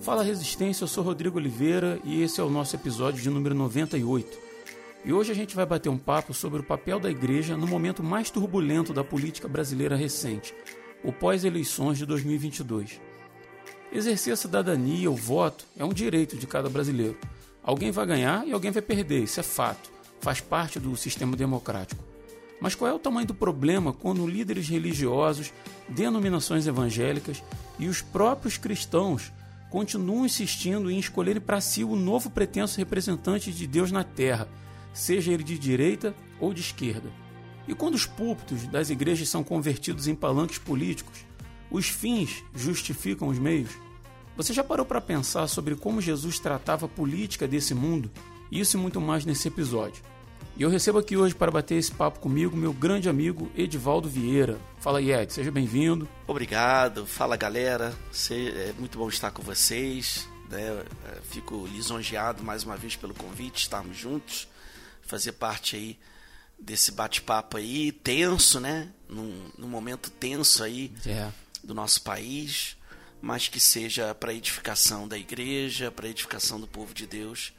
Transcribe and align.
Fala 0.00 0.24
Resistência, 0.24 0.82
eu 0.82 0.88
sou 0.88 1.04
Rodrigo 1.04 1.38
Oliveira 1.38 2.00
e 2.04 2.22
esse 2.22 2.40
é 2.40 2.44
o 2.44 2.50
nosso 2.50 2.74
episódio 2.74 3.22
de 3.22 3.30
número 3.30 3.54
98. 3.54 4.38
E 5.04 5.12
hoje 5.12 5.30
a 5.30 5.34
gente 5.34 5.54
vai 5.54 5.64
bater 5.64 5.88
um 5.88 5.96
papo 5.96 6.34
sobre 6.34 6.60
o 6.60 6.64
papel 6.64 6.98
da 6.98 7.10
igreja 7.10 7.56
no 7.56 7.66
momento 7.66 8.02
mais 8.02 8.30
turbulento 8.30 8.92
da 8.92 9.04
política 9.04 9.46
brasileira 9.46 9.96
recente, 9.96 10.54
o 11.04 11.12
pós-eleições 11.12 11.96
de 11.96 12.06
2022. 12.06 13.00
Exercer 13.92 14.32
a 14.32 14.36
cidadania, 14.36 15.10
o 15.10 15.16
voto, 15.16 15.64
é 15.76 15.84
um 15.84 15.92
direito 15.92 16.36
de 16.36 16.46
cada 16.46 16.68
brasileiro. 16.68 17.16
Alguém 17.62 17.90
vai 17.90 18.06
ganhar 18.06 18.46
e 18.46 18.52
alguém 18.52 18.70
vai 18.70 18.82
perder, 18.82 19.22
isso 19.22 19.38
é 19.38 19.42
fato, 19.42 19.90
faz 20.20 20.40
parte 20.40 20.78
do 20.78 20.96
sistema 20.96 21.36
democrático. 21.36 22.04
Mas 22.60 22.74
qual 22.74 22.90
é 22.90 22.94
o 22.94 22.98
tamanho 22.98 23.26
do 23.26 23.34
problema 23.34 23.92
quando 23.92 24.26
líderes 24.26 24.68
religiosos, 24.68 25.52
denominações 25.88 26.66
evangélicas 26.66 27.42
e 27.78 27.88
os 27.88 28.02
próprios 28.02 28.58
cristãos 28.58 29.32
continuam 29.70 30.26
insistindo 30.26 30.90
em 30.90 30.98
escolherem 30.98 31.40
para 31.40 31.60
si 31.60 31.82
o 31.84 31.96
novo 31.96 32.28
pretenso 32.28 32.76
representante 32.76 33.52
de 33.52 33.66
Deus 33.66 33.90
na 33.90 34.04
terra, 34.04 34.48
seja 34.92 35.32
ele 35.32 35.44
de 35.44 35.58
direita 35.58 36.14
ou 36.38 36.52
de 36.52 36.60
esquerda. 36.60 37.10
E 37.66 37.74
quando 37.74 37.94
os 37.94 38.04
púlpitos 38.04 38.66
das 38.66 38.90
igrejas 38.90 39.28
são 39.28 39.44
convertidos 39.44 40.08
em 40.08 40.14
palanques 40.14 40.58
políticos, 40.58 41.24
os 41.70 41.88
fins 41.88 42.42
justificam 42.54 43.28
os 43.28 43.38
meios? 43.38 43.70
Você 44.36 44.52
já 44.52 44.64
parou 44.64 44.84
para 44.84 45.00
pensar 45.00 45.46
sobre 45.46 45.76
como 45.76 46.00
Jesus 46.00 46.38
tratava 46.38 46.86
a 46.86 46.88
política 46.88 47.46
desse 47.46 47.74
mundo? 47.74 48.10
Isso 48.50 48.76
e 48.76 48.80
muito 48.80 49.00
mais 49.00 49.24
nesse 49.24 49.46
episódio. 49.48 50.02
E 50.56 50.62
eu 50.62 50.68
recebo 50.68 50.98
aqui 50.98 51.16
hoje 51.16 51.34
para 51.34 51.50
bater 51.50 51.76
esse 51.76 51.90
papo 51.90 52.20
comigo 52.20 52.54
meu 52.56 52.72
grande 52.72 53.08
amigo 53.08 53.50
Edivaldo 53.56 54.08
Vieira. 54.08 54.60
Fala 54.78 54.98
aí, 54.98 55.10
Ed, 55.10 55.32
seja 55.32 55.50
bem-vindo. 55.50 56.06
Obrigado, 56.26 57.06
fala 57.06 57.36
galera, 57.36 57.94
é 58.30 58.72
muito 58.78 58.98
bom 58.98 59.08
estar 59.08 59.30
com 59.30 59.42
vocês. 59.42 60.28
Né? 60.50 60.84
É, 61.06 61.20
fico 61.22 61.66
lisonjeado 61.66 62.42
mais 62.42 62.64
uma 62.64 62.76
vez 62.76 62.94
pelo 62.94 63.14
convite, 63.14 63.62
estarmos 63.62 63.96
juntos, 63.96 64.48
fazer 65.00 65.32
parte 65.32 65.76
aí 65.76 65.98
desse 66.58 66.92
bate-papo 66.92 67.56
aí, 67.56 67.90
tenso, 67.90 68.60
né? 68.60 68.90
Num, 69.08 69.50
num 69.56 69.68
momento 69.68 70.10
tenso 70.10 70.62
aí 70.62 70.92
é. 71.06 71.30
do 71.64 71.74
nosso 71.74 72.02
país, 72.02 72.76
mas 73.22 73.48
que 73.48 73.58
seja 73.58 74.14
para 74.14 74.34
edificação 74.34 75.08
da 75.08 75.16
igreja, 75.16 75.90
para 75.90 76.08
edificação 76.08 76.60
do 76.60 76.66
povo 76.66 76.92
de 76.92 77.06
Deus 77.06 77.52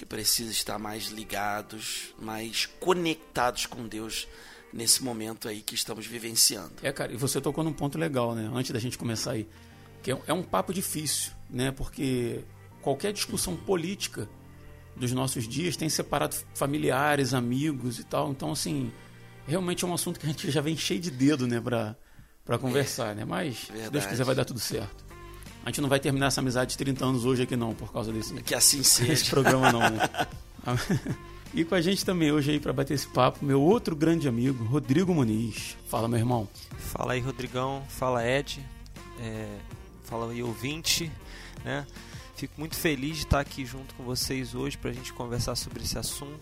que 0.00 0.06
precisa 0.06 0.50
estar 0.50 0.78
mais 0.78 1.08
ligados, 1.08 2.14
mais 2.18 2.64
conectados 2.64 3.66
com 3.66 3.86
Deus 3.86 4.26
nesse 4.72 5.04
momento 5.04 5.46
aí 5.46 5.60
que 5.60 5.74
estamos 5.74 6.06
vivenciando. 6.06 6.72
É, 6.82 6.90
cara, 6.90 7.12
e 7.12 7.18
você 7.18 7.38
tocou 7.38 7.62
num 7.62 7.74
ponto 7.74 7.98
legal, 7.98 8.34
né? 8.34 8.50
Antes 8.54 8.70
da 8.70 8.78
gente 8.78 8.96
começar 8.96 9.32
aí, 9.32 9.46
que 10.02 10.10
é, 10.10 10.18
é 10.26 10.32
um 10.32 10.42
papo 10.42 10.72
difícil, 10.72 11.32
né? 11.50 11.70
Porque 11.70 12.42
qualquer 12.80 13.12
discussão 13.12 13.54
política 13.54 14.26
dos 14.96 15.12
nossos 15.12 15.46
dias 15.46 15.76
tem 15.76 15.90
separado 15.90 16.34
familiares, 16.54 17.34
amigos 17.34 17.98
e 17.98 18.04
tal. 18.04 18.30
Então, 18.30 18.52
assim, 18.52 18.90
realmente 19.46 19.84
é 19.84 19.86
um 19.86 19.92
assunto 19.92 20.18
que 20.18 20.24
a 20.24 20.30
gente 20.30 20.50
já 20.50 20.62
vem 20.62 20.78
cheio 20.78 21.00
de 21.00 21.10
dedo, 21.10 21.46
né, 21.46 21.60
pra, 21.60 21.94
pra 22.42 22.56
conversar, 22.56 23.14
né? 23.14 23.26
Mas, 23.26 23.64
Verdade. 23.64 23.84
se 23.84 23.90
Deus 23.90 24.06
quiser, 24.06 24.24
vai 24.24 24.34
dar 24.34 24.46
tudo 24.46 24.60
certo. 24.60 25.09
A 25.64 25.68
gente 25.68 25.80
não 25.80 25.88
vai 25.88 26.00
terminar 26.00 26.26
essa 26.26 26.40
amizade 26.40 26.70
de 26.70 26.78
30 26.78 27.04
anos 27.04 27.24
hoje 27.24 27.42
aqui 27.42 27.56
não, 27.56 27.74
por 27.74 27.92
causa 27.92 28.12
desse. 28.12 28.34
Que 28.42 28.54
assim 28.54 28.82
seja. 28.82 29.12
Esse 29.12 29.30
programa 29.30 29.70
não, 29.72 29.80
né? 29.80 30.08
E 31.52 31.64
com 31.64 31.74
a 31.74 31.80
gente 31.80 32.04
também 32.04 32.30
hoje 32.30 32.52
aí 32.52 32.60
para 32.60 32.72
bater 32.72 32.94
esse 32.94 33.08
papo, 33.08 33.44
meu 33.44 33.60
outro 33.60 33.96
grande 33.96 34.28
amigo, 34.28 34.62
Rodrigo 34.64 35.12
Muniz. 35.12 35.76
Fala, 35.88 36.06
meu 36.06 36.18
irmão. 36.18 36.48
Fala 36.78 37.14
aí, 37.14 37.20
Rodrigão. 37.20 37.82
Fala, 37.88 38.24
Ed. 38.24 38.64
É... 39.18 39.58
Fala 40.04 40.30
aí, 40.30 40.44
ouvinte. 40.44 41.10
Né? 41.64 41.84
Fico 42.36 42.54
muito 42.56 42.76
feliz 42.76 43.16
de 43.16 43.24
estar 43.24 43.40
aqui 43.40 43.66
junto 43.66 43.94
com 43.96 44.04
vocês 44.04 44.54
hoje 44.54 44.78
para 44.78 44.90
a 44.90 44.94
gente 44.94 45.12
conversar 45.12 45.56
sobre 45.56 45.82
esse 45.82 45.98
assunto. 45.98 46.38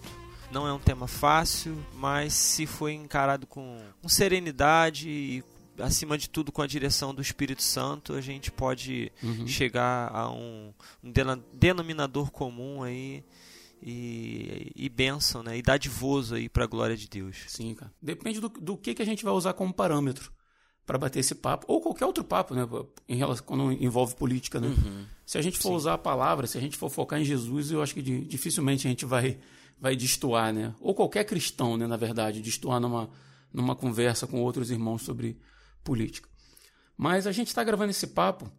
Não 0.51 0.69
é 0.69 0.73
um 0.75 0.79
tema 0.79 1.09
fácil, 1.09 1.77
mas 1.95 2.35
se 2.35 2.67
for 2.67 2.91
encarado 2.91 3.47
com, 3.47 3.81
com 4.03 4.09
serenidade 4.11 5.09
e 5.09 5.45
acima 5.81 6.17
de 6.19 6.29
tudo 6.29 6.53
com 6.53 6.63
a 6.63 6.67
direção 6.67 7.15
do 7.15 7.23
Espírito 7.23 7.63
Santo, 7.63 8.15
a 8.15 8.21
gente 8.21 8.51
pode 8.51 9.13
uhum. 9.23 9.47
chegar 9.47 10.11
a 10.15 10.31
um, 10.31 10.73
um, 11.03 11.13
denominador 11.53 12.31
comum 12.31 12.83
aí 12.83 13.25
e, 13.83 14.73
e 14.75 14.89
bênção, 14.89 15.43
né? 15.43 15.57
E 15.57 15.63
dadivoso 15.63 16.35
aí 16.35 16.49
para 16.49 16.65
a 16.65 16.67
glória 16.67 16.97
de 16.97 17.09
Deus. 17.09 17.37
Sim, 17.47 17.75
cara. 17.75 17.93
Depende 18.01 18.41
do, 18.41 18.49
do 18.49 18.77
que, 18.77 18.95
que 18.95 19.03
a 19.03 19.07
gente 19.07 19.25
vai 19.25 19.33
usar 19.33 19.53
como 19.53 19.73
parâmetro 19.73 20.33
para 20.89 20.97
bater 20.97 21.21
esse 21.21 21.35
papo, 21.35 21.67
ou 21.69 21.83
qualquer 21.83 22.07
outro 22.07 22.25
papo, 22.25 22.55
né? 22.55 22.67
Em 23.07 23.17
relação, 23.17 23.45
quando 23.45 23.71
envolve 23.73 24.17
política, 24.17 24.59
né? 24.59 24.69
Uhum. 24.69 25.05
Se 25.27 25.37
a 25.37 25.43
gente 25.43 25.59
for 25.59 25.69
Sim. 25.69 25.75
usar 25.75 25.95
a 25.95 25.99
palavra, 25.99 26.47
se 26.47 26.57
a 26.57 26.61
gente 26.63 26.79
for 26.79 26.89
focar 26.89 27.21
em 27.21 27.25
Jesus, 27.25 27.71
eu 27.71 27.83
acho 27.83 27.93
que 27.93 28.01
dificilmente 28.01 28.87
a 28.87 28.91
gente 28.91 29.05
vai, 29.05 29.39
vai 29.79 29.95
destoar, 29.95 30.51
né? 30.51 30.75
Ou 30.81 30.95
qualquer 30.95 31.25
cristão, 31.25 31.77
né? 31.77 31.87
Na 31.87 31.99
verdade, 31.99 32.41
destoar 32.41 32.81
numa, 32.81 33.11
numa 33.53 33.77
conversa 33.77 34.27
com 34.27 34.41
outros 34.41 34.71
irmãos 34.71 35.03
sobre 35.03 35.37
política. 35.89 36.29
Mas 36.95 37.27
a 37.27 37.33
gente 37.33 37.49
está 37.49 37.65
gravando 37.65 37.91
esse 37.91 38.09
papo 38.09 38.53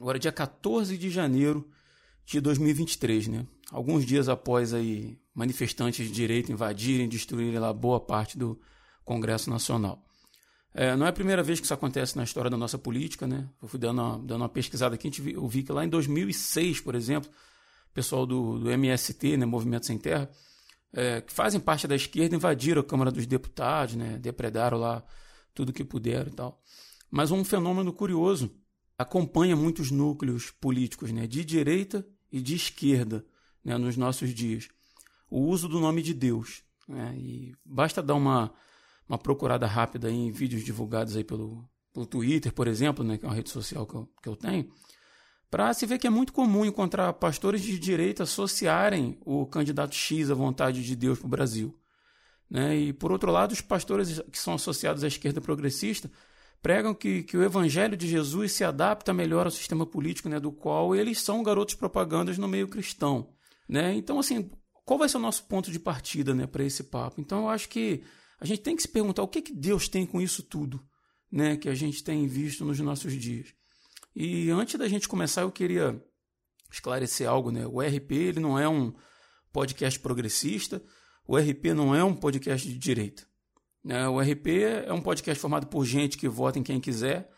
agora 0.00 0.20
dia 0.20 0.30
14 0.30 0.96
de 0.96 1.10
janeiro 1.10 1.68
de 2.24 2.40
2023, 2.40 3.26
né? 3.26 3.46
Alguns 3.72 4.06
dias 4.06 4.28
após 4.28 4.72
aí 4.72 5.18
manifestantes 5.34 6.06
de 6.06 6.12
direita 6.12 6.52
invadirem, 6.52 7.08
destruírem 7.08 7.58
lá 7.58 7.72
boa 7.72 7.98
parte 7.98 8.38
do 8.38 8.60
Congresso 9.04 9.50
Nacional. 9.50 10.00
É, 10.72 10.94
não 10.94 11.06
é 11.06 11.08
a 11.08 11.12
primeira 11.12 11.42
vez 11.42 11.58
que 11.58 11.66
isso 11.66 11.74
acontece 11.74 12.16
na 12.16 12.22
história 12.22 12.48
da 12.48 12.56
nossa 12.56 12.78
política, 12.78 13.26
né? 13.26 13.48
Eu 13.60 13.66
fui 13.66 13.80
dando 13.80 14.00
uma, 14.00 14.18
dando 14.18 14.42
uma 14.42 14.48
pesquisada 14.48 14.94
aqui, 14.94 15.10
eu 15.32 15.48
vi 15.48 15.64
que 15.64 15.72
lá 15.72 15.84
em 15.84 15.88
2006, 15.88 16.80
por 16.82 16.94
exemplo, 16.94 17.28
o 17.90 17.94
pessoal 17.94 18.24
do, 18.24 18.60
do 18.60 18.70
MST, 18.70 19.36
né, 19.36 19.44
Movimento 19.44 19.86
Sem 19.86 19.98
Terra, 19.98 20.30
é, 20.92 21.20
que 21.20 21.32
fazem 21.32 21.60
parte 21.60 21.88
da 21.88 21.96
esquerda, 21.96 22.36
invadiram 22.36 22.80
a 22.80 22.84
Câmara 22.84 23.10
dos 23.10 23.26
Deputados, 23.26 23.96
né, 23.96 24.18
depredaram 24.18 24.78
lá 24.78 25.02
tudo 25.54 25.72
que 25.72 25.84
puderam 25.84 26.30
e 26.30 26.34
tal. 26.34 26.60
Mas 27.10 27.30
um 27.30 27.44
fenômeno 27.44 27.92
curioso 27.92 28.50
acompanha 28.98 29.56
muitos 29.56 29.90
núcleos 29.90 30.50
políticos, 30.50 31.12
né, 31.12 31.26
de 31.26 31.44
direita 31.44 32.06
e 32.30 32.40
de 32.40 32.54
esquerda, 32.54 33.24
né, 33.64 33.78
nos 33.78 33.96
nossos 33.96 34.34
dias. 34.34 34.68
O 35.30 35.40
uso 35.40 35.68
do 35.68 35.80
nome 35.80 36.02
de 36.02 36.12
Deus. 36.12 36.62
Né, 36.86 37.14
e 37.16 37.54
basta 37.64 38.02
dar 38.02 38.14
uma, 38.14 38.52
uma 39.08 39.18
procurada 39.18 39.66
rápida 39.66 40.10
em 40.10 40.30
vídeos 40.30 40.64
divulgados 40.64 41.16
aí 41.16 41.24
pelo, 41.24 41.68
pelo 41.92 42.06
Twitter, 42.06 42.52
por 42.52 42.68
exemplo, 42.68 43.04
né, 43.04 43.16
que 43.16 43.24
é 43.24 43.28
uma 43.28 43.34
rede 43.34 43.50
social 43.50 43.86
que 43.86 43.94
eu, 43.94 44.08
que 44.22 44.28
eu 44.28 44.36
tenho, 44.36 44.68
para 45.50 45.72
se 45.72 45.86
ver 45.86 45.98
que 45.98 46.06
é 46.06 46.10
muito 46.10 46.32
comum 46.32 46.64
encontrar 46.64 47.12
pastores 47.12 47.62
de 47.62 47.78
direita 47.78 48.24
associarem 48.24 49.16
o 49.24 49.46
candidato 49.46 49.94
X 49.94 50.28
à 50.30 50.34
vontade 50.34 50.82
de 50.82 50.96
Deus 50.96 51.18
para 51.18 51.26
o 51.26 51.30
Brasil. 51.30 51.78
Né? 52.54 52.76
E, 52.76 52.92
por 52.92 53.10
outro 53.10 53.32
lado, 53.32 53.50
os 53.50 53.60
pastores 53.60 54.20
que 54.30 54.38
são 54.38 54.54
associados 54.54 55.02
à 55.02 55.08
esquerda 55.08 55.40
progressista 55.40 56.08
pregam 56.62 56.94
que, 56.94 57.24
que 57.24 57.36
o 57.36 57.42
evangelho 57.42 57.96
de 57.96 58.06
Jesus 58.06 58.52
se 58.52 58.62
adapta 58.62 59.12
melhor 59.12 59.44
ao 59.44 59.50
sistema 59.50 59.84
político, 59.84 60.28
né, 60.28 60.38
do 60.38 60.52
qual 60.52 60.94
eles 60.94 61.20
são 61.20 61.42
garotos 61.42 61.74
propagandas 61.74 62.38
no 62.38 62.46
meio 62.46 62.68
cristão. 62.68 63.34
Né? 63.68 63.94
Então, 63.96 64.20
assim, 64.20 64.48
qual 64.84 65.00
vai 65.00 65.08
ser 65.08 65.16
o 65.16 65.20
nosso 65.20 65.42
ponto 65.46 65.68
de 65.68 65.80
partida 65.80 66.32
né, 66.32 66.46
para 66.46 66.62
esse 66.62 66.84
papo? 66.84 67.20
Então, 67.20 67.40
eu 67.40 67.48
acho 67.48 67.68
que 67.68 68.04
a 68.38 68.46
gente 68.46 68.62
tem 68.62 68.76
que 68.76 68.82
se 68.82 68.88
perguntar 68.88 69.24
o 69.24 69.28
que, 69.28 69.42
que 69.42 69.52
Deus 69.52 69.88
tem 69.88 70.06
com 70.06 70.20
isso 70.20 70.40
tudo 70.40 70.80
né, 71.32 71.56
que 71.56 71.68
a 71.68 71.74
gente 71.74 72.04
tem 72.04 72.24
visto 72.28 72.64
nos 72.64 72.78
nossos 72.78 73.14
dias. 73.14 73.52
E 74.14 74.48
antes 74.48 74.78
da 74.78 74.86
gente 74.86 75.08
começar, 75.08 75.40
eu 75.40 75.50
queria 75.50 76.00
esclarecer 76.70 77.28
algo. 77.28 77.50
Né? 77.50 77.66
O 77.66 77.80
RP 77.80 78.12
ele 78.12 78.38
não 78.38 78.56
é 78.56 78.68
um 78.68 78.94
podcast 79.52 79.98
progressista, 79.98 80.80
o 81.26 81.36
RP 81.36 81.66
não 81.74 81.94
é 81.94 82.04
um 82.04 82.14
podcast 82.14 82.68
de 82.68 82.78
direita. 82.78 83.24
Né? 83.82 84.08
O 84.08 84.20
RP 84.20 84.46
é 84.86 84.92
um 84.92 85.00
podcast 85.00 85.40
formado 85.40 85.66
por 85.66 85.84
gente 85.84 86.16
que 86.16 86.28
vota 86.28 86.58
em 86.58 86.62
quem 86.62 86.80
quiser. 86.80 87.30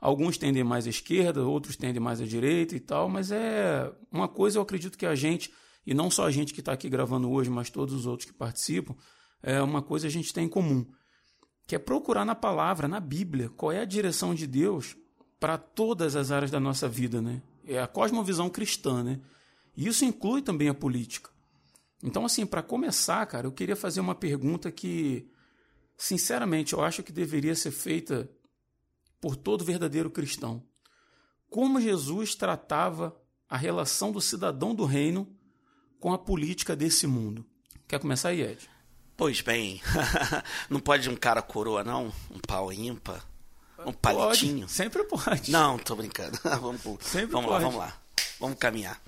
Alguns 0.00 0.38
tendem 0.38 0.64
mais 0.64 0.86
à 0.86 0.90
esquerda, 0.90 1.44
outros 1.44 1.76
tendem 1.76 2.00
mais 2.00 2.20
à 2.20 2.24
direita 2.24 2.74
e 2.74 2.80
tal, 2.80 3.08
mas 3.08 3.30
é 3.30 3.92
uma 4.10 4.28
coisa 4.28 4.58
eu 4.58 4.62
acredito 4.62 4.96
que 4.96 5.04
a 5.04 5.14
gente, 5.14 5.52
e 5.86 5.92
não 5.92 6.10
só 6.10 6.24
a 6.24 6.30
gente 6.30 6.54
que 6.54 6.60
está 6.60 6.72
aqui 6.72 6.88
gravando 6.88 7.30
hoje, 7.30 7.50
mas 7.50 7.68
todos 7.68 7.94
os 7.94 8.06
outros 8.06 8.30
que 8.30 8.34
participam, 8.34 8.94
é 9.42 9.60
uma 9.60 9.82
coisa 9.82 10.06
a 10.06 10.10
gente 10.10 10.32
tem 10.32 10.46
em 10.46 10.48
comum, 10.48 10.86
que 11.66 11.74
é 11.74 11.78
procurar 11.78 12.24
na 12.24 12.34
palavra, 12.34 12.88
na 12.88 12.98
Bíblia, 12.98 13.50
qual 13.50 13.72
é 13.72 13.80
a 13.80 13.84
direção 13.84 14.34
de 14.34 14.46
Deus 14.46 14.96
para 15.38 15.58
todas 15.58 16.16
as 16.16 16.30
áreas 16.30 16.50
da 16.50 16.60
nossa 16.60 16.88
vida, 16.88 17.20
né? 17.20 17.42
É 17.66 17.80
a 17.80 17.86
cosmovisão 17.86 18.48
cristã, 18.48 19.02
né? 19.02 19.20
E 19.76 19.86
isso 19.86 20.04
inclui 20.04 20.42
também 20.42 20.68
a 20.68 20.74
política. 20.74 21.30
Então, 22.02 22.24
assim, 22.24 22.46
para 22.46 22.62
começar, 22.62 23.24
cara, 23.26 23.46
eu 23.46 23.52
queria 23.52 23.76
fazer 23.76 24.00
uma 24.00 24.14
pergunta 24.14 24.70
que, 24.70 25.30
sinceramente, 25.96 26.72
eu 26.72 26.82
acho 26.82 27.02
que 27.02 27.12
deveria 27.12 27.54
ser 27.54 27.70
feita 27.70 28.30
por 29.20 29.36
todo 29.36 29.64
verdadeiro 29.64 30.10
cristão. 30.10 30.64
Como 31.50 31.80
Jesus 31.80 32.34
tratava 32.34 33.14
a 33.48 33.56
relação 33.56 34.12
do 34.12 34.20
cidadão 34.20 34.74
do 34.74 34.84
reino 34.84 35.28
com 35.98 36.12
a 36.12 36.18
política 36.18 36.74
desse 36.74 37.06
mundo? 37.06 37.44
Quer 37.86 37.98
começar 37.98 38.30
aí, 38.30 38.40
Ed? 38.40 38.70
Pois 39.16 39.42
bem, 39.42 39.82
não 40.70 40.80
pode 40.80 41.10
um 41.10 41.16
cara 41.16 41.42
coroa, 41.42 41.84
não? 41.84 42.10
Um 42.30 42.38
pau 42.38 42.72
ímpar? 42.72 43.22
Um 43.84 43.92
palitinho? 43.92 44.60
Pode, 44.60 44.72
sempre 44.72 45.04
pode. 45.04 45.50
Não, 45.50 45.78
tô 45.78 45.96
brincando. 45.96 46.38
vamos 46.60 46.80
sempre 47.02 47.32
vamos 47.32 47.50
pode. 47.50 47.64
lá, 47.64 47.70
vamos 47.70 47.76
lá. 47.76 48.00
Vamos 48.38 48.58
caminhar. 48.58 49.02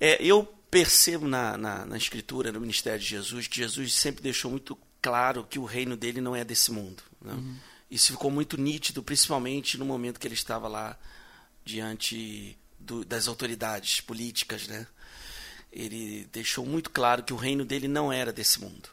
É, 0.00 0.20
eu 0.20 0.52
percebo 0.72 1.28
na, 1.28 1.58
na, 1.58 1.84
na, 1.84 1.98
Escritura, 1.98 2.50
no 2.50 2.58
ministério 2.58 2.98
de 2.98 3.04
Jesus, 3.04 3.46
que 3.46 3.58
Jesus 3.58 3.92
sempre 3.92 4.22
deixou 4.22 4.50
muito 4.50 4.78
claro 5.02 5.44
que 5.44 5.58
o 5.58 5.66
reino 5.66 5.98
dele 5.98 6.18
não 6.18 6.34
é 6.34 6.42
desse 6.46 6.72
mundo. 6.72 7.02
Né? 7.20 7.34
Uhum. 7.34 7.56
Isso 7.90 8.12
ficou 8.12 8.30
muito 8.30 8.56
nítido, 8.56 9.02
principalmente 9.02 9.76
no 9.76 9.84
momento 9.84 10.18
que 10.18 10.26
ele 10.26 10.32
estava 10.32 10.68
lá 10.68 10.98
diante 11.62 12.58
do, 12.80 13.04
das 13.04 13.28
autoridades 13.28 14.00
políticas. 14.00 14.66
Né? 14.66 14.86
Ele 15.70 16.26
deixou 16.32 16.64
muito 16.64 16.88
claro 16.88 17.22
que 17.22 17.34
o 17.34 17.36
reino 17.36 17.66
dele 17.66 17.86
não 17.86 18.10
era 18.10 18.32
desse 18.32 18.58
mundo. 18.58 18.88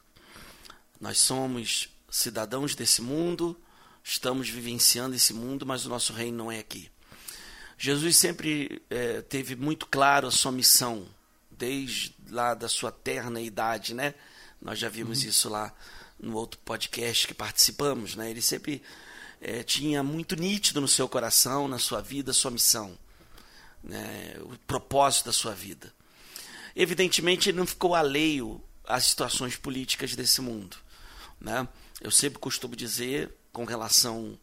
Nós 0.99 1.17
somos 1.17 1.87
cidadãos 2.11 2.75
desse 2.75 3.01
mundo, 3.01 3.57
estamos 4.03 4.49
vivenciando 4.49 5.15
esse 5.15 5.33
mundo, 5.33 5.65
mas 5.65 5.85
o 5.85 5.89
nosso 5.89 6.11
reino 6.11 6.39
não 6.39 6.51
é 6.51 6.59
aqui. 6.59 6.91
Jesus 7.77 8.17
sempre 8.17 8.81
é, 8.89 9.21
teve 9.21 9.55
muito 9.55 9.85
claro 9.85 10.27
a 10.27 10.31
sua 10.31 10.51
missão, 10.51 11.07
desde 11.59 12.15
lá 12.29 12.53
da 12.53 12.69
sua 12.69 12.91
terna 12.91 13.41
idade, 13.41 13.93
né? 13.93 14.15
Nós 14.61 14.79
já 14.79 14.87
vimos 14.87 15.23
uhum. 15.23 15.29
isso 15.29 15.49
lá 15.49 15.73
no 16.17 16.35
outro 16.35 16.59
podcast 16.63 17.27
que 17.27 17.33
participamos, 17.33 18.15
né? 18.15 18.31
Ele 18.31 18.41
sempre 18.41 18.81
é, 19.41 19.61
tinha 19.61 20.01
muito 20.01 20.37
nítido 20.37 20.79
no 20.79 20.87
seu 20.87 21.07
coração, 21.07 21.67
na 21.67 21.77
sua 21.77 22.01
vida, 22.01 22.31
sua 22.31 22.49
missão, 22.49 22.97
né? 23.83 24.35
o 24.41 24.57
propósito 24.59 25.25
da 25.25 25.33
sua 25.33 25.53
vida. 25.53 25.93
Evidentemente, 26.75 27.49
ele 27.49 27.57
não 27.57 27.65
ficou 27.65 27.93
alheio 27.93 28.63
às 28.85 29.05
situações 29.05 29.57
políticas 29.57 30.15
desse 30.15 30.39
mundo. 30.39 30.77
Né? 31.39 31.67
Eu 31.99 32.11
sempre 32.11 32.39
costumo 32.39 32.75
dizer, 32.75 33.33
com 33.51 33.65
relação 33.65 34.39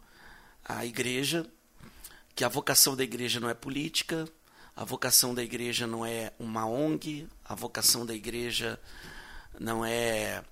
à 0.64 0.84
igreja, 0.84 1.46
que 2.34 2.44
a 2.44 2.48
vocação 2.48 2.94
da 2.94 3.04
igreja 3.04 3.40
não 3.40 3.48
é 3.48 3.54
política, 3.54 4.28
a 4.76 4.84
vocação 4.84 5.34
da 5.34 5.42
igreja 5.42 5.86
não 5.86 6.04
é 6.04 6.32
uma 6.38 6.66
ONG, 6.66 7.26
a 7.42 7.54
vocação 7.54 8.04
da 8.04 8.14
igreja 8.14 8.78
não 9.58 9.84
é 9.84 10.44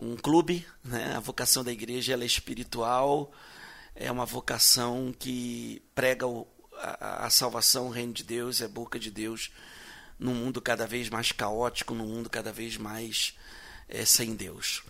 um 0.00 0.16
clube, 0.16 0.66
né? 0.82 1.14
a 1.14 1.20
vocação 1.20 1.62
da 1.62 1.70
igreja 1.70 2.14
é 2.14 2.24
espiritual, 2.24 3.30
é 3.94 4.10
uma 4.10 4.24
vocação 4.24 5.14
que 5.18 5.82
prega 5.94 6.26
o, 6.26 6.46
a, 6.78 7.26
a, 7.26 7.30
salvação, 7.30 7.88
o 7.88 7.90
reino 7.90 8.14
de 8.14 8.24
Deus, 8.24 8.62
é 8.62 8.64
a 8.64 8.68
boca 8.68 8.98
de 8.98 9.10
Deus 9.10 9.52
num 10.18 10.34
mundo 10.34 10.62
cada 10.62 10.86
vez 10.86 11.10
mais 11.10 11.30
caótico, 11.30 11.94
num 11.94 12.06
mundo 12.06 12.30
cada 12.30 12.50
vez 12.50 12.78
mais 12.78 13.34
é, 13.88 14.06
sem 14.06 14.34
Deus. 14.34 14.82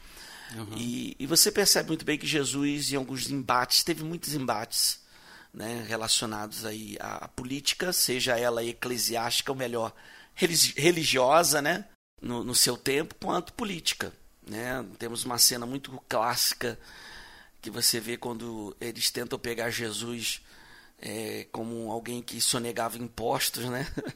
Uhum. 0.54 0.76
E, 0.76 1.16
e, 1.18 1.26
você 1.26 1.50
percebe 1.50 1.88
muito 1.88 2.04
bem 2.04 2.16
que 2.16 2.26
Jesus, 2.26 2.92
em 2.92 2.96
alguns 2.96 3.28
embates, 3.28 3.82
teve 3.82 4.04
muitos 4.04 4.32
embates 4.32 5.04
né, 5.56 5.82
relacionados 5.88 6.66
aí 6.66 6.98
à, 7.00 7.24
à, 7.24 7.28
política, 7.28 7.90
seja 7.90 8.38
ela 8.38 8.62
eclesiástica 8.62 9.50
ou 9.50 9.56
melhor, 9.56 9.90
religiosa, 10.34 11.62
né, 11.62 11.86
no, 12.20 12.44
no 12.44 12.54
seu 12.54 12.76
tempo, 12.76 13.14
quanto 13.14 13.54
política. 13.54 14.12
Né? 14.46 14.84
Temos 14.98 15.24
uma 15.24 15.38
cena 15.38 15.64
muito 15.64 15.90
clássica 16.06 16.78
que 17.62 17.70
você 17.70 17.98
vê 17.98 18.18
quando 18.18 18.76
eles 18.78 19.10
tentam 19.10 19.38
pegar 19.38 19.70
Jesus 19.70 20.42
é, 20.98 21.46
como 21.50 21.90
alguém 21.90 22.20
que 22.22 22.38
sonegava 22.40 22.98
impostos, 22.98 23.64
né? 23.64 23.86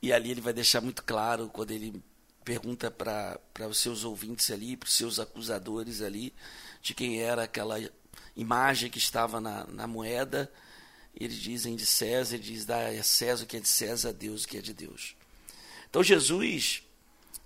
E 0.00 0.12
ali 0.12 0.32
ele 0.32 0.40
vai 0.40 0.52
deixar 0.52 0.80
muito 0.80 1.04
claro 1.04 1.48
quando 1.48 1.70
ele 1.70 2.02
pergunta 2.44 2.90
para 2.90 3.38
os 3.68 3.78
seus 3.78 4.02
ouvintes 4.02 4.50
ali, 4.50 4.76
para 4.76 4.88
os 4.88 4.94
seus 4.94 5.20
acusadores 5.20 6.02
ali, 6.02 6.34
de 6.80 6.92
quem 6.92 7.22
era 7.22 7.44
aquela 7.44 7.78
imagem 8.36 8.90
que 8.90 8.98
estava 8.98 9.40
na, 9.40 9.66
na 9.66 9.86
moeda. 9.86 10.50
Eles 11.14 11.36
dizem 11.36 11.76
de 11.76 11.84
César, 11.84 12.36
ele 12.36 12.42
diz, 12.42 12.64
dá 12.64 12.88
a 12.88 13.02
César 13.02 13.44
o 13.44 13.46
que 13.46 13.56
é 13.56 13.60
de 13.60 13.68
César, 13.68 14.08
a 14.10 14.12
Deus 14.12 14.44
o 14.44 14.48
que 14.48 14.58
é 14.58 14.60
de 14.60 14.72
Deus. 14.72 15.14
Então 15.88 16.02
Jesus, 16.02 16.82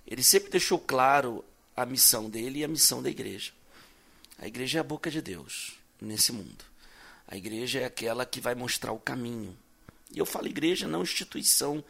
ele 0.06 0.22
sempre 0.22 0.50
deixou 0.50 0.78
claro 0.78 1.44
a 1.76 1.84
missão 1.84 2.30
dele 2.30 2.60
e 2.60 2.64
a 2.64 2.68
missão 2.68 3.02
da 3.02 3.10
igreja. 3.10 3.52
A 4.38 4.46
igreja 4.46 4.78
é 4.78 4.80
a 4.80 4.84
boca 4.84 5.10
de 5.10 5.20
Deus 5.20 5.74
nesse 6.00 6.32
mundo. 6.32 6.64
A 7.26 7.36
igreja 7.36 7.80
é 7.80 7.84
aquela 7.84 8.24
que 8.24 8.40
vai 8.40 8.54
mostrar 8.54 8.92
o 8.92 9.00
caminho. 9.00 9.56
E 10.12 10.18
eu 10.18 10.26
falo 10.26 10.46
igreja, 10.46 10.86
não 10.86 11.02
instituição 11.02 11.84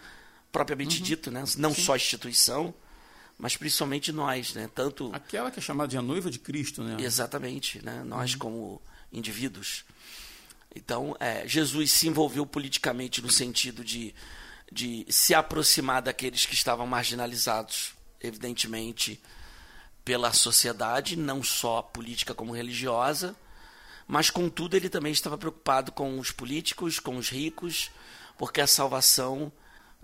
propriamente 0.50 0.98
uhum. 0.98 1.04
dito, 1.04 1.30
né? 1.30 1.44
Não 1.58 1.74
Sim. 1.74 1.82
só 1.82 1.96
instituição, 1.96 2.74
mas 3.38 3.56
principalmente 3.56 4.12
nós, 4.12 4.54
né? 4.54 4.68
Tanto 4.74 5.10
aquela 5.12 5.50
que 5.50 5.58
é 5.58 5.62
chamada 5.62 5.88
de 5.88 5.98
a 5.98 6.02
noiva 6.02 6.30
de 6.30 6.38
Cristo, 6.38 6.82
né? 6.82 6.96
Exatamente, 7.00 7.84
né? 7.84 8.02
Nós 8.04 8.32
uhum. 8.32 8.38
como 8.38 8.82
indivíduos. 9.12 9.84
Então, 10.74 11.16
é, 11.18 11.46
Jesus 11.46 11.92
se 11.92 12.06
envolveu 12.06 12.44
politicamente 12.46 13.22
no 13.22 13.30
sentido 13.30 13.82
de, 13.82 14.14
de 14.70 15.06
se 15.08 15.34
aproximar 15.34 16.02
daqueles 16.02 16.44
que 16.44 16.54
estavam 16.54 16.86
marginalizados, 16.86 17.94
evidentemente, 18.20 19.20
pela 20.04 20.32
sociedade, 20.32 21.16
não 21.16 21.42
só 21.42 21.80
política 21.82 22.34
como 22.34 22.54
religiosa, 22.54 23.34
mas, 24.06 24.30
contudo, 24.30 24.76
ele 24.76 24.88
também 24.88 25.12
estava 25.12 25.36
preocupado 25.36 25.90
com 25.90 26.18
os 26.18 26.30
políticos, 26.30 27.00
com 27.00 27.16
os 27.16 27.28
ricos, 27.28 27.90
porque 28.38 28.60
a 28.60 28.66
salvação 28.66 29.50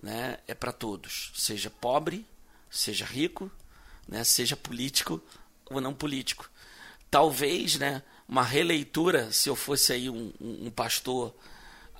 né, 0.03 0.39
é 0.49 0.55
para 0.55 0.73
todos, 0.73 1.31
seja 1.37 1.71
pobre, 1.71 2.27
seja 2.73 3.05
rico, 3.05 3.51
né, 4.09 4.25
seja 4.25 4.57
político 4.57 5.23
ou 5.67 5.81
não 5.81 5.95
político. 5.95 6.51
Talvez, 7.11 7.79
né, 7.79 8.03
uma 8.27 8.43
releitura, 8.43 9.31
se 9.31 9.49
eu 9.49 9.55
fosse 9.55 9.93
aí 9.93 10.09
um, 10.09 10.33
um, 10.41 10.67
um 10.67 10.71
pastor 10.71 11.35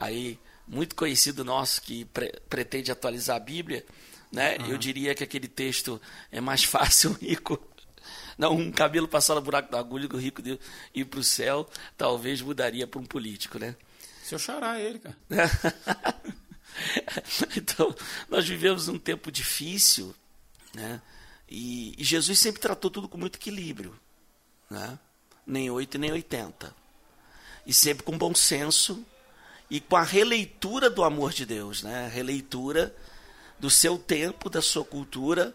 aí 0.01 0.39
muito 0.67 0.97
conhecido 0.97 1.45
nosso 1.45 1.83
que 1.83 2.07
pre 2.07 2.33
pretende 2.49 2.91
atualizar 2.91 3.37
a 3.37 3.41
Bíblia, 3.41 3.85
né, 4.33 4.57
uhum. 4.59 4.67
eu 4.69 4.79
diria 4.79 5.15
que 5.15 5.23
aquele 5.23 5.47
texto 5.47 6.01
é 6.31 6.41
mais 6.41 6.65
fácil 6.65 7.13
rico 7.21 7.63
não, 8.39 8.57
um 8.57 8.73
cabelo 8.73 9.07
passar 9.07 9.35
no 9.35 9.41
buraco 9.41 9.71
da 9.71 9.79
agulha 9.79 10.09
que 10.09 10.17
o 10.17 10.19
rico 10.19 10.43
de 10.43 10.59
ir 10.95 11.05
para 11.05 11.21
o 11.21 11.25
céu, 11.25 11.69
talvez 11.97 12.41
mudaria 12.41 12.87
para 12.87 13.01
um 13.01 13.05
político, 13.05 13.59
né? 13.59 13.77
Se 14.23 14.35
eu 14.35 14.39
chorar 14.39 14.81
ele, 14.81 14.99
cara. 14.99 15.17
então, 17.57 17.95
nós 18.29 18.49
vivemos 18.49 18.89
um 18.89 18.99
tempo 18.99 19.31
difícil, 19.31 20.15
né? 20.75 21.01
E, 21.49 21.95
e, 21.99 22.05
Jesus 22.05 22.39
sempre 22.39 22.61
tratou 22.61 22.91
tudo 22.91 23.09
com 23.09 23.19
muito 23.19 23.37
equilíbrio, 23.37 23.99
né? 24.71 24.99
Nem 25.47 25.71
8 25.71 25.99
nem 25.99 26.13
80. 26.13 26.75
E 27.67 27.75
sempre 27.75 28.03
com 28.03 28.17
bom 28.17 28.35
senso 28.35 29.05
e 29.71 29.81
com 29.81 29.97
a 29.97 30.03
releitura 30.03 30.89
do 30.89 31.05
amor 31.05 31.33
de 31.33 31.45
Deus, 31.45 31.83
né? 31.83 32.07
A 32.07 32.09
releitura 32.09 32.95
do 33.59 33.71
seu 33.71 33.99
tempo, 33.99 34.51
da 34.51 34.63
sua 34.63 34.85
cultura, 34.85 35.55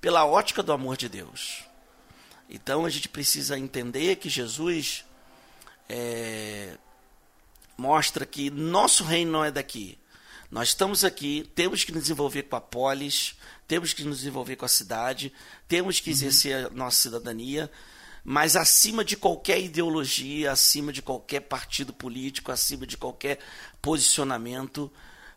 pela 0.00 0.24
ótica 0.24 0.62
do 0.62 0.72
amor 0.72 0.96
de 0.96 1.08
Deus. 1.08 1.64
Então 2.48 2.84
a 2.84 2.90
gente 2.90 3.08
precisa 3.08 3.58
entender 3.58 4.16
que 4.16 4.28
Jesus 4.28 5.04
é, 5.88 6.76
mostra 7.76 8.24
que 8.24 8.50
nosso 8.50 9.04
reino 9.04 9.32
não 9.32 9.44
é 9.44 9.50
daqui. 9.50 9.98
Nós 10.50 10.68
estamos 10.68 11.04
aqui, 11.04 11.50
temos 11.54 11.84
que 11.84 11.92
nos 11.92 12.02
desenvolver 12.02 12.44
com 12.44 12.56
a 12.56 12.60
polis, 12.60 13.36
temos 13.66 13.92
que 13.92 14.04
nos 14.04 14.18
desenvolver 14.18 14.56
com 14.56 14.64
a 14.64 14.68
cidade, 14.68 15.32
temos 15.66 16.00
que 16.00 16.10
uhum. 16.10 16.16
exercer 16.16 16.66
a 16.66 16.70
nossa 16.70 17.02
cidadania, 17.02 17.70
mas 18.22 18.56
acima 18.56 19.04
de 19.04 19.16
qualquer 19.16 19.60
ideologia, 19.60 20.52
acima 20.52 20.92
de 20.92 21.02
qualquer 21.02 21.40
partido 21.40 21.92
político, 21.92 22.50
acima 22.50 22.86
de 22.86 22.96
qualquer 22.96 23.38
posicionamento, 23.82 24.90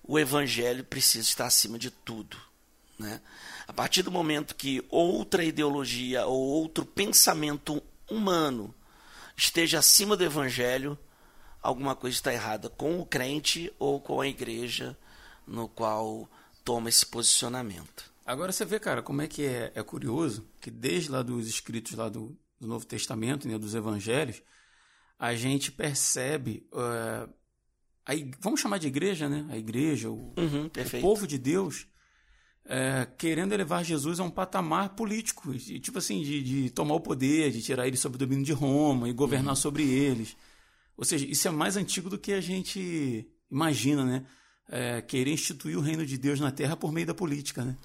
o 0.03 0.17
evangelho 0.17 0.83
precisa 0.85 1.27
estar 1.27 1.45
acima 1.45 1.77
de 1.77 1.91
tudo. 1.91 2.37
Né? 2.97 3.21
A 3.67 3.73
partir 3.73 4.01
do 4.01 4.11
momento 4.11 4.55
que 4.55 4.83
outra 4.89 5.43
ideologia 5.43 6.25
ou 6.25 6.39
outro 6.39 6.85
pensamento 6.85 7.83
humano 8.09 8.73
esteja 9.35 9.79
acima 9.79 10.15
do 10.15 10.23
evangelho, 10.23 10.97
alguma 11.61 11.95
coisa 11.95 12.15
está 12.15 12.33
errada 12.33 12.69
com 12.69 12.99
o 12.99 13.05
crente 13.05 13.71
ou 13.77 13.99
com 13.99 14.21
a 14.21 14.27
igreja 14.27 14.97
no 15.45 15.67
qual 15.67 16.29
toma 16.63 16.89
esse 16.89 17.05
posicionamento. 17.05 18.11
Agora 18.27 18.51
você 18.51 18.65
vê, 18.65 18.77
cara, 18.77 19.01
como 19.01 19.21
é 19.21 19.27
que 19.27 19.45
é, 19.45 19.71
é 19.73 19.81
curioso 19.81 20.45
que 20.59 20.69
desde 20.69 21.09
lá 21.09 21.23
dos 21.23 21.47
escritos 21.47 21.93
lá 21.93 22.09
do, 22.09 22.37
do 22.59 22.67
Novo 22.67 22.85
Testamento, 22.85 23.47
né, 23.47 23.57
dos 23.57 23.73
Evangelhos, 23.73 24.43
a 25.17 25.33
gente 25.33 25.71
percebe, 25.71 26.67
uh, 26.73 27.33
a, 28.05 28.11
vamos 28.41 28.59
chamar 28.59 28.79
de 28.79 28.87
igreja, 28.87 29.29
né? 29.29 29.45
A 29.49 29.57
igreja, 29.57 30.09
o, 30.09 30.33
uhum, 30.37 30.65
o 30.65 31.01
povo 31.01 31.25
de 31.25 31.37
Deus, 31.37 31.87
é, 32.65 33.07
querendo 33.17 33.53
elevar 33.53 33.85
Jesus 33.85 34.19
a 34.19 34.23
um 34.23 34.29
patamar 34.29 34.89
político, 34.89 35.53
e, 35.53 35.79
tipo 35.79 35.97
assim, 35.97 36.21
de, 36.21 36.43
de, 36.43 36.69
tomar 36.69 36.95
o 36.95 36.99
poder, 36.99 37.49
de 37.49 37.61
tirar 37.61 37.87
ele 37.87 37.95
sob 37.95 38.15
o 38.15 38.19
domínio 38.19 38.43
de 38.43 38.51
Roma 38.51 39.07
e 39.07 39.13
governar 39.13 39.51
uhum. 39.51 39.55
sobre 39.55 39.83
eles. 39.83 40.35
Ou 40.97 41.05
seja, 41.05 41.25
isso 41.25 41.47
é 41.47 41.51
mais 41.51 41.77
antigo 41.77 42.09
do 42.09 42.17
que 42.17 42.33
a 42.33 42.41
gente 42.41 43.25
imagina, 43.49 44.03
né? 44.03 44.25
é, 44.69 45.01
querer 45.01 45.31
instituir 45.31 45.77
o 45.77 45.81
reino 45.81 46.05
de 46.05 46.17
Deus 46.17 46.39
na 46.39 46.51
Terra 46.51 46.75
por 46.75 46.91
meio 46.91 47.07
da 47.07 47.13
política, 47.13 47.63
né? 47.63 47.75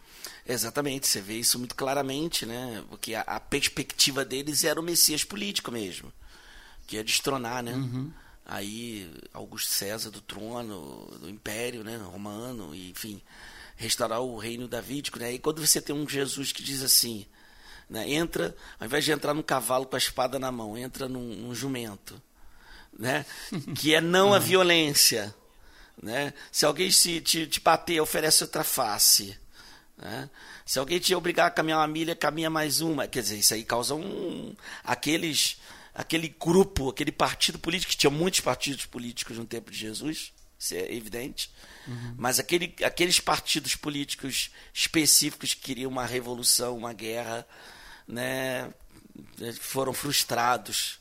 Exatamente, 0.46 1.06
você 1.06 1.20
vê 1.20 1.34
isso 1.34 1.58
muito 1.58 1.74
claramente, 1.74 2.44
né? 2.44 2.82
Porque 2.88 3.14
a, 3.14 3.20
a 3.22 3.40
perspectiva 3.40 4.24
deles 4.24 4.64
era 4.64 4.80
o 4.80 4.82
Messias 4.82 5.22
político 5.22 5.70
mesmo, 5.70 6.12
que 6.86 6.96
ia 6.96 7.04
destronar, 7.04 7.62
né? 7.62 7.72
Uhum. 7.72 8.12
Aí 8.44 9.08
Augusto 9.32 9.70
César 9.70 10.10
do 10.10 10.20
trono, 10.20 11.06
do 11.20 11.30
Império, 11.30 11.84
né? 11.84 11.96
Romano, 11.96 12.74
e, 12.74 12.90
enfim, 12.90 13.22
restaurar 13.76 14.20
o 14.20 14.36
reino 14.36 14.66
davídico, 14.66 15.18
né? 15.18 15.32
E 15.32 15.38
quando 15.38 15.64
você 15.64 15.80
tem 15.80 15.94
um 15.94 16.08
Jesus 16.08 16.50
que 16.50 16.62
diz 16.62 16.82
assim, 16.82 17.24
né? 17.88 18.10
Entra, 18.10 18.54
ao 18.80 18.86
invés 18.86 19.04
de 19.04 19.12
entrar 19.12 19.34
num 19.34 19.42
cavalo 19.42 19.86
com 19.86 19.94
a 19.94 19.98
espada 19.98 20.38
na 20.38 20.50
mão, 20.50 20.76
entra 20.76 21.08
num, 21.08 21.36
num 21.36 21.54
jumento, 21.54 22.20
né? 22.98 23.24
Que 23.76 23.94
é 23.94 24.00
não 24.00 24.34
a 24.34 24.38
uhum. 24.38 24.42
violência, 24.42 25.32
né? 26.02 26.34
Se 26.50 26.66
alguém 26.66 26.90
se, 26.90 27.20
te, 27.20 27.46
te 27.46 27.60
bater, 27.60 28.00
oferece 28.00 28.42
outra 28.42 28.64
face. 28.64 29.38
Né? 29.96 30.28
Se 30.64 30.78
alguém 30.78 30.98
te 30.98 31.14
obrigar 31.14 31.46
a 31.46 31.50
caminhar 31.50 31.80
uma 31.80 31.86
milha, 31.86 32.14
caminha 32.14 32.50
mais 32.50 32.80
uma. 32.80 33.06
Quer 33.06 33.22
dizer, 33.22 33.38
isso 33.38 33.54
aí 33.54 33.64
causa 33.64 33.94
um. 33.94 34.54
Aqueles, 34.82 35.60
aquele 35.94 36.28
grupo, 36.28 36.90
aquele 36.90 37.12
partido 37.12 37.58
político, 37.58 37.92
que 37.92 37.96
tinha 37.96 38.10
muitos 38.10 38.40
partidos 38.40 38.86
políticos 38.86 39.38
no 39.38 39.44
tempo 39.44 39.70
de 39.70 39.78
Jesus, 39.78 40.32
isso 40.58 40.74
é 40.74 40.92
evidente. 40.92 41.50
Uhum. 41.86 42.14
Mas 42.16 42.38
aquele, 42.38 42.74
aqueles 42.84 43.20
partidos 43.20 43.74
políticos 43.74 44.50
específicos 44.72 45.54
que 45.54 45.60
queriam 45.60 45.90
uma 45.90 46.06
revolução, 46.06 46.76
uma 46.76 46.92
guerra, 46.92 47.46
né, 48.06 48.72
foram 49.60 49.92
frustrados. 49.92 51.00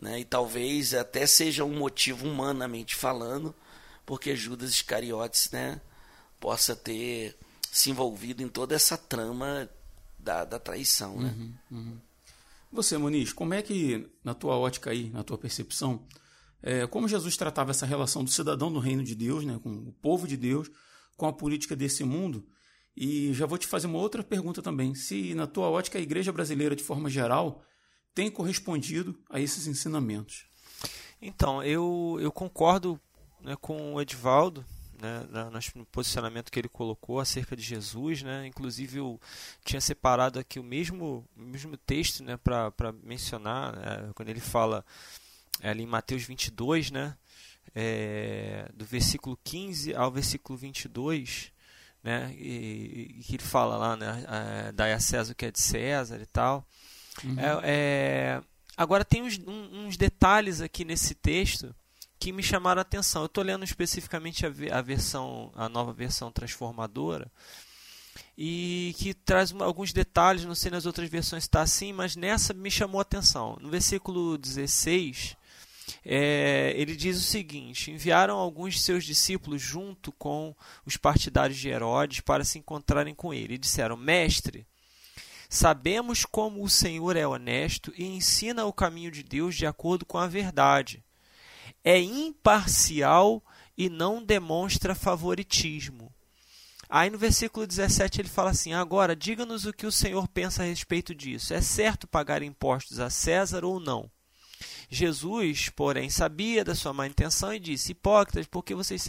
Né, 0.00 0.20
e 0.20 0.24
talvez 0.24 0.92
até 0.92 1.24
seja 1.24 1.64
um 1.64 1.78
motivo 1.78 2.26
humanamente 2.26 2.96
falando 2.96 3.54
porque 4.06 4.36
Judas 4.36 4.70
Iscariotes 4.70 5.50
né, 5.50 5.80
possa 6.38 6.76
ter 6.76 7.36
se 7.74 7.90
envolvido 7.90 8.40
em 8.40 8.46
toda 8.48 8.72
essa 8.72 8.96
trama 8.96 9.68
da, 10.16 10.44
da 10.44 10.60
traição. 10.60 11.20
Né? 11.20 11.34
Uhum, 11.36 11.54
uhum. 11.72 11.98
Você, 12.70 12.96
Muniz, 12.96 13.32
como 13.32 13.52
é 13.52 13.62
que, 13.62 14.08
na 14.22 14.32
tua 14.32 14.56
ótica 14.56 14.90
aí, 14.90 15.10
na 15.10 15.24
tua 15.24 15.36
percepção, 15.36 16.06
é, 16.62 16.86
como 16.86 17.08
Jesus 17.08 17.36
tratava 17.36 17.72
essa 17.72 17.84
relação 17.84 18.22
do 18.22 18.30
cidadão 18.30 18.72
do 18.72 18.78
reino 18.78 19.02
de 19.02 19.16
Deus, 19.16 19.44
né, 19.44 19.58
com 19.60 19.70
o 19.70 19.92
povo 20.00 20.28
de 20.28 20.36
Deus, 20.36 20.70
com 21.16 21.26
a 21.26 21.32
política 21.32 21.74
desse 21.74 22.04
mundo? 22.04 22.46
E 22.96 23.34
já 23.34 23.44
vou 23.44 23.58
te 23.58 23.66
fazer 23.66 23.88
uma 23.88 23.98
outra 23.98 24.22
pergunta 24.22 24.62
também. 24.62 24.94
Se, 24.94 25.34
na 25.34 25.48
tua 25.48 25.68
ótica, 25.68 25.98
a 25.98 26.00
igreja 26.00 26.30
brasileira, 26.30 26.76
de 26.76 26.82
forma 26.84 27.10
geral, 27.10 27.60
tem 28.14 28.30
correspondido 28.30 29.18
a 29.28 29.40
esses 29.40 29.66
ensinamentos? 29.66 30.46
Então, 31.20 31.60
eu, 31.60 32.18
eu 32.20 32.30
concordo 32.30 33.00
né, 33.40 33.56
com 33.60 33.94
o 33.94 34.00
Edivaldo, 34.00 34.64
né, 35.00 35.26
no 35.74 35.86
posicionamento 35.86 36.50
que 36.50 36.58
ele 36.58 36.68
colocou 36.68 37.20
acerca 37.20 37.56
de 37.56 37.62
Jesus, 37.62 38.22
né, 38.22 38.46
inclusive 38.46 38.98
eu 38.98 39.20
tinha 39.64 39.80
separado 39.80 40.38
aqui 40.38 40.58
o 40.58 40.62
mesmo, 40.62 41.26
o 41.36 41.40
mesmo 41.40 41.76
texto 41.76 42.22
né, 42.22 42.36
para 42.36 42.92
mencionar, 43.02 43.74
né, 43.76 44.10
quando 44.14 44.28
ele 44.28 44.40
fala 44.40 44.84
é, 45.60 45.70
ali 45.70 45.82
em 45.82 45.86
Mateus 45.86 46.24
22, 46.24 46.90
né, 46.90 47.16
é, 47.74 48.68
do 48.74 48.84
versículo 48.84 49.38
15 49.42 49.94
ao 49.94 50.10
versículo 50.10 50.58
22, 50.58 51.52
né, 52.02 52.34
e, 52.38 53.20
que 53.24 53.36
ele 53.36 53.42
fala 53.42 53.76
lá, 53.76 53.96
né, 53.96 54.24
é, 54.68 54.72
dai 54.72 54.92
a 54.92 55.00
César 55.00 55.32
o 55.32 55.36
que 55.36 55.46
é 55.46 55.50
de 55.50 55.60
César 55.60 56.20
e 56.20 56.26
tal. 56.26 56.66
Uhum. 57.22 57.36
É, 57.38 57.60
é 57.62 58.42
agora 58.76 59.04
tem 59.04 59.22
uns, 59.22 59.38
uns 59.46 59.96
detalhes 59.96 60.60
aqui 60.60 60.84
nesse 60.84 61.14
texto 61.14 61.74
que 62.18 62.32
me 62.32 62.42
chamaram 62.42 62.80
a 62.80 62.82
atenção. 62.82 63.22
Eu 63.22 63.26
estou 63.26 63.44
lendo 63.44 63.64
especificamente 63.64 64.46
a, 64.46 64.82
versão, 64.82 65.52
a 65.54 65.68
nova 65.68 65.92
versão 65.92 66.30
transformadora 66.32 67.30
e 68.36 68.94
que 68.98 69.14
traz 69.14 69.52
alguns 69.52 69.92
detalhes, 69.92 70.44
não 70.44 70.54
sei 70.54 70.70
nas 70.70 70.86
outras 70.86 71.08
versões 71.08 71.44
está 71.44 71.62
assim, 71.62 71.92
mas 71.92 72.16
nessa 72.16 72.52
me 72.52 72.70
chamou 72.70 72.98
a 72.98 73.02
atenção. 73.02 73.56
No 73.60 73.70
versículo 73.70 74.36
16, 74.36 75.36
é, 76.04 76.72
ele 76.76 76.96
diz 76.96 77.16
o 77.16 77.22
seguinte: 77.22 77.90
Enviaram 77.90 78.36
alguns 78.36 78.74
de 78.74 78.80
seus 78.80 79.04
discípulos 79.04 79.60
junto 79.60 80.10
com 80.12 80.54
os 80.84 80.96
partidários 80.96 81.58
de 81.58 81.68
Herodes 81.68 82.20
para 82.20 82.44
se 82.44 82.58
encontrarem 82.58 83.14
com 83.14 83.32
ele. 83.32 83.54
E 83.54 83.58
disseram: 83.58 83.96
Mestre, 83.96 84.66
sabemos 85.48 86.24
como 86.24 86.62
o 86.62 86.70
Senhor 86.70 87.16
é 87.16 87.26
honesto 87.26 87.92
e 87.96 88.04
ensina 88.04 88.64
o 88.64 88.72
caminho 88.72 89.10
de 89.10 89.22
Deus 89.22 89.54
de 89.54 89.66
acordo 89.66 90.04
com 90.04 90.18
a 90.18 90.26
verdade 90.26 91.03
é 91.84 92.00
imparcial 92.00 93.44
e 93.76 93.90
não 93.90 94.24
demonstra 94.24 94.94
favoritismo. 94.94 96.12
Aí 96.88 97.10
no 97.10 97.18
versículo 97.18 97.66
17 97.66 98.20
ele 98.20 98.28
fala 98.28 98.50
assim: 98.50 98.72
Agora, 98.72 99.14
diga-nos 99.14 99.66
o 99.66 99.72
que 99.72 99.86
o 99.86 99.92
Senhor 99.92 100.26
pensa 100.28 100.62
a 100.62 100.66
respeito 100.66 101.14
disso. 101.14 101.52
É 101.52 101.60
certo 101.60 102.06
pagar 102.06 102.42
impostos 102.42 102.98
a 102.98 103.10
César 103.10 103.64
ou 103.64 103.78
não? 103.78 104.10
Jesus, 104.88 105.70
porém, 105.70 106.08
sabia 106.08 106.64
da 106.64 106.74
sua 106.74 106.92
má 106.92 107.06
intenção 107.06 107.52
e 107.52 107.58
disse: 107.58 107.92
Hipócritas, 107.92 108.46
por 108.46 108.62
que 108.62 108.74
vocês, 108.74 109.04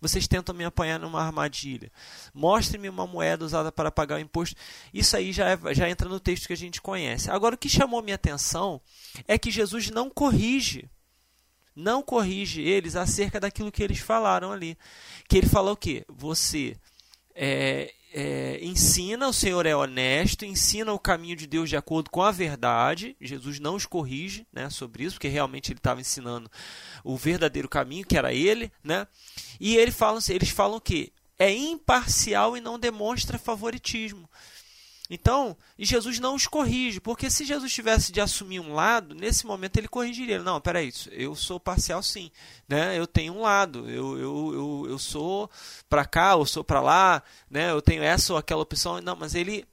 vocês 0.00 0.28
tentam 0.28 0.54
me 0.54 0.64
apanhar 0.64 0.98
numa 0.98 1.22
armadilha? 1.22 1.90
Mostre-me 2.34 2.88
uma 2.88 3.06
moeda 3.06 3.44
usada 3.44 3.72
para 3.72 3.90
pagar 3.90 4.16
o 4.16 4.20
imposto. 4.20 4.56
Isso 4.92 5.16
aí 5.16 5.32
já, 5.32 5.50
é... 5.50 5.74
já 5.74 5.88
entra 5.88 6.08
no 6.08 6.20
texto 6.20 6.46
que 6.46 6.52
a 6.52 6.56
gente 6.56 6.82
conhece. 6.82 7.30
Agora, 7.30 7.54
o 7.54 7.58
que 7.58 7.68
chamou 7.68 8.02
minha 8.02 8.16
atenção 8.16 8.80
é 9.26 9.38
que 9.38 9.50
Jesus 9.50 9.90
não 9.90 10.10
corrige 10.10 10.90
não 11.76 12.02
corrige 12.02 12.62
eles 12.62 12.96
acerca 12.96 13.38
daquilo 13.38 13.70
que 13.70 13.82
eles 13.82 13.98
falaram 13.98 14.50
ali. 14.50 14.78
Que 15.28 15.36
ele 15.36 15.46
falou 15.46 15.74
o 15.74 15.76
quê? 15.76 16.04
Você 16.08 16.76
é, 17.34 17.92
é, 18.14 18.58
ensina, 18.62 19.28
o 19.28 19.32
Senhor 19.32 19.66
é 19.66 19.76
honesto, 19.76 20.46
ensina 20.46 20.90
o 20.92 20.98
caminho 20.98 21.36
de 21.36 21.46
Deus 21.46 21.68
de 21.68 21.76
acordo 21.76 22.10
com 22.10 22.22
a 22.22 22.30
verdade. 22.30 23.14
Jesus 23.20 23.60
não 23.60 23.74
os 23.74 23.84
corrige 23.84 24.46
né, 24.50 24.70
sobre 24.70 25.04
isso, 25.04 25.16
porque 25.16 25.28
realmente 25.28 25.70
ele 25.70 25.78
estava 25.78 26.00
ensinando 26.00 26.50
o 27.04 27.14
verdadeiro 27.14 27.68
caminho, 27.68 28.06
que 28.06 28.16
era 28.16 28.32
ele. 28.32 28.72
Né? 28.82 29.06
E 29.60 29.76
ele 29.76 29.90
fala, 29.90 30.18
eles 30.30 30.48
falam 30.48 30.80
que 30.80 31.12
é 31.38 31.52
imparcial 31.52 32.56
e 32.56 32.60
não 32.60 32.78
demonstra 32.78 33.38
favoritismo. 33.38 34.28
Então, 35.08 35.56
Jesus 35.78 36.18
não 36.18 36.34
os 36.34 36.46
corrige, 36.46 37.00
porque 37.00 37.30
se 37.30 37.44
Jesus 37.44 37.72
tivesse 37.72 38.10
de 38.10 38.20
assumir 38.20 38.60
um 38.60 38.74
lado, 38.74 39.14
nesse 39.14 39.46
momento 39.46 39.76
ele 39.76 39.88
corrigiria. 39.88 40.42
Não, 40.42 40.60
peraí, 40.60 40.92
eu 41.10 41.34
sou 41.34 41.60
parcial 41.60 42.02
sim, 42.02 42.30
né? 42.68 42.98
eu 42.98 43.06
tenho 43.06 43.34
um 43.34 43.42
lado, 43.42 43.88
eu, 43.88 44.18
eu, 44.18 44.54
eu, 44.54 44.86
eu 44.90 44.98
sou 44.98 45.50
para 45.88 46.04
cá, 46.04 46.32
eu 46.32 46.46
sou 46.46 46.64
para 46.64 46.80
lá, 46.80 47.22
né? 47.48 47.70
eu 47.70 47.80
tenho 47.80 48.02
essa 48.02 48.32
ou 48.32 48.38
aquela 48.38 48.62
opção. 48.62 49.00
Não, 49.00 49.16
mas 49.16 49.34
ele 49.34 49.64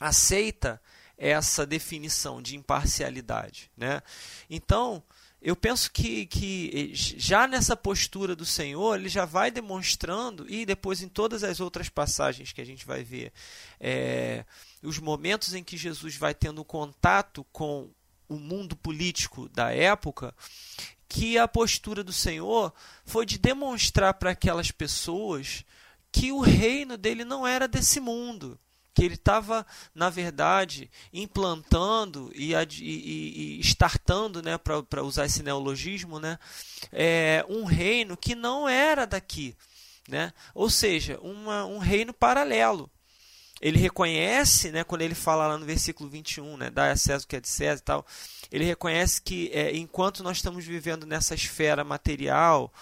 aceita 0.00 0.80
essa 1.16 1.66
definição 1.66 2.40
de 2.40 2.56
imparcialidade. 2.56 3.70
Né? 3.76 4.00
Então, 4.48 5.02
eu 5.40 5.54
penso 5.54 5.90
que, 5.92 6.26
que 6.26 6.90
já 6.94 7.46
nessa 7.46 7.76
postura 7.76 8.34
do 8.34 8.44
Senhor, 8.44 8.98
ele 8.98 9.08
já 9.08 9.24
vai 9.24 9.50
demonstrando, 9.50 10.44
e 10.50 10.66
depois 10.66 11.00
em 11.00 11.08
todas 11.08 11.44
as 11.44 11.60
outras 11.60 11.88
passagens 11.88 12.52
que 12.52 12.60
a 12.60 12.66
gente 12.66 12.84
vai 12.84 13.04
ver, 13.04 13.32
é, 13.78 14.44
os 14.82 14.98
momentos 14.98 15.54
em 15.54 15.62
que 15.62 15.76
Jesus 15.76 16.16
vai 16.16 16.34
tendo 16.34 16.64
contato 16.64 17.46
com 17.52 17.88
o 18.28 18.36
mundo 18.36 18.74
político 18.74 19.48
da 19.50 19.72
época, 19.72 20.34
que 21.08 21.38
a 21.38 21.46
postura 21.46 22.02
do 22.02 22.12
Senhor 22.12 22.74
foi 23.04 23.24
de 23.24 23.38
demonstrar 23.38 24.14
para 24.14 24.30
aquelas 24.30 24.70
pessoas 24.70 25.64
que 26.10 26.32
o 26.32 26.40
reino 26.40 26.96
dele 26.96 27.24
não 27.24 27.46
era 27.46 27.68
desse 27.68 28.00
mundo 28.00 28.58
que 28.94 29.04
ele 29.04 29.14
estava, 29.14 29.66
na 29.94 30.10
verdade, 30.10 30.90
implantando 31.12 32.30
e, 32.34 32.52
e, 32.54 33.58
e 33.58 33.60
startando, 33.60 34.42
né, 34.42 34.58
para 34.58 35.02
usar 35.02 35.26
esse 35.26 35.42
neologismo, 35.42 36.18
né, 36.18 36.38
é, 36.92 37.44
um 37.48 37.64
reino 37.64 38.16
que 38.16 38.34
não 38.34 38.68
era 38.68 39.06
daqui. 39.06 39.56
Né? 40.08 40.32
Ou 40.54 40.70
seja, 40.70 41.18
uma, 41.20 41.64
um 41.66 41.78
reino 41.78 42.12
paralelo. 42.12 42.90
Ele 43.60 43.78
reconhece, 43.78 44.70
né, 44.70 44.84
quando 44.84 45.02
ele 45.02 45.14
fala 45.14 45.46
lá 45.48 45.58
no 45.58 45.66
versículo 45.66 46.08
21, 46.08 46.56
né, 46.56 46.70
dá 46.70 46.90
a 46.90 46.96
César 46.96 47.24
o 47.24 47.28
que 47.28 47.36
é 47.36 47.40
de 47.40 47.48
César 47.48 47.80
e 47.80 47.84
tal, 47.84 48.06
ele 48.50 48.64
reconhece 48.64 49.20
que 49.20 49.50
é, 49.52 49.76
enquanto 49.76 50.22
nós 50.22 50.38
estamos 50.38 50.64
vivendo 50.64 51.06
nessa 51.06 51.34
esfera 51.34 51.84
material, 51.84 52.72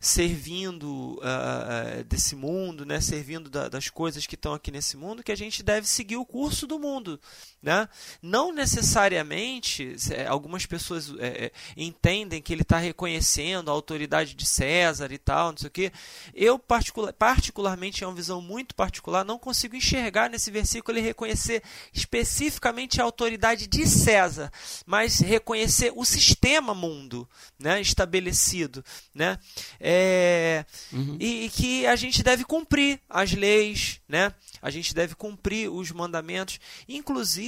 servindo 0.00 1.18
uh, 1.18 2.04
desse 2.04 2.36
mundo, 2.36 2.86
né, 2.86 3.00
servindo 3.00 3.50
da, 3.50 3.68
das 3.68 3.90
coisas 3.90 4.26
que 4.26 4.36
estão 4.36 4.54
aqui 4.54 4.70
nesse 4.70 4.96
mundo, 4.96 5.24
que 5.24 5.32
a 5.32 5.36
gente 5.36 5.62
deve 5.62 5.88
seguir 5.88 6.16
o 6.16 6.24
curso 6.24 6.66
do 6.66 6.78
mundo. 6.78 7.20
Né? 7.60 7.88
Não 8.22 8.52
necessariamente, 8.52 9.96
algumas 10.28 10.64
pessoas 10.64 11.12
é, 11.18 11.46
é, 11.46 11.52
entendem 11.76 12.40
que 12.40 12.52
ele 12.52 12.62
está 12.62 12.78
reconhecendo 12.78 13.68
a 13.68 13.72
autoridade 13.72 14.34
de 14.34 14.46
César 14.46 15.10
e 15.10 15.18
tal, 15.18 15.50
não 15.50 15.58
sei 15.58 15.68
o 15.68 15.70
quê. 15.70 15.92
Eu, 16.34 16.58
particular, 16.58 17.12
particularmente, 17.12 18.04
é 18.04 18.06
uma 18.06 18.14
visão 18.14 18.40
muito 18.40 18.74
particular, 18.74 19.24
não 19.24 19.38
consigo 19.38 19.74
enxergar 19.74 20.30
nesse 20.30 20.50
versículo 20.50 20.96
ele 20.96 21.06
reconhecer 21.06 21.62
especificamente 21.92 23.00
a 23.00 23.04
autoridade 23.04 23.66
de 23.66 23.86
César, 23.86 24.52
mas 24.86 25.18
reconhecer 25.18 25.92
o 25.96 26.04
sistema 26.04 26.74
mundo 26.74 27.28
né, 27.58 27.80
estabelecido. 27.80 28.84
Né? 29.12 29.38
é, 29.80 30.64
uhum. 30.92 31.16
e, 31.20 31.44
e, 31.44 31.50
que 31.50 31.86
a 31.86 31.96
gente 31.96 32.22
deve 32.22 32.44
cumprir 32.44 33.00
as 33.08 33.32
leis, 33.32 34.00
né? 34.08 34.32
A 34.60 34.70
gente 34.70 34.94
deve 34.94 35.14
cumprir 35.14 35.70
os 35.70 35.90
mandamentos. 35.92 36.58
Inclusive, 36.88 37.47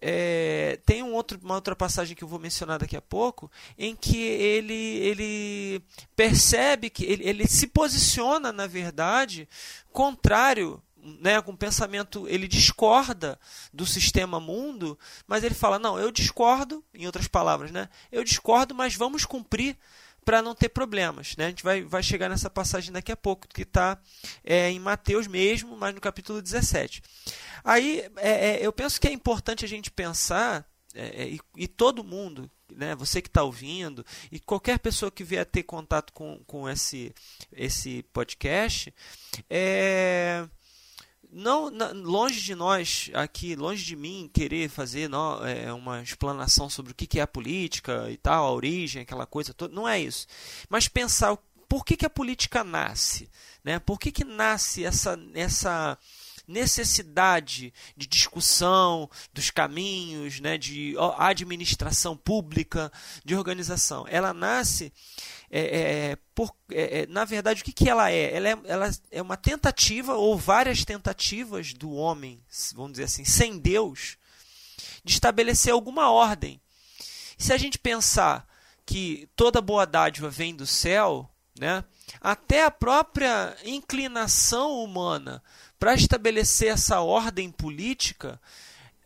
é, 0.00 0.78
tem 0.86 1.02
um 1.02 1.12
outro, 1.12 1.38
uma 1.42 1.56
outra 1.56 1.74
passagem 1.74 2.16
que 2.16 2.22
eu 2.22 2.28
vou 2.28 2.38
mencionar 2.38 2.78
daqui 2.78 2.96
a 2.96 3.02
pouco, 3.02 3.50
em 3.76 3.96
que 3.96 4.16
ele, 4.16 4.74
ele 4.74 5.82
percebe 6.14 6.88
que 6.88 7.04
ele, 7.04 7.28
ele 7.28 7.46
se 7.46 7.66
posiciona, 7.66 8.52
na 8.52 8.66
verdade, 8.66 9.48
contrário 9.92 10.80
né, 11.20 11.40
com 11.40 11.54
pensamento, 11.56 12.28
ele 12.28 12.46
discorda 12.46 13.38
do 13.72 13.86
sistema 13.86 14.38
mundo, 14.38 14.98
mas 15.26 15.42
ele 15.42 15.54
fala: 15.54 15.78
não, 15.78 15.98
eu 15.98 16.10
discordo, 16.10 16.84
em 16.94 17.06
outras 17.06 17.26
palavras, 17.28 17.70
né, 17.70 17.88
eu 18.12 18.22
discordo, 18.22 18.74
mas 18.74 18.94
vamos 18.94 19.24
cumprir 19.24 19.76
para 20.28 20.42
não 20.42 20.54
ter 20.54 20.68
problemas. 20.68 21.34
Né? 21.38 21.46
A 21.46 21.48
gente 21.48 21.64
vai, 21.64 21.80
vai 21.80 22.02
chegar 22.02 22.28
nessa 22.28 22.50
passagem 22.50 22.92
daqui 22.92 23.10
a 23.10 23.16
pouco, 23.16 23.48
que 23.48 23.62
está 23.62 23.98
é, 24.44 24.70
em 24.70 24.78
Mateus 24.78 25.26
mesmo, 25.26 25.74
mas 25.74 25.94
no 25.94 26.02
capítulo 26.02 26.42
17. 26.42 27.02
Aí 27.64 28.06
é, 28.16 28.50
é, 28.50 28.58
eu 28.60 28.70
penso 28.70 29.00
que 29.00 29.08
é 29.08 29.10
importante 29.10 29.64
a 29.64 29.68
gente 29.68 29.90
pensar, 29.90 30.68
é, 30.94 31.22
é, 31.22 31.28
e, 31.30 31.40
e, 31.56 31.66
todo 31.66 32.04
mundo, 32.04 32.50
né, 32.70 32.94
você 32.94 33.22
que 33.22 33.28
está 33.28 33.42
ouvindo, 33.42 34.04
e 34.30 34.38
qualquer 34.38 34.78
pessoa 34.80 35.10
que 35.10 35.24
vier 35.24 35.46
ter 35.46 35.62
contato 35.62 36.12
com, 36.12 36.42
com 36.46 36.68
esse, 36.68 37.14
esse 37.50 38.02
podcast, 38.12 38.92
é 39.48 40.46
não, 41.30 41.70
não, 41.70 41.92
longe 41.92 42.40
de 42.40 42.54
nós 42.54 43.10
aqui, 43.14 43.54
longe 43.54 43.84
de 43.84 43.94
mim 43.94 44.30
querer 44.32 44.68
fazer 44.68 45.08
não, 45.08 45.44
é, 45.46 45.72
uma 45.72 46.02
explanação 46.02 46.70
sobre 46.70 46.92
o 46.92 46.94
que 46.94 47.18
é 47.18 47.22
a 47.22 47.26
política 47.26 48.10
e 48.10 48.16
tal, 48.16 48.46
a 48.46 48.52
origem, 48.52 49.02
aquela 49.02 49.26
coisa 49.26 49.52
toda, 49.52 49.74
não 49.74 49.88
é 49.88 50.00
isso. 50.00 50.26
Mas 50.68 50.88
pensar 50.88 51.36
por 51.68 51.84
que, 51.84 51.96
que 51.96 52.06
a 52.06 52.10
política 52.10 52.64
nasce, 52.64 53.28
né? 53.62 53.78
Por 53.78 53.98
que, 53.98 54.10
que 54.10 54.24
nasce 54.24 54.84
essa, 54.84 55.18
essa 55.34 55.98
necessidade 56.46 57.74
de 57.94 58.06
discussão 58.06 59.08
dos 59.34 59.50
caminhos, 59.50 60.40
né? 60.40 60.56
De 60.56 60.94
administração 61.18 62.16
pública, 62.16 62.90
de 63.22 63.36
organização. 63.36 64.06
Ela 64.08 64.32
nasce 64.32 64.90
é, 65.50 66.10
é, 66.10 66.16
por, 66.34 66.54
é, 66.70 67.00
é, 67.00 67.06
na 67.06 67.24
verdade, 67.24 67.62
o 67.62 67.64
que, 67.64 67.72
que 67.72 67.88
ela 67.88 68.10
é? 68.10 68.34
Ela, 68.34 68.48
é? 68.48 68.58
ela 68.64 68.90
é 69.10 69.22
uma 69.22 69.36
tentativa, 69.36 70.14
ou 70.14 70.36
várias 70.36 70.84
tentativas 70.84 71.72
do 71.72 71.92
homem, 71.92 72.42
vamos 72.74 72.92
dizer 72.92 73.04
assim, 73.04 73.24
sem 73.24 73.58
Deus, 73.58 74.16
de 75.02 75.12
estabelecer 75.12 75.72
alguma 75.72 76.10
ordem. 76.10 76.60
Se 77.38 77.52
a 77.52 77.56
gente 77.56 77.78
pensar 77.78 78.46
que 78.84 79.28
toda 79.36 79.60
boa 79.60 79.86
dádiva 79.86 80.28
vem 80.28 80.54
do 80.54 80.66
céu, 80.66 81.30
né, 81.58 81.84
até 82.20 82.64
a 82.64 82.70
própria 82.70 83.56
inclinação 83.64 84.82
humana 84.82 85.42
para 85.78 85.94
estabelecer 85.94 86.72
essa 86.72 87.00
ordem 87.00 87.50
política 87.50 88.40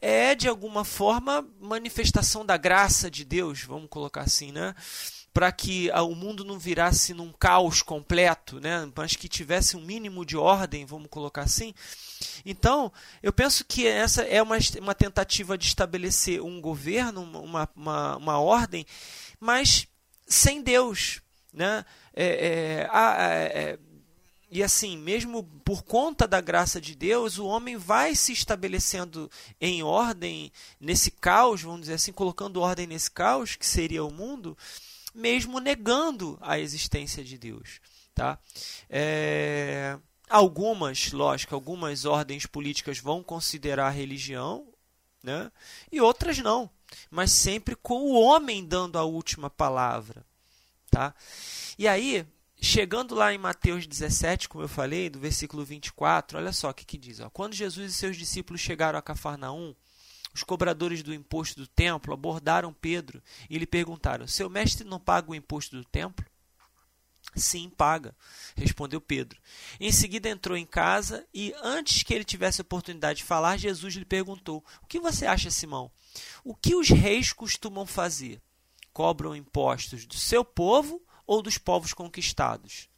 é, 0.01 0.35
de 0.35 0.49
alguma 0.49 0.85
forma, 0.85 1.47
manifestação 1.61 2.45
da 2.45 2.57
graça 2.57 3.09
de 3.09 3.25
Deus, 3.25 3.63
vamos 3.63 3.89
colocar 3.89 4.23
assim, 4.23 4.51
né? 4.51 4.75
Para 5.33 5.51
que 5.51 5.91
o 5.91 6.15
mundo 6.15 6.45
não 6.45 6.59
virasse 6.59 7.15
num 7.15 7.33
caos 7.33 7.81
completo, 7.81 8.61
né? 8.61 8.91
mas 8.95 9.17
que 9.17 9.29
tivesse 9.29 9.77
um 9.77 9.81
mínimo 9.81 10.27
de 10.27 10.37
ordem, 10.37 10.85
vamos 10.85 11.09
colocar 11.09 11.43
assim. 11.43 11.75
Então, 12.45 12.93
eu 13.23 13.33
penso 13.33 13.65
que 13.65 13.87
essa 13.87 14.23
é 14.23 14.43
uma, 14.43 14.59
uma 14.81 14.95
tentativa 14.95 15.57
de 15.57 15.67
estabelecer 15.67 16.43
um 16.43 16.61
governo, 16.61 17.23
uma, 17.23 17.69
uma, 17.75 18.17
uma 18.17 18.39
ordem, 18.41 18.85
mas 19.41 19.87
sem 20.27 20.63
Deus. 20.63 21.23
Né? 21.53 21.85
É, 22.15 22.27
é, 22.27 22.89
é, 22.93 23.79
e 24.51 24.63
assim, 24.63 24.99
mesmo 24.99 25.45
por 25.65 25.83
conta 25.83 26.29
da 26.29 26.43
graça 26.43 26.79
de 26.79 26.95
Deus, 26.95 27.39
o 27.39 27.47
homem 27.47 27.79
vai 27.79 28.15
se 28.15 28.35
estabelecendo 28.35 29.31
em 29.59 29.83
ordem 29.83 30.53
nesse 30.79 31.11
caos, 31.11 31.63
vamos 31.63 31.83
dizer 31.83 31.95
assim, 31.95 32.13
colocando 32.13 32.61
ordem 32.61 32.87
nesse 32.87 33.11
caos, 33.11 33.57
que 33.57 33.67
seria 33.67 34.05
o 34.05 34.13
mundo 34.13 34.57
mesmo 35.15 35.59
negando 35.59 36.39
a 36.41 36.59
existência 36.59 37.25
de 37.25 37.37
Deus. 37.39 37.81
Tá? 38.15 38.39
É, 38.89 39.99
algumas, 40.29 41.13
lógico, 41.13 41.55
algumas 41.55 42.05
ordens 42.05 42.47
políticas 42.47 42.99
vão 42.99 43.23
considerar 43.23 43.87
a 43.87 43.91
religião, 43.91 44.67
né? 45.23 45.51
e 45.91 46.01
outras 46.01 46.39
não, 46.39 46.71
mas 47.11 47.31
sempre 47.31 47.77
com 47.77 48.03
o 48.03 48.21
homem 48.21 48.65
dando 48.65 48.99
a 48.99 49.05
última 49.05 49.49
palavra. 49.49 50.25
Tá? 50.91 51.15
E 51.79 51.89
aí, 51.89 52.27
chegando 52.61 53.15
lá 53.15 53.33
em 53.33 53.39
Mateus 53.39 53.87
17, 53.87 54.49
como 54.49 54.65
eu 54.65 54.69
falei, 54.69 55.09
do 55.09 55.19
versículo 55.19 55.65
24, 55.65 56.39
olha 56.39 56.53
só 56.53 56.71
o 56.71 56.75
que, 56.75 56.85
que 56.85 56.99
diz. 56.99 57.19
Ó. 57.21 57.31
Quando 57.31 57.55
Jesus 57.55 57.91
e 57.91 57.95
seus 57.95 58.17
discípulos 58.17 58.61
chegaram 58.61 58.99
a 58.99 59.03
Cafarnaum, 59.03 59.75
os 60.35 60.43
cobradores 60.43 61.03
do 61.03 61.13
imposto 61.13 61.61
do 61.61 61.67
templo 61.67 62.15
abordaram 62.15 62.73
Pedro 62.73 63.23
e 63.51 63.59
lhe 63.59 63.67
perguntaram: 63.67 64.27
Seu 64.27 64.49
mestre 64.49 64.85
não 64.85 64.99
paga 64.99 65.31
o 65.31 65.35
imposto 65.35 65.77
do 65.77 65.85
templo? 65.85 66.25
Sim, 67.35 67.71
paga, 67.71 68.15
respondeu 68.57 69.01
Pedro. 69.01 69.41
Em 69.81 69.91
seguida 69.91 70.29
entrou 70.29 70.57
em 70.57 70.67
casa 70.67 71.27
e, 71.33 71.55
antes 71.63 72.03
que 72.03 72.13
ele 72.13 72.25
tivesse 72.25 72.61
oportunidade 72.61 73.19
de 73.19 73.25
falar, 73.25 73.57
Jesus 73.57 73.95
lhe 73.95 74.05
perguntou: 74.05 74.65
O 74.83 74.87
que 74.87 75.01
você 75.01 75.27
acha, 75.27 75.51
Simão? 75.51 75.91
O 76.45 76.55
que 76.55 76.75
os 76.75 76.89
reis 76.89 77.33
costumam 77.33 77.87
fazer? 77.87 78.41
Cobram 78.93 79.35
impostos 79.35 80.05
do 80.05 80.17
seu 80.17 80.45
povo 80.45 81.03
ou 81.27 81.41
dos 81.41 81.57
povos 81.57 81.95
conquistados? 81.95 82.89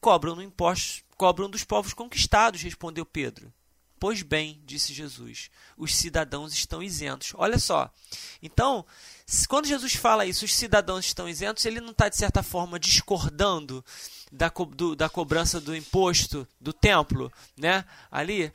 Cobram, 0.00 0.40
impostos, 0.40 1.02
cobram 1.16 1.50
dos 1.50 1.64
povos 1.64 1.92
conquistados, 1.92 2.62
respondeu 2.62 3.04
Pedro. 3.04 3.52
Pois 3.98 4.22
bem, 4.22 4.60
disse 4.64 4.92
Jesus, 4.92 5.50
os 5.76 5.94
cidadãos 5.94 6.52
estão 6.52 6.82
isentos. 6.82 7.32
Olha 7.36 7.58
só. 7.58 7.90
Então, 8.42 8.84
quando 9.48 9.66
Jesus 9.66 9.94
fala 9.94 10.26
isso, 10.26 10.44
os 10.44 10.54
cidadãos 10.54 11.06
estão 11.06 11.28
isentos, 11.28 11.64
ele 11.64 11.80
não 11.80 11.90
está, 11.90 12.08
de 12.08 12.16
certa 12.16 12.42
forma, 12.42 12.78
discordando 12.78 13.84
da, 14.30 14.50
co 14.50 14.66
do, 14.66 14.94
da 14.94 15.08
cobrança 15.08 15.60
do 15.60 15.74
imposto 15.74 16.46
do 16.60 16.72
templo, 16.72 17.32
né? 17.56 17.84
Ali. 18.10 18.52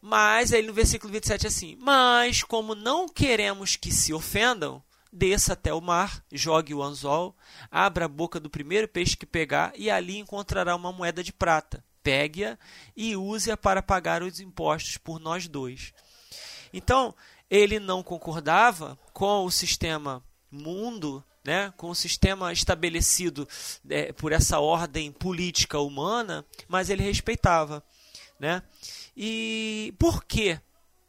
Mas, 0.00 0.52
aí 0.52 0.62
no 0.62 0.72
versículo 0.72 1.12
27 1.12 1.46
é 1.46 1.48
assim: 1.48 1.76
Mas, 1.80 2.42
como 2.42 2.74
não 2.74 3.08
queremos 3.08 3.74
que 3.74 3.90
se 3.90 4.12
ofendam, 4.12 4.82
desça 5.12 5.54
até 5.54 5.72
o 5.72 5.80
mar, 5.80 6.22
jogue 6.30 6.74
o 6.74 6.82
anzol, 6.82 7.34
abra 7.70 8.04
a 8.04 8.08
boca 8.08 8.38
do 8.38 8.50
primeiro 8.50 8.86
peixe 8.86 9.16
que 9.16 9.26
pegar 9.26 9.72
e 9.74 9.90
ali 9.90 10.18
encontrará 10.18 10.76
uma 10.76 10.92
moeda 10.92 11.24
de 11.24 11.32
prata 11.32 11.82
pegue-a 12.06 12.56
e 12.96 13.16
use-a 13.16 13.56
para 13.56 13.82
pagar 13.82 14.22
os 14.22 14.38
impostos 14.38 14.96
por 14.96 15.18
nós 15.18 15.48
dois. 15.48 15.92
Então, 16.72 17.12
ele 17.50 17.80
não 17.80 18.00
concordava 18.00 18.96
com 19.12 19.44
o 19.44 19.50
sistema 19.50 20.22
mundo, 20.48 21.24
né, 21.44 21.74
com 21.76 21.90
o 21.90 21.96
sistema 21.96 22.52
estabelecido 22.52 23.48
é, 23.90 24.12
por 24.12 24.30
essa 24.30 24.60
ordem 24.60 25.10
política 25.10 25.80
humana, 25.80 26.46
mas 26.68 26.90
ele 26.90 27.02
respeitava. 27.02 27.82
Né? 28.38 28.62
E 29.16 29.92
por 29.98 30.22
que 30.22 30.60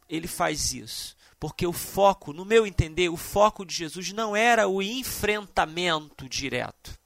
ele 0.08 0.26
faz 0.26 0.72
isso? 0.72 1.16
Porque 1.38 1.64
o 1.64 1.72
foco, 1.72 2.32
no 2.32 2.44
meu 2.44 2.66
entender, 2.66 3.08
o 3.08 3.16
foco 3.16 3.64
de 3.64 3.72
Jesus 3.72 4.12
não 4.12 4.34
era 4.34 4.66
o 4.66 4.82
enfrentamento 4.82 6.28
direto 6.28 6.98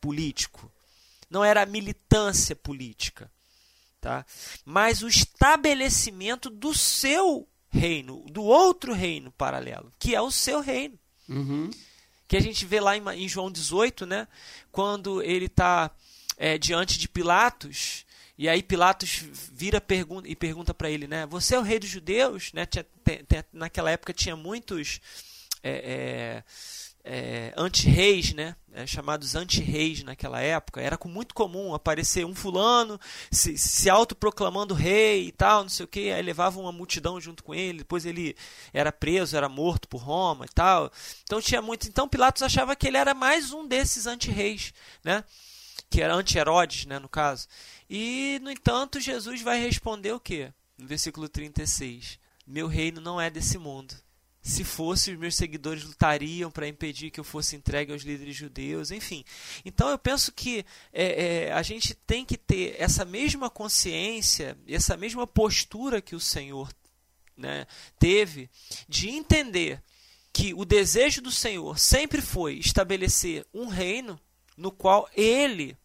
político, 0.00 0.70
não 1.28 1.44
era 1.44 1.62
a 1.62 1.66
militância 1.66 2.54
política 2.54 3.28
tá? 4.00 4.24
mas 4.64 5.02
o 5.02 5.08
estabelecimento 5.08 6.48
do 6.48 6.74
seu 6.74 7.46
reino, 7.68 8.24
do 8.30 8.42
outro 8.42 8.92
reino 8.92 9.30
paralelo, 9.32 9.92
que 9.98 10.14
é 10.14 10.20
o 10.20 10.30
seu 10.30 10.60
reino. 10.60 10.98
Uhum. 11.28 11.70
Que 12.26 12.36
a 12.36 12.40
gente 12.40 12.64
vê 12.64 12.80
lá 12.80 12.96
em, 12.96 13.02
em 13.24 13.28
João 13.28 13.50
18, 13.50 14.06
né? 14.06 14.26
quando 14.72 15.22
ele 15.22 15.46
está 15.46 15.90
é, 16.36 16.58
diante 16.58 16.98
de 16.98 17.08
Pilatos, 17.08 18.04
e 18.36 18.48
aí 18.48 18.62
Pilatos 18.62 19.22
vira 19.52 19.80
pergunta, 19.80 20.26
e 20.26 20.34
pergunta 20.34 20.72
para 20.72 20.90
ele, 20.90 21.06
né? 21.06 21.26
Você 21.26 21.54
é 21.54 21.58
o 21.58 21.62
rei 21.62 21.78
dos 21.78 21.90
judeus? 21.90 22.50
Né? 22.54 22.64
Tinha, 22.64 22.86
naquela 23.52 23.90
época 23.90 24.14
tinha 24.14 24.34
muitos 24.34 24.98
é, 25.62 25.70
é, 25.70 26.44
é, 27.04 27.52
anti-reis, 27.56 28.32
né? 28.32 28.54
É, 28.72 28.86
chamados 28.86 29.34
anti-reis 29.34 30.02
naquela 30.04 30.40
época. 30.40 30.80
Era 30.80 30.98
muito 31.06 31.34
comum 31.34 31.74
aparecer 31.74 32.24
um 32.24 32.34
fulano 32.34 33.00
se, 33.30 33.58
se 33.58 33.90
autoproclamando 33.90 34.74
rei 34.74 35.26
e 35.26 35.32
tal, 35.32 35.62
não 35.62 35.68
sei 35.68 35.84
o 35.84 35.88
que, 35.88 36.10
aí 36.10 36.22
levava 36.22 36.60
uma 36.60 36.70
multidão 36.70 37.20
junto 37.20 37.42
com 37.42 37.52
ele, 37.52 37.78
depois 37.78 38.04
ele 38.04 38.36
era 38.72 38.92
preso, 38.92 39.36
era 39.36 39.48
morto 39.48 39.88
por 39.88 40.02
Roma 40.02 40.44
e 40.44 40.54
tal. 40.54 40.90
Então 41.24 41.40
tinha 41.40 41.60
muito. 41.60 41.88
Então 41.88 42.08
Pilatos 42.08 42.42
achava 42.42 42.76
que 42.76 42.86
ele 42.86 42.96
era 42.96 43.14
mais 43.14 43.52
um 43.52 43.66
desses 43.66 44.06
anti-reis, 44.06 44.72
né? 45.02 45.24
Que 45.88 46.02
era 46.02 46.14
anti-Herodes, 46.14 46.86
né, 46.86 46.98
no 47.00 47.08
caso. 47.08 47.48
E, 47.88 48.38
no 48.42 48.50
entanto, 48.52 49.00
Jesus 49.00 49.42
vai 49.42 49.58
responder 49.58 50.12
o 50.12 50.20
quê? 50.20 50.52
No 50.78 50.86
versículo 50.86 51.28
36. 51.28 52.20
Meu 52.46 52.68
reino 52.68 53.00
não 53.00 53.20
é 53.20 53.28
desse 53.28 53.58
mundo. 53.58 53.94
Se 54.42 54.64
fosse, 54.64 55.12
os 55.12 55.18
meus 55.18 55.34
seguidores 55.34 55.84
lutariam 55.84 56.50
para 56.50 56.66
impedir 56.66 57.10
que 57.10 57.20
eu 57.20 57.24
fosse 57.24 57.56
entregue 57.56 57.92
aos 57.92 58.02
líderes 58.02 58.34
judeus, 58.34 58.90
enfim. 58.90 59.22
Então 59.64 59.88
eu 59.90 59.98
penso 59.98 60.32
que 60.32 60.64
é, 60.92 61.48
é, 61.48 61.52
a 61.52 61.62
gente 61.62 61.94
tem 61.94 62.24
que 62.24 62.38
ter 62.38 62.74
essa 62.78 63.04
mesma 63.04 63.50
consciência, 63.50 64.56
essa 64.66 64.96
mesma 64.96 65.26
postura 65.26 66.00
que 66.00 66.16
o 66.16 66.20
Senhor 66.20 66.72
né, 67.36 67.66
teve 67.98 68.48
de 68.88 69.10
entender 69.10 69.82
que 70.32 70.54
o 70.54 70.64
desejo 70.64 71.20
do 71.20 71.30
Senhor 71.30 71.78
sempre 71.78 72.22
foi 72.22 72.54
estabelecer 72.54 73.46
um 73.52 73.66
reino 73.66 74.18
no 74.56 74.70
qual 74.70 75.08
ele 75.14 75.76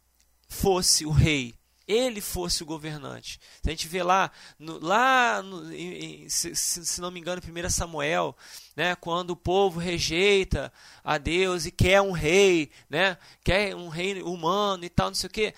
fosse 0.48 1.06
o 1.06 1.12
rei 1.12 1.56
ele 1.88 2.20
fosse 2.20 2.64
o 2.64 2.66
governante. 2.66 3.40
A 3.66 3.70
gente 3.70 3.88
vê 3.88 4.02
lá, 4.02 4.32
no, 4.58 4.80
lá 4.80 5.42
no, 5.42 5.74
em, 5.74 6.28
se, 6.30 6.56
se, 6.56 7.00
não 7.00 7.12
me 7.12 7.20
engano, 7.20 7.42
1 7.42 7.70
Samuel, 7.70 8.36
né, 8.76 8.96
quando 8.96 9.32
o 9.32 9.36
povo 9.36 9.80
rejeita 9.80 10.74
a 11.04 11.18
Deus 11.18 11.66
e 11.66 11.72
quer 11.72 12.02
um 12.02 12.12
rei, 12.12 12.72
né, 12.90 13.18
quer 13.44 13.76
um 13.76 13.88
rei 13.88 14.22
humano 14.22 14.84
e 14.84 14.90
tal, 14.90 15.08
não 15.08 15.16
sei 15.16 15.28
o 15.28 15.32
quê, 15.32 15.54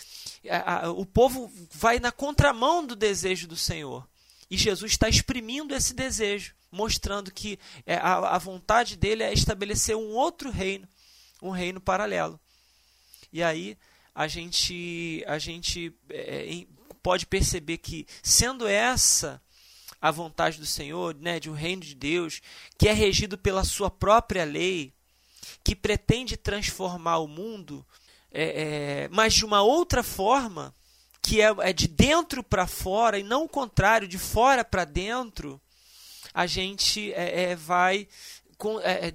a, 0.50 0.88
a, 0.88 0.92
o 0.92 1.06
povo 1.06 1.52
vai 1.72 2.00
na 2.00 2.12
contramão 2.12 2.86
do 2.86 2.96
desejo 2.96 3.48
do 3.48 3.56
Senhor. 3.56 4.08
E 4.50 4.58
Jesus 4.58 4.92
está 4.92 5.10
exprimindo 5.10 5.76
esse 5.76 5.94
desejo, 5.94 6.54
mostrando 6.72 7.32
que 7.32 7.60
é, 7.86 7.96
a, 7.96 8.36
a 8.36 8.38
vontade 8.38 8.96
dele 8.96 9.24
é 9.24 9.34
estabelecer 9.34 9.96
um 9.96 10.12
outro 10.12 10.50
reino, 10.50 10.88
um 11.42 11.52
reino 11.52 11.80
paralelo. 11.80 12.40
E 13.32 13.44
aí 13.44 13.78
a 14.18 14.28
gente, 14.28 15.24
a 15.28 15.38
gente 15.38 15.94
é, 16.10 16.66
pode 17.04 17.28
perceber 17.28 17.78
que, 17.78 18.08
sendo 18.24 18.68
essa 18.68 19.40
a 20.02 20.10
vontade 20.10 20.58
do 20.58 20.66
Senhor, 20.66 21.14
né, 21.14 21.40
de 21.40 21.52
um 21.52 21.54
reino 21.54 21.84
de 21.84 21.94
Deus, 21.94 22.42
que 22.80 22.88
é 22.88 22.94
regido 22.94 23.38
pela 23.38 23.64
sua 23.64 23.92
própria 23.92 24.44
lei, 24.44 24.92
que 25.64 25.76
pretende 25.76 26.36
transformar 26.36 27.20
o 27.20 27.28
mundo, 27.28 27.86
é, 28.32 29.04
é, 29.04 29.08
mas 29.10 29.36
de 29.36 29.46
uma 29.46 29.62
outra 29.62 30.02
forma, 30.02 30.74
que 31.22 31.40
é, 31.40 31.54
é 31.60 31.72
de 31.72 31.88
dentro 31.88 32.44
para 32.44 32.66
fora 32.66 33.20
e 33.20 33.24
não 33.24 33.44
o 33.44 33.50
contrário, 33.50 34.08
de 34.08 34.18
fora 34.18 34.66
para 34.66 34.84
dentro, 34.84 35.62
a 36.34 36.48
gente 36.48 37.14
é, 37.14 37.52
é, 37.52 37.56
vai 37.56 37.98
é, 37.98 38.02
é, 38.02 38.08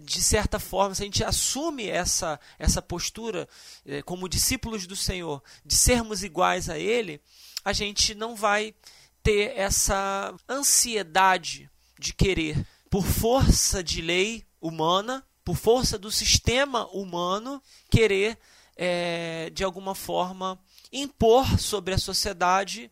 de 0.04 0.22
certa 0.22 0.58
forma, 0.58 0.94
se 0.94 1.02
a 1.02 1.04
gente 1.04 1.24
assume 1.24 1.88
essa, 1.88 2.38
essa 2.58 2.80
postura 2.80 3.48
é, 3.84 4.00
como 4.02 4.28
discípulos 4.28 4.86
do 4.86 4.94
Senhor, 4.94 5.42
de 5.64 5.74
sermos 5.74 6.22
iguais 6.22 6.68
a 6.68 6.78
Ele, 6.78 7.20
a 7.64 7.72
gente 7.72 8.14
não 8.14 8.36
vai 8.36 8.74
ter 9.22 9.56
essa 9.56 10.34
ansiedade 10.48 11.70
de 11.98 12.12
querer, 12.12 12.66
por 12.90 13.04
força 13.04 13.82
de 13.82 14.00
lei 14.00 14.44
humana, 14.60 15.24
por 15.44 15.56
força 15.56 15.98
do 15.98 16.10
sistema 16.10 16.86
humano, 16.88 17.62
querer, 17.90 18.38
é, 18.76 19.50
de 19.50 19.64
alguma 19.64 19.94
forma, 19.94 20.58
impor 20.92 21.58
sobre 21.58 21.94
a 21.94 21.98
sociedade 21.98 22.90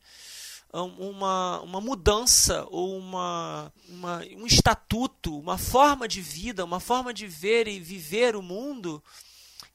uma, 0.73 1.61
uma 1.61 1.81
mudança 1.81 2.67
ou 2.71 2.97
uma, 2.97 3.73
uma, 3.89 4.19
um 4.37 4.47
estatuto, 4.47 5.39
uma 5.39 5.59
forma 5.59 6.07
de 6.07 6.21
vida, 6.21 6.65
uma 6.65 6.81
forma 6.81 7.13
de 7.13 7.27
ver 7.27 7.67
e 7.67 7.81
viver 7.81 8.37
o 8.37 8.43
mundo 8.43 9.03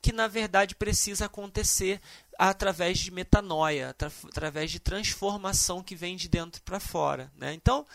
que 0.02 0.14
na 0.14 0.28
verdade 0.28 0.76
precisa 0.76 1.26
acontecer 1.26 2.00
através 2.38 3.00
de 3.00 3.10
metanoia, 3.10 3.96
através 4.26 4.70
de 4.70 4.80
transformação 4.80 5.82
que 5.82 5.96
vem 5.96 6.16
de 6.16 6.30
dentro 6.30 6.62
para 6.62 6.80
fora. 6.80 7.32
Né? 7.36 7.54
Então, 7.54 7.88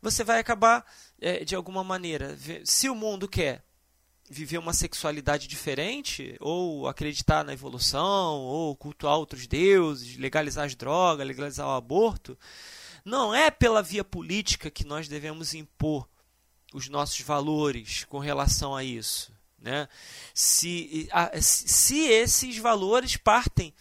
você 0.00 0.22
vai 0.22 0.38
acabar, 0.38 0.86
é, 1.20 1.44
de 1.44 1.56
alguma 1.56 1.82
maneira, 1.82 2.38
se 2.64 2.88
o 2.88 2.94
mundo 2.94 3.26
quer 3.26 3.64
viver 4.28 4.58
uma 4.58 4.72
sexualidade 4.72 5.46
diferente, 5.46 6.36
ou 6.40 6.88
acreditar 6.88 7.44
na 7.44 7.52
evolução, 7.52 8.40
ou 8.40 8.76
cultuar 8.76 9.16
outros 9.16 9.46
deuses, 9.46 10.16
legalizar 10.16 10.64
as 10.64 10.74
drogas, 10.74 11.26
legalizar 11.26 11.66
o 11.66 11.76
aborto, 11.76 12.38
não 13.04 13.34
é 13.34 13.50
pela 13.50 13.82
via 13.82 14.04
política 14.04 14.70
que 14.70 14.84
nós 14.84 15.08
devemos 15.08 15.54
impor 15.54 16.08
os 16.74 16.88
nossos 16.88 17.20
valores 17.20 18.04
com 18.04 18.18
relação 18.18 18.74
a 18.74 18.82
isso. 18.82 19.32
Né? 19.58 19.88
Se, 20.34 21.08
se 21.40 22.04
esses 22.04 22.58
valores 22.58 23.16
partem 23.16 23.72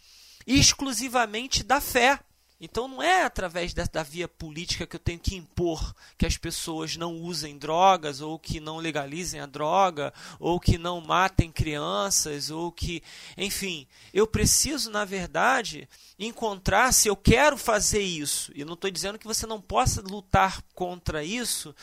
exclusivamente 0.45 1.63
da 1.63 1.81
fé. 1.81 2.19
Então 2.59 2.87
não 2.87 3.03
é 3.03 3.23
através 3.23 3.73
da, 3.73 3.83
da, 3.83 4.01
via 4.01 4.29
política 4.29 4.87
que 4.87 4.95
eu 4.95 4.99
tenho 4.99 5.19
que 5.19 5.35
impor 5.35 5.93
que 6.17 6.25
as 6.25 6.37
pessoas 6.37 6.95
não 6.95 7.13
usem 7.13 7.57
drogas, 7.57 8.21
ou 8.21 8.39
que 8.39 8.61
não 8.61 8.77
legalizem 8.77 9.41
a 9.41 9.45
droga, 9.45 10.13
ou 10.39 10.57
que 10.57 10.77
não 10.77 11.01
matem 11.01 11.51
crianças, 11.51 12.49
ou 12.49 12.71
que. 12.71 13.03
Enfim, 13.37 13.85
eu 14.13 14.25
preciso, 14.25 14.89
na 14.89 15.03
verdade, 15.03 15.89
encontrar 16.17 16.93
se 16.93 17.09
eu 17.09 17.15
quero 17.15 17.57
fazer 17.57 18.01
isso. 18.01 18.51
E 18.55 18.63
não 18.63 18.75
estou 18.75 18.89
dizendo 18.89 19.19
que 19.19 19.27
você 19.27 19.45
não 19.45 19.59
possa 19.59 20.01
lutar 20.01 20.61
contra 20.73 21.25
isso 21.25 21.75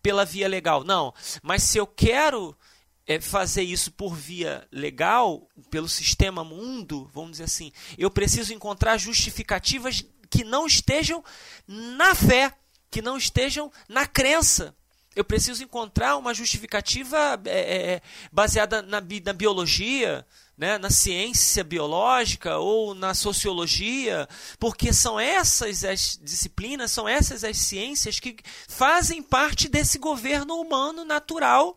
pela 0.00 0.24
via 0.24 0.46
legal. 0.46 0.84
Não. 0.84 1.12
Mas 1.42 1.64
se 1.64 1.76
eu 1.76 1.88
quero 1.88 2.56
é, 3.04 3.20
fazer 3.20 3.62
isso 3.62 3.90
por 3.90 4.14
via 4.14 4.64
legal, 4.70 5.48
pelo 5.70 5.88
sistema 5.88 6.44
mundo, 6.44 7.10
vamos 7.12 7.32
dizer 7.32 7.44
assim, 7.44 7.72
eu 7.98 8.08
preciso 8.08 8.54
encontrar 8.54 8.96
justificativas 8.96 10.04
que 10.30 10.44
não 10.44 10.66
estejam 10.66 11.22
na 11.66 12.14
fé, 12.14 12.52
que 12.90 13.02
não 13.02 13.16
estejam 13.16 13.70
na 13.88 14.06
crença. 14.06 14.74
Eu 15.14 15.24
preciso 15.24 15.64
encontrar 15.64 16.16
uma 16.16 16.32
justificativa 16.32 17.40
é, 17.44 17.50
é, 17.50 17.92
é 17.94 18.02
baseada 18.30 18.80
na, 18.80 19.00
na 19.00 19.32
biologia, 19.32 20.24
né, 20.56 20.76
na 20.76 20.90
ciência 20.90 21.64
biológica 21.64 22.58
ou 22.58 22.94
na 22.94 23.14
sociologia, 23.14 24.28
porque 24.58 24.92
são 24.92 25.18
essas 25.18 25.84
as 25.84 26.18
disciplinas, 26.22 26.92
são 26.92 27.08
essas 27.08 27.42
as 27.42 27.56
ciências 27.56 28.20
que 28.20 28.36
fazem 28.68 29.22
parte 29.22 29.68
desse 29.68 29.98
governo 29.98 30.60
humano 30.60 31.02
natural 31.02 31.76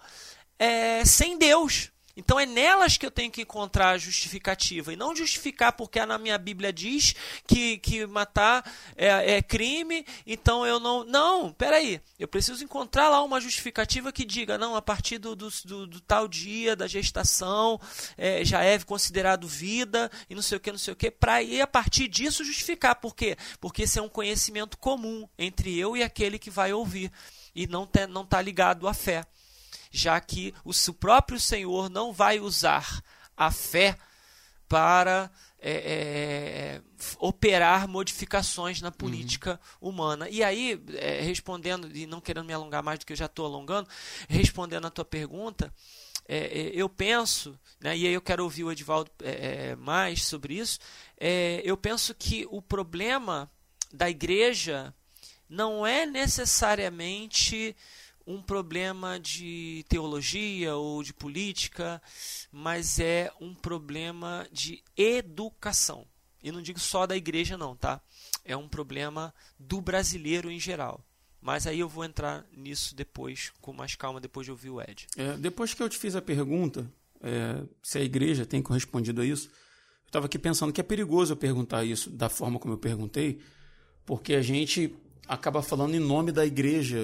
é, 0.59 1.03
sem 1.05 1.37
Deus. 1.37 1.92
Então 2.15 2.39
é 2.39 2.45
nelas 2.45 2.95
que 2.95 3.05
eu 3.05 3.11
tenho 3.11 3.31
que 3.31 3.41
encontrar 3.41 3.89
a 3.89 3.97
justificativa 3.97 4.93
e 4.93 4.95
não 4.95 5.15
justificar 5.15 5.73
porque 5.73 6.03
na 6.05 6.19
minha 6.19 6.37
Bíblia 6.37 6.71
diz 6.71 7.15
que, 7.47 7.79
que 7.79 8.05
matar 8.05 8.63
é, 8.95 9.37
é 9.37 9.41
crime, 9.41 10.05
então 10.25 10.65
eu 10.65 10.79
não. 10.79 11.03
Não, 11.03 11.51
peraí. 11.51 11.99
Eu 12.19 12.27
preciso 12.27 12.63
encontrar 12.63 13.09
lá 13.09 13.23
uma 13.23 13.41
justificativa 13.41 14.11
que 14.11 14.25
diga, 14.25 14.57
não, 14.57 14.75
a 14.75 14.81
partir 14.81 15.17
do, 15.17 15.35
do, 15.35 15.49
do, 15.65 15.87
do 15.87 16.01
tal 16.01 16.27
dia 16.27 16.75
da 16.75 16.85
gestação 16.85 17.81
é, 18.15 18.45
já 18.45 18.63
é 18.63 18.77
considerado 18.79 19.47
vida 19.47 20.11
e 20.29 20.35
não 20.35 20.41
sei 20.41 20.57
o 20.57 20.61
que, 20.61 20.71
não 20.71 20.77
sei 20.77 20.93
o 20.93 20.97
que, 20.97 21.09
para 21.09 21.41
ir 21.41 21.61
a 21.61 21.67
partir 21.67 22.07
disso 22.07 22.45
justificar. 22.45 22.95
Por 22.95 23.15
quê? 23.15 23.35
Porque 23.59 23.83
esse 23.83 23.97
é 23.97 24.01
um 24.01 24.09
conhecimento 24.09 24.77
comum 24.77 25.27
entre 25.37 25.75
eu 25.77 25.97
e 25.97 26.03
aquele 26.03 26.37
que 26.37 26.51
vai 26.51 26.73
ouvir 26.73 27.11
e 27.55 27.65
não 27.65 27.85
está 27.85 28.05
não 28.05 28.25
tá 28.25 28.41
ligado 28.41 28.87
à 28.87 28.93
fé 28.93 29.25
já 29.93 30.19
que 30.19 30.53
o 30.65 30.73
próprio 30.93 31.39
Senhor 31.39 31.87
não 31.87 32.11
vai 32.11 32.39
usar 32.39 33.01
a 33.37 33.51
fé 33.51 33.95
para 34.67 35.31
é, 35.59 35.71
é, 35.71 36.81
operar 37.19 37.87
modificações 37.87 38.81
na 38.81 38.91
política 38.91 39.59
uhum. 39.79 39.89
humana. 39.89 40.27
E 40.27 40.43
aí, 40.43 40.83
é, 40.95 41.21
respondendo, 41.21 41.95
e 41.95 42.07
não 42.07 42.19
querendo 42.19 42.47
me 42.47 42.53
alongar 42.53 42.81
mais 42.81 42.97
do 42.97 43.05
que 43.05 43.13
eu 43.13 43.17
já 43.17 43.27
estou 43.27 43.45
alongando, 43.45 43.87
respondendo 44.27 44.87
a 44.87 44.89
tua 44.89 45.05
pergunta, 45.05 45.71
é, 46.27 46.37
é, 46.37 46.71
eu 46.73 46.89
penso, 46.89 47.57
né, 47.79 47.95
e 47.95 48.07
aí 48.07 48.13
eu 48.13 48.21
quero 48.21 48.43
ouvir 48.43 48.63
o 48.63 48.71
Edivaldo 48.71 49.11
é, 49.21 49.75
mais 49.75 50.23
sobre 50.23 50.55
isso, 50.55 50.79
eu 51.63 51.77
penso 51.77 52.13
que 52.13 52.45
o 52.49 52.61
problema 52.61 53.49
da 53.93 54.09
igreja 54.09 54.93
não 55.47 55.85
é 55.85 56.05
necessariamente 56.05 57.75
um 58.25 58.41
problema 58.41 59.19
de 59.19 59.85
teologia 59.87 60.75
ou 60.75 61.03
de 61.03 61.13
política, 61.13 62.01
mas 62.51 62.99
é 62.99 63.31
um 63.39 63.53
problema 63.53 64.47
de 64.51 64.81
educação. 64.95 66.07
E 66.41 66.51
não 66.51 66.61
digo 66.61 66.79
só 66.79 67.07
da 67.07 67.15
igreja, 67.15 67.57
não, 67.57 67.75
tá? 67.75 68.01
É 68.43 68.55
um 68.55 68.67
problema 68.67 69.33
do 69.57 69.79
brasileiro 69.79 70.51
em 70.51 70.59
geral. 70.59 71.05
Mas 71.41 71.67
aí 71.67 71.79
eu 71.79 71.89
vou 71.89 72.05
entrar 72.05 72.45
nisso 72.55 72.95
depois, 72.95 73.51
com 73.61 73.73
mais 73.73 73.95
calma, 73.95 74.21
depois 74.21 74.45
de 74.45 74.51
ouvir 74.51 74.69
o 74.69 74.81
Ed. 74.81 75.07
É, 75.17 75.35
depois 75.37 75.73
que 75.73 75.83
eu 75.83 75.89
te 75.89 75.97
fiz 75.97 76.15
a 76.15 76.21
pergunta, 76.21 76.89
é, 77.21 77.63
se 77.81 77.97
a 77.97 78.01
igreja 78.01 78.45
tem 78.45 78.61
correspondido 78.61 79.21
a 79.21 79.25
isso, 79.25 79.47
eu 79.47 80.07
estava 80.07 80.25
aqui 80.25 80.39
pensando 80.39 80.71
que 80.71 80.79
é 80.79 80.83
perigoso 80.83 81.33
eu 81.33 81.37
perguntar 81.37 81.83
isso 81.83 82.09
da 82.09 82.29
forma 82.29 82.59
como 82.59 82.73
eu 82.73 82.77
perguntei, 82.77 83.41
porque 84.05 84.35
a 84.35 84.41
gente 84.41 84.95
acaba 85.27 85.61
falando 85.61 85.95
em 85.95 85.99
nome 85.99 86.31
da 86.31 86.45
igreja, 86.45 86.99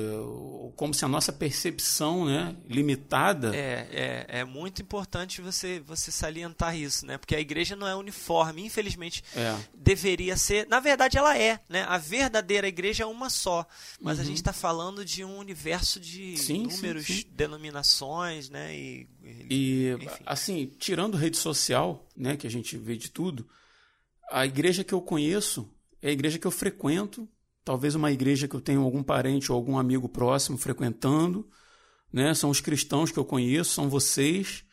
como 0.75 0.93
se 0.93 1.05
a 1.05 1.07
nossa 1.07 1.31
percepção, 1.31 2.25
né, 2.25 2.55
limitada. 2.67 3.55
É, 3.55 3.87
é, 4.29 4.39
é 4.39 4.43
muito 4.45 4.81
importante 4.81 5.41
você, 5.41 5.79
você 5.79 6.11
salientar 6.11 6.77
isso, 6.77 7.05
né? 7.05 7.17
Porque 7.17 7.35
a 7.35 7.39
igreja 7.39 7.75
não 7.75 7.87
é 7.87 7.95
uniforme, 7.95 8.63
infelizmente. 8.65 9.23
É. 9.35 9.55
Deveria 9.73 10.35
ser. 10.37 10.67
Na 10.67 10.79
verdade, 10.79 11.17
ela 11.17 11.37
é, 11.37 11.59
né? 11.69 11.83
A 11.87 11.97
verdadeira 11.97 12.67
igreja 12.67 13.03
é 13.03 13.07
uma 13.07 13.29
só. 13.29 13.65
Mas 14.01 14.17
Uhum. 14.17 14.23
a 14.23 14.27
gente 14.27 14.37
está 14.37 14.53
falando 14.53 15.05
de 15.05 15.23
um 15.23 15.37
universo 15.37 15.99
de 15.99 16.35
Sim, 16.37 16.69
sim, 16.69 16.75
números, 16.77 17.05
sim. 17.05 17.23
denominações, 17.31 18.49
né? 18.49 18.75
E, 18.75 19.07
E, 19.49 19.95
enfim. 19.99 20.23
assim, 20.25 20.71
tirando 20.77 21.15
rede 21.17 21.37
social, 21.37 22.05
né, 22.15 22.35
que 22.35 22.45
a 22.47 22.49
gente 22.51 22.75
vê 22.77 22.95
de 22.97 23.09
tudo, 23.09 23.47
a 24.31 24.45
igreja 24.45 24.83
que 24.83 24.93
eu 24.93 25.01
conheço 25.01 25.69
é 26.01 26.09
a 26.09 26.11
igreja 26.11 26.37
que 26.37 26.45
eu 26.47 26.51
frequento, 26.51 27.27
talvez 27.69 27.93
uma 27.93 28.11
igreja 28.11 28.47
que 28.47 28.55
eu 28.55 28.61
tenho 28.61 28.81
algum 28.81 29.03
parente 29.03 29.51
ou 29.51 29.55
algum 29.55 29.77
amigo 29.77 30.09
próximo 30.09 30.57
frequentando, 30.57 31.47
né, 32.11 32.33
são 32.33 32.49
os 32.49 32.59
cristãos 32.59 33.11
que 33.11 33.19
eu 33.19 33.23
conheço, 33.23 33.75
são 33.75 33.87
vocês. 33.87 34.63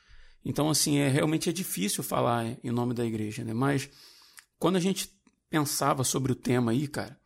Então, 0.42 0.70
assim, 0.70 0.96
é 0.96 1.06
realmente 1.06 1.50
é 1.50 1.52
difícil 1.52 2.02
falar 2.02 2.56
em 2.64 2.70
nome 2.70 2.94
da 2.94 3.04
igreja, 3.04 3.44
né? 3.44 3.52
Mas 3.52 3.86
quando 4.58 4.76
a 4.76 4.80
gente 4.80 5.10
pensava 5.50 6.04
sobre 6.04 6.32
o 6.32 6.34
tema 6.34 6.72
aí, 6.72 6.88
cara, 6.88 7.20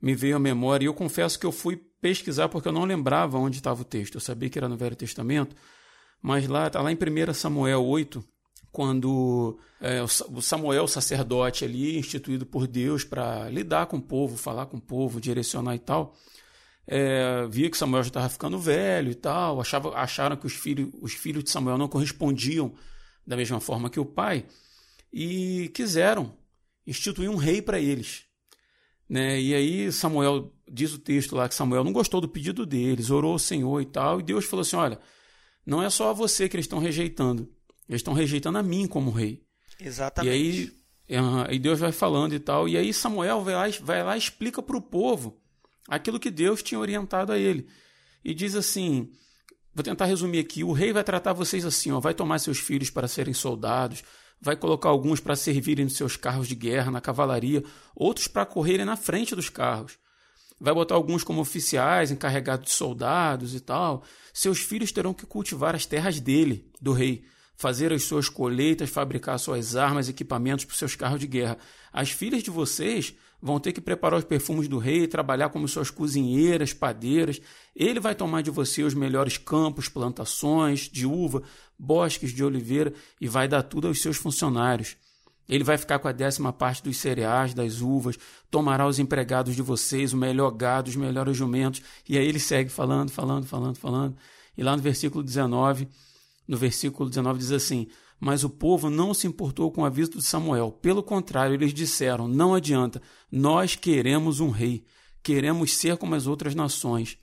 me 0.00 0.14
veio 0.14 0.36
à 0.36 0.38
memória, 0.38 0.84
e 0.84 0.86
eu 0.86 0.94
confesso 0.94 1.36
que 1.36 1.46
eu 1.46 1.50
fui 1.50 1.76
pesquisar 2.00 2.48
porque 2.48 2.68
eu 2.68 2.72
não 2.72 2.84
lembrava 2.84 3.38
onde 3.38 3.56
estava 3.56 3.82
o 3.82 3.84
texto. 3.84 4.14
Eu 4.14 4.20
sabia 4.20 4.48
que 4.48 4.56
era 4.56 4.68
no 4.68 4.76
Velho 4.76 4.94
Testamento, 4.94 5.56
mas 6.22 6.46
lá 6.46 6.68
está 6.68 6.80
lá 6.80 6.92
em 6.92 6.96
1 6.96 7.34
Samuel 7.34 7.84
8, 7.84 8.22
quando 8.70 9.58
é, 9.80 10.02
o 10.02 10.08
Sa- 10.08 10.26
o 10.26 10.42
Samuel, 10.42 10.84
o 10.84 10.88
sacerdote 10.88 11.64
ali, 11.64 11.98
instituído 11.98 12.44
por 12.46 12.66
Deus 12.66 13.04
para 13.04 13.48
lidar 13.48 13.86
com 13.86 13.96
o 13.96 14.02
povo, 14.02 14.36
falar 14.36 14.66
com 14.66 14.76
o 14.76 14.80
povo, 14.80 15.20
direcionar 15.20 15.74
e 15.74 15.78
tal, 15.78 16.14
é, 16.86 17.46
via 17.48 17.70
que 17.70 17.76
Samuel 17.76 18.02
já 18.02 18.08
estava 18.08 18.28
ficando 18.28 18.58
velho 18.58 19.10
e 19.10 19.14
tal, 19.14 19.60
achava, 19.60 19.94
acharam 19.94 20.36
que 20.36 20.46
os 20.46 20.54
filhos, 20.54 20.90
os 21.00 21.12
filhos 21.12 21.44
de 21.44 21.50
Samuel 21.50 21.78
não 21.78 21.88
correspondiam 21.88 22.72
da 23.26 23.36
mesma 23.36 23.60
forma 23.60 23.90
que 23.90 24.00
o 24.00 24.06
pai, 24.06 24.46
e 25.12 25.70
quiseram 25.74 26.34
instituir 26.86 27.30
um 27.30 27.36
rei 27.36 27.60
para 27.60 27.78
eles. 27.78 28.24
Né? 29.08 29.40
E 29.40 29.54
aí 29.54 29.92
Samuel, 29.92 30.52
diz 30.70 30.92
o 30.92 30.98
texto 30.98 31.34
lá 31.36 31.48
que 31.48 31.54
Samuel 31.54 31.84
não 31.84 31.92
gostou 31.92 32.20
do 32.20 32.28
pedido 32.28 32.64
deles, 32.64 33.10
orou 33.10 33.32
ao 33.32 33.38
Senhor 33.38 33.80
e 33.80 33.86
tal, 33.86 34.20
e 34.20 34.22
Deus 34.22 34.44
falou 34.44 34.62
assim, 34.62 34.76
olha, 34.76 34.98
não 35.64 35.82
é 35.82 35.90
só 35.90 36.14
você 36.14 36.48
que 36.48 36.56
eles 36.56 36.64
estão 36.64 36.78
rejeitando, 36.78 37.50
eles 37.88 38.00
estão 38.00 38.12
rejeitando 38.12 38.58
a 38.58 38.62
mim 38.62 38.86
como 38.86 39.10
rei. 39.10 39.42
Exatamente. 39.80 40.30
E 40.30 40.72
aí, 41.10 41.16
aham, 41.16 41.46
e 41.50 41.58
Deus 41.58 41.78
vai 41.78 41.92
falando 41.92 42.34
e 42.34 42.38
tal. 42.38 42.68
E 42.68 42.76
aí 42.76 42.92
Samuel 42.92 43.42
vai 43.42 43.54
lá, 43.54 43.64
vai 43.80 44.02
lá 44.04 44.16
e 44.16 44.18
explica 44.18 44.62
para 44.62 44.76
o 44.76 44.82
povo 44.82 45.40
aquilo 45.88 46.20
que 46.20 46.30
Deus 46.30 46.62
tinha 46.62 46.78
orientado 46.78 47.32
a 47.32 47.38
ele. 47.38 47.66
E 48.24 48.34
diz 48.34 48.54
assim: 48.54 49.10
vou 49.74 49.82
tentar 49.82 50.06
resumir 50.06 50.40
aqui. 50.40 50.62
O 50.62 50.72
rei 50.72 50.92
vai 50.92 51.04
tratar 51.04 51.32
vocês 51.32 51.64
assim: 51.64 51.90
ó, 51.92 52.00
vai 52.00 52.12
tomar 52.12 52.38
seus 52.40 52.58
filhos 52.58 52.90
para 52.90 53.08
serem 53.08 53.32
soldados, 53.32 54.02
vai 54.40 54.56
colocar 54.56 54.88
alguns 54.88 55.20
para 55.20 55.36
servirem 55.36 55.84
nos 55.84 55.96
seus 55.96 56.16
carros 56.16 56.48
de 56.48 56.54
guerra, 56.54 56.90
na 56.90 57.00
cavalaria, 57.00 57.64
outros 57.94 58.28
para 58.28 58.44
correrem 58.44 58.84
na 58.84 58.96
frente 58.96 59.34
dos 59.34 59.48
carros. 59.48 59.98
Vai 60.60 60.74
botar 60.74 60.96
alguns 60.96 61.22
como 61.22 61.40
oficiais, 61.40 62.10
encarregados 62.10 62.66
de 62.66 62.72
soldados 62.72 63.54
e 63.54 63.60
tal. 63.60 64.02
Seus 64.34 64.58
filhos 64.58 64.90
terão 64.90 65.14
que 65.14 65.24
cultivar 65.24 65.74
as 65.74 65.86
terras 65.86 66.18
dele, 66.18 66.68
do 66.80 66.92
rei, 66.92 67.24
fazer 67.58 67.92
as 67.92 68.04
suas 68.04 68.28
colheitas, 68.28 68.88
fabricar 68.88 69.36
suas 69.36 69.74
armas 69.74 70.08
equipamentos 70.08 70.64
para 70.64 70.72
os 70.72 70.78
seus 70.78 70.94
carros 70.94 71.18
de 71.18 71.26
guerra. 71.26 71.58
As 71.92 72.08
filhas 72.08 72.40
de 72.40 72.52
vocês 72.52 73.14
vão 73.42 73.58
ter 73.58 73.72
que 73.72 73.80
preparar 73.80 74.16
os 74.16 74.24
perfumes 74.24 74.68
do 74.68 74.78
rei, 74.78 75.08
trabalhar 75.08 75.48
como 75.48 75.66
suas 75.66 75.90
cozinheiras, 75.90 76.72
padeiras. 76.72 77.40
Ele 77.74 77.98
vai 77.98 78.14
tomar 78.14 78.42
de 78.42 78.50
você 78.52 78.84
os 78.84 78.94
melhores 78.94 79.36
campos, 79.36 79.88
plantações 79.88 80.82
de 80.82 81.04
uva, 81.04 81.42
bosques 81.76 82.32
de 82.32 82.44
oliveira 82.44 82.94
e 83.20 83.26
vai 83.26 83.48
dar 83.48 83.64
tudo 83.64 83.88
aos 83.88 84.00
seus 84.00 84.16
funcionários. 84.16 84.96
Ele 85.48 85.64
vai 85.64 85.76
ficar 85.76 85.98
com 85.98 86.06
a 86.06 86.12
décima 86.12 86.52
parte 86.52 86.80
dos 86.80 86.96
cereais, 86.98 87.54
das 87.54 87.80
uvas, 87.80 88.16
tomará 88.52 88.86
os 88.86 89.00
empregados 89.00 89.56
de 89.56 89.62
vocês, 89.62 90.12
o 90.12 90.16
melhor 90.16 90.52
gado, 90.52 90.90
os 90.90 90.96
melhores 90.96 91.36
jumentos. 91.36 91.82
E 92.08 92.16
aí 92.16 92.26
ele 92.28 92.38
segue 92.38 92.70
falando, 92.70 93.10
falando, 93.10 93.46
falando, 93.46 93.76
falando. 93.76 94.16
E 94.56 94.62
lá 94.62 94.76
no 94.76 94.82
versículo 94.82 95.24
19, 95.24 95.88
no 96.48 96.56
versículo 96.56 97.10
19 97.10 97.38
diz 97.38 97.52
assim: 97.52 97.86
Mas 98.18 98.42
o 98.42 98.48
povo 98.48 98.88
não 98.88 99.12
se 99.12 99.26
importou 99.26 99.70
com 99.70 99.82
o 99.82 99.84
aviso 99.84 100.12
de 100.12 100.22
Samuel. 100.22 100.72
Pelo 100.72 101.02
contrário, 101.02 101.54
eles 101.54 101.74
disseram: 101.74 102.26
Não 102.26 102.54
adianta, 102.54 103.02
nós 103.30 103.76
queremos 103.76 104.40
um 104.40 104.48
rei, 104.48 104.86
queremos 105.22 105.74
ser 105.74 105.98
como 105.98 106.14
as 106.14 106.26
outras 106.26 106.54
nações. 106.54 107.18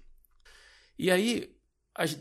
E 0.97 1.09
aí 1.09 1.49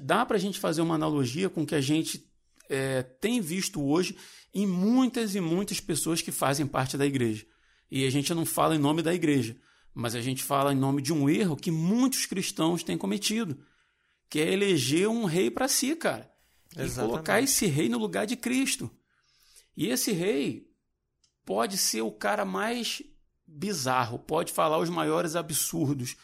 dá 0.01 0.25
para 0.25 0.37
a 0.37 0.41
gente 0.41 0.59
fazer 0.59 0.81
uma 0.81 0.95
analogia 0.95 1.51
com 1.51 1.63
o 1.63 1.67
que 1.67 1.75
a 1.75 1.81
gente 1.81 2.25
é, 2.71 3.03
tem 3.03 3.41
visto 3.41 3.85
hoje 3.85 4.17
em 4.53 4.67
muitas 4.67 5.35
e 5.35 5.41
muitas 5.41 5.81
pessoas 5.81 6.23
que 6.23 6.33
fazem 6.33 6.67
parte 6.67 6.97
da 6.97 7.05
igreja. 7.05 7.45
E 7.91 8.07
a 8.07 8.11
gente 8.11 8.33
não 8.33 8.47
fala 8.47 8.75
em 8.75 8.79
nome 8.79 9.03
da 9.03 9.15
igreja, 9.15 9.57
mas 9.93 10.15
a 10.15 10.21
gente 10.21 10.43
fala 10.43 10.73
em 10.73 10.77
nome 10.77 11.03
de 11.03 11.13
um 11.13 11.29
erro 11.29 11.57
que 11.57 11.71
muitos 11.71 12.25
cristãos 12.25 12.83
têm 12.83 12.97
cometido, 12.97 13.59
que 14.31 14.41
é 14.41 14.53
eleger 14.53 15.09
um 15.09 15.25
rei 15.25 15.51
para 15.51 15.69
si, 15.69 15.95
cara. 15.95 16.34
E 16.77 16.83
Exatamente. 16.83 17.13
colocar 17.13 17.41
esse 17.41 17.67
rei 17.67 17.89
no 17.89 17.99
lugar 17.99 18.27
de 18.27 18.37
Cristo. 18.37 18.91
E 19.77 19.89
esse 19.89 20.13
rei 20.13 20.71
pode 21.45 21.77
ser 21.79 22.03
o 22.03 22.11
cara 22.11 22.45
mais 22.45 23.03
bizarro, 23.47 24.19
pode 24.19 24.53
falar 24.53 24.79
os 24.79 24.89
maiores 24.89 25.37
absurdos, 25.37 26.17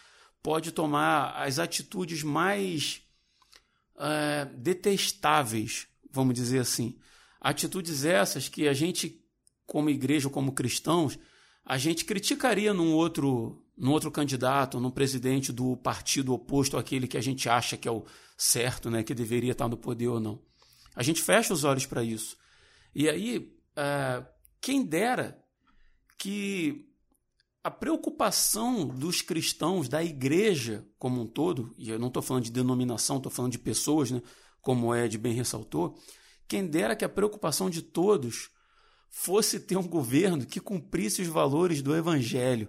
pode 0.42 0.72
tomar 0.72 1.32
as 1.36 1.58
atitudes 1.58 2.22
mais 2.22 3.02
é, 3.98 4.46
detestáveis, 4.56 5.86
vamos 6.10 6.34
dizer 6.34 6.60
assim. 6.60 6.98
Atitudes 7.40 8.04
essas 8.04 8.48
que 8.48 8.66
a 8.66 8.72
gente, 8.72 9.22
como 9.66 9.90
igreja, 9.90 10.28
como 10.28 10.52
cristãos, 10.52 11.18
a 11.64 11.78
gente 11.78 12.04
criticaria 12.04 12.74
num 12.74 12.92
outro, 12.92 13.64
num 13.76 13.92
outro 13.92 14.10
candidato, 14.10 14.80
num 14.80 14.90
presidente 14.90 15.52
do 15.52 15.76
partido 15.76 16.34
oposto 16.34 16.76
àquele 16.76 17.08
que 17.08 17.16
a 17.16 17.20
gente 17.20 17.48
acha 17.48 17.76
que 17.76 17.88
é 17.88 17.90
o 17.90 18.04
certo, 18.36 18.90
né, 18.90 19.02
que 19.02 19.14
deveria 19.14 19.52
estar 19.52 19.68
no 19.68 19.76
poder 19.76 20.08
ou 20.08 20.20
não. 20.20 20.42
A 20.94 21.02
gente 21.02 21.22
fecha 21.22 21.54
os 21.54 21.64
olhos 21.64 21.86
para 21.86 22.02
isso. 22.02 22.36
E 22.94 23.08
aí, 23.08 23.54
é, 23.76 24.24
quem 24.60 24.84
dera 24.84 25.38
que 26.18 26.86
a 27.62 27.70
preocupação 27.70 28.86
dos 28.86 29.22
cristãos, 29.22 29.88
da 29.88 30.02
igreja 30.02 30.86
como 30.98 31.20
um 31.20 31.26
todo, 31.26 31.74
e 31.78 31.90
eu 31.90 31.98
não 31.98 32.08
estou 32.08 32.22
falando 32.22 32.44
de 32.44 32.50
denominação, 32.50 33.18
estou 33.18 33.30
falando 33.30 33.52
de 33.52 33.58
pessoas, 33.58 34.10
né, 34.10 34.22
como 34.60 34.94
Ed 34.94 35.16
bem 35.18 35.34
ressaltou, 35.34 35.98
quem 36.48 36.66
dera 36.66 36.96
que 36.96 37.04
a 37.04 37.08
preocupação 37.08 37.70
de 37.70 37.82
todos 37.82 38.50
fosse 39.10 39.60
ter 39.60 39.76
um 39.76 39.86
governo 39.86 40.46
que 40.46 40.60
cumprisse 40.60 41.22
os 41.22 41.28
valores 41.28 41.82
do 41.82 41.94
evangelho, 41.94 42.68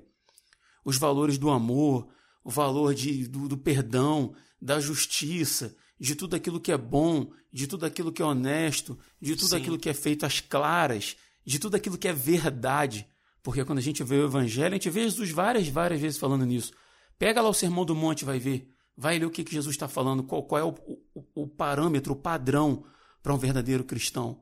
os 0.83 0.97
valores 0.97 1.37
do 1.37 1.49
amor, 1.49 2.07
o 2.43 2.49
valor 2.49 2.93
de, 2.93 3.27
do, 3.27 3.47
do 3.47 3.57
perdão, 3.57 4.33
da 4.61 4.79
justiça, 4.79 5.75
de 5.99 6.15
tudo 6.15 6.35
aquilo 6.35 6.59
que 6.59 6.71
é 6.71 6.77
bom, 6.77 7.31
de 7.51 7.67
tudo 7.67 7.85
aquilo 7.85 8.11
que 8.11 8.21
é 8.21 8.25
honesto, 8.25 8.97
de 9.21 9.35
tudo 9.35 9.49
Sim. 9.49 9.57
aquilo 9.57 9.77
que 9.77 9.89
é 9.89 9.93
feito 9.93 10.25
às 10.25 10.39
claras, 10.39 11.15
de 11.45 11.59
tudo 11.59 11.75
aquilo 11.75 11.97
que 11.97 12.07
é 12.07 12.13
verdade. 12.13 13.07
Porque 13.43 13.63
quando 13.65 13.79
a 13.79 13.81
gente 13.81 14.03
vê 14.03 14.15
o 14.15 14.25
Evangelho, 14.25 14.73
a 14.73 14.77
gente 14.77 14.89
vê 14.89 15.03
Jesus 15.03 15.31
várias, 15.31 15.67
várias 15.67 15.99
vezes 15.99 16.17
falando 16.17 16.45
nisso. 16.45 16.73
Pega 17.17 17.41
lá 17.41 17.49
o 17.49 17.53
Sermão 17.53 17.85
do 17.85 17.95
Monte, 17.95 18.25
vai 18.25 18.39
ver. 18.39 18.67
Vai 18.95 19.17
ler 19.17 19.25
o 19.25 19.31
que, 19.31 19.43
que 19.43 19.53
Jesus 19.53 19.75
está 19.75 19.87
falando, 19.87 20.23
qual, 20.23 20.43
qual 20.43 20.59
é 20.59 20.63
o, 20.63 20.75
o, 21.13 21.43
o 21.43 21.47
parâmetro, 21.47 22.13
o 22.13 22.15
padrão 22.15 22.83
para 23.21 23.33
um 23.33 23.37
verdadeiro 23.37 23.83
cristão. 23.83 24.39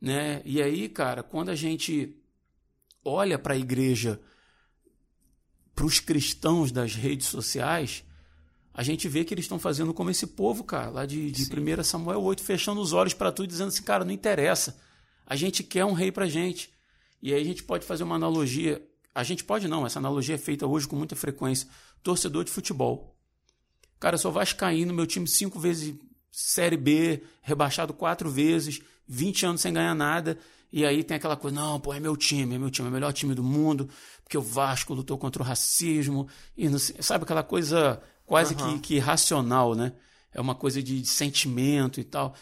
Né? 0.00 0.42
E 0.44 0.60
aí, 0.60 0.88
cara, 0.88 1.22
quando 1.22 1.50
a 1.50 1.54
gente 1.54 2.16
olha 3.04 3.38
para 3.38 3.54
a 3.54 3.58
igreja, 3.58 4.20
para 5.74 5.84
os 5.84 6.00
cristãos 6.00 6.70
das 6.70 6.94
redes 6.94 7.26
sociais, 7.26 8.04
a 8.74 8.82
gente 8.82 9.08
vê 9.08 9.24
que 9.24 9.34
eles 9.34 9.44
estão 9.44 9.58
fazendo 9.58 9.92
como 9.92 10.10
esse 10.10 10.26
povo, 10.26 10.64
cara, 10.64 10.90
lá 10.90 11.06
de, 11.06 11.30
de 11.30 11.42
1 11.42 11.82
Samuel 11.84 12.22
8, 12.22 12.42
fechando 12.42 12.80
os 12.80 12.92
olhos 12.92 13.14
para 13.14 13.32
tudo, 13.32 13.48
dizendo 13.48 13.68
assim, 13.68 13.82
cara, 13.82 14.04
não 14.04 14.12
interessa. 14.12 14.78
A 15.26 15.36
gente 15.36 15.62
quer 15.62 15.84
um 15.84 15.92
rei 15.92 16.10
pra 16.10 16.26
gente. 16.26 16.70
E 17.22 17.32
aí 17.32 17.40
a 17.40 17.44
gente 17.44 17.62
pode 17.62 17.84
fazer 17.84 18.04
uma 18.04 18.16
analogia. 18.16 18.82
A 19.14 19.22
gente 19.22 19.44
pode 19.44 19.68
não, 19.68 19.86
essa 19.86 19.98
analogia 19.98 20.34
é 20.34 20.38
feita 20.38 20.66
hoje 20.66 20.88
com 20.88 20.96
muita 20.96 21.14
frequência. 21.14 21.68
Torcedor 22.02 22.44
de 22.44 22.50
futebol. 22.50 23.16
Cara, 24.00 24.14
eu 24.14 24.18
sou 24.18 24.32
vascaíno, 24.32 24.92
meu 24.92 25.06
time 25.06 25.28
cinco 25.28 25.60
vezes 25.60 25.94
Série 26.32 26.78
B, 26.78 27.22
rebaixado 27.42 27.92
quatro 27.92 28.30
vezes, 28.30 28.80
20 29.06 29.46
anos 29.46 29.60
sem 29.60 29.72
ganhar 29.72 29.94
nada. 29.94 30.38
E 30.72 30.86
aí 30.86 31.04
tem 31.04 31.18
aquela 31.18 31.36
coisa, 31.36 31.54
não, 31.54 31.78
pô, 31.78 31.92
é 31.92 32.00
meu 32.00 32.16
time, 32.16 32.54
é 32.54 32.58
meu 32.58 32.70
time, 32.70 32.88
é 32.88 32.90
o 32.90 32.92
melhor 32.92 33.12
time 33.12 33.34
do 33.34 33.42
mundo, 33.42 33.88
porque 34.24 34.38
o 34.38 34.42
Vasco 34.42 34.94
lutou 34.94 35.18
contra 35.18 35.42
o 35.42 35.44
racismo. 35.44 36.26
E 36.56 36.68
não 36.68 36.78
sabe 36.78 37.24
aquela 37.24 37.42
coisa 37.42 38.00
quase 38.24 38.54
Aham. 38.54 38.74
que, 38.74 38.80
que 38.80 38.94
irracional, 38.94 39.74
né? 39.74 39.92
É 40.32 40.40
uma 40.40 40.54
coisa 40.54 40.82
de, 40.82 41.02
de 41.02 41.08
sentimento 41.08 42.00
e 42.00 42.04
tal. 42.04 42.34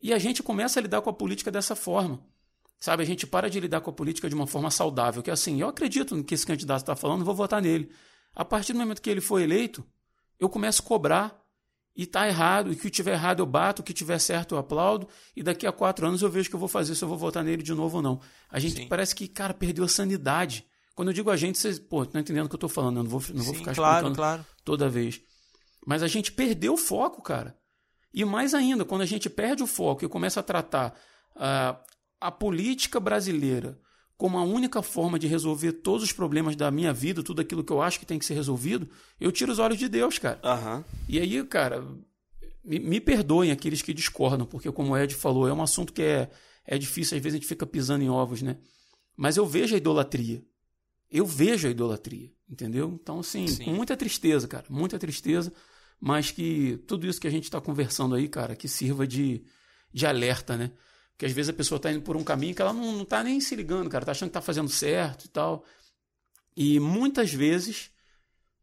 E 0.00 0.12
a 0.12 0.18
gente 0.18 0.42
começa 0.42 0.78
a 0.78 0.82
lidar 0.82 1.02
com 1.02 1.10
a 1.10 1.12
política 1.12 1.50
dessa 1.50 1.74
forma. 1.74 2.22
Sabe, 2.78 3.02
a 3.02 3.06
gente 3.06 3.26
para 3.26 3.48
de 3.50 3.60
lidar 3.60 3.80
com 3.80 3.90
a 3.90 3.92
política 3.92 4.28
de 4.28 4.34
uma 4.34 4.46
forma 4.46 4.70
saudável, 4.70 5.22
que 5.22 5.30
é 5.30 5.32
assim, 5.32 5.60
eu 5.60 5.68
acredito 5.68 6.16
no 6.16 6.24
que 6.24 6.34
esse 6.34 6.46
candidato 6.46 6.82
está 6.82 6.96
falando, 6.96 7.24
vou 7.24 7.34
votar 7.34 7.62
nele. 7.62 7.90
A 8.34 8.44
partir 8.44 8.72
do 8.72 8.78
momento 8.78 9.00
que 9.00 9.10
ele 9.10 9.20
foi 9.20 9.44
eleito, 9.44 9.84
eu 10.38 10.48
começo 10.48 10.82
a 10.82 10.84
cobrar 10.84 11.41
e 11.94 12.06
tá 12.06 12.26
errado, 12.26 12.72
e 12.72 12.76
que 12.76 12.90
tiver 12.90 13.12
errado 13.12 13.40
eu 13.40 13.46
bato, 13.46 13.82
o 13.82 13.84
que 13.84 13.92
tiver 13.92 14.18
certo 14.18 14.54
eu 14.54 14.58
aplaudo, 14.58 15.08
e 15.36 15.42
daqui 15.42 15.66
a 15.66 15.72
quatro 15.72 16.06
anos 16.06 16.22
eu 16.22 16.30
vejo 16.30 16.46
o 16.46 16.50
que 16.50 16.56
eu 16.56 16.60
vou 16.60 16.68
fazer, 16.68 16.94
se 16.94 17.04
eu 17.04 17.08
vou 17.08 17.18
votar 17.18 17.44
nele 17.44 17.62
de 17.62 17.74
novo 17.74 17.98
ou 17.98 18.02
não. 18.02 18.20
A 18.50 18.58
gente 18.58 18.76
Sim. 18.76 18.88
parece 18.88 19.14
que, 19.14 19.28
cara, 19.28 19.52
perdeu 19.52 19.84
a 19.84 19.88
sanidade. 19.88 20.64
Quando 20.94 21.08
eu 21.08 21.14
digo 21.14 21.30
a 21.30 21.36
gente, 21.36 21.58
vocês, 21.58 21.78
pô, 21.78 22.06
não 22.12 22.20
entendendo 22.20 22.46
o 22.46 22.48
que 22.48 22.54
eu 22.54 22.60
tô 22.60 22.68
falando, 22.68 22.98
eu 22.98 23.02
não 23.04 23.10
vou, 23.10 23.22
não 23.34 23.42
vou 23.42 23.54
ficar 23.54 23.74
claro, 23.74 24.12
claro. 24.14 24.44
toda 24.64 24.88
vez. 24.88 25.20
Mas 25.86 26.02
a 26.02 26.08
gente 26.08 26.32
perdeu 26.32 26.74
o 26.74 26.78
foco, 26.78 27.22
cara. 27.22 27.56
E 28.14 28.24
mais 28.24 28.54
ainda, 28.54 28.84
quando 28.84 29.02
a 29.02 29.06
gente 29.06 29.28
perde 29.28 29.62
o 29.62 29.66
foco 29.66 30.04
e 30.04 30.08
começa 30.08 30.40
a 30.40 30.42
tratar 30.42 30.94
uh, 31.34 31.78
a 32.20 32.30
política 32.30 33.00
brasileira 33.00 33.78
como 34.22 34.38
a 34.38 34.44
única 34.44 34.82
forma 34.82 35.18
de 35.18 35.26
resolver 35.26 35.72
todos 35.72 36.04
os 36.04 36.12
problemas 36.12 36.54
da 36.54 36.70
minha 36.70 36.92
vida, 36.92 37.24
tudo 37.24 37.42
aquilo 37.42 37.64
que 37.64 37.72
eu 37.72 37.82
acho 37.82 37.98
que 37.98 38.06
tem 38.06 38.20
que 38.20 38.24
ser 38.24 38.34
resolvido, 38.34 38.88
eu 39.20 39.32
tiro 39.32 39.50
os 39.50 39.58
olhos 39.58 39.76
de 39.76 39.88
Deus, 39.88 40.16
cara. 40.16 40.40
Uhum. 40.44 40.84
E 41.08 41.18
aí, 41.18 41.44
cara, 41.44 41.84
me, 42.62 42.78
me, 42.78 43.00
perdoem 43.00 43.50
aqueles 43.50 43.82
que 43.82 43.92
discordam, 43.92 44.46
porque, 44.46 44.70
como 44.70 44.92
o 44.92 44.96
Ed 44.96 45.12
falou, 45.16 45.48
é 45.48 45.52
um 45.52 45.60
assunto 45.60 45.92
que 45.92 46.02
é, 46.02 46.30
é 46.64 46.78
difícil, 46.78 47.16
às 47.16 47.20
vezes 47.20 47.34
a 47.34 47.38
gente 47.40 47.48
fica 47.48 47.66
pisando 47.66 48.04
em 48.04 48.10
ovos, 48.10 48.42
né? 48.42 48.58
Mas 49.16 49.36
eu 49.36 49.44
vejo 49.44 49.74
a 49.74 49.78
idolatria. 49.78 50.40
Eu 51.10 51.26
vejo 51.26 51.66
a 51.66 51.70
idolatria, 51.72 52.30
entendeu? 52.48 52.96
Então, 53.02 53.18
assim, 53.18 53.48
Sim. 53.48 53.64
com 53.64 53.72
muita 53.72 53.96
tristeza, 53.96 54.46
cara, 54.46 54.66
muita 54.70 55.00
tristeza, 55.00 55.52
mas 56.00 56.30
que 56.30 56.78
tudo 56.86 57.08
isso 57.08 57.20
que 57.20 57.26
a 57.26 57.32
gente 57.32 57.44
está 57.44 57.60
conversando 57.60 58.14
aí, 58.14 58.28
cara, 58.28 58.54
que 58.54 58.68
sirva 58.68 59.04
de, 59.04 59.42
de 59.92 60.06
alerta, 60.06 60.56
né? 60.56 60.70
Porque 61.22 61.26
às 61.26 61.32
vezes 61.32 61.50
a 61.50 61.52
pessoa 61.52 61.76
está 61.76 61.92
indo 61.92 62.02
por 62.02 62.16
um 62.16 62.24
caminho 62.24 62.52
que 62.52 62.60
ela 62.60 62.72
não, 62.72 62.90
não 62.90 63.04
tá 63.04 63.22
nem 63.22 63.40
se 63.40 63.54
ligando, 63.54 63.88
cara, 63.88 64.04
tá 64.04 64.10
achando 64.10 64.30
que 64.30 64.34
tá 64.34 64.40
fazendo 64.40 64.68
certo 64.68 65.26
e 65.26 65.28
tal. 65.28 65.64
E 66.56 66.80
muitas 66.80 67.32
vezes 67.32 67.92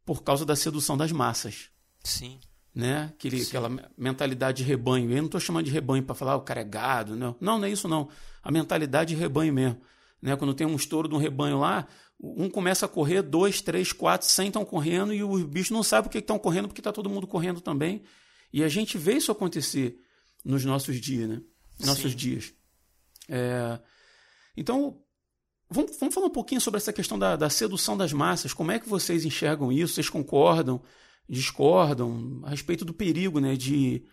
por 0.04 0.22
causa 0.22 0.44
da 0.44 0.54
sedução 0.54 0.94
das 0.94 1.10
massas. 1.10 1.70
Sim. 2.04 2.38
Né? 2.74 3.04
Aquele, 3.14 3.40
Sim. 3.40 3.48
Aquela 3.48 3.90
mentalidade 3.96 4.58
de 4.58 4.64
rebanho. 4.64 5.10
Eu 5.10 5.16
não 5.16 5.24
estou 5.24 5.40
chamando 5.40 5.64
de 5.64 5.70
rebanho 5.70 6.02
para 6.02 6.14
falar 6.14 6.32
ah, 6.32 6.36
o 6.36 6.42
cara 6.42 6.60
é 6.60 6.64
gado. 6.64 7.16
Não. 7.16 7.34
não, 7.40 7.58
não 7.58 7.64
é 7.64 7.70
isso 7.70 7.88
não. 7.88 8.10
A 8.42 8.52
mentalidade 8.52 9.14
de 9.14 9.18
rebanho 9.18 9.54
mesmo. 9.54 9.80
Né? 10.20 10.36
Quando 10.36 10.52
tem 10.52 10.66
um 10.66 10.76
estouro 10.76 11.08
de 11.08 11.14
um 11.14 11.18
rebanho 11.18 11.58
lá, 11.58 11.88
um 12.20 12.50
começa 12.50 12.84
a 12.84 12.88
correr, 12.90 13.22
dois, 13.22 13.62
três, 13.62 13.90
quatro, 13.90 14.28
cem 14.28 14.48
estão 14.48 14.66
correndo 14.66 15.14
e 15.14 15.24
os 15.24 15.44
bichos 15.44 15.70
não 15.70 15.82
sabem 15.82 16.10
por 16.10 16.12
que 16.12 16.18
estão 16.18 16.38
correndo, 16.38 16.68
porque 16.68 16.82
está 16.82 16.92
todo 16.92 17.08
mundo 17.08 17.26
correndo 17.26 17.62
também. 17.62 18.02
E 18.52 18.62
a 18.62 18.68
gente 18.68 18.98
vê 18.98 19.14
isso 19.14 19.32
acontecer 19.32 19.98
nos 20.44 20.62
nossos 20.62 21.00
dias, 21.00 21.26
né? 21.26 21.40
Nossos 21.86 22.12
Sim. 22.12 22.16
dias. 22.16 22.54
É... 23.28 23.78
Então, 24.56 25.00
vamos, 25.68 25.96
vamos, 25.98 26.14
falar 26.14 26.26
um 26.26 26.30
pouquinho 26.30 26.60
sobre 26.60 26.78
essa 26.78 26.92
questão 26.92 27.18
da, 27.18 27.36
da, 27.36 27.48
sedução 27.48 27.96
das 27.96 28.12
massas. 28.12 28.52
Como 28.52 28.72
é 28.72 28.78
que 28.78 28.88
vocês 28.88 29.24
enxergam 29.24 29.70
isso? 29.72 29.94
Vocês 29.94 30.08
concordam, 30.08 30.82
discordam 31.28 32.40
a 32.44 32.50
respeito 32.50 32.84
do 32.84 32.92
perigo 32.92 33.40
né, 33.40 33.56
de 33.56 34.04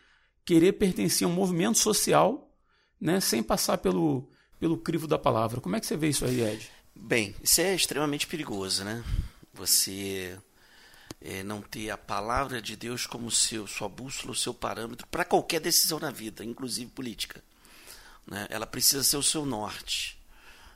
querer 0.45 0.73
pertencer 0.73 1.27
a 1.27 1.29
um 1.29 1.33
movimento 1.33 1.77
social 1.77 2.55
né, 2.99 3.19
sem 3.19 3.43
passar 3.43 3.79
pelo, 3.79 4.29
pelo 4.59 4.77
crivo 4.77 5.07
da 5.07 5.17
palavra? 5.17 5.59
Como 5.59 5.75
é 5.75 5.79
que 5.79 5.85
você 5.85 5.97
vê 5.97 6.09
isso 6.09 6.25
aí, 6.25 6.41
Ed? 6.41 6.71
Bem, 6.95 7.35
isso 7.43 7.61
é 7.61 7.75
extremamente 7.75 8.25
perigoso, 8.25 8.83
né? 8.83 9.03
Você 9.53 10.37
é, 11.21 11.43
não 11.43 11.61
ter 11.61 11.89
a 11.89 11.97
palavra 11.97 12.61
de 12.61 12.75
Deus 12.75 13.05
como 13.05 13.29
seu, 13.29 13.67
sua 13.67 13.87
bússola, 13.87 14.31
o 14.31 14.35
seu 14.35 14.53
parâmetro 14.53 15.07
para 15.07 15.25
qualquer 15.25 15.59
decisão 15.59 15.99
na 15.99 16.11
vida, 16.11 16.43
inclusive 16.43 16.89
política. 16.91 17.43
Né? 18.27 18.45
Ela 18.49 18.67
precisa 18.67 19.03
ser 19.03 19.17
o 19.17 19.23
seu 19.23 19.45
norte. 19.45 20.19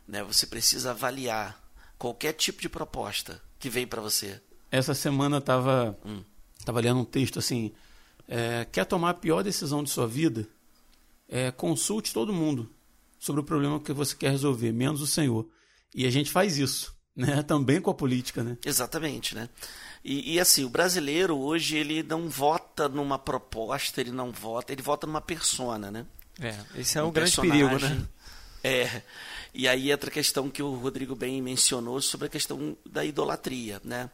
Né? 0.07 0.23
Você 0.23 0.47
precisa 0.47 0.91
avaliar 0.91 1.61
qualquer 1.97 2.33
tipo 2.33 2.61
de 2.61 2.69
proposta 2.69 3.41
que 3.59 3.69
vem 3.69 3.85
para 3.85 4.01
você. 4.01 4.41
Essa 4.71 4.93
semana 4.93 5.35
eu 5.35 5.39
estava 5.39 5.97
hum. 6.05 6.23
Tava 6.65 6.79
lendo 6.79 6.99
um 6.99 7.05
texto 7.05 7.39
assim: 7.39 7.71
é, 8.27 8.65
quer 8.65 8.85
tomar 8.85 9.11
a 9.11 9.13
pior 9.13 9.43
decisão 9.43 9.83
de 9.83 9.89
sua 9.89 10.07
vida? 10.07 10.47
É, 11.27 11.51
consulte 11.51 12.13
todo 12.13 12.33
mundo 12.33 12.69
sobre 13.19 13.41
o 13.41 13.43
problema 13.43 13.79
que 13.79 13.93
você 13.93 14.15
quer 14.15 14.31
resolver, 14.31 14.71
menos 14.71 15.01
o 15.01 15.07
Senhor. 15.07 15.47
E 15.93 16.05
a 16.05 16.09
gente 16.09 16.31
faz 16.31 16.57
isso, 16.57 16.95
né? 17.15 17.41
Também 17.43 17.81
com 17.81 17.89
a 17.89 17.93
política, 17.93 18.43
né? 18.43 18.57
Exatamente, 18.65 19.33
né? 19.35 19.49
E, 20.03 20.33
e, 20.33 20.39
assim, 20.39 20.63
o 20.63 20.69
brasileiro 20.69 21.37
hoje 21.37 21.77
ele 21.77 22.01
não 22.01 22.27
vota 22.27 22.89
numa 22.89 23.19
proposta, 23.19 24.01
ele 24.01 24.11
não 24.11 24.31
vota, 24.31 24.73
ele 24.73 24.81
vota 24.81 25.05
numa 25.05 25.21
persona, 25.21 25.91
né? 25.91 26.05
É, 26.41 26.79
esse 26.79 26.97
é 26.97 27.03
um, 27.03 27.07
um 27.07 27.11
grande 27.11 27.35
perigo, 27.39 27.79
né? 27.79 28.07
É. 28.63 29.01
E 29.53 29.67
aí 29.67 29.91
entra 29.91 30.09
a 30.09 30.13
questão 30.13 30.49
que 30.49 30.63
o 30.63 30.73
Rodrigo 30.75 31.15
bem 31.15 31.41
mencionou 31.41 32.01
sobre 32.01 32.27
a 32.27 32.29
questão 32.29 32.75
da 32.85 33.03
idolatria, 33.03 33.81
né? 33.83 34.09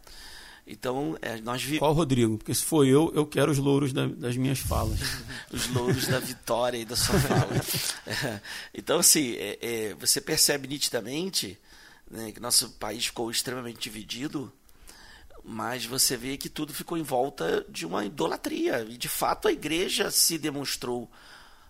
Então, 0.69 1.17
é, 1.21 1.39
nós 1.39 1.63
vi... 1.63 1.79
Qual 1.79 1.93
Rodrigo? 1.93 2.37
Porque 2.37 2.53
se 2.53 2.63
for 2.63 2.85
eu, 2.85 3.09
eu 3.15 3.25
quero 3.25 3.49
os 3.49 3.57
louros 3.57 3.93
da, 3.93 4.05
das 4.05 4.35
minhas 4.35 4.59
falas. 4.59 4.99
os 5.49 5.67
louros 5.69 6.07
da 6.07 6.19
vitória 6.19 6.77
e 6.77 6.83
da 6.83 6.95
sua 6.95 7.17
fala. 7.19 7.55
É, 8.05 8.41
então, 8.73 8.99
assim, 8.99 9.33
é, 9.35 9.57
é, 9.61 9.93
você 9.93 10.19
percebe 10.19 10.67
nitidamente 10.67 11.57
né, 12.09 12.31
que 12.31 12.39
nosso 12.39 12.71
país 12.71 13.05
ficou 13.05 13.29
extremamente 13.29 13.79
dividido, 13.79 14.51
mas 15.43 15.85
você 15.85 16.17
vê 16.17 16.37
que 16.37 16.49
tudo 16.49 16.73
ficou 16.73 16.97
em 16.97 17.03
volta 17.03 17.65
de 17.69 17.85
uma 17.85 18.05
idolatria. 18.05 18.85
E, 18.89 18.97
de 18.97 19.07
fato, 19.07 19.47
a 19.47 19.51
igreja 19.51 20.09
se 20.09 20.37
demonstrou 20.37 21.09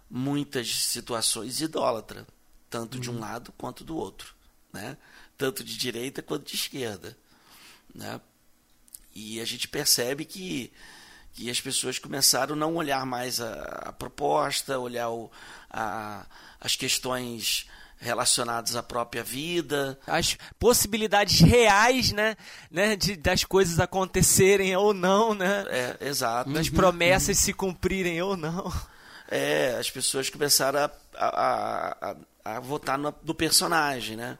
muitas 0.09 0.83
situações 0.83 1.61
idólatra, 1.61 2.25
tanto 2.69 2.95
uhum. 2.95 3.01
de 3.01 3.09
um 3.09 3.13
uhum. 3.13 3.19
lado 3.19 3.53
quanto 3.57 3.83
do 3.83 3.95
outro, 3.95 4.33
né? 4.71 4.97
tanto 5.37 5.63
de 5.63 5.77
direita 5.77 6.21
quanto 6.21 6.45
de 6.45 6.55
esquerda. 6.55 7.17
Né? 7.93 8.19
E 9.13 9.39
a 9.39 9.45
gente 9.45 9.67
percebe 9.67 10.25
que, 10.25 10.71
que 11.33 11.49
as 11.49 11.59
pessoas 11.59 11.99
começaram 11.99 12.53
a 12.53 12.57
não 12.57 12.75
olhar 12.75 13.05
mais 13.05 13.41
a, 13.41 13.53
a 13.87 13.93
proposta, 13.93 14.79
olhar 14.79 15.09
o, 15.09 15.31
a, 15.69 16.25
as 16.59 16.75
questões 16.75 17.67
relacionadas 17.99 18.75
à 18.75 18.83
própria 18.83 19.23
vida. 19.23 19.99
As 20.05 20.37
possibilidades 20.59 21.39
reais, 21.39 22.11
né, 22.11 22.35
né 22.69 22.95
de, 22.95 23.15
das 23.15 23.43
coisas 23.43 23.79
acontecerem 23.79 24.75
ou 24.75 24.93
não, 24.93 25.33
né? 25.33 25.65
É, 25.67 26.07
exato. 26.07 26.51
Das 26.51 26.69
promessas 26.69 27.37
uhum. 27.37 27.43
se 27.43 27.53
cumprirem 27.53 28.21
ou 28.21 28.37
não. 28.37 28.71
É, 29.29 29.75
as 29.77 29.89
pessoas 29.89 30.29
começaram 30.29 30.79
a, 30.79 30.91
a, 31.15 32.11
a, 32.11 32.15
a 32.55 32.59
votar 32.59 32.97
no, 32.97 33.13
no, 33.23 33.35
personagem, 33.35 34.15
né? 34.15 34.37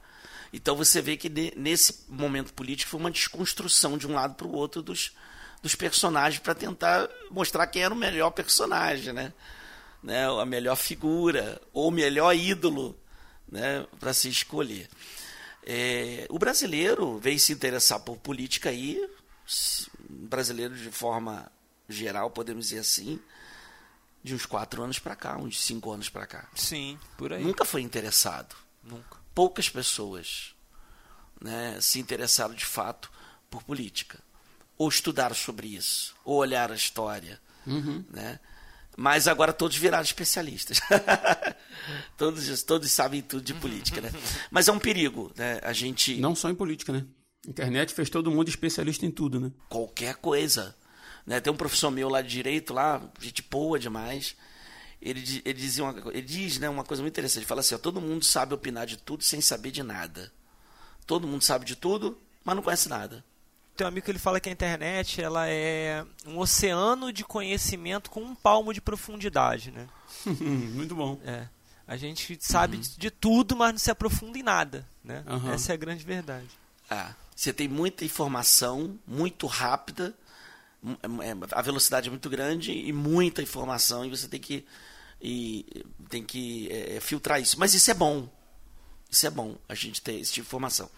Então 0.54 0.76
você 0.76 1.02
vê 1.02 1.18
que 1.18 1.30
nesse 1.56 2.06
momento 2.08 2.54
político 2.54 2.92
foi 2.92 3.00
uma 3.00 3.12
desconstrução 3.12 3.98
de 3.98 4.08
um 4.08 4.14
lado 4.14 4.36
para 4.36 4.48
o 4.48 4.54
outro 4.54 4.82
dos, 4.82 5.14
dos 5.62 5.76
personagens 5.76 6.42
para 6.42 6.56
tentar 6.56 7.10
mostrar 7.30 7.68
quem 7.68 7.84
era 7.84 7.94
o 7.94 7.98
melhor 7.98 8.32
personagem, 8.32 9.12
né? 9.12 9.34
né? 10.02 10.26
A 10.26 10.46
melhor 10.46 10.76
figura 10.78 11.62
ou 11.74 11.90
o 11.90 11.92
melhor 11.92 12.34
ídolo, 12.34 12.98
né? 13.52 13.86
Para 14.00 14.14
se 14.14 14.30
escolher. 14.30 14.88
É, 15.66 16.26
o 16.30 16.40
brasileiro 16.40 17.20
veio 17.20 17.38
se 17.38 17.52
interessar 17.52 18.00
por 18.00 18.18
política 18.18 18.70
aí, 18.70 19.06
brasileiro 20.10 20.74
de 20.74 20.90
forma 20.92 21.52
geral, 21.90 22.30
podemos 22.32 22.70
dizer 22.70 22.80
assim, 22.80 23.20
de 24.28 24.36
uns 24.36 24.46
quatro 24.46 24.84
anos 24.84 25.00
para 25.00 25.16
cá, 25.16 25.38
uns 25.38 25.60
cinco 25.62 25.92
anos 25.92 26.10
para 26.10 26.28
cá. 26.28 26.48
Sim, 26.54 27.00
por 27.18 27.34
aí. 27.34 27.44
Nunca 27.44 27.66
foi 27.66 27.82
interessado. 27.82 28.56
Nunca. 28.84 29.18
Poucas 29.34 29.70
pessoas 29.70 30.56
né, 31.42 31.78
se 31.82 32.00
interessaram 32.00 32.54
de 32.54 32.66
fato 32.66 33.12
por 33.50 33.64
política. 33.64 34.20
Ou 34.78 34.90
estudaram 34.90 35.36
sobre 35.36 35.68
isso, 35.68 36.16
ou 36.24 36.38
olharam 36.38 36.74
a 36.74 36.78
história. 36.78 37.40
Uhum. 37.66 38.06
Né? 38.10 38.40
Mas 38.96 39.28
agora 39.28 39.54
todos 39.54 39.78
viraram 39.78 40.04
especialistas. 40.04 40.80
todos, 42.18 42.64
todos 42.64 42.92
sabem 42.92 43.22
tudo 43.22 43.44
de 43.44 43.54
política. 43.54 44.02
Né? 44.02 44.12
Mas 44.52 44.68
é 44.68 44.72
um 44.72 44.80
perigo. 44.80 45.32
Né? 45.36 45.60
A 45.64 45.74
gente. 45.74 46.18
Não 46.18 46.36
só 46.36 46.50
em 46.50 46.56
política, 46.56 46.92
né? 46.92 47.06
A 47.46 47.50
internet 47.50 47.94
fez 47.94 48.10
todo 48.10 48.32
mundo 48.32 48.50
especialista 48.50 49.06
em 49.06 49.12
tudo, 49.12 49.40
né? 49.40 49.52
Qualquer 49.70 50.16
coisa. 50.16 50.76
Né? 51.28 51.42
Tem 51.42 51.52
um 51.52 51.58
professor 51.58 51.92
meu 51.92 52.08
lá 52.08 52.22
de 52.22 52.30
direito, 52.30 52.74
lá, 52.74 53.02
gente 53.20 53.42
boa 53.42 53.78
demais. 53.78 54.34
Ele, 55.02 55.42
ele, 55.44 55.60
dizia 55.60 55.84
uma, 55.84 56.12
ele 56.12 56.22
diz 56.22 56.58
né, 56.58 56.70
uma 56.70 56.86
coisa 56.86 57.04
muito 57.04 57.14
interessante. 57.14 57.40
Ele 57.40 57.46
fala 57.46 57.60
assim: 57.60 57.76
ó, 57.76 57.78
todo 57.78 58.00
mundo 58.00 58.24
sabe 58.24 58.54
opinar 58.54 58.88
de 58.88 58.98
tudo 58.98 59.26
sem 59.26 59.42
saber 59.42 59.72
de 59.72 59.84
nada. 59.84 60.32
Todo 61.06 61.28
mundo 61.28 61.44
sabe 61.44 61.66
de 61.66 61.76
tudo, 61.76 62.18
mas 62.44 62.56
não 62.56 62.64
conhece 62.64 62.88
nada. 62.88 63.24
Tem 63.76 63.86
um 63.86 63.90
amigo 63.90 64.06
que 64.06 64.12
ele 64.12 64.18
fala 64.18 64.40
que 64.40 64.50
a 64.50 64.52
internet 64.52 65.22
ela 65.22 65.48
é 65.48 66.04
um 66.26 66.40
oceano 66.40 67.14
de 67.14 67.24
conhecimento 67.24 68.10
com 68.10 68.22
um 68.22 68.34
palmo 68.34 68.74
de 68.74 68.82
profundidade, 68.82 69.70
né? 69.70 69.88
muito 70.26 70.96
bom. 70.96 71.20
É. 71.24 71.48
A 71.86 71.96
gente 71.96 72.38
sabe 72.42 72.78
uhum. 72.78 72.84
de 72.98 73.12
tudo, 73.12 73.56
mas 73.56 73.74
não 73.74 73.80
se 73.80 73.92
aprofunda 73.92 74.38
em 74.38 74.44
nada, 74.44 74.88
né? 75.04 75.24
Uhum. 75.28 75.52
Essa 75.52 75.74
é 75.74 75.76
a 75.76 75.78
grande 75.78 76.04
verdade. 76.04 76.50
Ah, 76.90 77.14
você 77.36 77.54
tem 77.54 77.68
muita 77.68 78.04
informação, 78.04 78.98
muito 79.06 79.46
rápida, 79.46 80.16
a 81.52 81.62
velocidade 81.62 82.08
é 82.08 82.12
muito 82.12 82.30
grande 82.30 82.72
e 82.72 82.94
muita 82.94 83.42
informação 83.42 84.06
e 84.06 84.10
você 84.10 84.28
tem 84.28 84.40
que 84.40 84.66
e 85.20 85.66
tem 86.10 86.24
que 86.24 86.70
é, 86.72 87.00
filtrar 87.00 87.42
isso. 87.42 87.60
Mas 87.60 87.74
isso 87.74 87.90
é 87.90 87.94
bom. 87.94 88.30
Isso 89.10 89.26
é 89.26 89.30
bom, 89.30 89.58
a 89.70 89.74
gente 89.74 90.02
ter 90.02 90.16
esse 90.16 90.34
tipo 90.34 90.44
de 90.44 90.50
informação. 90.50 90.90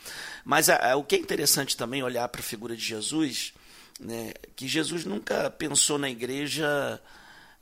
Mas 0.44 0.68
a, 0.68 0.94
a, 0.94 0.96
o 0.96 1.04
que 1.04 1.16
é 1.16 1.20
interessante 1.20 1.78
também 1.78 2.02
olhar 2.02 2.28
para 2.28 2.42
a 2.42 2.44
figura 2.44 2.76
de 2.76 2.84
Jesus 2.84 3.54
né, 4.00 4.34
que 4.56 4.68
Jesus 4.68 5.04
nunca 5.04 5.50
pensou 5.50 5.98
na 5.98 6.10
igreja 6.10 7.02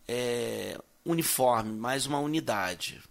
é, 0.07 0.80
uniforme, 1.03 1.74
mas 1.74 2.05
uma 2.05 2.20
unidade, 2.20 3.01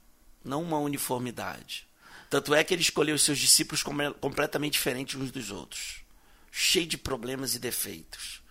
não 0.45 0.63
uma 0.63 0.79
uniformidade. 0.79 1.87
Tanto 2.31 2.55
é 2.55 2.63
que 2.63 2.73
ele 2.73 2.83
escolheu 2.83 3.17
os 3.17 3.23
seus 3.23 3.39
discípulos 3.39 3.83
completamente 3.83 4.75
diferentes 4.75 5.21
uns 5.21 5.31
dos 5.31 5.51
outros, 5.51 6.03
cheio 6.51 6.87
de 6.87 6.97
problemas 6.97 7.55
e 7.55 7.59
defeitos. 7.59 8.43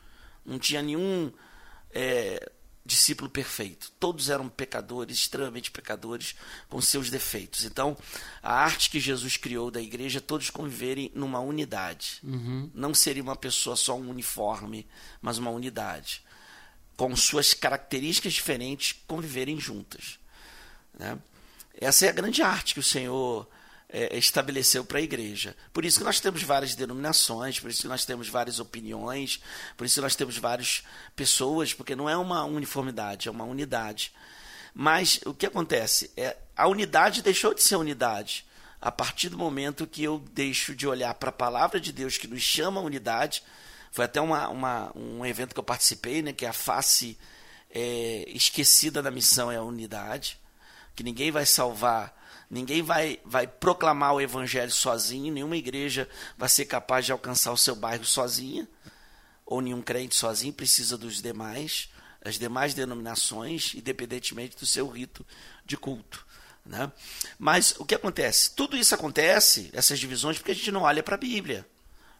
Não 0.45 0.59
tinha 0.59 0.81
nenhum 0.81 1.31
é, 1.91 2.51
discípulo 2.85 3.29
perfeito. 3.29 3.91
Todos 3.99 4.29
eram 4.29 4.47
pecadores, 4.47 5.17
extremamente 5.17 5.71
pecadores, 5.71 6.35
com 6.69 6.79
seus 6.79 7.09
defeitos. 7.09 7.65
Então, 7.65 7.97
a 8.43 8.53
arte 8.53 8.89
que 8.91 8.99
Jesus 8.99 9.37
criou 9.37 9.71
da 9.71 9.81
igreja, 9.81 10.21
todos 10.21 10.51
conviverem 10.51 11.11
numa 11.15 11.39
unidade. 11.39 12.19
Uhum. 12.23 12.69
Não 12.73 12.93
seria 12.93 13.23
uma 13.23 13.35
pessoa 13.35 13.75
só 13.75 13.97
um 13.97 14.09
uniforme, 14.09 14.87
mas 15.19 15.39
uma 15.39 15.49
unidade. 15.49 16.23
Com 16.95 17.15
suas 17.15 17.53
características 17.53 18.33
diferentes, 18.33 18.95
conviverem 19.07 19.59
juntas. 19.59 20.19
Né? 20.97 21.17
Essa 21.73 22.05
é 22.05 22.09
a 22.09 22.13
grande 22.13 22.41
arte 22.43 22.75
que 22.75 22.79
o 22.79 22.83
Senhor 22.83 23.49
é, 23.95 24.17
estabeleceu 24.17 24.83
para 24.83 24.99
a 24.99 25.01
igreja. 25.01 25.55
Por 25.71 25.85
isso 25.85 25.99
que 25.99 26.03
nós 26.03 26.19
temos 26.19 26.43
várias 26.43 26.75
denominações, 26.75 27.61
por 27.61 27.71
isso 27.71 27.83
que 27.83 27.87
nós 27.87 28.03
temos 28.03 28.27
várias 28.27 28.59
opiniões, 28.59 29.41
por 29.77 29.85
isso 29.85 29.95
que 29.95 30.01
nós 30.01 30.17
temos 30.17 30.37
várias 30.37 30.83
pessoas, 31.15 31.73
porque 31.73 31.95
não 31.95 32.09
é 32.09 32.17
uma 32.17 32.43
uniformidade, 32.43 33.29
é 33.29 33.31
uma 33.31 33.45
unidade. 33.45 34.11
Mas 34.73 35.21
o 35.25 35.33
que 35.33 35.45
acontece? 35.45 36.11
É, 36.17 36.35
a 36.57 36.67
unidade 36.67 37.21
deixou 37.21 37.53
de 37.53 37.63
ser 37.63 37.77
unidade 37.77 38.45
a 38.81 38.91
partir 38.91 39.29
do 39.29 39.37
momento 39.37 39.87
que 39.87 40.03
eu 40.03 40.19
deixo 40.33 40.75
de 40.75 40.85
olhar 40.85 41.13
para 41.13 41.29
a 41.29 41.31
palavra 41.33 41.79
de 41.79 41.93
Deus 41.93 42.17
que 42.17 42.27
nos 42.27 42.41
chama 42.41 42.81
a 42.81 42.83
unidade. 42.83 43.43
Foi 43.93 44.03
até 44.03 44.19
uma, 44.19 44.49
uma, 44.49 44.91
um 44.93 45.25
evento 45.25 45.53
que 45.53 45.59
eu 45.59 45.63
participei, 45.63 46.21
né, 46.21 46.33
que 46.33 46.45
é 46.45 46.49
a 46.49 46.53
face 46.53 47.17
é, 47.71 48.25
esquecida 48.27 49.01
da 49.01 49.09
missão 49.09 49.49
é 49.49 49.55
a 49.55 49.63
unidade, 49.63 50.37
que 50.93 51.01
ninguém 51.01 51.31
vai 51.31 51.45
salvar 51.45 52.24
Ninguém 52.49 52.81
vai, 52.81 53.19
vai 53.25 53.47
proclamar 53.47 54.13
o 54.13 54.21
evangelho 54.21 54.71
sozinho, 54.71 55.33
nenhuma 55.33 55.57
igreja 55.57 56.07
vai 56.37 56.47
ser 56.47 56.65
capaz 56.65 57.05
de 57.05 57.11
alcançar 57.11 57.51
o 57.51 57.57
seu 57.57 57.75
bairro 57.75 58.05
sozinha, 58.05 58.67
ou 59.45 59.61
nenhum 59.61 59.81
crente 59.81 60.15
sozinho, 60.15 60.53
precisa 60.53 60.97
dos 60.97 61.21
demais, 61.21 61.89
as 62.23 62.37
demais 62.39 62.73
denominações, 62.73 63.73
independentemente 63.75 64.57
do 64.57 64.65
seu 64.65 64.87
rito 64.87 65.25
de 65.65 65.77
culto. 65.77 66.25
Né? 66.65 66.91
Mas 67.37 67.75
o 67.77 67.85
que 67.85 67.93
acontece? 67.93 68.51
Tudo 68.55 68.75
isso 68.75 68.95
acontece, 68.95 69.69
essas 69.71 69.99
divisões, 69.99 70.37
porque 70.37 70.51
a 70.51 70.55
gente 70.55 70.71
não 70.71 70.81
olha 70.81 71.03
para 71.03 71.15
a 71.15 71.19
Bíblia. 71.19 71.67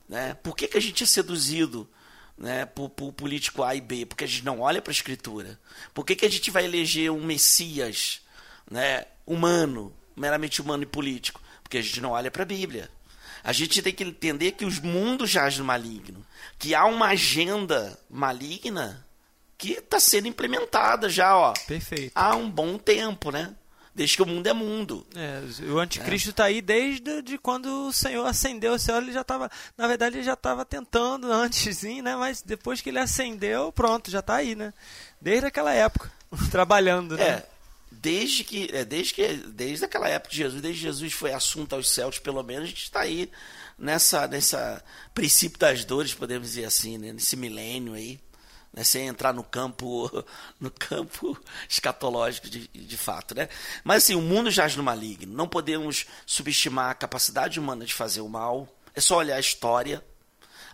Né? 0.07 0.35
Por 0.35 0.55
que, 0.55 0.67
que 0.67 0.77
a 0.77 0.81
gente 0.81 1.03
é 1.03 1.07
seduzido 1.07 1.89
né, 2.37 2.65
por, 2.65 2.89
por 2.89 3.11
político 3.13 3.63
A 3.63 3.75
e 3.75 3.81
B? 3.81 4.05
Porque 4.05 4.23
a 4.23 4.27
gente 4.27 4.45
não 4.45 4.59
olha 4.59 4.81
para 4.81 4.91
a 4.91 4.93
Escritura. 4.93 5.59
Por 5.93 6.05
que, 6.05 6.15
que 6.15 6.25
a 6.25 6.29
gente 6.29 6.51
vai 6.51 6.65
eleger 6.65 7.11
um 7.11 7.23
Messias 7.23 8.21
né, 8.69 9.05
humano, 9.25 9.91
meramente 10.15 10.61
humano 10.61 10.83
e 10.83 10.87
político? 10.87 11.41
Porque 11.61 11.77
a 11.77 11.81
gente 11.81 12.01
não 12.01 12.11
olha 12.11 12.29
para 12.29 12.43
a 12.43 12.45
Bíblia. 12.45 12.89
A 13.43 13.53
gente 13.53 13.81
tem 13.81 13.93
que 13.93 14.03
entender 14.03 14.53
que 14.53 14.65
os 14.65 14.79
mundos 14.79 15.29
jazem 15.29 15.59
no 15.59 15.65
maligno, 15.65 16.25
que 16.57 16.73
há 16.73 16.85
uma 16.85 17.09
agenda 17.09 17.95
maligna 18.09 19.05
que 19.55 19.73
está 19.73 19.99
sendo 19.99 20.27
implementada 20.27 21.07
já, 21.09 21.37
ó. 21.37 21.53
Perfeito. 21.67 22.11
Há 22.15 22.35
um 22.35 22.49
bom 22.49 22.77
tempo, 22.77 23.31
né? 23.31 23.53
Desde 23.93 24.17
que 24.17 24.23
o 24.23 24.25
mundo 24.25 24.47
é 24.47 24.51
mundo. 24.51 25.05
É, 25.15 25.41
o 25.71 25.79
anticristo 25.79 26.31
está 26.31 26.45
é. 26.45 26.47
aí 26.47 26.61
desde 26.61 27.21
de 27.21 27.37
quando 27.37 27.87
o 27.87 27.93
Senhor 27.93 28.25
acendeu 28.25 28.73
o 28.73 28.79
céu, 28.79 28.97
ele 28.97 29.13
já 29.13 29.21
estava, 29.21 29.49
na 29.77 29.87
verdade, 29.87 30.17
ele 30.17 30.23
já 30.23 30.33
estava 30.33 30.65
tentando 30.65 31.31
antes, 31.31 31.83
né? 31.83 32.15
Mas 32.15 32.41
depois 32.41 32.81
que 32.81 32.89
ele 32.89 32.99
acendeu, 32.99 33.71
pronto, 33.71 34.11
já 34.11 34.19
está 34.19 34.37
aí, 34.37 34.55
né? 34.55 34.73
Desde 35.21 35.45
aquela 35.45 35.71
época, 35.71 36.11
trabalhando, 36.51 37.15
né? 37.15 37.23
É 37.23 37.54
desde 38.01 38.43
que, 38.43 38.69
é, 38.73 38.83
desde 38.83 39.13
que, 39.13 39.27
desde 39.47 39.85
aquela 39.85 40.07
época 40.09 40.31
de 40.31 40.37
Jesus, 40.37 40.61
desde 40.61 40.81
Jesus 40.81 41.13
foi 41.13 41.33
assunto 41.33 41.73
aos 41.73 41.89
céus, 41.91 42.19
pelo 42.19 42.41
menos 42.43 42.63
a 42.63 42.67
gente 42.67 42.83
está 42.83 43.01
aí 43.01 43.29
nessa, 43.77 44.27
nessa 44.27 44.83
princípio 45.13 45.59
das 45.59 45.85
dores, 45.85 46.13
podemos 46.13 46.49
dizer 46.49 46.65
assim, 46.65 46.97
né? 46.97 47.13
nesse 47.13 47.35
milênio 47.35 47.93
aí, 47.93 48.19
né? 48.73 48.83
sem 48.83 49.07
entrar 49.07 49.33
no 49.33 49.43
campo, 49.43 50.09
no 50.59 50.69
campo 50.71 51.37
escatológico 51.69 52.49
de, 52.49 52.67
de 52.67 52.97
fato, 52.97 53.35
né? 53.35 53.49
Mas 53.83 54.03
assim, 54.03 54.15
o 54.15 54.21
mundo 54.21 54.51
jaz 54.51 54.75
no 54.75 54.83
maligno. 54.83 55.33
Não 55.33 55.47
podemos 55.47 56.05
subestimar 56.25 56.91
a 56.91 56.95
capacidade 56.95 57.59
humana 57.59 57.85
de 57.85 57.93
fazer 57.93 58.21
o 58.21 58.29
mal. 58.29 58.67
É 58.93 59.01
só 59.01 59.17
olhar 59.17 59.35
a 59.35 59.39
história. 59.39 60.03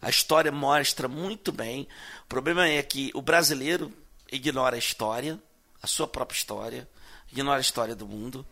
A 0.01 0.09
história 0.09 0.51
mostra 0.51 1.07
muito 1.07 1.51
bem. 1.51 1.87
O 2.23 2.27
problema 2.27 2.67
é 2.67 2.81
que 2.81 3.11
o 3.13 3.21
brasileiro 3.21 3.93
ignora 4.31 4.75
a 4.75 4.79
história, 4.79 5.39
a 5.81 5.87
sua 5.87 6.07
própria 6.07 6.37
história 6.37 6.87
ignora 7.31 7.57
a 7.57 7.61
história 7.61 7.95
do 7.95 8.07
mundo, 8.07 8.45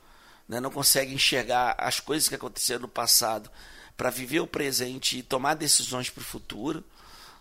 né? 0.47 0.59
não 0.59 0.71
consegue 0.71 1.13
enxergar 1.13 1.75
as 1.77 1.99
coisas 1.99 2.27
que 2.27 2.35
aconteceram 2.35 2.81
no 2.81 2.87
passado 2.87 3.49
para 3.95 4.09
viver 4.09 4.39
o 4.39 4.47
presente 4.47 5.17
e 5.17 5.23
tomar 5.23 5.55
decisões 5.55 6.09
para 6.09 6.21
o 6.21 6.25
futuro. 6.25 6.83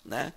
Né? 0.05 0.33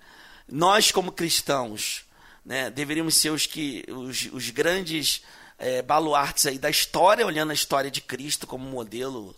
Nós, 0.48 0.90
como 0.90 1.12
cristãos, 1.12 2.04
né, 2.44 2.70
deveríamos 2.70 3.16
ser 3.16 3.30
os, 3.30 3.46
que, 3.46 3.84
os, 3.88 4.28
os 4.32 4.50
grandes 4.50 5.22
é, 5.58 5.82
baluartes 5.82 6.46
aí 6.46 6.58
da 6.58 6.70
história, 6.70 7.26
olhando 7.26 7.50
a 7.50 7.54
história 7.54 7.90
de 7.90 8.00
Cristo 8.00 8.46
como 8.46 8.68
modelo 8.68 9.34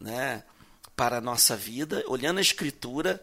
né, 0.00 0.42
para 0.96 1.18
a 1.18 1.20
nossa 1.20 1.56
vida, 1.56 2.04
olhando 2.06 2.38
a 2.38 2.42
Escritura 2.42 3.22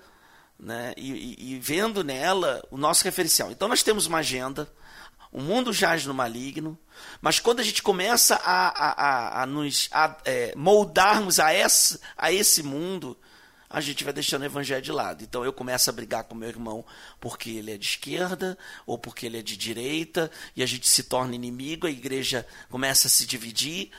né, 0.59 0.93
e, 0.97 1.35
e, 1.39 1.53
e 1.53 1.59
vendo 1.59 2.03
nela 2.03 2.65
o 2.69 2.77
nosso 2.77 3.03
referencial. 3.03 3.51
Então, 3.51 3.67
nós 3.67 3.83
temos 3.83 4.05
uma 4.05 4.19
agenda, 4.19 4.71
o 5.31 5.41
mundo 5.41 5.71
jaz 5.71 6.05
no 6.05 6.13
maligno, 6.13 6.77
mas 7.21 7.39
quando 7.39 7.59
a 7.59 7.63
gente 7.63 7.83
começa 7.83 8.35
a, 8.35 8.67
a, 8.67 8.91
a, 8.91 9.43
a 9.43 9.45
nos 9.45 9.89
é, 10.25 10.53
moldarmos 10.55 11.39
a 11.39 11.53
esse, 11.53 11.99
a 12.17 12.31
esse 12.31 12.63
mundo, 12.63 13.17
a 13.69 13.79
gente 13.79 14.03
vai 14.03 14.11
deixando 14.11 14.41
o 14.41 14.45
evangelho 14.45 14.81
de 14.81 14.91
lado. 14.91 15.23
Então 15.23 15.45
eu 15.45 15.53
começo 15.53 15.89
a 15.89 15.93
brigar 15.93 16.23
com 16.23 16.33
meu 16.33 16.49
irmão 16.49 16.83
porque 17.19 17.51
ele 17.51 17.71
é 17.71 17.77
de 17.77 17.85
esquerda 17.85 18.57
ou 18.87 18.97
porque 18.97 19.27
ele 19.27 19.37
é 19.37 19.43
de 19.43 19.55
direita, 19.55 20.31
e 20.55 20.63
a 20.63 20.65
gente 20.65 20.87
se 20.87 21.03
torna 21.03 21.35
inimigo, 21.35 21.85
a 21.85 21.91
igreja 21.91 22.45
começa 22.69 23.07
a 23.07 23.11
se 23.11 23.25
dividir, 23.27 23.91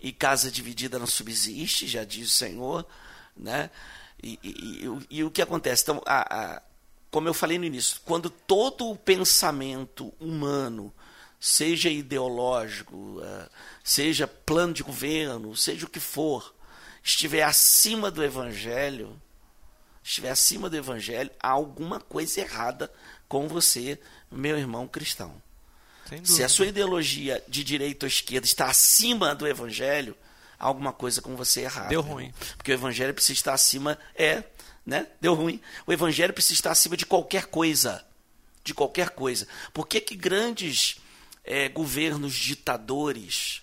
e 0.00 0.12
casa 0.12 0.50
dividida 0.50 0.98
não 0.98 1.06
subsiste, 1.06 1.86
já 1.86 2.04
diz 2.04 2.28
o 2.28 2.32
Senhor. 2.32 2.86
Né? 3.36 3.70
E, 4.22 4.38
e, 4.42 4.86
e, 4.86 5.18
e 5.18 5.24
o 5.24 5.30
que 5.30 5.42
acontece? 5.42 5.82
Então, 5.82 6.02
a, 6.06 6.54
a, 6.56 6.62
como 7.10 7.28
eu 7.28 7.34
falei 7.34 7.58
no 7.58 7.64
início, 7.64 8.00
quando 8.04 8.28
todo 8.28 8.90
o 8.90 8.96
pensamento 8.96 10.12
humano, 10.20 10.92
seja 11.40 11.88
ideológico, 11.88 13.20
eh, 13.22 13.48
seja 13.82 14.26
plano 14.26 14.74
de 14.74 14.82
governo, 14.82 15.56
seja 15.56 15.86
o 15.86 15.88
que 15.88 16.00
for, 16.00 16.54
estiver 17.02 17.42
acima 17.42 18.10
do 18.10 18.22
evangelho, 18.22 19.20
estiver 20.02 20.30
acima 20.30 20.68
do 20.68 20.76
evangelho, 20.76 21.30
há 21.40 21.48
alguma 21.48 22.00
coisa 22.00 22.40
errada 22.40 22.92
com 23.28 23.48
você, 23.48 23.98
meu 24.30 24.58
irmão 24.58 24.86
cristão. 24.86 25.40
Se 26.24 26.42
a 26.42 26.48
sua 26.48 26.66
ideologia 26.66 27.42
de 27.46 27.62
direita 27.62 28.06
ou 28.06 28.08
esquerda 28.08 28.46
está 28.46 28.66
acima 28.66 29.34
do 29.34 29.46
evangelho, 29.46 30.16
há 30.58 30.66
alguma 30.66 30.92
coisa 30.92 31.20
com 31.20 31.36
você 31.36 31.62
errada. 31.62 31.88
Deu 31.88 32.00
ruim. 32.00 32.32
Porque 32.56 32.72
o 32.72 32.74
evangelho 32.74 33.12
precisa 33.12 33.34
estar 33.34 33.52
acima, 33.52 33.98
é 34.14 34.42
né? 34.88 35.06
Deu 35.20 35.34
ruim. 35.34 35.60
O 35.86 35.92
evangelho 35.92 36.32
precisa 36.32 36.54
estar 36.54 36.70
acima 36.70 36.96
de 36.96 37.04
qualquer 37.04 37.44
coisa. 37.44 38.02
De 38.64 38.72
qualquer 38.72 39.10
coisa. 39.10 39.46
Por 39.74 39.86
que, 39.86 40.00
que 40.00 40.16
grandes 40.16 40.98
é, 41.44 41.68
governos 41.68 42.32
ditadores 42.34 43.62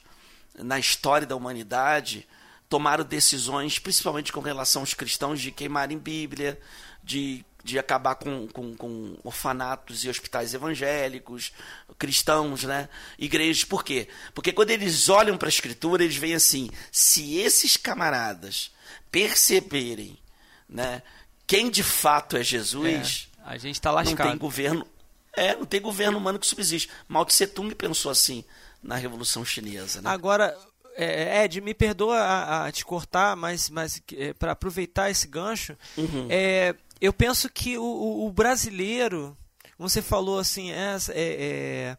na 0.54 0.78
história 0.78 1.26
da 1.26 1.36
humanidade 1.36 2.28
tomaram 2.70 3.04
decisões, 3.04 3.80
principalmente 3.80 4.32
com 4.32 4.40
relação 4.40 4.84
aos 4.84 4.94
cristãos, 4.94 5.42
de 5.42 5.52
queimarem 5.52 5.98
Bíblia, 5.98 6.60
de, 7.04 7.44
de 7.64 7.80
acabar 7.80 8.16
com, 8.16 8.48
com, 8.48 8.76
com 8.76 9.18
orfanatos 9.24 10.04
e 10.04 10.10
hospitais 10.10 10.54
evangélicos, 10.54 11.52
cristãos, 11.98 12.64
né? 12.64 12.88
igrejas. 13.18 13.64
Por 13.64 13.84
quê? 13.84 14.08
Porque 14.36 14.54
quando 14.54 14.70
eles 14.70 15.10
olham 15.10 15.40
para 15.40 15.48
a 15.48 15.50
Escritura, 15.50 16.04
eles 16.04 16.18
veem 16.18 16.36
assim: 16.36 16.70
se 16.92 17.38
esses 17.40 17.78
camaradas 17.78 18.72
perceberem 19.10 20.20
né, 20.68 21.02
quem 21.48 21.70
de 21.70 21.84
fato 21.84 22.38
é 22.38 22.44
Jesus, 22.44 23.30
é, 23.38 23.42
a 23.44 23.58
gente 23.58 23.76
está 23.76 23.92
lascado. 23.92 24.26
Não 24.26 24.32
tem 24.32 24.38
governo, 24.38 24.88
é, 25.34 25.56
não 25.56 25.66
tem 25.66 25.82
governo 25.82 26.18
humano 26.18 26.40
que 26.40 26.48
subsiste. 26.48 26.90
Mao 27.08 27.26
Tse 27.26 27.48
Tung 27.48 27.74
pensou 27.76 28.12
assim 28.12 28.44
na 28.82 28.96
Revolução 28.96 29.44
Chinesa. 29.44 30.02
Né? 30.02 30.10
Agora, 30.10 30.56
é, 30.96 31.44
Ed, 31.44 31.60
me 31.62 31.74
perdoa 31.74 32.18
a, 32.18 32.66
a 32.68 32.72
te 32.72 32.86
cortar, 32.86 33.36
mas, 33.36 33.70
mas 33.70 34.02
é, 34.14 34.34
para 34.34 34.54
aproveitar 34.54 35.10
esse 35.10 35.28
gancho, 35.28 35.78
uhum. 35.98 36.28
é, 36.30 36.76
eu 37.02 37.12
penso 37.12 37.50
que 37.50 37.78
o, 37.78 38.26
o, 38.26 38.32
brasileiro, 38.32 39.38
você 39.78 40.02
falou 40.02 40.40
assim, 40.40 40.72
é, 40.72 40.96
é, 41.10 41.14
é 41.14 41.98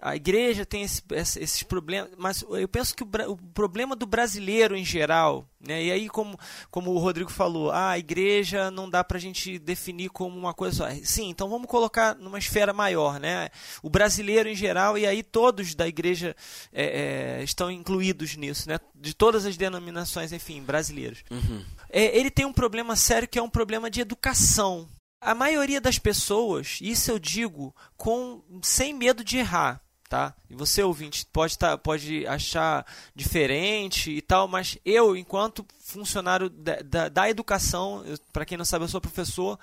a 0.00 0.14
igreja 0.14 0.66
tem 0.66 0.82
esse, 0.82 1.02
esses 1.10 1.62
problemas, 1.62 2.10
mas 2.18 2.44
eu 2.50 2.68
penso 2.68 2.94
que 2.94 3.02
o, 3.02 3.08
o, 3.28 3.36
problema 3.36 3.96
do 3.96 4.06
brasileiro 4.06 4.76
em 4.76 4.84
geral, 4.84 5.48
né, 5.58 5.84
e 5.84 5.90
aí 5.90 6.08
como, 6.08 6.38
como 6.70 6.90
o 6.92 6.98
Rodrigo 6.98 7.30
falou, 7.30 7.70
ah, 7.70 7.90
a 7.90 7.98
igreja 7.98 8.70
não 8.70 8.90
dá 8.90 9.02
para 9.02 9.16
a 9.16 9.20
gente 9.20 9.58
definir 9.58 10.10
como 10.10 10.38
uma 10.38 10.52
coisa 10.52 10.76
só. 10.76 10.90
Sim, 11.02 11.30
então 11.30 11.48
vamos 11.48 11.66
colocar 11.66 12.14
numa 12.14 12.38
esfera 12.38 12.72
maior, 12.74 13.18
né? 13.18 13.48
O 13.82 13.88
brasileiro 13.88 14.48
em 14.48 14.54
geral, 14.54 14.98
e 14.98 15.06
aí 15.06 15.22
todos 15.22 15.74
da 15.74 15.88
igreja 15.88 16.36
é, 16.72 17.38
é, 17.38 17.42
estão 17.42 17.70
incluídos 17.70 18.36
nisso, 18.36 18.68
né? 18.68 18.78
De 18.94 19.14
todas 19.14 19.46
as 19.46 19.56
denominações, 19.56 20.30
enfim, 20.30 20.62
brasileiros. 20.62 21.24
Uhum. 21.30 21.64
É, 21.88 22.16
ele 22.16 22.30
tem 22.30 22.44
um 22.44 22.52
problema 22.52 22.96
sério 22.96 23.28
que 23.28 23.38
é 23.38 23.42
um 23.42 23.50
problema 23.50 23.90
de 23.90 24.00
educação. 24.00 24.86
A 25.20 25.34
maioria 25.34 25.80
das 25.80 25.98
pessoas, 25.98 26.78
isso 26.82 27.10
eu 27.10 27.18
digo 27.18 27.74
com 27.96 28.42
sem 28.62 28.92
medo 28.92 29.24
de 29.24 29.38
errar, 29.38 29.80
tá? 30.08 30.34
E 30.48 30.54
você 30.54 30.82
ouvinte 30.82 31.26
pode 31.32 31.58
tá, 31.58 31.76
pode 31.76 32.26
achar 32.26 32.86
diferente 33.14 34.10
e 34.10 34.20
tal, 34.20 34.46
mas 34.46 34.78
eu, 34.84 35.16
enquanto 35.16 35.66
funcionário 35.80 36.48
da, 36.48 36.76
da, 36.82 37.08
da 37.08 37.30
educação, 37.30 38.04
para 38.32 38.44
quem 38.44 38.58
não 38.58 38.64
sabe, 38.64 38.84
eu 38.84 38.88
sou 38.88 39.00
professor, 39.00 39.58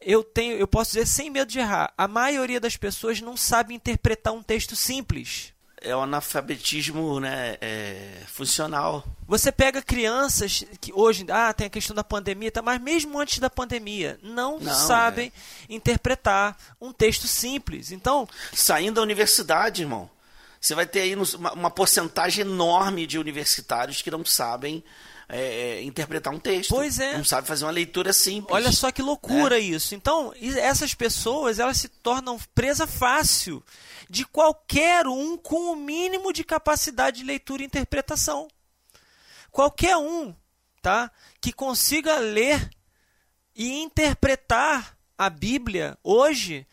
eu 0.00 0.22
tenho, 0.22 0.56
eu 0.56 0.68
posso 0.68 0.92
dizer 0.92 1.06
sem 1.06 1.30
medo 1.30 1.50
de 1.50 1.58
errar, 1.58 1.92
a 1.96 2.06
maioria 2.06 2.60
das 2.60 2.76
pessoas 2.76 3.20
não 3.20 3.36
sabe 3.36 3.74
interpretar 3.74 4.32
um 4.32 4.42
texto 4.42 4.76
simples 4.76 5.54
é 5.80 5.94
o 5.94 6.00
analfabetismo 6.00 7.20
né, 7.20 7.56
é, 7.60 8.22
funcional. 8.26 9.04
Você 9.28 9.52
pega 9.52 9.82
crianças 9.82 10.64
que 10.80 10.92
hoje 10.92 11.26
ah, 11.30 11.52
tem 11.52 11.66
a 11.66 11.70
questão 11.70 11.94
da 11.94 12.04
pandemia, 12.04 12.50
tá, 12.50 12.62
mas 12.62 12.80
mesmo 12.80 13.18
antes 13.18 13.38
da 13.38 13.50
pandemia, 13.50 14.18
não, 14.22 14.58
não 14.58 14.74
sabem 14.74 15.32
é. 15.68 15.74
interpretar 15.74 16.56
um 16.80 16.92
texto 16.92 17.26
simples. 17.26 17.92
Então. 17.92 18.28
Saindo 18.52 18.96
da 18.96 19.02
universidade, 19.02 19.82
irmão, 19.82 20.08
você 20.60 20.74
vai 20.74 20.86
ter 20.86 21.00
aí 21.00 21.14
uma, 21.14 21.52
uma 21.52 21.70
porcentagem 21.70 22.42
enorme 22.42 23.06
de 23.06 23.18
universitários 23.18 24.02
que 24.02 24.10
não 24.10 24.24
sabem. 24.24 24.82
É, 25.28 25.40
é, 25.40 25.82
interpretar 25.82 26.32
um 26.32 26.38
texto. 26.38 26.70
Pois 26.70 27.00
é. 27.00 27.16
Não 27.16 27.24
sabe 27.24 27.48
fazer 27.48 27.64
uma 27.64 27.72
leitura 27.72 28.12
simples. 28.12 28.54
Olha 28.54 28.70
só 28.70 28.92
que 28.92 29.02
loucura 29.02 29.56
é. 29.58 29.60
isso. 29.60 29.92
Então, 29.92 30.32
essas 30.40 30.94
pessoas, 30.94 31.58
elas 31.58 31.78
se 31.78 31.88
tornam 31.88 32.38
presa 32.54 32.86
fácil 32.86 33.60
de 34.08 34.24
qualquer 34.24 35.06
um 35.06 35.36
com 35.36 35.72
o 35.72 35.76
mínimo 35.76 36.32
de 36.32 36.44
capacidade 36.44 37.18
de 37.18 37.24
leitura 37.24 37.62
e 37.62 37.66
interpretação. 37.66 38.48
Qualquer 39.50 39.96
um, 39.96 40.34
tá? 40.82 41.10
Que 41.40 41.52
consiga 41.52 42.18
ler 42.18 42.70
e 43.54 43.80
interpretar 43.80 44.96
a 45.16 45.30
Bíblia 45.30 45.98
hoje 46.04 46.66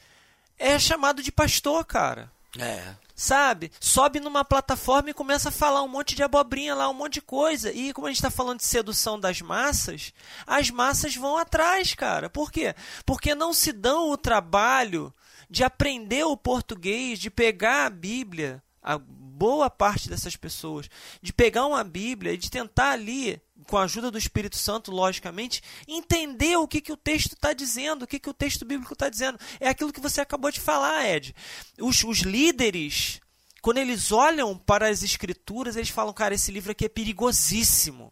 é 0.58 0.78
chamado 0.78 1.24
de 1.24 1.32
pastor, 1.32 1.86
cara. 1.86 2.32
É. 2.60 2.96
Sabe? 3.16 3.72
Sobe 3.80 4.20
numa 4.20 4.44
plataforma 4.44 5.10
e 5.10 5.14
começa 5.14 5.50
a 5.50 5.52
falar 5.52 5.82
um 5.82 5.88
monte 5.88 6.16
de 6.16 6.24
abobrinha 6.24 6.76
lá, 6.76 6.90
um 6.90 6.94
monte 6.94 7.16
de 7.16 7.22
coisa. 7.22 7.72
E 7.72 7.94
como 7.94 8.08
a 8.08 8.10
gente 8.10 8.18
está 8.18 8.32
falando 8.32 8.60
de 8.60 8.66
sedução 8.66 9.20
das 9.20 9.42
massas, 9.42 10.14
as 10.46 10.70
massas 10.70 11.16
vão 11.16 11.38
atrás, 11.38 11.94
cara. 11.94 12.30
Por 12.30 12.52
quê? 12.52 12.76
Porque 13.06 13.34
não 13.34 13.54
se 13.54 13.72
dão 13.72 14.10
o 14.10 14.18
trabalho 14.18 15.14
de 15.54 15.64
aprender 15.64 16.24
o 16.24 16.36
português, 16.36 17.20
de 17.20 17.30
pegar 17.30 17.86
a 17.86 17.90
Bíblia, 17.92 18.60
a 18.82 18.98
boa 18.98 19.70
parte 19.70 20.10
dessas 20.10 20.36
pessoas, 20.36 20.90
de 21.22 21.32
pegar 21.32 21.68
uma 21.68 21.84
Bíblia 21.84 22.34
e 22.34 22.38
de 22.38 22.50
tentar 22.50 22.90
ali, 22.90 23.40
com 23.68 23.78
a 23.78 23.84
ajuda 23.84 24.10
do 24.10 24.18
Espírito 24.18 24.58
Santo, 24.58 24.90
logicamente, 24.90 25.62
entender 25.88 26.58
o 26.58 26.68
que, 26.68 26.82
que 26.82 26.92
o 26.92 26.98
texto 26.98 27.34
está 27.34 27.54
dizendo, 27.54 28.02
o 28.02 28.08
que, 28.08 28.20
que 28.20 28.32
o 28.32 28.34
texto 28.34 28.66
bíblico 28.66 28.94
está 28.94 29.10
dizendo. 29.10 29.40
É 29.60 29.70
aquilo 29.70 29.94
que 29.94 30.02
você 30.02 30.22
acabou 30.22 30.50
de 30.50 30.60
falar, 30.60 31.08
Ed. 31.08 31.36
Os, 31.80 32.04
os 32.04 32.22
líderes, 32.22 33.22
quando 33.62 33.78
eles 33.78 34.12
olham 34.12 34.58
para 34.58 34.90
as 34.90 35.04
Escrituras, 35.04 35.76
eles 35.76 35.90
falam, 35.90 36.14
cara, 36.14 36.34
esse 36.34 36.52
livro 36.52 36.72
aqui 36.72 36.86
é 36.86 36.90
perigosíssimo 36.90 38.12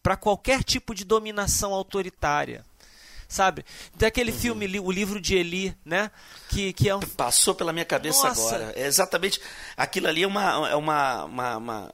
para 0.00 0.16
qualquer 0.16 0.62
tipo 0.62 0.94
de 0.94 1.04
dominação 1.04 1.74
autoritária 1.74 2.64
sabe? 3.28 3.64
Tem 3.96 4.08
aquele 4.08 4.32
uhum. 4.32 4.38
filme, 4.38 4.80
o 4.80 4.90
livro 4.90 5.20
de 5.20 5.36
Eli, 5.36 5.76
né? 5.84 6.10
Que, 6.48 6.72
que 6.72 6.88
é 6.88 6.96
um... 6.96 7.00
Passou 7.00 7.54
pela 7.54 7.72
minha 7.72 7.84
cabeça 7.84 8.28
Nossa. 8.28 8.56
agora. 8.56 8.72
É 8.74 8.86
exatamente. 8.86 9.40
Aquilo 9.76 10.08
ali 10.08 10.22
é 10.22 10.26
uma, 10.26 10.68
é 10.70 10.74
uma, 10.74 11.24
uma, 11.24 11.56
uma, 11.58 11.92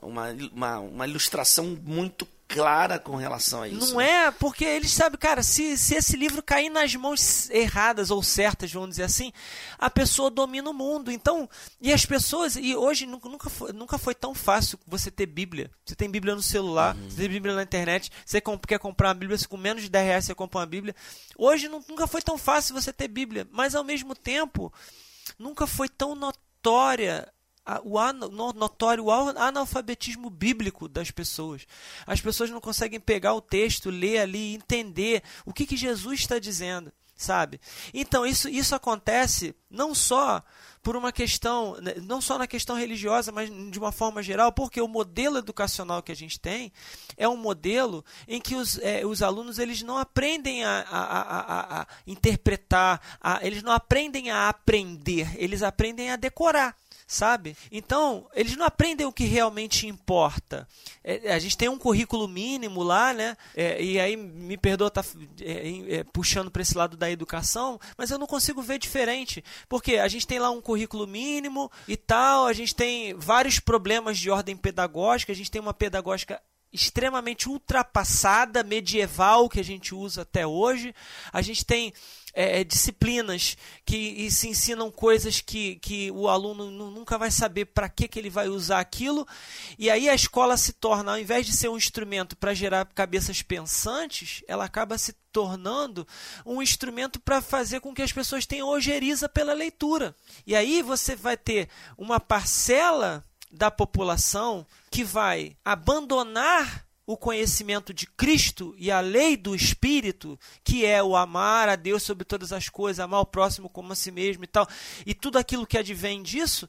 uma, 0.53 0.79
uma 0.79 1.07
ilustração 1.07 1.77
muito 1.85 2.27
clara 2.55 3.01
com 3.01 3.17
relação 3.17 3.63
a 3.63 3.69
isso. 3.69 3.91
Não 3.91 3.97
né? 3.99 4.27
é, 4.27 4.31
porque 4.31 4.65
eles 4.65 4.93
sabem, 4.93 5.19
cara, 5.19 5.43
se, 5.43 5.77
se 5.77 5.97
esse 5.97 6.17
livro 6.17 6.41
cair 6.41 6.71
nas 6.71 6.95
mãos 6.95 7.51
erradas 7.51 8.13
ou 8.13 8.23
certas, 8.23 8.73
vamos 8.73 8.91
dizer 8.91 9.03
assim, 9.03 9.33
a 9.77 9.91
pessoa 9.91 10.31
domina 10.31 10.71
o 10.71 10.73
mundo. 10.73 11.11
Então, 11.11 11.51
e 11.81 11.93
as 11.93 12.07
pessoas, 12.07 12.55
e 12.55 12.77
hoje 12.77 13.07
nunca 13.07 13.51
foi, 13.51 13.73
nunca 13.73 13.99
foi 13.99 14.15
tão 14.15 14.33
fácil 14.33 14.79
você 14.87 15.11
ter 15.11 15.27
Bíblia. 15.27 15.69
Você 15.85 15.97
tem 15.97 16.09
Bíblia 16.09 16.37
no 16.37 16.43
celular, 16.43 16.95
uhum. 16.95 17.11
você 17.11 17.17
tem 17.17 17.29
Bíblia 17.29 17.57
na 17.57 17.63
internet, 17.65 18.13
você 18.25 18.41
quer 18.41 18.79
comprar 18.79 19.09
uma 19.09 19.15
Bíblia, 19.15 19.37
com 19.49 19.57
menos 19.57 19.83
de 19.83 19.89
10 19.89 20.07
reais 20.07 20.25
você 20.25 20.35
compra 20.35 20.61
uma 20.61 20.67
Bíblia. 20.67 20.95
Hoje 21.37 21.69
nunca 21.69 22.07
foi 22.07 22.23
tão 22.23 22.39
fácil 22.39 22.73
você 22.73 22.93
ter 22.93 23.09
Bíblia, 23.09 23.49
mas 23.51 23.75
ao 23.75 23.83
mesmo 23.83 24.15
tempo, 24.15 24.73
nunca 25.37 25.67
foi 25.67 25.89
tão 25.89 26.15
notória 26.15 27.34
o 27.83 28.53
notório 28.53 29.11
analfabetismo 29.11 30.29
bíblico 30.29 30.89
das 30.89 31.11
pessoas. 31.11 31.67
As 32.07 32.21
pessoas 32.21 32.51
não 32.51 32.61
conseguem 32.61 33.01
pegar 33.01 33.35
o 33.35 33.41
texto, 33.41 33.91
ler 33.91 34.19
ali 34.19 34.55
entender 34.55 35.23
o 35.47 35.53
que, 35.53 35.67
que 35.67 35.77
Jesus 35.77 36.21
está 36.21 36.39
dizendo, 36.39 36.93
sabe? 37.17 37.61
Então, 37.93 38.27
isso, 38.27 38.49
isso 38.49 38.75
acontece 38.75 39.55
não 39.71 39.95
só 39.95 40.43
por 40.83 40.97
uma 40.97 41.11
questão, 41.11 41.79
né, 41.81 41.95
não 42.03 42.21
só 42.21 42.37
na 42.37 42.47
questão 42.47 42.77
religiosa, 42.77 43.33
mas 43.33 43.49
de 43.49 43.79
uma 43.79 43.91
forma 43.91 44.23
geral, 44.23 44.53
porque 44.53 44.83
o 44.83 44.87
modelo 44.87 45.39
educacional 45.39 46.03
que 46.03 46.13
a 46.13 46.17
gente 46.17 46.39
tem 46.39 46.71
é 47.17 47.27
um 47.27 47.39
modelo 47.39 48.05
em 48.29 48.39
que 48.39 48.55
os, 48.55 48.79
é, 48.81 49.05
os 49.07 49.23
alunos 49.23 49.59
eles 49.59 49.81
não 49.81 49.97
aprendem 49.97 50.63
a, 50.63 50.81
a, 50.81 51.21
a, 51.21 51.81
a 51.81 51.87
interpretar, 52.07 53.01
eles 53.41 53.63
não 53.63 53.73
aprendem 53.73 54.31
a 54.31 54.51
aprender, 54.51 55.35
eles 55.37 55.63
aprendem 55.63 56.11
a 56.11 56.17
decorar 56.17 56.77
sabe? 57.07 57.57
Então, 57.71 58.27
eles 58.35 58.57
não 58.57 58.65
aprendem 58.65 59.07
o 59.07 59.13
que 59.13 59.25
realmente 59.25 59.87
importa. 59.87 60.67
É, 61.03 61.33
a 61.33 61.39
gente 61.39 61.57
tem 61.57 61.69
um 61.69 61.79
currículo 61.79 62.27
mínimo 62.27 62.83
lá, 62.83 63.13
né? 63.13 63.37
É, 63.55 63.83
e 63.83 64.01
aí, 64.01 64.17
me 64.17 64.57
perdoa 64.57 64.89
estar 64.89 65.03
tá, 65.03 65.09
é, 65.41 65.97
é, 65.97 66.05
puxando 66.05 66.51
para 66.51 66.63
esse 66.63 66.77
lado 66.77 66.97
da 66.97 67.11
educação, 67.11 67.79
mas 67.97 68.11
eu 68.11 68.19
não 68.19 68.27
consigo 68.27 68.63
ver 68.63 68.79
diferente. 68.79 69.45
Porque 69.69 69.97
a 69.97 70.09
gente 70.09 70.27
tem 70.27 70.39
lá 70.39 70.51
um 70.51 70.61
currículo 70.61 71.07
mínimo 71.07 71.71
e 71.87 71.97
tal, 71.97 72.47
a 72.47 72.53
gente 72.53 72.75
tem 72.75 73.15
vários 73.15 73.59
problemas 73.61 74.19
de 74.19 74.31
ordem 74.31 74.57
pedagógica, 74.57 75.33
a 75.33 75.37
gente 75.37 75.51
tem 75.51 75.61
uma 75.61 75.75
pedagógica 75.75 76.41
extremamente 76.75 77.49
ultrapassada, 77.49 78.65
medieval, 78.65 79.49
que 79.49 79.61
a 79.61 79.65
gente 79.65 79.95
usa 79.95 80.23
até 80.23 80.45
hoje. 80.45 80.93
A 81.33 81.41
gente 81.41 81.65
tem 81.65 81.95
é, 82.35 82.61
é, 82.61 82.65
disciplinas 82.65 83.57
que 83.87 84.31
se 84.31 84.49
ensinam 84.49 84.91
coisas 84.91 85.41
que, 85.41 85.77
que 85.77 86.11
o 86.11 86.29
aluno 86.29 86.71
nunca 86.71 87.17
vai 87.17 87.31
saber 87.31 87.67
para 87.67 87.89
que, 87.89 88.09
que 88.09 88.19
ele 88.19 88.29
vai 88.29 88.49
usar 88.49 88.81
aquilo. 88.81 89.27
E 89.79 89.89
aí 89.89 90.09
a 90.09 90.15
escola 90.15 90.57
se 90.57 90.73
torna, 90.73 91.13
ao 91.13 91.19
invés 91.19 91.47
de 91.47 91.53
ser 91.53 91.69
um 91.69 91.77
instrumento 91.77 92.37
para 92.37 92.53
gerar 92.53 92.85
cabeças 92.87 93.41
pensantes, 93.41 94.43
ela 94.49 94.65
acaba 94.65 94.99
se 94.99 95.13
tornando 95.33 96.07
um 96.45 96.61
instrumento 96.61 97.21
para 97.21 97.41
fazer 97.41 97.81
com 97.81 97.95
que 97.95 98.03
as 98.03 98.13
pessoas 98.13 98.47
tenham 98.47 98.69
ojeriza 98.69 99.29
pela 99.29 99.53
leitura. 99.53 100.15
E 100.47 100.55
aí 100.55 100.83
você 100.83 101.17
vai 101.17 101.37
ter 101.37 101.69
uma 101.97 102.21
parcela 102.21 103.25
da 103.51 103.71
população 103.71 104.67
que 104.91 105.05
vai 105.05 105.57
abandonar 105.65 106.84
o 107.07 107.17
conhecimento 107.17 107.93
de 107.93 108.07
Cristo 108.07 108.75
e 108.79 108.91
a 108.91 109.01
lei 109.01 109.37
do 109.37 109.55
Espírito, 109.55 110.39
que 110.63 110.85
é 110.85 111.03
o 111.03 111.17
amar 111.17 111.69
a 111.69 111.77
Deus 111.77 112.03
sobre 112.03 112.25
todas 112.25 112.53
as 112.53 112.69
coisas, 112.69 113.01
amar 113.01 113.21
o 113.21 113.27
próximo 113.27 113.69
como 113.69 113.93
a 113.93 113.97
si 113.97 114.11
mesmo 114.11 114.45
e 114.45 114.47
tal, 114.47 114.67
e 115.05 115.15
tudo 115.15 115.39
aquilo 115.39 115.67
que 115.67 115.79
advém 115.79 116.23
disso, 116.23 116.69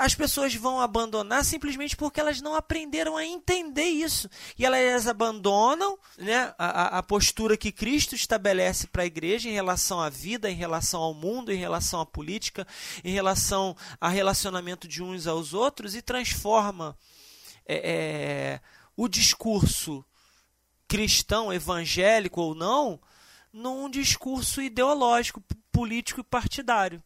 as 0.00 0.14
pessoas 0.14 0.54
vão 0.54 0.80
abandonar 0.80 1.44
simplesmente 1.44 1.94
porque 1.94 2.18
elas 2.18 2.40
não 2.40 2.54
aprenderam 2.54 3.18
a 3.18 3.24
entender 3.26 3.84
isso. 3.84 4.30
E 4.58 4.64
elas 4.64 5.06
abandonam 5.06 5.98
né, 6.16 6.54
a, 6.56 6.98
a 6.98 7.02
postura 7.02 7.54
que 7.54 7.70
Cristo 7.70 8.14
estabelece 8.14 8.86
para 8.86 9.02
a 9.02 9.06
igreja 9.06 9.50
em 9.50 9.52
relação 9.52 10.00
à 10.00 10.08
vida, 10.08 10.50
em 10.50 10.54
relação 10.54 11.02
ao 11.02 11.12
mundo, 11.12 11.52
em 11.52 11.58
relação 11.58 12.00
à 12.00 12.06
política, 12.06 12.66
em 13.04 13.12
relação 13.12 13.76
ao 14.00 14.10
relacionamento 14.10 14.88
de 14.88 15.02
uns 15.02 15.26
aos 15.26 15.52
outros 15.52 15.94
e 15.94 16.00
transforma. 16.00 16.96
É, 17.66 17.74
é, 17.74 18.60
o 18.96 19.08
discurso 19.08 20.04
cristão, 20.86 21.52
evangélico 21.52 22.40
ou 22.40 22.54
não, 22.54 23.00
num 23.52 23.88
discurso 23.88 24.60
ideológico, 24.60 25.42
político 25.70 26.20
e 26.20 26.24
partidário. 26.24 27.02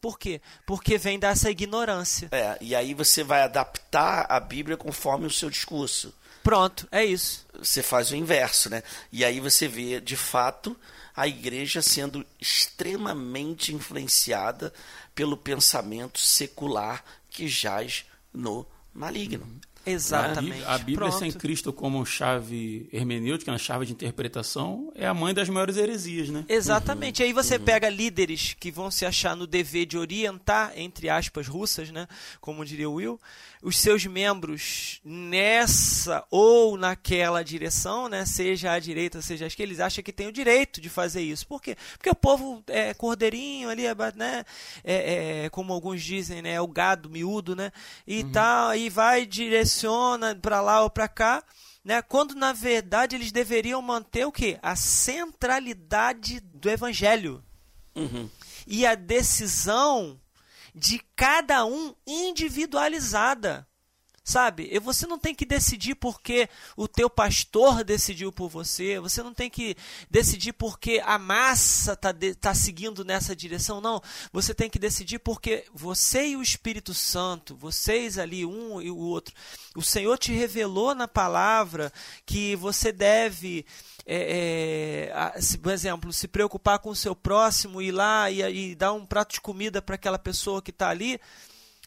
Por 0.00 0.18
quê? 0.18 0.40
Porque 0.66 0.98
vem 0.98 1.18
dessa 1.18 1.50
ignorância. 1.50 2.28
É, 2.32 2.58
e 2.60 2.74
aí 2.74 2.92
você 2.92 3.22
vai 3.22 3.42
adaptar 3.42 4.26
a 4.28 4.40
Bíblia 4.40 4.76
conforme 4.76 5.26
o 5.26 5.30
seu 5.30 5.48
discurso. 5.48 6.12
Pronto, 6.42 6.88
é 6.90 7.04
isso. 7.04 7.46
Você 7.56 7.82
faz 7.82 8.10
o 8.10 8.16
inverso, 8.16 8.68
né? 8.68 8.82
E 9.12 9.24
aí 9.24 9.38
você 9.38 9.68
vê, 9.68 10.00
de 10.00 10.16
fato, 10.16 10.76
a 11.14 11.28
igreja 11.28 11.80
sendo 11.80 12.26
extremamente 12.40 13.72
influenciada 13.72 14.72
pelo 15.14 15.36
pensamento 15.36 16.18
secular 16.18 17.04
que 17.30 17.46
jaz 17.46 18.04
no 18.34 18.66
maligno. 18.92 19.46
Exatamente. 19.84 20.64
A 20.64 20.78
Bíblia 20.78 21.08
Pronto. 21.08 21.18
sem 21.18 21.32
Cristo 21.32 21.72
como 21.72 22.04
chave 22.06 22.88
hermenêutica, 22.92 23.50
uma 23.50 23.58
chave 23.58 23.86
de 23.86 23.92
interpretação, 23.92 24.92
é 24.94 25.06
a 25.06 25.14
mãe 25.14 25.34
das 25.34 25.48
maiores 25.48 25.76
heresias, 25.76 26.28
né? 26.28 26.44
Exatamente. 26.48 27.22
Aí 27.22 27.32
você 27.32 27.58
pega 27.58 27.88
líderes 27.88 28.54
que 28.58 28.70
vão 28.70 28.90
se 28.90 29.04
achar 29.04 29.36
no 29.36 29.46
dever 29.46 29.86
de 29.86 29.98
orientar, 29.98 30.72
entre 30.76 31.08
aspas, 31.08 31.48
russas, 31.48 31.90
né? 31.90 32.06
Como 32.40 32.64
diria 32.64 32.88
o 32.88 32.94
Will, 32.94 33.20
os 33.62 33.78
seus 33.78 34.04
membros 34.06 35.00
nessa 35.04 36.24
ou 36.30 36.76
naquela 36.76 37.42
direção, 37.42 38.08
né? 38.08 38.26
Seja 38.26 38.72
à 38.72 38.78
direita, 38.78 39.22
seja 39.22 39.44
à 39.44 39.48
esquerda, 39.48 39.70
eles 39.70 39.80
acham 39.80 40.02
que 40.02 40.12
tem 40.12 40.26
o 40.26 40.32
direito 40.32 40.80
de 40.80 40.88
fazer 40.88 41.22
isso. 41.22 41.46
Por 41.46 41.62
quê? 41.62 41.76
Porque 41.96 42.10
o 42.10 42.14
povo 42.14 42.62
é 42.66 42.92
cordeirinho 42.92 43.68
ali, 43.68 43.86
é, 43.86 43.94
né? 44.16 44.44
É, 44.82 45.44
é, 45.44 45.50
como 45.50 45.72
alguns 45.72 46.02
dizem, 46.02 46.42
né? 46.42 46.54
É 46.54 46.60
o 46.60 46.66
gado 46.66 47.08
miúdo, 47.08 47.54
né? 47.54 47.72
E 48.06 48.24
tal, 48.24 48.74
e 48.74 48.90
vai, 48.90 49.24
direciona 49.72 50.34
para 50.34 50.60
lá 50.60 50.82
ou 50.82 50.90
para 50.90 51.08
cá 51.08 51.42
né? 51.84 52.00
Quando 52.00 52.34
na 52.34 52.52
verdade 52.52 53.16
eles 53.16 53.32
deveriam 53.32 53.82
manter 53.82 54.24
o 54.24 54.32
que? 54.32 54.58
A 54.62 54.76
centralidade 54.76 56.38
do 56.40 56.70
evangelho. 56.70 57.42
Uhum. 57.94 58.30
E 58.66 58.86
a 58.86 58.94
decisão 58.94 60.20
de 60.74 61.00
cada 61.16 61.64
um 61.64 61.94
individualizada. 62.06 63.66
Sabe? 64.24 64.68
E 64.70 64.78
você 64.78 65.04
não 65.04 65.18
tem 65.18 65.34
que 65.34 65.44
decidir 65.44 65.96
porque 65.96 66.48
o 66.76 66.86
teu 66.86 67.10
pastor 67.10 67.82
decidiu 67.82 68.30
por 68.30 68.48
você, 68.48 69.00
você 69.00 69.20
não 69.20 69.34
tem 69.34 69.50
que 69.50 69.76
decidir 70.08 70.52
porque 70.52 71.02
a 71.04 71.18
massa 71.18 71.94
está 71.94 72.14
tá 72.40 72.54
seguindo 72.54 73.04
nessa 73.04 73.34
direção, 73.34 73.80
não. 73.80 74.00
Você 74.32 74.54
tem 74.54 74.70
que 74.70 74.78
decidir 74.78 75.18
porque 75.18 75.64
você 75.74 76.28
e 76.28 76.36
o 76.36 76.42
Espírito 76.42 76.94
Santo, 76.94 77.56
vocês 77.56 78.16
ali, 78.16 78.46
um 78.46 78.80
e 78.80 78.92
o 78.92 78.96
outro, 78.96 79.34
o 79.74 79.82
Senhor 79.82 80.16
te 80.16 80.32
revelou 80.32 80.94
na 80.94 81.08
palavra 81.08 81.92
que 82.24 82.54
você 82.54 82.92
deve 82.92 83.66
é, 84.06 85.10
é, 85.34 85.40
se, 85.40 85.58
por 85.58 85.72
exemplo, 85.72 86.12
se 86.12 86.28
preocupar 86.28 86.78
com 86.78 86.90
o 86.90 86.96
seu 86.96 87.14
próximo, 87.14 87.82
ir 87.82 87.92
lá 87.92 88.30
e, 88.30 88.40
e 88.40 88.74
dar 88.74 88.92
um 88.92 89.06
prato 89.06 89.34
de 89.34 89.40
comida 89.40 89.80
para 89.80 89.94
aquela 89.94 90.18
pessoa 90.18 90.62
que 90.62 90.70
está 90.70 90.88
ali. 90.88 91.20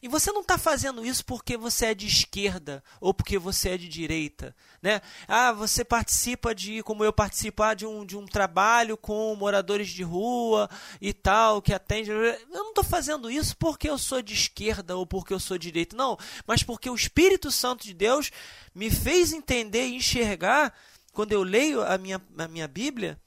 E 0.06 0.08
você 0.08 0.30
não 0.30 0.42
está 0.42 0.56
fazendo 0.56 1.04
isso 1.04 1.24
porque 1.24 1.56
você 1.56 1.86
é 1.86 1.94
de 1.94 2.06
esquerda 2.06 2.80
ou 3.00 3.12
porque 3.12 3.40
você 3.40 3.70
é 3.70 3.76
de 3.76 3.88
direita, 3.88 4.54
né? 4.80 5.00
Ah, 5.26 5.50
você 5.50 5.84
participa 5.84 6.54
de, 6.54 6.80
como 6.84 7.02
eu 7.02 7.12
participar 7.12 7.74
de 7.74 7.84
um, 7.84 8.06
de 8.06 8.16
um 8.16 8.24
trabalho 8.24 8.96
com 8.96 9.34
moradores 9.34 9.88
de 9.88 10.04
rua 10.04 10.70
e 11.00 11.12
tal, 11.12 11.60
que 11.60 11.74
atende. 11.74 12.12
Eu 12.12 12.38
não 12.50 12.68
estou 12.68 12.84
fazendo 12.84 13.28
isso 13.28 13.56
porque 13.56 13.90
eu 13.90 13.98
sou 13.98 14.22
de 14.22 14.32
esquerda 14.32 14.96
ou 14.96 15.04
porque 15.04 15.34
eu 15.34 15.40
sou 15.40 15.58
de 15.58 15.72
direita, 15.72 15.96
não. 15.96 16.16
Mas 16.46 16.62
porque 16.62 16.88
o 16.88 16.94
Espírito 16.94 17.50
Santo 17.50 17.82
de 17.82 17.92
Deus 17.92 18.30
me 18.72 18.92
fez 18.92 19.32
entender 19.32 19.88
e 19.88 19.96
enxergar 19.96 20.72
quando 21.12 21.32
eu 21.32 21.42
leio 21.42 21.82
a 21.82 21.98
minha, 21.98 22.22
a 22.38 22.46
minha 22.46 22.68
Bíblia 22.68 23.20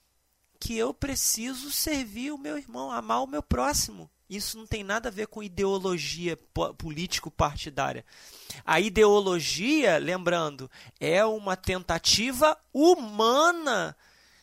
que 0.57 0.77
eu 0.77 0.93
preciso 0.93 1.73
servir 1.73 2.31
o 2.31 2.37
meu 2.37 2.57
irmão, 2.57 2.89
amar 2.89 3.21
o 3.21 3.27
meu 3.27 3.43
próximo. 3.43 4.09
Isso 4.29 4.57
não 4.57 4.67
tem 4.67 4.83
nada 4.83 5.09
a 5.09 5.11
ver 5.11 5.27
com 5.27 5.41
ideologia 5.41 6.37
po- 6.53 6.73
político-partidária. 6.75 8.05
A 8.63 8.79
ideologia, 8.79 9.97
lembrando, 9.97 10.69
é 10.99 11.25
uma 11.25 11.57
tentativa 11.57 12.55
humana 12.71 13.97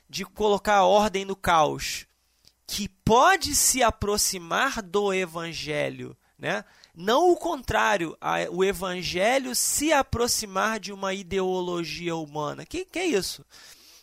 de 0.09 0.25
colocar 0.25 0.83
ordem 0.83 1.25
no 1.25 1.37
caos, 1.37 2.07
que 2.67 2.89
pode 2.89 3.55
se 3.55 3.83
aproximar 3.83 4.83
do 4.83 5.13
evangelho, 5.15 6.17
né? 6.37 6.65
Não 6.95 7.31
o 7.31 7.37
contrário, 7.37 8.17
o 8.51 8.65
evangelho 8.65 9.55
se 9.55 9.93
aproximar 9.93 10.81
de 10.81 10.93
uma 10.93 11.13
ideologia 11.13 12.17
humana. 12.17 12.65
Que 12.65 12.85
que 12.85 12.99
é 12.99 13.07
isso? 13.07 13.45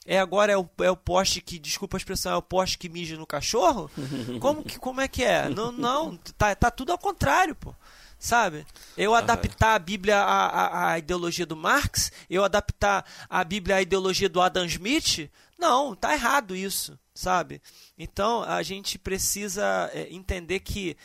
É 0.06 0.20
agora 0.20 0.52
é 0.52 0.58
o, 0.58 0.70
é 0.82 0.92
o 0.92 0.98
poste 0.98 1.40
que, 1.42 1.58
desculpa 1.58 1.96
a 1.96 2.00
expressão, 2.00 2.34
é 2.34 2.36
o 2.36 2.42
poste 2.42 2.78
que 2.78 2.90
mija 2.90 3.16
no 3.16 3.26
cachorro? 3.26 3.90
Como, 4.40 4.64
que, 4.64 4.78
como 4.78 5.00
é 5.00 5.08
que 5.08 5.24
é? 5.24 5.48
Não, 5.48 5.72
não 5.72 6.18
tá, 6.38 6.54
tá 6.56 6.70
tudo 6.70 6.92
ao 6.92 6.98
contrário, 6.98 7.56
pô. 7.56 7.74
Sabe? 8.20 8.66
Eu 8.96 9.14
adaptar 9.14 9.76
a 9.76 9.80
Bíblia 9.80 10.18
à, 10.18 10.46
à, 10.46 10.92
à 10.92 11.00
ideologia 11.00 11.46
do 11.46 11.58
Marx, 11.58 12.10
eu 12.30 12.44
adaptar 12.44 13.06
a 13.30 13.44
Bíblia 13.44 13.78
à 13.78 13.82
ideologia 13.82 14.30
do 14.30 14.40
Adam 14.40 14.66
Smith, 14.66 15.30
não, 15.60 15.94
tá 15.94 16.14
errado 16.14 16.56
isso, 16.56 16.98
sabe? 17.14 17.62
Então 17.98 18.44
a 18.44 18.64
gente 18.64 18.98
precisa 18.98 19.90
é, 19.94 20.08
entender 20.10 20.62
que 20.62 20.96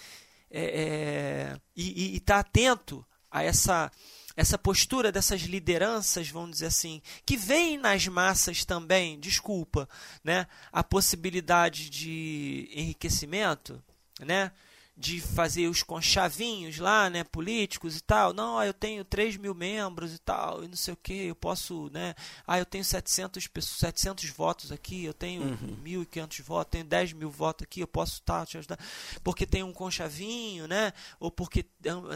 é, 0.51 1.55
é, 1.55 1.61
e 1.77 2.17
estar 2.17 2.35
tá 2.35 2.41
atento 2.41 3.05
a 3.31 3.43
essa 3.43 3.91
essa 4.39 4.57
postura 4.57 5.11
dessas 5.11 5.41
lideranças, 5.41 6.29
vamos 6.29 6.53
dizer 6.53 6.67
assim, 6.67 7.03
que 7.27 7.37
vem 7.37 7.77
nas 7.77 8.07
massas 8.07 8.65
também, 8.65 9.19
desculpa, 9.19 9.89
né, 10.23 10.47
a 10.71 10.85
possibilidade 10.85 11.91
de 11.91 12.71
enriquecimento, 12.73 13.83
né, 14.21 14.53
de 14.99 15.21
fazer 15.21 15.69
os 15.69 15.81
conchavinhos 15.81 16.79
lá, 16.79 17.09
né, 17.09 17.23
políticos 17.23 17.97
e 17.97 18.01
tal. 18.01 18.33
Não, 18.33 18.61
eu 18.65 18.75
tenho 18.75 19.05
3 19.05 19.37
mil 19.37 19.55
membros 19.55 20.13
e 20.13 20.19
tal, 20.19 20.65
e 20.65 20.69
não 20.69 20.77
sei 20.77 20.93
o 20.93 20.97
que, 20.97 21.27
eu 21.27 21.37
posso, 21.37 21.89
né, 21.93 22.17
ah, 22.45 22.59
eu 22.59 22.67
tenho 22.67 22.85
700, 22.85 23.47
pessoas, 23.47 23.79
700 23.79 24.29
votos 24.31 24.73
aqui, 24.73 25.05
eu 25.05 25.15
tenho 25.15 25.43
Uhum. 25.43 25.77
1.500 25.85 26.43
votos, 26.43 26.73
tenho 26.73 26.85
10 26.85 27.13
mil 27.13 27.31
votos 27.31 27.63
aqui, 27.65 27.81
eu 27.81 27.87
posso 27.87 28.21
tá, 28.23 28.45
te 28.45 28.59
ajudar, 28.59 28.79
porque 29.23 29.47
tem 29.47 29.63
um 29.63 29.73
conchavinho, 29.73 30.67
né, 30.67 30.93
ou 31.21 31.31
porque 31.31 31.65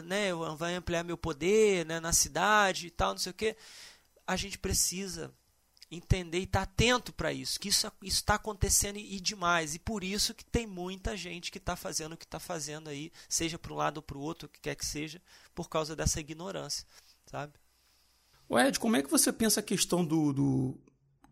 né, 0.05 0.31
vai 0.57 0.75
ampliar 0.75 1.05
meu 1.05 1.17
poder, 1.17 1.87
né, 1.87 2.01
na 2.01 2.13
cidade 2.13 2.89
e 2.89 2.91
tal, 2.91 3.13
não 3.13 3.19
sei 3.19 3.31
o 3.31 3.35
que. 3.35 3.57
A 4.27 4.35
gente 4.35 4.59
precisa 4.59 5.33
entender 5.93 6.41
e 6.41 6.45
estar 6.45 6.63
atento 6.63 7.13
para 7.13 7.33
isso, 7.33 7.61
que 7.61 7.69
isso 7.69 7.91
está 8.03 8.35
acontecendo 8.35 8.97
e, 8.97 9.17
e 9.17 9.21
demais. 9.21 9.75
E 9.75 9.79
por 9.79 10.03
isso 10.03 10.35
que 10.35 10.45
tem 10.45 10.67
muita 10.67 11.17
gente 11.17 11.51
que 11.51 11.59
está 11.59 11.77
fazendo 11.77 12.15
o 12.15 12.17
que 12.17 12.25
está 12.25 12.41
fazendo 12.41 12.89
aí, 12.89 13.13
seja 13.29 13.59
para 13.59 13.73
um 13.73 13.77
lado 13.77 13.99
ou 13.99 14.03
para 14.03 14.17
o 14.17 14.21
outro, 14.21 14.47
o 14.47 14.49
que 14.49 14.61
quer 14.61 14.75
que 14.75 14.87
seja, 14.87 15.21
por 15.55 15.69
causa 15.69 15.95
dessa 15.95 16.19
ignorância, 16.19 16.87
sabe? 17.27 17.53
O 18.49 18.59
Ed, 18.59 18.79
como 18.79 18.97
é 18.97 19.03
que 19.03 19.11
você 19.11 19.33
pensa 19.33 19.61
a 19.61 19.63
questão 19.63 20.05
do, 20.05 20.33
do 20.33 20.81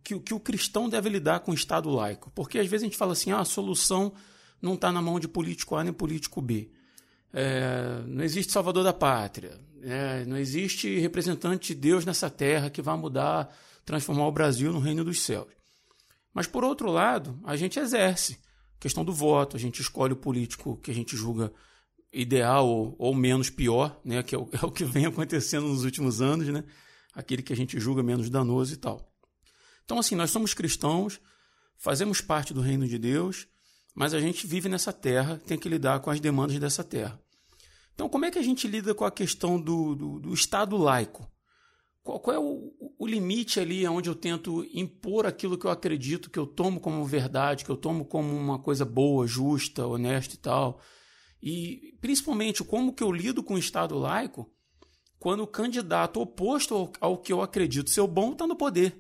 que, 0.05 0.19
que 0.21 0.35
o 0.35 0.41
cristão 0.41 0.89
deve 0.89 1.09
lidar 1.09 1.41
com 1.41 1.53
o 1.53 1.55
Estado 1.55 1.89
laico? 1.91 2.31
Porque 2.31 2.59
às 2.59 2.67
vezes 2.67 2.85
a 2.85 2.87
gente 2.87 2.99
fala 2.99 3.13
assim, 3.13 3.33
ah, 3.33 3.41
a 3.41 3.45
solução 3.45 4.13
não 4.61 4.75
está 4.75 4.93
na 4.93 5.01
mão 5.01 5.19
de 5.19 5.29
político 5.29 5.75
A 5.77 5.85
nem 5.85 5.93
político 5.93 6.41
B. 6.41 6.71
É, 7.33 8.03
não 8.07 8.25
existe 8.25 8.53
salvador 8.53 8.85
da 8.85 8.93
pátria. 8.93 9.59
É, 9.83 10.25
não 10.25 10.37
existe 10.37 10.99
representante 10.99 11.75
de 11.75 11.81
Deus 11.81 12.05
nessa 12.05 12.29
terra 12.29 12.71
que 12.71 12.83
vai 12.83 12.97
mudar, 12.97 13.55
transformar 13.85 14.27
o 14.27 14.33
Brasil 14.33 14.73
no 14.73 14.79
reino 14.79 15.05
dos 15.05 15.21
céus. 15.23 15.49
Mas, 16.33 16.47
por 16.47 16.65
outro 16.65 16.91
lado, 16.91 17.39
a 17.45 17.57
gente 17.57 17.79
exerce 17.79 18.39
a 18.77 18.81
questão 18.81 19.05
do 19.05 19.13
voto, 19.13 19.57
a 19.57 19.61
gente 19.61 19.81
escolhe 19.81 20.13
o 20.13 20.17
político 20.17 20.77
que 20.77 20.91
a 20.91 20.95
gente 20.95 21.17
julga 21.17 21.53
ideal 22.13 22.69
ou, 22.69 22.95
ou 22.99 23.15
menos 23.15 23.51
pior, 23.51 23.99
né, 24.05 24.23
que 24.23 24.35
é 24.35 24.39
o, 24.39 24.49
é 24.53 24.65
o 24.65 24.71
que 24.71 24.85
vem 24.85 25.07
acontecendo 25.07 25.69
nos 25.69 25.85
últimos 25.85 26.21
anos, 26.21 26.49
né, 26.49 26.65
aquele 27.15 27.43
que 27.43 27.53
a 27.53 27.57
gente 27.57 27.79
julga 27.79 28.03
menos 28.03 28.29
danoso 28.29 28.75
e 28.75 28.77
tal. 28.77 29.11
Então, 29.85 29.99
assim, 29.99 30.15
nós 30.15 30.31
somos 30.31 30.55
cristãos, 30.55 31.21
fazemos 31.77 32.21
parte 32.21 32.55
do 32.55 32.61
reino 32.61 32.87
de 32.87 32.99
Deus, 32.99 33.49
mas 34.01 34.15
a 34.15 34.19
gente 34.19 34.47
vive 34.47 34.67
nessa 34.67 34.95
terra, 34.95 35.39
tem 35.45 35.59
que 35.59 35.69
lidar 35.69 36.01
com 36.01 36.09
as 36.09 36.19
demandas 36.19 36.59
dessa 36.59 36.83
terra. 36.83 37.21
Então, 37.93 38.09
como 38.09 38.25
é 38.25 38.31
que 38.31 38.39
a 38.39 38.43
gente 38.43 38.67
lida 38.67 38.95
com 38.95 39.05
a 39.05 39.11
questão 39.11 39.61
do, 39.61 39.95
do, 39.95 40.21
do 40.21 40.33
Estado 40.33 40.75
laico? 40.79 41.31
Qual, 42.03 42.19
qual 42.19 42.35
é 42.35 42.39
o, 42.39 42.73
o 42.99 43.07
limite 43.07 43.61
ali 43.61 43.87
onde 43.87 44.09
eu 44.09 44.15
tento 44.15 44.67
impor 44.73 45.27
aquilo 45.27 45.59
que 45.59 45.67
eu 45.67 45.71
acredito, 45.71 46.31
que 46.31 46.39
eu 46.39 46.47
tomo 46.47 46.81
como 46.81 47.05
verdade, 47.05 47.63
que 47.63 47.71
eu 47.71 47.77
tomo 47.77 48.07
como 48.07 48.35
uma 48.35 48.59
coisa 48.59 48.87
boa, 48.87 49.27
justa, 49.27 49.87
honesta 49.87 50.35
e 50.35 50.39
tal? 50.39 50.81
E, 51.43 51.95
principalmente, 52.01 52.65
como 52.65 52.95
que 52.95 53.03
eu 53.03 53.13
lido 53.13 53.43
com 53.43 53.53
o 53.53 53.59
Estado 53.59 53.99
laico 53.99 54.51
quando 55.19 55.43
o 55.43 55.47
candidato 55.47 56.23
oposto 56.23 56.75
ao, 56.75 56.93
ao 57.03 57.19
que 57.19 57.35
eu 57.35 57.43
acredito 57.43 57.91
ser 57.91 58.07
bom 58.07 58.33
está 58.33 58.47
no 58.47 58.57
poder? 58.57 58.99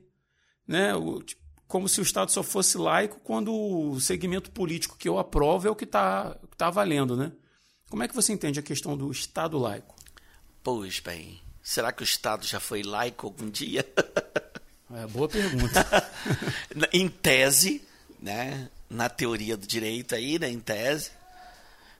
Né? 0.68 0.94
O, 0.94 1.22
tipo, 1.22 1.39
como 1.70 1.88
se 1.88 2.00
o 2.00 2.02
Estado 2.02 2.32
só 2.32 2.42
fosse 2.42 2.76
laico 2.76 3.20
quando 3.20 3.54
o 3.54 4.00
segmento 4.00 4.50
político 4.50 4.96
que 4.98 5.08
eu 5.08 5.20
aprovo 5.20 5.68
é 5.68 5.70
o 5.70 5.76
que 5.76 5.84
está 5.84 6.36
tá 6.56 6.68
valendo, 6.68 7.16
né? 7.16 7.30
Como 7.88 8.02
é 8.02 8.08
que 8.08 8.14
você 8.14 8.32
entende 8.32 8.58
a 8.58 8.62
questão 8.62 8.96
do 8.96 9.08
Estado 9.08 9.56
laico? 9.56 9.94
Pois 10.64 10.98
bem, 10.98 11.40
será 11.62 11.92
que 11.92 12.02
o 12.02 12.04
Estado 12.04 12.44
já 12.44 12.58
foi 12.58 12.82
laico 12.82 13.26
algum 13.26 13.48
dia? 13.48 13.86
É 14.92 15.06
boa 15.06 15.28
pergunta. 15.28 15.86
em 16.92 17.08
tese, 17.08 17.80
né? 18.20 18.68
Na 18.88 19.08
teoria 19.08 19.56
do 19.56 19.64
direito 19.64 20.16
aí, 20.16 20.36
né? 20.36 20.50
Em 20.50 20.58
tese, 20.58 21.12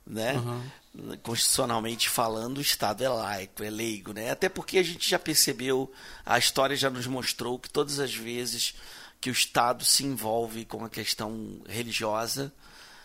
né? 0.05 0.33
Uhum. 0.33 1.17
constitucionalmente 1.23 2.09
falando, 2.09 2.57
o 2.57 2.61
Estado 2.61 3.01
é 3.01 3.07
laico, 3.07 3.63
é 3.63 3.69
leigo, 3.69 4.11
né? 4.11 4.31
Até 4.31 4.49
porque 4.49 4.77
a 4.77 4.83
gente 4.83 5.09
já 5.09 5.17
percebeu, 5.17 5.89
a 6.25 6.37
história 6.37 6.75
já 6.75 6.89
nos 6.89 7.07
mostrou 7.07 7.57
que 7.57 7.69
todas 7.69 7.97
as 7.97 8.13
vezes 8.13 8.75
que 9.21 9.29
o 9.29 9.31
Estado 9.31 9.85
se 9.85 10.03
envolve 10.03 10.65
com 10.65 10.83
a 10.83 10.89
questão 10.89 11.61
religiosa, 11.69 12.51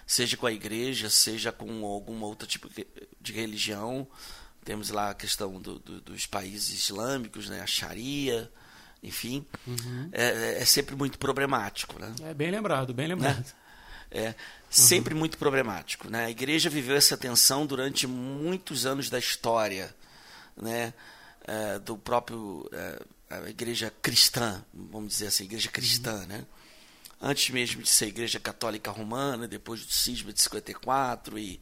seja 0.06 0.36
com 0.36 0.46
a 0.46 0.52
igreja, 0.52 1.10
seja 1.10 1.52
com 1.52 1.84
algum 1.84 2.20
outro 2.22 2.48
tipo 2.48 2.70
de 3.20 3.32
religião, 3.32 4.08
temos 4.64 4.90
lá 4.90 5.10
a 5.10 5.14
questão 5.14 5.60
do, 5.60 5.78
do, 5.78 6.00
dos 6.00 6.26
países 6.26 6.84
islâmicos, 6.84 7.50
né? 7.50 7.60
a 7.60 7.66
Sharia, 7.66 8.50
enfim, 9.02 9.46
uhum. 9.66 10.08
é, 10.10 10.60
é, 10.60 10.64
sempre 10.64 10.96
muito 10.96 11.18
problemático. 11.18 11.98
Né? 12.00 12.12
É 12.22 12.34
bem 12.34 12.50
lembrado, 12.50 12.94
bem 12.94 13.06
lembrado. 13.06 13.44
É, 14.10 14.22
é 14.22 14.34
sempre 14.70 15.12
uhum. 15.12 15.20
muito 15.20 15.36
problemático. 15.36 16.08
Né? 16.08 16.24
A 16.24 16.30
igreja 16.30 16.70
viveu 16.70 16.96
essa 16.96 17.16
tensão 17.16 17.66
durante 17.66 18.06
muitos 18.06 18.86
anos 18.86 19.10
da 19.10 19.18
história 19.18 19.94
né? 20.56 20.94
É, 21.48 21.78
do 21.78 21.96
próprio 21.96 22.68
é, 22.72 23.02
a 23.28 23.48
igreja 23.48 23.92
cristã, 24.02 24.64
vamos 24.72 25.10
dizer 25.10 25.28
assim, 25.28 25.44
igreja 25.44 25.68
cristã, 25.70 26.20
uhum. 26.20 26.26
né? 26.26 26.46
antes 27.20 27.50
mesmo 27.50 27.82
de 27.82 27.88
ser 27.88 28.06
Igreja 28.06 28.38
Católica 28.38 28.90
Romana, 28.90 29.48
depois 29.48 29.84
do 29.84 29.92
cisma 29.92 30.32
de 30.32 30.40
54 30.40 31.38
e, 31.38 31.60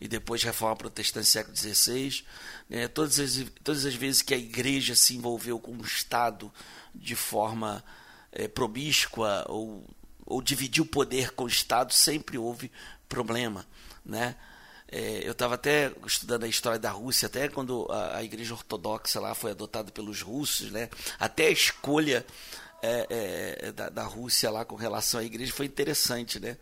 e 0.00 0.08
depois 0.08 0.42
Reforma 0.42 0.76
Protestante 0.76 1.26
século 1.26 1.56
XVI, 1.56 2.24
né, 2.68 2.88
todas, 2.88 3.18
as, 3.18 3.44
todas 3.62 3.86
as 3.86 3.94
vezes 3.94 4.22
que 4.22 4.34
a 4.34 4.38
Igreja 4.38 4.94
se 4.94 5.16
envolveu 5.16 5.58
com 5.58 5.72
o 5.76 5.82
Estado 5.82 6.52
de 6.94 7.14
forma 7.14 7.84
é, 8.32 8.48
promíscua 8.48 9.44
ou, 9.48 9.88
ou 10.24 10.42
dividiu 10.42 10.84
o 10.84 10.88
poder 10.88 11.30
com 11.32 11.44
o 11.44 11.48
Estado, 11.48 11.92
sempre 11.92 12.36
houve 12.36 12.70
problema, 13.08 13.64
né? 14.04 14.34
É, 14.90 15.26
eu 15.26 15.32
estava 15.32 15.54
até 15.56 15.92
estudando 16.06 16.44
a 16.44 16.48
história 16.48 16.78
da 16.78 16.90
Rússia, 16.90 17.26
até 17.26 17.48
quando 17.48 17.86
a, 17.90 18.18
a 18.18 18.24
Igreja 18.24 18.54
Ortodoxa 18.54 19.18
lá 19.18 19.34
foi 19.34 19.50
adotada 19.50 19.90
pelos 19.90 20.22
russos, 20.22 20.70
né? 20.70 20.88
Até 21.18 21.46
a 21.46 21.50
escolha 21.50 22.24
é, 22.82 23.58
é, 23.60 23.72
da, 23.72 23.88
da, 23.88 24.04
Rússia 24.04 24.50
lá 24.50 24.64
com 24.64 24.76
relação 24.76 25.18
à 25.18 25.24
igreja 25.24 25.52
foi 25.52 25.66
interessante, 25.66 26.38
né? 26.38 26.56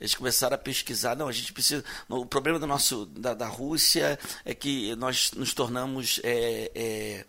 Eles 0.00 0.14
começaram 0.14 0.54
a 0.54 0.58
pesquisar, 0.58 1.16
não, 1.16 1.28
a 1.28 1.32
gente 1.32 1.52
precisa. 1.52 1.84
O 2.08 2.26
problema 2.26 2.58
do 2.58 2.66
nosso, 2.66 3.06
da, 3.06 3.32
da 3.32 3.46
Rússia 3.46 4.18
é 4.44 4.54
que 4.54 4.94
nós 4.96 5.32
nos 5.32 5.54
tornamos. 5.54 6.20
É, 6.22 6.70
é, 6.74 7.24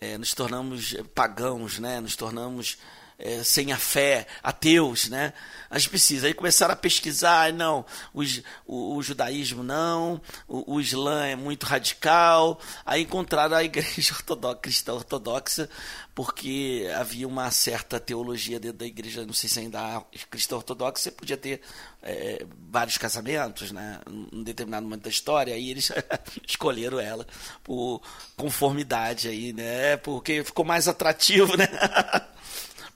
é 0.00 0.18
nos 0.18 0.34
tornamos 0.34 0.94
pagãos, 1.14 1.78
né? 1.78 2.00
Nos 2.00 2.14
tornamos 2.14 2.78
é, 3.18 3.42
sem 3.42 3.72
a 3.72 3.78
fé, 3.78 4.26
ateus, 4.42 5.08
né? 5.08 5.32
A 5.70 5.78
gente 5.78 5.90
precisa. 5.90 6.26
Aí 6.26 6.34
começaram 6.34 6.74
a 6.74 6.76
pesquisar, 6.76 7.52
não, 7.52 7.84
o, 8.14 8.22
o, 8.66 9.02
judaísmo 9.02 9.62
não, 9.62 10.20
o, 10.46 10.74
o, 10.74 10.80
Islã 10.80 11.26
é 11.26 11.34
muito 11.34 11.64
radical. 11.64 12.60
Aí 12.84 13.02
encontraram 13.02 13.56
a 13.56 13.64
igreja 13.64 14.14
ortodoxa, 14.14 14.56
cristã 14.56 14.92
ortodoxa, 14.92 15.68
porque 16.14 16.90
havia 16.94 17.26
uma 17.26 17.50
certa 17.50 17.98
teologia 17.98 18.60
dentro 18.60 18.78
da 18.78 18.86
igreja, 18.86 19.26
não 19.26 19.34
sei 19.34 19.48
se 19.48 19.60
ainda 19.60 19.80
há 19.80 20.02
cristã 20.30 20.56
ortodoxa, 20.56 21.02
você 21.02 21.10
podia 21.10 21.36
ter 21.36 21.60
é, 22.02 22.44
vários 22.70 22.98
casamentos, 22.98 23.72
né? 23.72 23.98
Em 24.32 24.42
determinado 24.42 24.84
momento 24.84 25.04
da 25.04 25.10
história, 25.10 25.54
aí 25.54 25.70
eles 25.70 25.90
escolheram 26.46 27.00
ela 27.00 27.26
por 27.64 28.02
conformidade 28.36 29.28
aí, 29.28 29.52
né? 29.52 29.96
Porque 29.96 30.44
ficou 30.44 30.64
mais 30.64 30.86
atrativo, 30.86 31.56
né? 31.56 31.66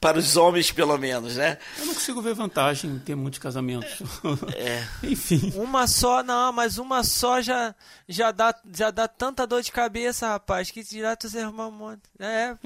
para 0.00 0.18
os 0.18 0.34
homens, 0.36 0.72
pelo 0.72 0.96
menos, 0.96 1.36
né? 1.36 1.58
Eu 1.78 1.86
não 1.86 1.94
consigo 1.94 2.22
ver 2.22 2.32
vantagem 2.32 2.90
em 2.90 2.98
ter 2.98 3.14
muitos 3.14 3.38
casamentos. 3.38 3.90
É. 4.54 4.86
Enfim. 5.02 5.52
Uma 5.56 5.86
só, 5.86 6.22
não, 6.22 6.52
mas 6.52 6.78
uma 6.78 7.02
só 7.02 7.40
já, 7.40 7.74
já, 8.08 8.30
dá, 8.30 8.54
já 8.74 8.90
dá 8.90 9.06
tanta 9.06 9.46
dor 9.46 9.62
de 9.62 9.72
cabeça, 9.72 10.28
rapaz, 10.28 10.70
que 10.70 10.82
dirá 10.82 11.16
tu 11.16 11.28
ser 11.28 11.46
um 11.46 11.70
monte. 11.70 12.02
É. 12.18 12.56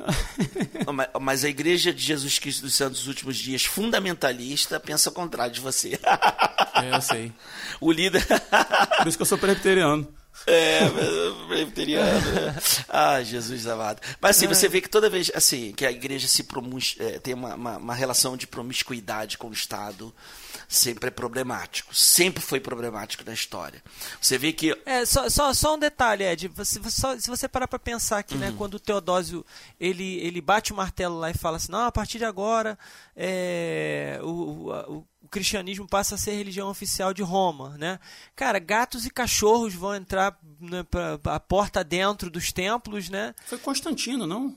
mas 1.20 1.44
a 1.44 1.48
Igreja 1.48 1.92
de 1.92 2.02
Jesus 2.02 2.38
Cristo 2.38 2.62
dos 2.62 2.74
Santos 2.74 3.00
dos 3.00 3.08
Últimos 3.08 3.36
Dias, 3.36 3.64
fundamentalista, 3.64 4.78
pensa 4.78 5.10
ao 5.10 5.14
contrário 5.14 5.52
de 5.52 5.60
você. 5.60 5.98
É, 6.74 6.94
eu 6.94 7.00
sei. 7.00 7.32
O 7.80 7.90
líder. 7.90 8.24
Por 8.98 9.08
isso 9.08 9.16
que 9.16 9.22
eu 9.22 9.26
sou 9.26 9.38
presbiteriano. 9.38 10.06
É, 10.46 10.80
presbiteriano. 11.48 12.20
ah, 12.88 13.22
Jesus 13.22 13.66
amado. 13.66 14.00
Mas 14.20 14.36
assim, 14.36 14.46
você 14.46 14.68
vê 14.68 14.80
que 14.80 14.88
toda 14.88 15.08
vez 15.08 15.30
assim, 15.34 15.72
que 15.72 15.86
a 15.86 15.90
igreja 15.90 16.28
se 16.28 16.44
promus, 16.44 16.96
é, 16.98 17.18
tem 17.18 17.34
uma, 17.34 17.54
uma, 17.54 17.76
uma, 17.78 17.94
relação 17.94 18.36
de 18.36 18.46
promiscuidade 18.46 19.38
com 19.38 19.48
o 19.48 19.52
Estado, 19.52 20.14
sempre 20.68 21.08
é 21.08 21.10
problemático. 21.10 21.94
Sempre 21.94 22.42
foi 22.42 22.60
problemático 22.60 23.24
na 23.24 23.32
história. 23.32 23.82
Você 24.20 24.38
vê 24.38 24.52
que. 24.52 24.76
É, 24.84 25.04
só, 25.04 25.28
só, 25.28 25.52
só 25.54 25.74
um 25.74 25.78
detalhe, 25.78 26.24
Ed. 26.24 26.48
Você, 26.48 26.80
só, 26.90 27.18
se 27.18 27.28
você 27.28 27.48
parar 27.48 27.68
para 27.68 27.78
pensar 27.78 28.22
que, 28.22 28.34
né, 28.34 28.46
uhum. 28.46 28.52
né, 28.52 28.58
quando 28.58 28.74
o 28.74 28.80
Teodósio 28.80 29.44
ele, 29.78 30.18
ele 30.18 30.40
bate 30.40 30.72
o 30.72 30.76
martelo 30.76 31.18
lá 31.18 31.30
e 31.30 31.34
fala 31.34 31.56
assim: 31.56 31.72
não, 31.72 31.86
a 31.86 31.92
partir 31.92 32.18
de 32.18 32.24
agora 32.24 32.78
é, 33.16 34.18
o, 34.22 35.04
o 35.24 35.28
cristianismo 35.30 35.88
passa 35.88 36.14
a 36.14 36.18
ser 36.18 36.32
religião 36.32 36.68
oficial 36.68 37.12
de 37.12 37.22
Roma, 37.22 37.76
né? 37.78 37.98
Cara, 38.36 38.58
gatos 38.58 39.04
e 39.06 39.10
cachorros 39.10 39.74
vão 39.74 39.94
entrar 39.94 40.38
né, 40.60 40.82
pra, 40.84 41.18
a 41.24 41.40
porta 41.40 41.82
dentro 41.82 42.30
dos 42.30 42.52
templos, 42.52 43.08
né? 43.08 43.34
Foi 43.46 43.58
Constantino, 43.58 44.26
não? 44.26 44.56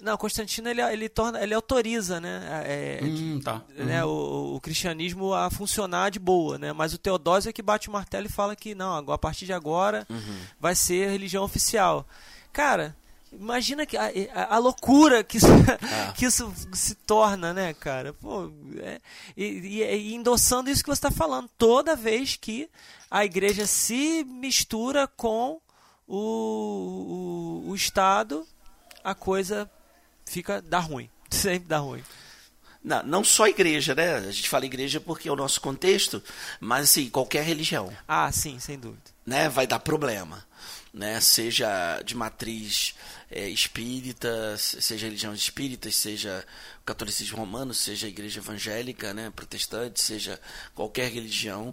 Não, 0.00 0.16
Constantino 0.16 0.68
ele, 0.68 0.80
ele 0.80 1.08
torna, 1.08 1.42
ele 1.42 1.54
autoriza, 1.54 2.20
né, 2.20 2.64
é, 2.64 3.00
hum, 3.02 3.40
tá. 3.42 3.62
né 3.76 4.04
uhum. 4.04 4.10
o, 4.10 4.54
o, 4.56 4.60
cristianismo 4.60 5.34
a 5.34 5.50
funcionar 5.50 6.10
de 6.10 6.18
boa, 6.18 6.58
né? 6.58 6.72
Mas 6.72 6.94
o 6.94 6.98
Teodósio 6.98 7.50
é 7.50 7.52
que 7.52 7.62
bate 7.62 7.88
o 7.88 7.92
martelo 7.92 8.26
e 8.26 8.30
fala 8.30 8.56
que 8.56 8.74
não, 8.74 8.96
a 9.10 9.18
partir 9.18 9.46
de 9.46 9.52
agora 9.52 10.06
uhum. 10.08 10.38
vai 10.58 10.74
ser 10.74 11.10
religião 11.10 11.44
oficial. 11.44 12.06
Cara, 12.52 12.96
Imagina 13.32 13.86
que 13.86 13.96
a, 13.96 14.10
a, 14.34 14.56
a, 14.56 14.58
loucura 14.58 15.22
que 15.22 15.36
isso, 15.36 15.46
ah. 16.08 16.12
que 16.12 16.26
isso 16.26 16.52
se 16.72 16.96
torna, 16.96 17.54
né, 17.54 17.72
cara? 17.72 18.12
Pô, 18.12 18.50
é, 18.78 19.00
e, 19.36 19.44
e, 19.44 19.82
e, 19.84 20.14
endossando 20.14 20.68
isso 20.68 20.82
que 20.82 20.88
você 20.88 20.98
está 20.98 21.12
falando, 21.12 21.48
toda 21.56 21.94
vez 21.94 22.34
que 22.34 22.68
a 23.08 23.24
igreja 23.24 23.66
se 23.66 24.24
mistura 24.24 25.06
com 25.06 25.60
o, 26.08 27.62
o, 27.66 27.70
o 27.70 27.74
Estado, 27.76 28.44
a 29.04 29.14
coisa 29.14 29.70
fica 30.30 30.62
dá 30.62 30.78
ruim, 30.78 31.10
sempre 31.30 31.68
dá 31.68 31.78
ruim. 31.78 32.02
Não, 32.82 33.02
não 33.02 33.24
só 33.24 33.44
a 33.44 33.50
igreja, 33.50 33.94
né? 33.94 34.16
A 34.16 34.30
gente 34.30 34.48
fala 34.48 34.64
igreja 34.64 35.00
porque 35.00 35.28
é 35.28 35.32
o 35.32 35.36
nosso 35.36 35.60
contexto, 35.60 36.22
mas 36.58 36.84
assim, 36.84 37.10
qualquer 37.10 37.44
religião. 37.44 37.94
Ah, 38.08 38.32
sim, 38.32 38.58
sem 38.58 38.78
dúvida. 38.78 39.02
Né? 39.26 39.50
Vai 39.50 39.66
dar 39.66 39.80
problema. 39.80 40.46
Né? 40.92 41.20
Seja 41.20 42.00
de 42.02 42.16
matriz 42.16 42.94
é, 43.30 43.46
espírita, 43.48 44.56
seja 44.56 45.06
religião 45.06 45.34
espírita, 45.34 45.90
seja 45.90 46.44
o 46.80 46.84
catolicismo 46.84 47.36
romano, 47.36 47.74
seja 47.74 48.08
igreja 48.08 48.40
evangélica, 48.40 49.12
né, 49.14 49.30
protestante, 49.30 50.02
seja 50.02 50.40
qualquer 50.74 51.12
religião, 51.12 51.72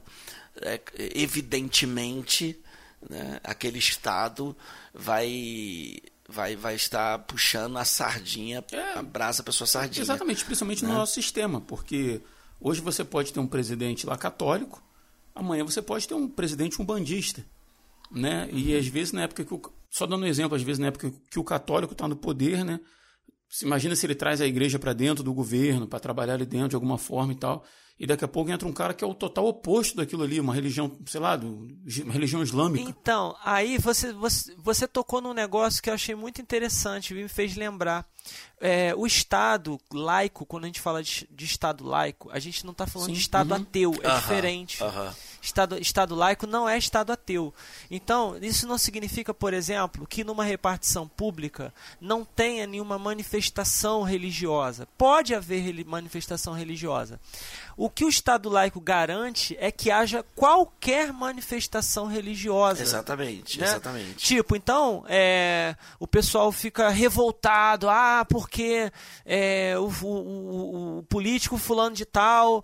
é, 0.61 0.79
evidentemente 1.15 2.61
né, 3.09 3.39
aquele 3.43 3.79
Estado 3.79 4.55
vai 4.93 5.99
vai, 6.27 6.55
vai 6.55 6.75
estar 6.75 7.19
puxando 7.19 7.77
a 7.77 7.85
sardinha, 7.85 8.63
é, 8.71 8.97
a 8.97 9.01
brasa 9.01 9.41
para 9.41 9.53
sua 9.53 9.67
sardinha. 9.67 10.03
Exatamente, 10.03 10.43
principalmente 10.43 10.83
né? 10.83 10.89
no 10.91 10.97
nosso 10.97 11.13
sistema, 11.13 11.61
porque 11.61 12.21
hoje 12.59 12.81
você 12.81 13.03
pode 13.03 13.31
ter 13.31 13.39
um 13.39 13.47
presidente 13.47 14.05
lá 14.05 14.17
católico, 14.17 14.83
amanhã 15.33 15.63
você 15.63 15.81
pode 15.81 16.07
ter 16.07 16.13
um 16.13 16.27
presidente 16.27 16.81
umbandista. 16.81 17.45
Né? 18.11 18.49
E 18.51 18.75
às 18.75 18.87
vezes 18.87 19.13
na 19.13 19.23
época 19.23 19.43
que 19.43 19.53
o, 19.53 19.61
só 19.89 20.05
dando 20.05 20.23
um 20.23 20.27
exemplo, 20.27 20.55
às 20.55 20.61
vezes 20.61 20.79
na 20.79 20.87
época 20.87 21.11
que 21.29 21.39
o 21.39 21.43
católico 21.43 21.93
está 21.93 22.07
no 22.07 22.15
poder, 22.15 22.63
né? 22.63 22.79
Se 23.49 23.65
imagina 23.65 23.95
se 23.95 24.05
ele 24.05 24.15
traz 24.15 24.41
a 24.41 24.45
igreja 24.45 24.77
para 24.77 24.91
dentro 24.91 25.23
do 25.23 25.33
governo, 25.33 25.87
para 25.87 25.99
trabalhar 25.99 26.33
ali 26.33 26.45
dentro 26.45 26.69
de 26.69 26.75
alguma 26.75 26.97
forma 26.97 27.31
e 27.31 27.35
tal. 27.35 27.65
E 27.99 28.05
daqui 28.05 28.23
a 28.23 28.27
pouco 28.27 28.51
entra 28.51 28.67
um 28.67 28.73
cara 28.73 28.93
que 28.93 29.03
é 29.03 29.07
o 29.07 29.13
total 29.13 29.47
oposto 29.47 29.97
daquilo 29.97 30.23
ali, 30.23 30.39
uma 30.39 30.53
religião, 30.53 30.95
sei 31.07 31.19
lá, 31.19 31.35
uma 31.35 32.13
religião 32.13 32.43
islâmica. 32.43 32.87
Então, 32.89 33.35
aí 33.43 33.79
você, 33.79 34.13
você, 34.13 34.55
você 34.57 34.87
tocou 34.87 35.19
num 35.19 35.33
negócio 35.33 35.81
que 35.81 35.89
eu 35.89 35.95
achei 35.95 36.13
muito 36.13 36.39
interessante, 36.39 37.15
me 37.15 37.27
fez 37.27 37.55
lembrar. 37.55 38.05
É, 38.59 38.93
o 38.95 39.07
Estado 39.07 39.79
laico, 39.91 40.45
quando 40.45 40.65
a 40.65 40.67
gente 40.67 40.81
fala 40.81 41.01
de, 41.01 41.27
de 41.31 41.45
Estado 41.45 41.83
laico, 41.83 42.29
a 42.31 42.37
gente 42.37 42.63
não 42.65 42.71
está 42.71 42.85
falando 42.85 43.07
Sim. 43.07 43.13
de 43.13 43.19
Estado 43.19 43.51
uhum. 43.51 43.61
ateu, 43.61 43.95
é 44.03 44.15
diferente. 44.15 44.77
Estado, 45.41 45.77
estado 45.79 46.15
laico 46.15 46.47
não 46.47 46.67
é 46.67 46.77
Estado 46.77 47.11
ateu. 47.11 47.53
Então, 47.89 48.37
isso 48.41 48.67
não 48.67 48.77
significa, 48.77 49.33
por 49.33 49.53
exemplo, 49.53 50.07
que 50.07 50.23
numa 50.23 50.43
repartição 50.43 51.07
pública 51.07 51.73
não 51.99 52.25
tenha 52.25 52.67
nenhuma 52.67 52.97
manifestação 52.97 54.03
religiosa. 54.03 54.87
Pode 54.97 55.33
haver 55.33 55.85
manifestação 55.85 56.53
religiosa. 56.53 57.19
O 57.75 57.89
que 57.89 58.03
o 58.03 58.09
Estado 58.09 58.49
laico 58.49 58.81
garante 58.81 59.55
é 59.59 59.71
que 59.71 59.91
haja 59.91 60.25
qualquer 60.35 61.13
manifestação 61.13 62.07
religiosa. 62.07 62.81
Exatamente, 62.81 63.59
né? 63.59 63.67
exatamente. 63.67 64.15
Tipo, 64.15 64.55
então, 64.55 65.05
é, 65.07 65.75
o 65.99 66.07
pessoal 66.07 66.51
fica 66.51 66.89
revoltado, 66.89 67.87
ah, 67.89 68.25
porque 68.27 68.91
é, 69.25 69.75
o, 69.77 69.91
o, 70.03 70.07
o, 70.07 70.97
o 70.99 71.03
político 71.03 71.57
fulano 71.57 71.95
de 71.95 72.05
tal 72.05 72.63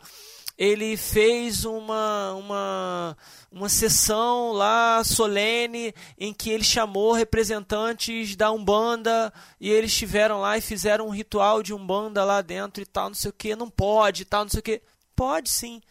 ele 0.57 0.95
fez 0.95 1.65
uma, 1.65 2.33
uma, 2.33 3.17
uma 3.51 3.69
sessão 3.69 4.51
lá 4.51 5.03
solene 5.03 5.93
em 6.17 6.33
que 6.33 6.49
ele 6.49 6.63
chamou 6.63 7.11
representantes 7.13 8.35
da 8.35 8.51
Umbanda 8.51 9.33
e 9.59 9.69
eles 9.69 9.91
estiveram 9.91 10.39
lá 10.39 10.57
e 10.57 10.61
fizeram 10.61 11.07
um 11.07 11.11
ritual 11.11 11.63
de 11.63 11.73
Umbanda 11.73 12.23
lá 12.23 12.41
dentro 12.41 12.83
e 12.83 12.85
tal, 12.85 13.09
não 13.09 13.15
sei 13.15 13.29
o 13.29 13.33
que, 13.33 13.55
não 13.55 13.69
pode, 13.69 14.25
tal, 14.25 14.43
não 14.43 14.49
sei 14.49 14.59
o 14.59 14.63
que. 14.63 14.81
Pode 15.15 15.49
sim, 15.49 15.81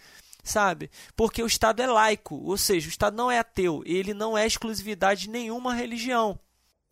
sabe? 0.43 0.91
Porque 1.17 1.43
o 1.43 1.47
Estado 1.47 1.81
é 1.81 1.87
laico, 1.87 2.37
ou 2.37 2.57
seja, 2.57 2.87
o 2.87 2.91
Estado 2.91 3.17
não 3.17 3.31
é 3.31 3.39
ateu, 3.39 3.83
ele 3.85 4.15
não 4.15 4.37
é 4.37 4.47
exclusividade 4.47 5.23
de 5.23 5.31
nenhuma 5.31 5.75
religião. 5.75 6.39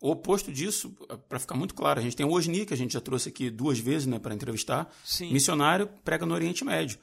O 0.01 0.09
oposto 0.09 0.51
disso, 0.51 0.95
para 1.29 1.39
ficar 1.39 1.55
muito 1.55 1.75
claro, 1.75 1.99
a 1.99 2.03
gente 2.03 2.15
tem 2.15 2.25
o 2.25 2.31
Osni, 2.31 2.65
que 2.65 2.73
a 2.73 2.77
gente 2.77 2.93
já 2.93 3.01
trouxe 3.01 3.29
aqui 3.29 3.51
duas 3.51 3.77
vezes 3.77 4.07
né, 4.07 4.17
para 4.17 4.33
entrevistar. 4.33 4.91
Sim. 5.05 5.31
Missionário 5.31 5.87
prega 6.03 6.25
no 6.25 6.33
Oriente 6.33 6.65
Médio. 6.65 6.97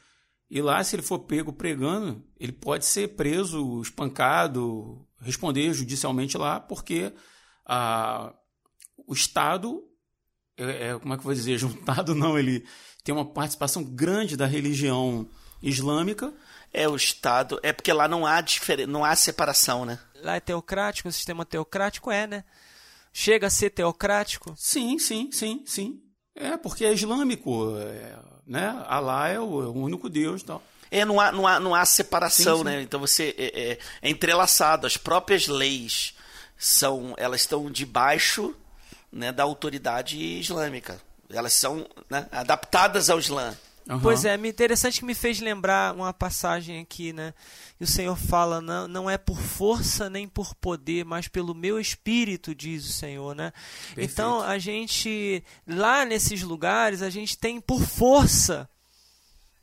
E 0.50 0.62
lá, 0.62 0.82
se 0.82 0.96
ele 0.96 1.02
for 1.02 1.18
pego 1.20 1.52
pregando, 1.52 2.24
ele 2.40 2.52
pode 2.52 2.86
ser 2.86 3.08
preso, 3.08 3.82
espancado, 3.82 5.06
responder 5.20 5.72
judicialmente 5.74 6.38
lá, 6.38 6.58
porque 6.58 7.12
a, 7.66 8.32
o 9.06 9.12
Estado, 9.12 9.84
é, 10.56 10.88
é, 10.88 10.98
como 10.98 11.12
é 11.12 11.16
que 11.16 11.20
eu 11.20 11.24
vou 11.24 11.34
dizer, 11.34 11.58
juntado 11.58 12.14
não, 12.14 12.38
ele 12.38 12.66
tem 13.04 13.14
uma 13.14 13.26
participação 13.26 13.84
grande 13.84 14.36
da 14.36 14.46
religião 14.46 15.28
islâmica. 15.62 16.32
É 16.72 16.88
o 16.88 16.96
Estado, 16.96 17.58
é 17.62 17.72
porque 17.72 17.92
lá 17.92 18.06
não 18.06 18.26
há, 18.26 18.40
difer... 18.40 18.86
não 18.86 19.04
há 19.04 19.16
separação, 19.16 19.84
né? 19.84 19.98
Lá 20.16 20.36
é 20.36 20.40
teocrático, 20.40 21.08
o 21.08 21.12
sistema 21.12 21.44
teocrático 21.44 22.10
é, 22.10 22.26
né? 22.26 22.44
Chega 23.12 23.46
a 23.46 23.50
ser 23.50 23.70
teocrático? 23.70 24.54
Sim, 24.56 24.98
sim, 24.98 25.30
sim, 25.32 25.62
sim. 25.66 26.02
É, 26.38 26.56
porque 26.56 26.84
é 26.84 26.92
islâmico, 26.92 27.76
é, 27.78 28.16
né? 28.46 28.84
Alá 28.86 29.28
é 29.28 29.40
o, 29.40 29.62
é 29.62 29.66
o 29.66 29.72
único 29.72 30.08
Deus 30.08 30.42
e 30.42 30.44
tal. 30.44 30.62
É, 30.90 31.04
não 31.04 31.20
há, 31.20 31.32
não 31.32 31.46
há, 31.46 31.60
não 31.60 31.74
há 31.74 31.84
separação, 31.84 32.58
sim, 32.58 32.62
sim. 32.62 32.64
né? 32.64 32.82
Então 32.82 33.00
você 33.00 33.34
é, 33.36 33.44
é, 33.44 33.78
é, 34.02 34.08
entrelaçado. 34.08 34.86
As 34.86 34.96
próprias 34.96 35.48
leis 35.48 36.14
são, 36.56 37.14
elas 37.18 37.42
estão 37.42 37.70
debaixo 37.70 38.54
né, 39.12 39.32
da 39.32 39.42
autoridade 39.42 40.16
islâmica. 40.16 41.00
Elas 41.28 41.52
são 41.52 41.86
né, 42.08 42.26
adaptadas 42.30 43.10
ao 43.10 43.18
Islã. 43.18 43.54
Uhum. 43.88 44.00
Pois 44.00 44.24
é, 44.24 44.34
interessante 44.34 45.00
que 45.00 45.06
me 45.06 45.14
fez 45.14 45.40
lembrar 45.40 45.94
uma 45.94 46.12
passagem 46.12 46.80
aqui, 46.80 47.12
né? 47.12 47.32
E 47.80 47.84
o 47.84 47.86
Senhor 47.86 48.16
fala, 48.16 48.60
não, 48.60 48.86
não 48.86 49.10
é 49.10 49.16
por 49.16 49.40
força 49.40 50.10
nem 50.10 50.28
por 50.28 50.54
poder, 50.54 51.06
mas 51.06 51.26
pelo 51.26 51.54
meu 51.54 51.80
espírito, 51.80 52.54
diz 52.54 52.84
o 52.84 52.92
Senhor, 52.92 53.34
né? 53.34 53.50
Perfeito. 53.88 54.12
Então 54.12 54.42
a 54.42 54.58
gente, 54.58 55.42
lá 55.66 56.04
nesses 56.04 56.42
lugares, 56.42 57.00
a 57.00 57.08
gente 57.08 57.38
tem 57.38 57.60
por 57.60 57.80
força 57.80 58.68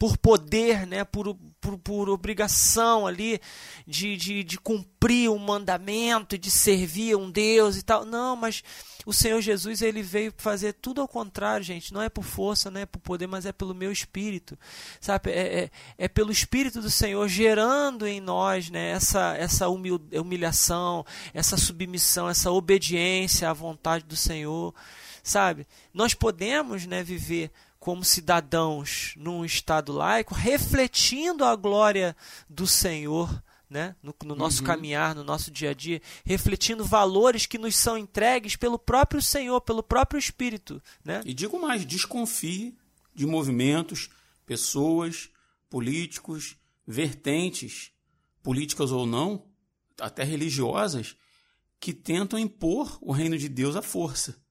por 0.06 0.18
poder, 0.18 0.86
né, 0.86 1.04
por, 1.04 1.36
por, 1.60 1.80
por 1.80 2.10
obrigação 2.10 3.08
ali 3.08 3.42
de, 3.88 4.16
de, 4.16 4.44
de 4.44 4.60
cumprir 4.60 5.32
um 5.32 5.40
mandamento, 5.40 6.38
de 6.38 6.52
servir 6.52 7.16
um 7.16 7.32
Deus 7.32 7.76
e 7.76 7.82
tal. 7.82 8.06
Não, 8.06 8.36
mas 8.36 8.64
o 9.04 9.12
Senhor 9.12 9.42
Jesus 9.42 9.82
ele 9.82 10.04
veio 10.04 10.32
fazer 10.38 10.74
tudo 10.74 11.02
ao 11.02 11.08
contrário, 11.08 11.66
gente. 11.66 11.92
Não 11.92 12.04
é 12.04 12.08
por 12.08 12.24
força, 12.24 12.70
não 12.70 12.82
é 12.82 12.86
por 12.86 13.00
poder, 13.00 13.26
mas 13.26 13.48
é 13.48 13.52
pelo 13.52 13.74
meu 13.74 13.92
espírito, 13.92 14.56
sabe? 15.02 15.32
É, 15.32 15.64
é, 15.64 15.72
é 15.98 16.08
pelo 16.08 16.32
espírito 16.32 16.82
do 16.82 16.92
Senhor 16.92 17.28
gerando 17.28 18.06
em 18.06 18.22
nós, 18.22 18.70
né, 18.70 18.92
essa 18.92 19.36
essa 19.36 19.68
humil, 19.68 20.00
humilhação, 20.14 21.04
essa 21.34 21.58
submissão, 21.58 22.30
essa 22.30 22.52
obediência 22.52 23.50
à 23.50 23.54
vontade 23.54 24.06
do 24.06 24.16
Senhor, 24.16 24.72
sabe? 25.24 25.66
Nós 25.92 26.14
podemos, 26.14 26.86
né, 26.86 27.02
viver 27.02 27.50
como 27.86 28.04
cidadãos 28.04 29.14
num 29.16 29.46
Estado 29.46 29.94
laico, 29.94 30.34
refletindo 30.34 31.46
a 31.46 31.56
glória 31.56 32.18
do 32.50 32.66
Senhor. 32.66 33.44
Né? 33.70 33.96
no, 34.02 34.16
no 34.24 34.36
nosso 34.36 34.62
uhum. 34.62 34.66
caminhar, 34.68 35.14
no 35.14 35.24
nosso 35.24 35.52
dia 35.52 35.72
a 35.72 35.74
dia, 35.74 36.02
refletindo 36.24 36.86
valores 36.86 37.46
que 37.46 37.58
nos 37.58 37.76
são 37.76 37.98
entregues 37.98 38.56
pelo 38.56 38.80
próprio 38.80 39.22
Senhor, 39.22 39.60
pelo 39.62 39.84
próprio 39.84 40.20
Espírito. 40.20 40.82
Né? 41.04 41.22
E 41.26 41.34
digo 41.34 41.60
mais: 41.60 41.86
desconfie 41.86 42.76
de 43.14 43.26
movimentos, 43.26 44.10
pessoas, 44.46 45.30
políticos, 45.70 46.56
vertentes, 46.88 47.92
políticas 48.42 48.92
ou 48.92 49.06
não, 49.06 49.46
até 50.00 50.24
religiosas, 50.24 51.16
que 51.80 51.92
tentam 51.92 52.40
impor 52.40 52.98
o 53.02 53.12
reino 53.12 53.38
de 53.38 53.50
Deus 53.50 53.76
à 53.76 53.82
força 53.82 54.44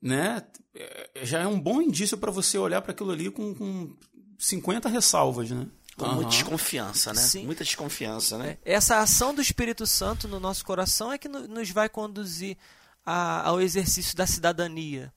né, 0.00 0.42
é, 0.74 1.10
já 1.22 1.40
é 1.40 1.46
um 1.46 1.58
bom 1.58 1.80
indício 1.80 2.18
para 2.18 2.30
você 2.30 2.58
olhar 2.58 2.82
para 2.82 2.92
aquilo 2.92 3.10
ali 3.10 3.30
com, 3.30 3.54
com 3.54 3.96
50 4.38 4.88
ressalvas, 4.88 5.50
né? 5.50 5.66
Com 5.96 6.04
uhum. 6.04 6.14
muita 6.16 6.30
desconfiança, 6.30 7.12
né? 7.14 7.22
Sim. 7.22 7.46
Muita 7.46 7.64
desconfiança, 7.64 8.36
né? 8.36 8.58
É, 8.64 8.74
essa 8.74 8.98
ação 8.98 9.34
do 9.34 9.40
Espírito 9.40 9.86
Santo 9.86 10.28
no 10.28 10.38
nosso 10.38 10.64
coração 10.64 11.10
é 11.12 11.16
que 11.16 11.28
nos 11.28 11.70
vai 11.70 11.88
conduzir 11.88 12.58
a, 13.04 13.48
ao 13.48 13.60
exercício 13.60 14.14
da 14.14 14.26
cidadania, 14.26 15.12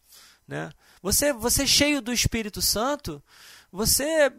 né? 0.48 0.72
Você, 1.02 1.34
você 1.34 1.68
cheio 1.68 2.02
do 2.02 2.14
Espírito 2.14 2.62
Santo, 2.62 3.22
você 3.72 4.32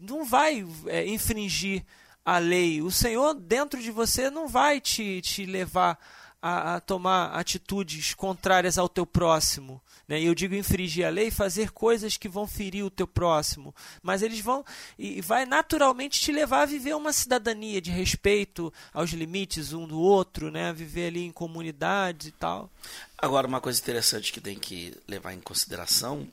não 0.00 0.24
vai 0.24 0.66
é, 0.86 1.06
infringir 1.06 1.84
a 2.24 2.38
lei. 2.38 2.80
O 2.80 2.90
Senhor 2.90 3.34
dentro 3.34 3.80
de 3.80 3.90
você 3.90 4.30
não 4.30 4.48
vai 4.48 4.80
te, 4.80 5.20
te 5.20 5.44
levar 5.44 5.98
a, 6.46 6.74
a 6.74 6.80
tomar 6.80 7.28
atitudes 7.28 8.12
contrárias 8.12 8.76
ao 8.76 8.86
teu 8.86 9.06
próximo. 9.06 9.80
Né? 10.06 10.20
Eu 10.20 10.34
digo 10.34 10.54
infringir 10.54 11.06
a 11.06 11.08
lei, 11.08 11.30
fazer 11.30 11.70
coisas 11.70 12.18
que 12.18 12.28
vão 12.28 12.46
ferir 12.46 12.84
o 12.84 12.90
teu 12.90 13.06
próximo. 13.06 13.74
Mas 14.02 14.20
eles 14.20 14.40
vão 14.40 14.62
e 14.98 15.22
vai 15.22 15.46
naturalmente 15.46 16.20
te 16.20 16.30
levar 16.30 16.60
a 16.60 16.66
viver 16.66 16.94
uma 16.94 17.14
cidadania 17.14 17.80
de 17.80 17.90
respeito 17.90 18.70
aos 18.92 19.08
limites 19.12 19.72
um 19.72 19.88
do 19.88 19.98
outro, 19.98 20.50
né? 20.50 20.70
viver 20.70 21.06
ali 21.06 21.24
em 21.24 21.32
comunidade 21.32 22.28
e 22.28 22.32
tal. 22.32 22.70
Agora, 23.16 23.48
uma 23.48 23.62
coisa 23.62 23.80
interessante 23.80 24.30
que 24.30 24.40
tem 24.40 24.58
que 24.58 24.94
levar 25.08 25.32
em 25.32 25.40
consideração 25.40 26.28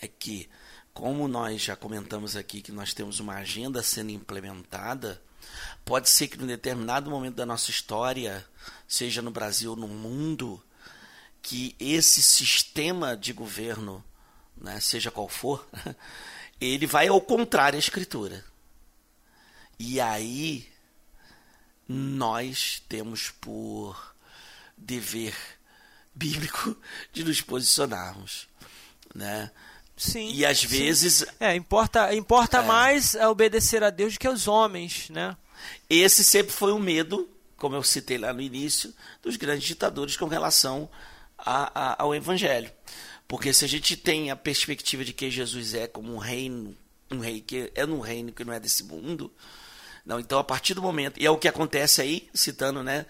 é 0.00 0.08
que, 0.08 0.48
como 0.94 1.28
nós 1.28 1.60
já 1.60 1.76
comentamos 1.76 2.34
aqui, 2.34 2.62
que 2.62 2.72
nós 2.72 2.94
temos 2.94 3.20
uma 3.20 3.34
agenda 3.34 3.82
sendo 3.82 4.10
implementada, 4.10 5.20
pode 5.84 6.08
ser 6.08 6.28
que 6.28 6.42
em 6.42 6.46
determinado 6.46 7.10
momento 7.10 7.36
da 7.36 7.46
nossa 7.46 7.70
história 7.70 8.44
seja 8.86 9.22
no 9.22 9.30
Brasil 9.30 9.70
ou 9.70 9.76
no 9.76 9.88
mundo, 9.88 10.62
que 11.42 11.74
esse 11.78 12.22
sistema 12.22 13.16
de 13.16 13.32
governo, 13.32 14.04
né, 14.56 14.80
seja 14.80 15.10
qual 15.10 15.28
for, 15.28 15.66
ele 16.60 16.86
vai 16.86 17.08
ao 17.08 17.20
contrário 17.20 17.76
à 17.76 17.80
escritura. 17.80 18.44
E 19.78 20.00
aí 20.00 20.68
nós 21.88 22.82
temos 22.88 23.30
por 23.30 24.14
dever 24.76 25.34
bíblico 26.14 26.76
de 27.12 27.24
nos 27.24 27.40
posicionarmos, 27.40 28.48
né? 29.14 29.50
Sim. 29.98 30.30
E 30.32 30.46
às 30.46 30.64
vezes 30.64 31.14
sim. 31.18 31.26
é 31.40 31.54
importa 31.54 32.14
importa 32.14 32.58
é. 32.58 32.62
mais 32.62 33.14
obedecer 33.16 33.82
a 33.82 33.90
Deus 33.90 34.14
do 34.14 34.20
que 34.20 34.26
aos 34.26 34.48
homens, 34.48 35.10
né? 35.10 35.36
Esse 35.90 36.24
sempre 36.24 36.52
foi 36.52 36.72
o 36.72 36.78
medo 36.78 37.28
como 37.58 37.74
eu 37.74 37.82
citei 37.82 38.16
lá 38.16 38.32
no 38.32 38.40
início, 38.40 38.94
dos 39.20 39.36
grandes 39.36 39.66
ditadores 39.66 40.16
com 40.16 40.26
relação 40.26 40.88
a, 41.36 41.70
a, 41.74 42.02
ao 42.02 42.14
Evangelho. 42.14 42.70
Porque 43.26 43.52
se 43.52 43.64
a 43.64 43.68
gente 43.68 43.96
tem 43.96 44.30
a 44.30 44.36
perspectiva 44.36 45.04
de 45.04 45.12
que 45.12 45.30
Jesus 45.30 45.74
é 45.74 45.86
como 45.86 46.14
um 46.14 46.18
reino, 46.18 46.74
um 47.10 47.18
rei 47.18 47.40
que 47.40 47.70
é 47.74 47.84
no 47.84 48.00
reino 48.00 48.32
que 48.32 48.44
não 48.44 48.54
é 48.54 48.60
desse 48.60 48.84
mundo, 48.84 49.30
não, 50.06 50.18
então 50.18 50.38
a 50.38 50.44
partir 50.44 50.72
do 50.72 50.80
momento, 50.80 51.20
e 51.20 51.26
é 51.26 51.30
o 51.30 51.36
que 51.36 51.48
acontece 51.48 52.00
aí, 52.00 52.30
citando, 52.32 52.82
né, 52.82 53.04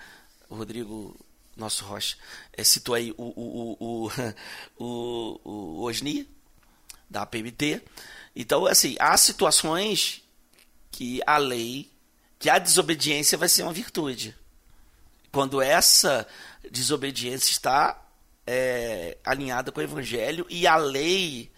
o 0.49 0.57
Rodrigo, 0.57 1.15
nosso 1.55 1.85
Rocha, 1.85 2.17
é, 2.53 2.65
citou 2.65 2.95
aí 2.95 3.13
o, 3.17 3.23
o, 3.23 3.77
o, 3.79 4.11
o, 4.79 5.41
o 5.45 5.83
Osni, 5.85 6.27
da 7.09 7.25
PMT. 7.27 7.83
Então, 8.35 8.67
assim, 8.67 8.97
há 8.99 9.17
situações 9.17 10.23
que 10.91 11.21
a 11.27 11.37
lei 11.37 11.91
que 12.39 12.49
a 12.49 12.59
desobediência 12.59 13.37
vai 13.37 13.49
ser 13.49 13.65
uma 13.65 13.73
virtude. 13.73 14.37
Quando 15.33 15.61
essa 15.61 16.27
desobediência 16.71 17.51
está 17.51 18.01
é, 18.47 19.19
alinhada 19.25 19.73
com 19.73 19.81
o 19.81 19.83
evangelho 19.83 20.47
e 20.49 20.67
a 20.67 20.77
lei 20.77 21.51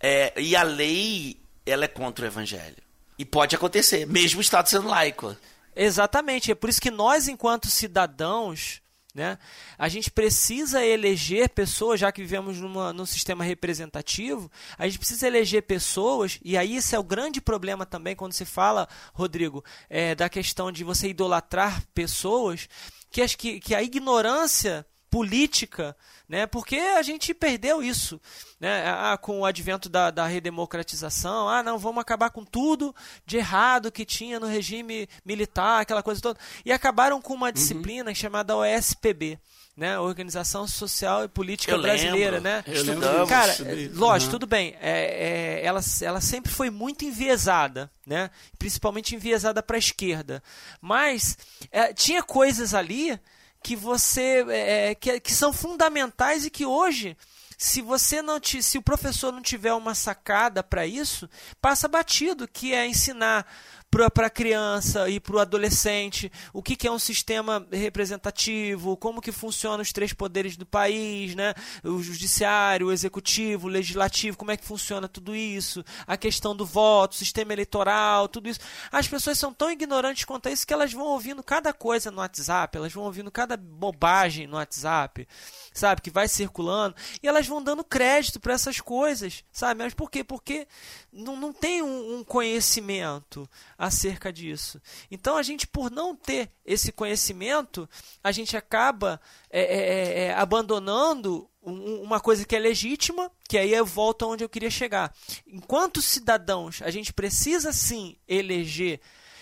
é, 0.00 0.32
e 0.40 0.56
a 0.56 0.62
lei 0.62 1.40
ela 1.64 1.84
é 1.84 1.88
contra 1.88 2.24
o 2.24 2.28
evangelho. 2.28 2.76
E 3.18 3.24
pode 3.24 3.54
acontecer, 3.54 4.06
mesmo 4.06 4.38
o 4.38 4.42
Estado 4.42 4.68
sendo 4.68 4.88
laico. 4.88 5.36
Exatamente, 5.74 6.50
é 6.50 6.54
por 6.54 6.68
isso 6.68 6.80
que 6.80 6.90
nós, 6.90 7.28
enquanto 7.28 7.68
cidadãos, 7.68 8.82
né? 9.14 9.38
A 9.78 9.88
gente 9.88 10.10
precisa 10.10 10.84
eleger 10.84 11.48
pessoas, 11.48 12.00
já 12.00 12.10
que 12.10 12.20
vivemos 12.20 12.58
numa, 12.58 12.92
num 12.92 13.06
sistema 13.06 13.44
representativo, 13.44 14.50
a 14.76 14.86
gente 14.86 14.98
precisa 14.98 15.26
eleger 15.26 15.62
pessoas, 15.62 16.40
e 16.42 16.58
aí 16.58 16.76
esse 16.76 16.96
é 16.96 16.98
o 16.98 17.04
grande 17.04 17.40
problema 17.40 17.86
também 17.86 18.16
quando 18.16 18.32
se 18.32 18.44
fala, 18.44 18.88
Rodrigo, 19.12 19.64
é, 19.88 20.14
da 20.14 20.28
questão 20.28 20.72
de 20.72 20.82
você 20.82 21.08
idolatrar 21.08 21.82
pessoas, 21.94 22.68
que, 23.08 23.24
que, 23.36 23.60
que 23.60 23.74
a 23.74 23.82
ignorância 23.82 24.84
política, 25.14 25.96
né? 26.28 26.44
Porque 26.44 26.74
a 26.74 27.00
gente 27.00 27.32
perdeu 27.32 27.80
isso, 27.80 28.20
né? 28.58 28.82
Ah, 28.84 29.16
com 29.16 29.38
o 29.38 29.44
advento 29.44 29.88
da, 29.88 30.10
da 30.10 30.26
redemocratização, 30.26 31.48
ah, 31.48 31.62
não, 31.62 31.78
vamos 31.78 32.00
acabar 32.00 32.30
com 32.30 32.44
tudo 32.44 32.92
de 33.24 33.36
errado 33.36 33.92
que 33.92 34.04
tinha 34.04 34.40
no 34.40 34.48
regime 34.48 35.08
militar, 35.24 35.82
aquela 35.82 36.02
coisa 36.02 36.20
toda, 36.20 36.40
e 36.64 36.72
acabaram 36.72 37.22
com 37.22 37.32
uma 37.32 37.46
uhum. 37.46 37.52
disciplina 37.52 38.10
uhum. 38.10 38.14
chamada 38.16 38.56
OSPB, 38.56 39.38
né? 39.76 39.96
Organização 40.00 40.66
Social 40.66 41.22
e 41.22 41.28
Política 41.28 41.74
eu 41.74 41.80
Brasileira, 41.80 42.38
lembro. 42.38 42.40
né? 42.40 42.64
Estudamos, 42.66 43.28
Cara, 43.28 43.54
lógico, 43.92 44.32
uhum. 44.32 44.40
tudo 44.40 44.48
bem. 44.48 44.74
É, 44.80 45.60
é, 45.60 45.64
ela, 45.64 45.80
ela 46.02 46.20
sempre 46.20 46.50
foi 46.50 46.70
muito 46.70 47.04
enviesada, 47.04 47.88
né? 48.04 48.30
Principalmente 48.58 49.14
enviesada 49.14 49.62
para 49.62 49.76
a 49.76 49.78
esquerda. 49.78 50.42
Mas 50.80 51.38
é, 51.70 51.92
tinha 51.92 52.20
coisas 52.20 52.74
ali 52.74 53.16
que 53.64 53.74
você 53.74 54.44
é, 54.50 54.94
que, 54.94 55.18
que 55.18 55.32
são 55.32 55.50
fundamentais 55.50 56.44
e 56.44 56.50
que 56.50 56.66
hoje 56.66 57.16
se 57.56 57.80
você 57.80 58.20
não 58.20 58.38
te, 58.38 58.62
se 58.62 58.76
o 58.76 58.82
professor 58.82 59.32
não 59.32 59.40
tiver 59.40 59.72
uma 59.72 59.94
sacada 59.94 60.62
para 60.62 60.86
isso, 60.86 61.30
passa 61.62 61.88
batido, 61.88 62.46
que 62.46 62.74
é 62.74 62.86
ensinar 62.86 63.46
para 63.94 64.26
a 64.26 64.30
criança 64.30 65.08
e 65.08 65.20
para 65.20 65.36
o 65.36 65.38
adolescente 65.38 66.30
o 66.52 66.62
que, 66.62 66.74
que 66.74 66.86
é 66.86 66.90
um 66.90 66.98
sistema 66.98 67.66
representativo, 67.70 68.96
como 68.96 69.20
que 69.20 69.30
funcionam 69.30 69.82
os 69.82 69.92
três 69.92 70.12
poderes 70.12 70.56
do 70.56 70.66
país, 70.66 71.34
né? 71.34 71.54
o 71.84 72.02
judiciário, 72.02 72.88
o 72.88 72.92
executivo, 72.92 73.66
o 73.66 73.70
legislativo, 73.70 74.36
como 74.36 74.50
é 74.50 74.56
que 74.56 74.64
funciona 74.64 75.08
tudo 75.08 75.34
isso, 75.34 75.84
a 76.06 76.16
questão 76.16 76.56
do 76.56 76.66
voto, 76.66 77.14
sistema 77.14 77.52
eleitoral, 77.52 78.28
tudo 78.28 78.48
isso. 78.48 78.60
As 78.90 79.06
pessoas 79.06 79.38
são 79.38 79.52
tão 79.52 79.70
ignorantes 79.70 80.24
quanto 80.24 80.48
a 80.48 80.52
isso 80.52 80.66
que 80.66 80.72
elas 80.72 80.92
vão 80.92 81.06
ouvindo 81.06 81.42
cada 81.42 81.72
coisa 81.72 82.10
no 82.10 82.18
WhatsApp, 82.18 82.76
elas 82.76 82.92
vão 82.92 83.04
ouvindo 83.04 83.30
cada 83.30 83.56
bobagem 83.56 84.46
no 84.46 84.56
WhatsApp, 84.56 85.26
sabe, 85.74 86.00
que 86.00 86.10
vai 86.10 86.28
circulando, 86.28 86.94
e 87.20 87.26
elas 87.26 87.46
vão 87.46 87.62
dando 87.62 87.82
crédito 87.82 88.38
para 88.38 88.54
essas 88.54 88.80
coisas, 88.80 89.44
sabe? 89.50 89.82
Mas 89.82 89.92
por 89.92 90.08
quê? 90.08 90.22
Porque 90.22 90.68
não, 91.12 91.36
não 91.36 91.52
tem 91.52 91.82
um, 91.82 92.18
um 92.18 92.24
conhecimento 92.24 93.48
acerca 93.76 94.32
disso. 94.32 94.80
Então 95.10 95.36
a 95.36 95.42
gente, 95.42 95.66
por 95.66 95.90
não 95.90 96.14
ter 96.14 96.50
esse 96.64 96.92
conhecimento, 96.92 97.88
a 98.22 98.30
gente 98.30 98.56
acaba 98.56 99.20
é, 99.50 99.60
é, 99.60 99.78
é, 99.78 100.24
é 100.26 100.34
abandonando 100.34 101.50
um, 101.60 102.02
uma 102.02 102.20
coisa 102.20 102.44
que 102.44 102.54
é 102.54 102.58
legítima, 102.58 103.30
que 103.48 103.58
aí 103.58 103.72
eu 103.72 103.84
volto 103.84 104.24
aonde 104.24 104.44
eu 104.44 104.48
queria 104.48 104.70
chegar. 104.70 105.12
Enquanto 105.46 106.00
cidadãos, 106.00 106.80
a 106.82 106.90
gente 106.90 107.12
precisa 107.12 107.72
sim 107.72 108.16
eleger 108.28 109.00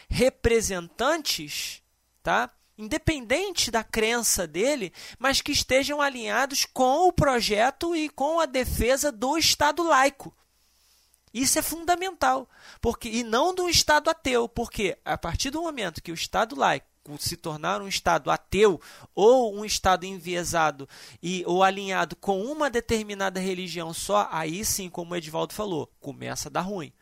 representantes, 0.09 1.83
tá? 2.23 2.51
Independente 2.77 3.71
da 3.71 3.85
crença 3.85 4.47
dele, 4.47 4.93
mas 5.19 5.41
que 5.41 5.53
estejam 5.53 6.01
alinhados 6.01 6.65
com 6.65 7.09
o 7.09 7.13
projeto 7.13 7.95
e 7.95 8.09
com 8.09 8.41
a 8.41 8.47
defesa 8.47 9.13
do 9.13 9.37
Estado 9.37 9.83
laico. 9.83 10.35
Isso 11.33 11.59
é 11.59 11.63
fundamental, 11.63 12.49
porque 12.81 13.09
e 13.09 13.23
não 13.23 13.55
do 13.55 13.69
Estado 13.69 14.11
ateu, 14.11 14.49
porque 14.49 14.99
a 15.05 15.17
partir 15.17 15.51
do 15.51 15.63
momento 15.63 16.03
que 16.03 16.13
o 16.13 16.15
Estado 16.15 16.55
laico 16.55 16.93
se 17.19 17.37
tornar 17.37 17.83
um 17.83 17.89
Estado 17.89 18.31
ateu 18.31 18.81
ou 19.15 19.55
um 19.55 19.65
Estado 19.65 20.05
enviesado 20.05 20.89
e 21.23 21.43
ou 21.47 21.63
alinhado 21.63 22.15
com 22.17 22.43
uma 22.43 22.71
determinada 22.71 23.41
religião 23.41 23.93
só, 23.93 24.29
aí 24.31 24.65
sim, 24.65 24.89
como 24.89 25.13
o 25.13 25.17
Edvaldo 25.17 25.53
falou, 25.53 25.91
começa 26.01 26.49
a 26.49 26.53
dar 26.53 26.61
ruim. 26.61 26.93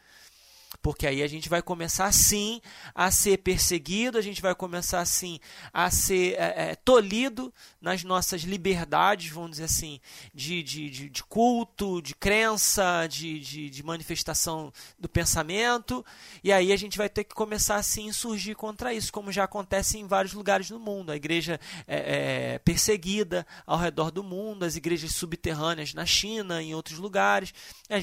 Porque 0.82 1.06
aí 1.06 1.22
a 1.22 1.26
gente 1.26 1.48
vai 1.48 1.60
começar 1.60 2.10
sim 2.12 2.60
a 2.94 3.10
ser 3.10 3.38
perseguido, 3.38 4.16
a 4.16 4.22
gente 4.22 4.40
vai 4.40 4.54
começar 4.54 5.04
sim 5.04 5.38
a 5.72 5.90
ser 5.90 6.34
é, 6.38 6.70
é, 6.70 6.74
tolhido 6.74 7.52
nas 7.80 8.02
nossas 8.02 8.42
liberdades, 8.42 9.30
vamos 9.30 9.52
dizer 9.52 9.64
assim, 9.64 10.00
de, 10.32 10.62
de, 10.62 10.88
de, 10.88 11.10
de 11.10 11.24
culto, 11.24 12.00
de 12.00 12.14
crença, 12.14 13.06
de, 13.06 13.38
de, 13.40 13.68
de, 13.68 13.82
manifestação 13.82 14.72
do 14.98 15.08
pensamento. 15.08 16.04
E 16.42 16.50
aí 16.50 16.72
a 16.72 16.76
gente 16.76 16.96
vai 16.96 17.08
ter 17.08 17.24
que 17.24 17.34
começar 17.34 17.76
a 17.76 17.82
surgir 17.82 18.54
contra 18.54 18.94
isso, 18.94 19.12
como 19.12 19.30
já 19.30 19.44
acontece 19.44 19.98
em 19.98 20.06
vários 20.06 20.32
lugares 20.32 20.70
do 20.70 20.80
mundo. 20.80 21.12
A 21.12 21.16
igreja 21.16 21.60
é, 21.86 22.54
é 22.54 22.58
perseguida 22.58 23.46
ao 23.66 23.78
redor 23.78 24.10
do 24.10 24.24
mundo, 24.24 24.64
as 24.64 24.76
igrejas 24.76 25.14
subterrâneas 25.14 25.92
na 25.92 26.06
China, 26.06 26.62
em 26.62 26.74
outros 26.74 26.98
lugares. 26.98 27.52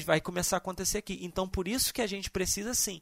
Vai 0.04 0.20
começar 0.20 0.56
a 0.56 0.58
acontecer 0.58 0.98
aqui. 0.98 1.18
Então, 1.22 1.48
por 1.48 1.66
isso 1.66 1.92
que 1.92 2.02
a 2.02 2.06
gente 2.06 2.30
precisa 2.30 2.67
precisa 2.68 2.74
sim 2.74 3.00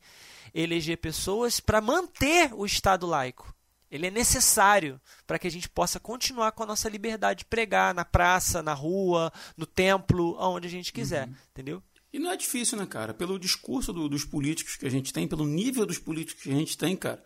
eleger 0.55 0.99
pessoas 0.99 1.61
para 1.61 1.81
manter 1.81 2.53
o 2.55 2.65
Estado 2.65 3.07
laico. 3.07 3.55
Ele 3.91 4.07
é 4.07 4.11
necessário 4.11 5.01
para 5.27 5.39
que 5.39 5.47
a 5.47 5.51
gente 5.51 5.69
possa 5.69 6.01
continuar 6.01 6.53
com 6.53 6.63
a 6.63 6.67
nossa 6.67 6.89
liberdade 6.89 7.41
de 7.41 7.45
pregar 7.45 7.95
na 7.95 8.05
praça, 8.05 8.63
na 8.63 8.73
rua, 8.73 9.33
no 9.57 9.67
templo, 9.67 10.37
aonde 10.39 10.67
a 10.67 10.71
gente 10.71 10.93
quiser, 10.93 11.29
uhum. 11.29 11.35
entendeu? 11.51 11.83
E 12.13 12.19
não 12.19 12.31
é 12.31 12.37
difícil, 12.37 12.79
né, 12.79 12.87
cara? 12.87 13.13
Pelo 13.13 13.39
discurso 13.39 13.93
do, 13.93 14.09
dos 14.09 14.25
políticos 14.25 14.77
que 14.77 14.87
a 14.87 14.91
gente 14.91 15.13
tem, 15.13 15.29
pelo 15.29 15.47
nível 15.47 15.85
dos 15.85 15.99
políticos 15.99 16.43
que 16.43 16.51
a 16.51 16.55
gente 16.55 16.77
tem, 16.77 16.97
cara. 16.97 17.23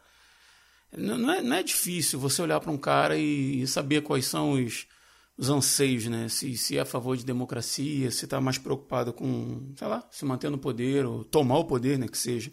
Não, 0.96 1.16
não, 1.16 1.32
é, 1.32 1.40
não 1.40 1.56
é 1.56 1.62
difícil 1.62 2.18
você 2.18 2.42
olhar 2.42 2.60
para 2.60 2.72
um 2.72 2.78
cara 2.78 3.16
e, 3.16 3.66
saber 3.66 4.02
quais 4.02 4.26
são 4.26 4.52
os, 4.52 4.86
os 5.40 5.48
anseios, 5.48 6.04
né? 6.04 6.28
Se, 6.28 6.54
se 6.54 6.76
é 6.76 6.82
a 6.82 6.84
favor 6.84 7.16
de 7.16 7.24
democracia, 7.24 8.10
se 8.10 8.26
está 8.26 8.38
mais 8.42 8.58
preocupado 8.58 9.10
com, 9.10 9.72
sei 9.74 9.88
lá, 9.88 10.06
se 10.10 10.22
manter 10.26 10.50
no 10.50 10.58
poder 10.58 11.06
ou 11.06 11.24
tomar 11.24 11.56
o 11.56 11.64
poder, 11.64 11.98
né? 11.98 12.06
Que 12.06 12.18
seja. 12.18 12.50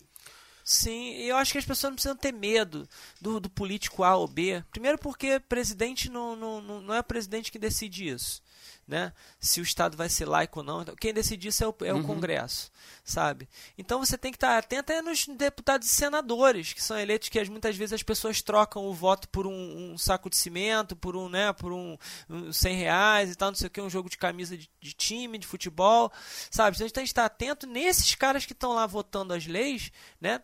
Sim, 0.64 1.16
eu 1.16 1.36
acho 1.36 1.52
que 1.52 1.58
as 1.58 1.66
pessoas 1.66 1.92
não 1.92 1.96
precisam 1.96 2.16
ter 2.16 2.32
medo 2.32 2.88
do, 3.20 3.42
do 3.42 3.50
político 3.50 4.06
A 4.06 4.16
ou 4.16 4.26
B. 4.26 4.64
Primeiro 4.72 4.98
porque 4.98 5.38
presidente 5.38 6.10
não, 6.10 6.34
não, 6.34 6.62
não 6.82 6.94
é 6.94 7.02
o 7.02 7.04
presidente 7.04 7.52
que 7.52 7.60
decide 7.60 8.08
isso 8.08 8.42
né? 8.88 9.12
Se 9.40 9.60
o 9.60 9.64
Estado 9.64 9.98
vai 9.98 10.08
ser 10.08 10.26
laico 10.26 10.60
ou 10.60 10.66
não. 10.66 10.82
Então, 10.82 10.96
quem 10.96 11.14
decide 11.14 11.50
isso 11.50 11.64
é 11.64 11.68
o, 11.68 11.76
é 11.82 11.94
o 11.94 11.98
uhum. 11.98 12.04
Congresso, 12.04 12.72
sabe? 13.04 13.50
Então 13.78 14.00
você 14.00 14.18
tem 14.18 14.32
que 14.32 14.38
estar 14.38 14.58
atento 14.58 14.80
até 14.80 15.02
nos 15.02 15.28
deputados 15.28 15.88
e 15.88 15.90
senadores, 15.90 16.72
que 16.72 16.82
são 16.82 16.98
eleitos 16.98 17.28
que 17.28 17.44
muitas 17.50 17.76
vezes 17.76 17.94
as 17.94 18.04
pessoas 18.04 18.42
trocam 18.42 18.86
o 18.86 18.94
voto 18.94 19.28
por 19.28 19.46
um, 19.46 19.94
um 19.94 19.98
saco 19.98 20.30
de 20.30 20.38
cimento, 20.38 20.96
por 20.96 21.18
um, 21.18 21.28
né, 21.28 21.52
por 21.52 21.74
um, 21.74 21.98
um 22.30 22.54
100 22.54 22.76
reais 22.78 23.32
e 23.32 23.36
tal, 23.36 23.52
não 23.52 23.56
sei 23.56 23.68
o 23.68 23.72
que, 23.72 23.82
um 23.82 23.90
jogo 23.90 24.10
de 24.10 24.18
camisa 24.18 24.58
de, 24.58 24.70
de 24.80 24.94
time, 24.94 25.38
de 25.38 25.46
futebol, 25.46 26.12
sabe? 26.50 26.76
Então 26.76 26.86
a 26.86 26.88
gente 26.88 26.94
tem 26.94 27.04
que 27.04 27.10
estar 27.10 27.26
atento 27.26 27.68
nesses 27.68 28.16
caras 28.16 28.46
que 28.46 28.54
estão 28.54 28.74
lá 28.74 28.86
votando 28.86 29.34
as 29.34 29.46
leis, 29.46 29.92
né? 30.22 30.42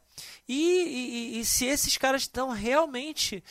E, 0.48 1.36
e, 1.36 1.40
e 1.40 1.46
se 1.46 1.66
esses 1.66 1.98
caras 1.98 2.24
estão 2.24 2.50
realmente 2.50 3.44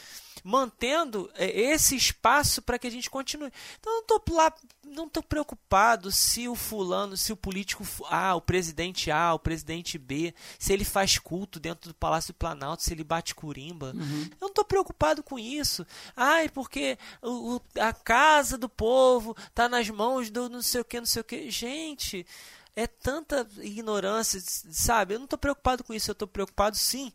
mantendo 0.44 1.30
é, 1.34 1.48
esse 1.60 1.96
espaço 1.96 2.62
para 2.62 2.78
que 2.78 2.86
a 2.86 2.90
gente 2.90 3.10
continue. 3.10 3.52
Então, 3.78 3.92
não 3.92 4.00
estou 4.00 4.22
lá, 4.34 4.52
não 4.84 5.06
estou 5.06 5.22
preocupado 5.22 6.10
se 6.10 6.48
o 6.48 6.54
fulano, 6.54 7.16
se 7.16 7.32
o 7.32 7.36
político 7.36 7.84
A, 8.08 8.34
o 8.34 8.40
presidente 8.40 9.10
A, 9.10 9.34
o 9.34 9.38
presidente 9.38 9.98
B, 9.98 10.34
se 10.58 10.72
ele 10.72 10.84
faz 10.84 11.18
culto 11.18 11.60
dentro 11.60 11.90
do 11.90 11.94
Palácio 11.94 12.32
do 12.32 12.36
Planalto, 12.36 12.82
se 12.82 12.92
ele 12.92 13.04
bate 13.04 13.34
curimba. 13.34 13.92
Uhum. 13.94 14.28
Eu 14.32 14.36
não 14.40 14.48
estou 14.48 14.64
preocupado 14.64 15.22
com 15.22 15.38
isso. 15.38 15.86
Ai, 16.16 16.48
porque 16.48 16.98
o, 17.22 17.60
a 17.78 17.92
casa 17.92 18.56
do 18.58 18.68
povo 18.68 19.36
está 19.48 19.68
nas 19.68 19.88
mãos 19.88 20.30
do 20.30 20.48
não 20.48 20.62
sei 20.62 20.80
o 20.80 20.84
que, 20.84 20.98
não 20.98 21.06
sei 21.06 21.20
o 21.20 21.24
que. 21.24 21.50
Gente, 21.50 22.26
é 22.74 22.86
tanta 22.86 23.46
ignorância, 23.60 24.40
sabe? 24.70 25.14
Eu 25.14 25.18
não 25.18 25.24
estou 25.24 25.38
preocupado 25.38 25.84
com 25.84 25.92
isso. 25.92 26.10
Eu 26.10 26.14
estou 26.14 26.28
preocupado 26.28 26.76
sim 26.76 27.12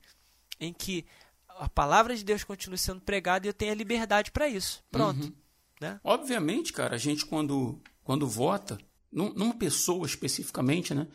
em 0.59 0.73
que 0.73 1.05
a 1.59 1.69
palavra 1.69 2.15
de 2.15 2.23
Deus 2.23 2.43
continue 2.43 2.77
sendo 2.77 3.01
pregada 3.01 3.45
e 3.45 3.49
eu 3.49 3.53
tenho 3.53 3.71
a 3.71 3.75
liberdade 3.75 4.31
para 4.31 4.47
isso. 4.47 4.83
Pronto. 4.91 5.25
Uhum. 5.25 5.33
Né? 5.79 5.99
Obviamente, 6.03 6.73
cara, 6.73 6.95
a 6.95 6.97
gente 6.97 7.25
quando, 7.25 7.81
quando 8.03 8.27
vota, 8.27 8.77
num, 9.11 9.33
numa 9.33 9.53
pessoa 9.53 10.05
especificamente, 10.05 10.93
né? 10.93 11.07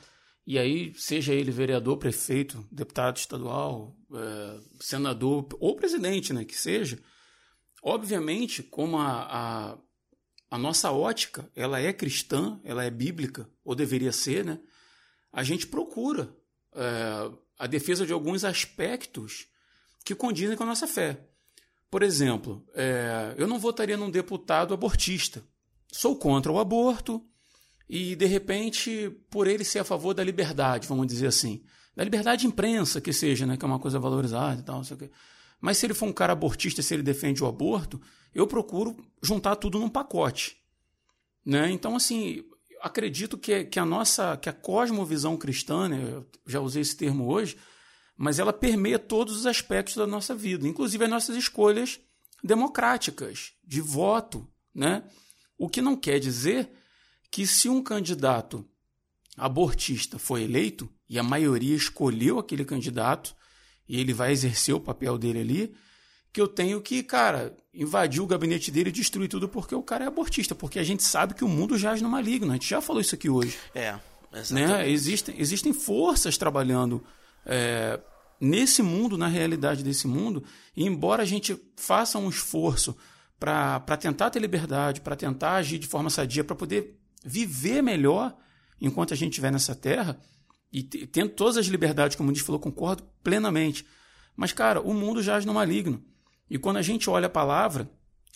E 0.44 0.58
aí, 0.58 0.92
seja 0.96 1.32
ele 1.32 1.52
vereador, 1.52 1.96
prefeito, 1.98 2.66
deputado 2.70 3.16
estadual, 3.16 3.96
é, 4.12 4.60
senador 4.80 5.46
ou 5.60 5.76
presidente, 5.76 6.32
né? 6.32 6.44
Que 6.44 6.56
seja, 6.56 6.98
obviamente, 7.82 8.62
como 8.62 8.98
a, 8.98 9.22
a, 9.22 9.78
a 10.50 10.58
nossa 10.58 10.90
ótica 10.90 11.48
ela 11.54 11.80
é 11.80 11.92
cristã, 11.92 12.60
ela 12.64 12.84
é 12.84 12.90
bíblica, 12.90 13.48
ou 13.64 13.74
deveria 13.74 14.10
ser, 14.10 14.44
né? 14.44 14.58
A 15.32 15.44
gente 15.44 15.66
procura 15.66 16.36
é, 16.74 17.30
a 17.58 17.66
defesa 17.66 18.04
de 18.04 18.12
alguns 18.12 18.44
aspectos 18.44 19.46
que 20.04 20.14
condizem 20.14 20.56
com 20.56 20.64
a 20.64 20.66
nossa 20.66 20.86
fé. 20.86 21.20
Por 21.90 22.02
exemplo, 22.02 22.66
é, 22.74 23.34
eu 23.36 23.46
não 23.46 23.58
votaria 23.58 23.96
num 23.96 24.10
deputado 24.10 24.72
abortista. 24.72 25.44
Sou 25.92 26.16
contra 26.16 26.50
o 26.50 26.58
aborto 26.58 27.22
e, 27.88 28.16
de 28.16 28.24
repente, 28.24 29.10
por 29.30 29.46
ele 29.46 29.64
ser 29.64 29.80
a 29.80 29.84
favor 29.84 30.14
da 30.14 30.24
liberdade, 30.24 30.88
vamos 30.88 31.06
dizer 31.06 31.26
assim. 31.26 31.62
Da 31.94 32.02
liberdade 32.02 32.42
de 32.42 32.46
imprensa, 32.46 33.00
que 33.00 33.12
seja, 33.12 33.44
né, 33.44 33.56
que 33.56 33.64
é 33.64 33.68
uma 33.68 33.78
coisa 33.78 33.98
valorizada 33.98 34.60
e 34.60 34.64
tal, 34.64 34.76
não 34.76 34.84
sei 34.84 34.96
o 34.96 34.98
quê. 34.98 35.10
Mas 35.60 35.76
se 35.76 35.84
ele 35.84 35.92
for 35.92 36.06
um 36.06 36.12
cara 36.12 36.32
abortista, 36.32 36.80
se 36.80 36.94
ele 36.94 37.02
defende 37.02 37.44
o 37.44 37.46
aborto, 37.46 38.00
eu 38.34 38.46
procuro 38.46 38.96
juntar 39.22 39.56
tudo 39.56 39.78
num 39.78 39.88
pacote. 39.88 40.56
Né? 41.44 41.70
Então, 41.70 41.94
assim, 41.94 42.42
acredito 42.80 43.36
que, 43.36 43.64
que 43.64 43.78
a 43.78 43.84
nossa, 43.84 44.36
que 44.36 44.48
a 44.48 44.52
cosmovisão 44.52 45.36
cristã, 45.36 45.88
né, 45.88 46.02
eu 46.02 46.26
já 46.46 46.60
usei 46.60 46.80
esse 46.82 46.96
termo 46.96 47.30
hoje, 47.30 47.58
mas 48.16 48.38
ela 48.38 48.52
permeia 48.52 48.98
todos 48.98 49.36
os 49.36 49.46
aspectos 49.46 49.96
da 49.96 50.06
nossa 50.06 50.34
vida, 50.34 50.66
inclusive 50.66 51.04
as 51.04 51.10
nossas 51.10 51.36
escolhas 51.36 52.00
democráticas, 52.42 53.52
de 53.64 53.80
voto, 53.80 54.46
né? 54.74 55.04
O 55.56 55.68
que 55.68 55.80
não 55.80 55.96
quer 55.96 56.18
dizer 56.18 56.70
que 57.30 57.46
se 57.46 57.68
um 57.68 57.82
candidato 57.82 58.66
abortista 59.36 60.18
foi 60.18 60.42
eleito 60.42 60.88
e 61.08 61.18
a 61.18 61.22
maioria 61.22 61.74
escolheu 61.74 62.38
aquele 62.38 62.64
candidato 62.64 63.34
e 63.88 63.98
ele 63.98 64.12
vai 64.12 64.32
exercer 64.32 64.74
o 64.74 64.80
papel 64.80 65.16
dele 65.16 65.40
ali, 65.40 65.74
que 66.32 66.40
eu 66.40 66.48
tenho 66.48 66.80
que, 66.80 67.02
cara, 67.02 67.54
invadir 67.74 68.22
o 68.22 68.26
gabinete 68.26 68.70
dele 68.70 68.88
e 68.88 68.92
destruir 68.92 69.28
tudo 69.28 69.48
porque 69.48 69.74
o 69.74 69.82
cara 69.82 70.04
é 70.04 70.08
abortista, 70.08 70.54
porque 70.54 70.78
a 70.78 70.82
gente 70.82 71.02
sabe 71.02 71.34
que 71.34 71.44
o 71.44 71.48
mundo 71.48 71.76
jaz 71.76 72.00
no 72.00 72.08
maligno. 72.08 72.50
A 72.50 72.54
gente 72.54 72.68
já 72.68 72.80
falou 72.80 73.02
isso 73.02 73.14
aqui 73.14 73.28
hoje. 73.28 73.56
É, 73.74 73.92
Né? 74.32 74.40
exatamente. 74.40 74.90
Existem, 74.90 75.34
existem 75.38 75.72
forças 75.72 76.38
trabalhando 76.38 77.04
é, 77.46 78.00
nesse 78.40 78.82
mundo, 78.82 79.16
na 79.18 79.26
realidade 79.28 79.82
desse 79.82 80.06
mundo, 80.06 80.44
embora 80.76 81.22
a 81.22 81.26
gente 81.26 81.56
faça 81.76 82.18
um 82.18 82.28
esforço 82.28 82.96
para 83.38 83.80
tentar 83.98 84.30
ter 84.30 84.38
liberdade, 84.40 85.00
para 85.00 85.16
tentar 85.16 85.54
agir 85.56 85.78
de 85.78 85.86
forma 85.86 86.10
sadia, 86.10 86.44
para 86.44 86.54
poder 86.56 86.98
viver 87.24 87.82
melhor 87.82 88.36
enquanto 88.80 89.12
a 89.12 89.16
gente 89.16 89.30
estiver 89.32 89.50
nessa 89.52 89.74
terra, 89.74 90.18
e 90.72 90.82
te- 90.82 91.06
tendo 91.06 91.30
todas 91.30 91.56
as 91.56 91.66
liberdades, 91.66 92.16
como 92.16 92.30
a 92.30 92.32
gente 92.32 92.44
falou, 92.44 92.60
concordo 92.60 93.02
plenamente. 93.22 93.86
Mas, 94.36 94.52
cara, 94.52 94.80
o 94.80 94.94
mundo 94.94 95.22
jaz 95.22 95.44
no 95.44 95.52
maligno. 95.54 96.02
E 96.48 96.58
quando 96.58 96.78
a 96.78 96.82
gente 96.82 97.08
olha 97.10 97.26
a 97.26 97.30
palavra, 97.30 97.88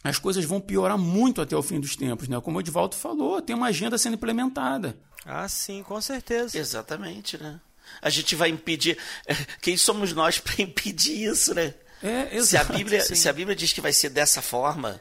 as 0.05 0.19
coisas 0.19 0.45
vão 0.45 0.61
piorar 0.61 0.99
muito 0.99 1.41
até 1.41 1.57
o 1.57 1.63
fim 1.63 1.81
dos 1.81 1.97
tempos. 1.97 2.29
Né? 2.29 2.41
Como 2.41 2.59
o 2.59 2.61
Edvaldo 2.61 2.95
falou, 2.95 3.41
tem 3.41 3.57
uma 3.57 3.67
agenda 3.69 3.97
sendo 3.99 4.15
implementada. 4.15 4.99
Ah, 5.25 5.49
sim, 5.49 5.83
com 5.83 6.01
certeza. 6.01 6.57
Exatamente, 6.59 7.37
né? 7.43 7.61
A 8.03 8.11
gente 8.11 8.35
vai 8.35 8.49
impedir. 8.51 8.97
Quem 9.61 9.77
somos 9.77 10.13
nós 10.13 10.39
para 10.39 10.63
impedir 10.63 11.25
isso, 11.31 11.55
né? 11.55 11.75
É, 12.03 12.41
Se 12.43 12.57
a. 12.57 12.65
Bíblia, 12.65 13.01
sim. 13.03 13.15
se 13.15 13.29
a 13.29 13.33
Bíblia 13.33 13.57
diz 13.57 13.73
que 13.73 13.81
vai 13.81 13.93
ser 13.93 14.11
dessa 14.11 14.43
forma, 14.43 15.01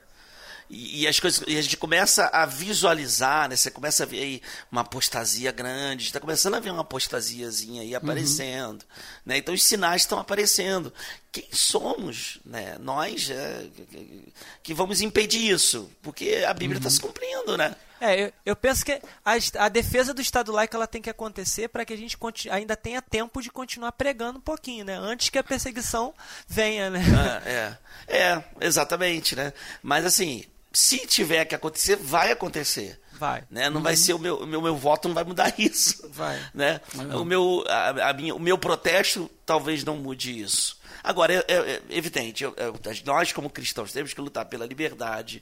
e, 0.70 1.02
e 1.04 1.08
as 1.08 1.20
coisas, 1.20 1.44
e 1.46 1.58
a 1.58 1.62
gente 1.62 1.78
começa 1.78 2.26
a 2.28 2.46
visualizar, 2.46 3.50
né? 3.50 3.56
Você 3.56 3.70
começa 3.70 4.04
a 4.04 4.06
ver 4.06 4.20
aí 4.22 4.42
uma 4.72 4.82
apostasia 4.82 5.52
grande, 5.52 6.06
está 6.06 6.20
começando 6.20 6.56
a 6.56 6.60
ver 6.60 6.72
uma 6.72 6.82
apostasiazinha 6.82 7.82
aí 7.84 7.94
aparecendo, 7.94 8.84
né? 9.26 9.38
Então 9.38 9.54
os 9.54 9.62
sinais 9.64 10.04
estão 10.04 10.18
aparecendo. 10.18 10.92
Quem 11.32 11.48
somos, 11.52 12.40
né? 12.46 12.78
Nós 12.80 13.30
é, 13.30 13.66
que- 13.92 14.34
que 14.64 14.74
vamos 14.74 15.02
impedir 15.02 15.52
isso, 15.52 15.92
porque 16.02 16.44
a 16.48 16.54
Bíblia 16.54 16.78
está 16.80 16.90
se 16.90 17.00
cumprindo, 17.02 17.58
né? 17.58 17.76
É, 18.02 18.26
eu, 18.26 18.34
eu 18.46 18.56
penso 18.56 18.84
que 18.86 18.92
a, 19.24 19.34
a 19.66 19.70
defesa 19.70 20.14
do 20.14 20.22
Estado 20.22 20.52
laico 20.52 20.76
ela 20.76 20.88
tem 20.88 21.02
que 21.02 21.10
acontecer 21.10 21.70
para 21.70 21.86
que 21.86 21.94
a 21.94 21.98
gente 21.98 22.18
ainda 22.52 22.76
tenha 22.76 23.02
tempo 23.02 23.42
de 23.42 23.50
continuar 23.50 23.92
pregando 23.94 24.38
um 24.40 24.42
pouquinho, 24.42 24.84
né? 24.86 24.96
Antes 24.98 25.30
que 25.30 25.38
a 25.38 25.44
perseguição 25.44 26.14
venha, 26.48 26.90
né? 26.90 27.02
Ah, 27.18 27.42
é, 27.50 27.78
é, 28.18 28.44
exatamente, 28.62 29.36
né? 29.36 29.54
Mas 29.82 30.06
assim, 30.06 30.44
se 30.74 31.06
tiver 31.08 31.46
que 31.46 31.56
acontecer, 31.56 31.96
vai 31.96 32.32
acontecer. 32.32 33.00
Vai. 33.14 33.46
Né? 33.50 33.70
Não 33.70 33.82
vai 33.82 33.96
ser 33.96 34.14
o 34.14 34.20
meu, 34.20 34.40
o 34.40 34.46
meu, 34.46 34.62
meu 34.62 34.76
voto 34.76 35.08
não 35.08 35.16
vai 35.16 35.24
mudar 35.24 35.54
isso. 35.58 36.06
Vai. 36.10 36.38
Né? 36.54 36.82
Não. 36.96 37.22
O, 37.22 37.26
meu, 37.26 37.64
a, 37.66 38.10
a 38.10 38.14
minha, 38.14 38.36
o 38.36 38.40
meu 38.40 38.58
protesto 38.58 39.32
talvez 39.46 39.86
não 39.86 39.96
mude 39.96 40.38
isso. 40.38 40.78
Agora, 41.02 41.34
é, 41.34 41.46
é- 41.48 41.72
é 41.76 41.82
evidente, 41.90 42.44
eu- 42.44 42.54
eu- 42.58 42.78
nós 43.06 43.32
como 43.32 43.50
cristãos 43.50 43.94
temos 43.94 44.14
que 44.14 44.20
lutar 44.20 44.44
pela 44.46 44.66
liberdade 44.66 45.42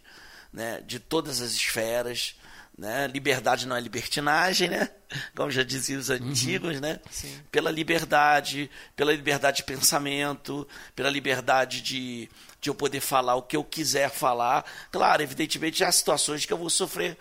né, 0.52 0.82
de 0.86 1.00
todas 1.00 1.42
as 1.42 1.54
esferas. 1.54 2.36
Né? 2.76 3.06
Liberdade 3.08 3.68
não 3.68 3.76
é 3.76 3.80
libertinagem, 3.80 4.68
né? 4.68 4.90
Como 5.36 5.52
já 5.52 5.62
diziam 5.62 6.00
os 6.00 6.10
antigos, 6.10 6.82
né? 6.82 7.00
Sim. 7.12 7.40
Pela 7.52 7.70
liberdade, 7.70 8.70
pela 8.96 9.12
liberdade 9.12 9.58
de 9.58 9.64
pensamento, 9.64 10.68
pela 10.96 11.08
liberdade 11.10 11.82
de, 11.82 12.28
de 12.60 12.70
eu 12.72 12.74
poder 12.76 13.00
falar 13.00 13.36
o 13.36 13.44
que 13.44 13.56
eu 13.56 13.64
quiser 13.64 14.10
falar. 14.10 14.66
Claro, 14.92 15.22
evidentemente, 15.22 15.84
há 15.84 15.92
situações 15.92 16.46
que 16.46 16.52
eu 16.54 16.58
vou 16.58 16.70
sofrer 16.70 17.16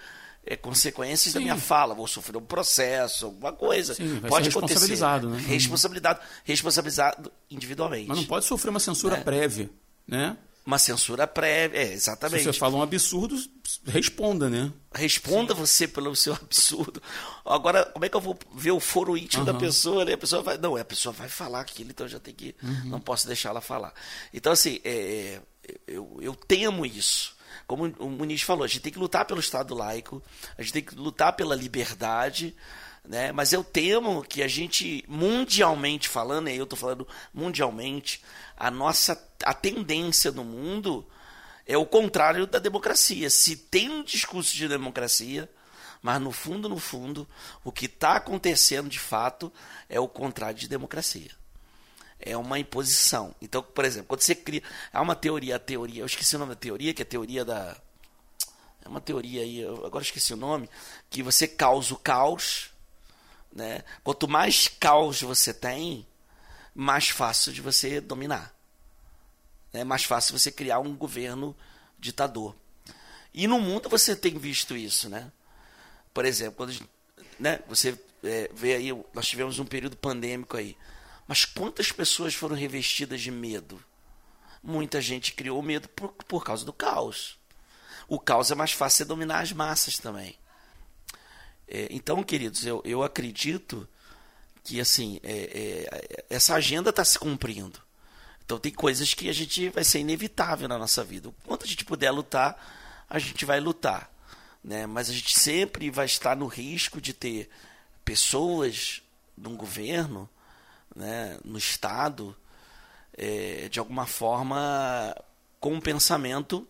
é, 0.47 0.57
consequências 0.57 1.35
da 1.35 1.39
Sim. 1.39 1.45
minha 1.45 1.57
fala, 1.59 1.95
vou 1.95 2.07
sofrer 2.07 2.39
um 2.39 2.45
processo, 2.45 3.27
alguma 3.27 3.53
coisa. 3.53 3.93
Sim, 3.95 4.21
pode 4.27 4.47
ser 4.51 4.57
acontecer. 4.57 4.73
responsabilizado, 4.75 5.29
né? 5.29 5.39
Responsabilidade, 5.47 6.21
responsabilizado 6.45 7.33
individualmente. 7.51 8.09
Mas 8.09 8.19
não 8.19 8.25
pode 8.25 8.47
sofrer 8.47 8.71
uma 8.71 8.81
censura 8.81 9.19
É. 9.19 9.21
prévia, 9.21 9.69
né? 10.09 10.35
Uma 10.65 10.79
censura 10.79 11.27
prévia, 11.27 11.77
é, 11.77 11.87
Se 11.89 11.93
exatamente. 11.95 12.45
você 12.45 12.53
fala 12.53 12.77
um 12.77 12.83
absurdo, 12.83 13.37
responda, 13.85 14.49
né? 14.49 14.73
Responda 14.95 15.55
você 15.55 15.89
pelo 15.89 16.15
seu 16.15 16.35
absurdo. 16.41 17.03
Agora, 17.45 17.85
como 17.87 18.05
é 18.05 18.09
que 18.09 18.17
eu 18.17 18.21
vou 18.21 18.39
ver 18.55 18.71
o 18.71 18.79
foro 18.79 19.17
íntimo 19.17 19.45
da 19.45 19.51
Aham. 19.51 19.61
pessoa? 19.61 20.05
Né? 20.05 20.13
A 20.13 20.19
pessoa 20.19 20.41
vai. 20.41 20.57
Não, 20.59 20.77
a 20.77 20.85
pessoa 20.85 21.13
vai 21.13 21.29
falar 21.29 21.61
aquilo, 21.61 21.91
então 21.91 22.07
eu 22.07 22.11
já 22.11 22.21
tenho 22.21 22.37
que. 22.37 22.55
Não 22.85 23.01
posso 23.01 23.27
deixar 23.27 23.49
ela 23.49 23.61
falar. 23.61 23.93
Então, 24.33 24.53
assim, 24.53 24.81
é, 24.85 25.41
eu, 25.87 26.19
eu 26.21 26.35
temo 26.35 26.87
isso. 26.87 27.35
Como 27.67 27.93
o 27.99 28.09
Muniz 28.09 28.43
falou, 28.43 28.65
a 28.65 28.69
gente 28.69 28.81
tem 28.81 28.93
que 28.93 28.99
lutar 28.99 29.25
pelo 29.25 29.41
Estado 29.41 29.75
laico, 29.75 30.23
a 30.57 30.63
gente 30.63 30.73
tem 30.73 30.83
que 30.83 30.95
lutar 30.95 31.33
pela 31.33 31.55
liberdade. 31.55 32.55
Né? 33.05 33.33
Mas 33.33 33.53
eu 33.53 33.65
temo 33.65 34.23
que 34.23 34.43
a 34.43 34.49
gente, 34.49 35.05
mundialmente 35.09 36.09
falando, 36.09 36.49
e 36.49 36.57
eu 36.57 36.65
estou 36.65 36.79
falando 36.79 37.07
mundialmente, 37.35 38.23
a 38.57 38.71
nossa 38.71 39.21
a 39.45 39.55
tendência 39.55 40.31
no 40.31 40.45
mundo 40.45 41.07
é 41.67 41.77
o 41.77 41.87
contrário 41.87 42.47
da 42.47 42.59
democracia. 42.59 43.31
Se 43.31 43.57
tem 43.57 43.89
um 43.89 44.03
discurso 44.03 44.55
de 44.55 44.69
democracia, 44.69 45.49
mas 46.01 46.21
no 46.21 46.33
fundo, 46.33 46.69
no 46.69 46.79
fundo, 46.79 47.29
o 47.63 47.71
que 47.71 47.87
está 47.87 48.17
acontecendo 48.17 48.89
de 48.89 48.99
fato 48.99 49.53
é 49.89 50.01
o 50.01 50.09
contrário 50.09 50.59
de 50.59 50.69
democracia. 50.69 51.31
É 52.19 52.37
uma 52.37 52.59
imposição. 52.59 53.35
Então, 53.41 53.63
por 53.63 53.85
exemplo, 53.85 54.09
quando 54.09 54.21
você 54.21 54.35
cria. 54.35 54.63
Há 54.93 55.01
uma 55.01 55.15
teoria, 55.15 55.57
a 55.57 55.59
teoria, 55.59 56.03
eu 56.03 56.07
esqueci 56.07 56.35
o 56.37 56.39
nome 56.39 56.55
da 56.55 56.61
teoria, 56.61 56.93
que 56.93 57.03
é 57.03 57.05
a 57.05 57.09
teoria 57.09 57.45
da. 57.45 57.77
É 58.85 58.89
uma 58.89 59.01
teoria 59.01 59.43
aí, 59.43 59.61
eu 59.61 59.87
agora 59.87 60.03
esqueci 60.03 60.35
o 60.35 60.37
nome, 60.37 60.69
que 61.09 61.23
você 61.23 61.47
causa 61.47 61.95
o 61.95 61.99
caos. 61.99 62.71
Né? 63.53 63.85
Quanto 64.03 64.27
mais 64.27 64.67
caos 64.67 65.21
você 65.23 65.55
tem, 65.55 66.07
mais 66.75 67.09
fácil 67.09 67.53
de 67.53 67.61
você 67.61 68.01
dominar 68.01 68.55
é 69.73 69.85
mais 69.85 70.05
fácil 70.05 70.39
você 70.39 70.53
criar 70.53 70.79
um 70.81 70.95
governo 70.95 71.57
ditador. 71.99 72.55
E 73.33 73.47
no 73.47 73.59
mundo 73.59 73.89
você 73.89 74.15
tem 74.15 74.39
visto 74.39 74.77
isso, 74.77 75.09
né? 75.09 75.33
Por 76.13 76.25
exemplo, 76.27 76.57
quando 76.57 76.89
né, 77.41 77.61
você 77.67 77.99
é, 78.23 78.51
vê 78.53 78.75
aí, 78.75 78.91
nós 79.15 79.27
tivemos 79.27 79.59
um 79.59 79.65
período 79.65 79.97
pandêmico 79.97 80.57
aí. 80.57 80.77
Mas 81.27 81.45
quantas 81.47 81.91
pessoas 81.91 82.35
foram 82.35 82.55
revestidas 82.55 83.23
de 83.23 83.31
medo? 83.31 83.83
Muita 84.63 85.01
gente 85.01 85.33
criou 85.33 85.63
medo 85.63 85.89
por, 85.89 86.13
por 86.13 86.45
causa 86.45 86.65
do 86.65 86.73
caos. 86.73 87.39
O 88.07 88.19
caos 88.21 88.51
é 88.51 88.55
mais 88.55 88.73
fácil 88.73 89.05
de 89.05 89.09
dominar 89.09 89.41
as 89.41 89.53
massas 89.53 89.97
também. 89.97 90.37
É, 91.67 91.89
então, 91.91 92.23
queridos, 92.23 92.67
eu, 92.67 92.83
eu 92.85 93.03
acredito 93.03 93.89
que 94.65 94.81
assim 94.81 95.21
é, 95.23 95.87
é, 95.89 96.25
essa 96.31 96.55
agenda 96.55 96.91
está 96.91 97.05
se 97.05 97.19
cumprindo. 97.19 97.81
Então 98.45 98.59
tem 98.59 98.73
coisas 98.73 99.15
que 99.15 99.29
a 99.29 99.33
gente 99.33 99.69
vai 99.71 99.85
ser 99.85 100.01
inevitável 100.01 100.69
na 100.69 100.79
nossa 100.79 101.03
vida. 101.03 101.33
Quanto 101.45 101.65
a 101.65 101.69
gente 101.69 101.85
puder 101.85 102.11
lutar, 102.11 103.05
a 103.09 103.19
gente 103.19 103.45
vai 103.45 103.61
lutar. 103.61 104.11
Né? 104.63 104.87
Mas 104.87 105.09
a 105.09 105.13
gente 105.13 105.39
sempre 105.39 105.91
vai 105.91 106.07
estar 106.07 106.37
no 106.37 106.47
risco 106.47 107.01
de 107.01 107.13
ter 107.13 107.49
pessoas 108.05 109.03
num 109.37 109.57
governo, 109.57 110.29
né, 110.95 111.39
no 111.45 111.59
Estado, 111.59 112.37
é, 113.17 113.69
de 113.71 113.79
alguma 113.79 114.07
forma 114.07 115.15
com 115.59 115.81
pensamento 115.81 116.67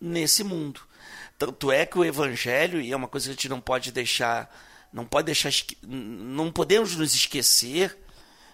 nesse 0.00 0.42
mundo. 0.42 0.80
Tanto 1.38 1.72
é 1.72 1.86
que 1.86 1.98
o 1.98 2.04
Evangelho, 2.04 2.80
e 2.80 2.92
é 2.92 2.96
uma 2.96 3.08
coisa 3.08 3.26
que 3.26 3.30
a 3.30 3.34
gente 3.34 3.48
não 3.48 3.60
pode 3.60 3.92
deixar, 3.92 4.54
não 4.92 5.04
pode 5.04 5.26
deixar, 5.26 5.50
não 5.82 6.50
podemos 6.50 6.96
nos 6.96 7.14
esquecer, 7.14 7.96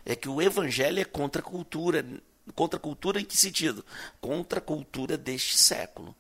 é 0.05 0.15
que 0.15 0.29
o 0.29 0.41
Evangelho 0.41 1.01
é 1.01 1.05
contra 1.05 1.43
a 1.43 1.45
cultura. 1.45 2.05
Contra 2.55 2.79
a 2.79 2.81
cultura 2.81 3.21
em 3.21 3.25
que 3.25 3.37
sentido? 3.37 3.85
Contra 4.21 4.61
a 4.61 4.63
cultura 4.63 5.19
deste 5.19 5.57
século. 5.57 6.15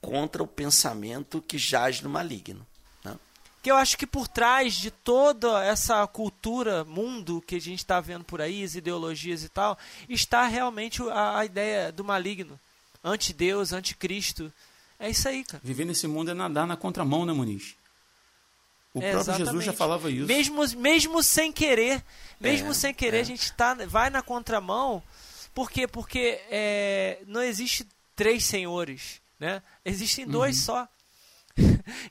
Contra 0.00 0.42
o 0.42 0.46
pensamento 0.46 1.40
que 1.40 1.56
jaz 1.56 2.02
no 2.02 2.10
maligno. 2.10 2.66
né? 3.02 3.16
Que 3.62 3.70
eu 3.70 3.76
acho 3.76 3.96
que 3.96 4.06
por 4.06 4.28
trás 4.28 4.74
de 4.74 4.90
toda 4.90 5.64
essa 5.64 6.06
cultura, 6.06 6.84
mundo 6.84 7.42
que 7.46 7.54
a 7.56 7.60
gente 7.60 7.78
está 7.78 7.98
vendo 7.98 8.24
por 8.24 8.42
aí, 8.42 8.62
as 8.62 8.74
ideologias 8.74 9.42
e 9.42 9.48
tal, 9.48 9.78
está 10.06 10.46
realmente 10.46 11.02
a, 11.04 11.38
a 11.38 11.44
ideia 11.46 11.90
do 11.90 12.04
maligno. 12.04 12.60
Anti-Deus, 13.02 13.72
anticristo. 13.72 14.52
É 14.98 15.08
isso 15.08 15.26
aí, 15.26 15.44
cara. 15.44 15.62
Viver 15.64 15.86
nesse 15.86 16.06
mundo 16.06 16.30
é 16.30 16.34
nadar 16.34 16.66
na 16.66 16.76
contramão, 16.76 17.24
né, 17.24 17.32
Muniz? 17.32 17.74
O 18.92 18.98
É, 19.00 19.12
próprio 19.12 19.24
Jesus 19.24 19.40
exatamente. 19.40 19.64
já 19.66 19.72
falava 19.72 20.10
isso. 20.10 20.26
Mesmo, 20.26 20.66
mesmo 20.78 21.22
sem 21.22 21.52
querer, 21.52 22.02
mesmo 22.40 22.70
É, 22.70 22.74
sem 22.74 22.92
querer, 22.92 23.18
é. 23.18 23.20
a 23.20 23.24
gente 23.24 23.52
tá, 23.52 23.74
vai 23.86 24.10
na 24.10 24.20
contramão. 24.22 25.02
Por 25.54 25.70
quê? 25.70 25.86
Porque 25.86 26.40
é, 26.50 27.18
não 27.26 27.42
existe 27.42 27.86
três 28.16 28.44
senhores, 28.44 29.20
né? 29.38 29.62
Existem 29.84 30.26
dois 30.26 30.56
Uhum. 30.58 30.64
só. 30.64 30.88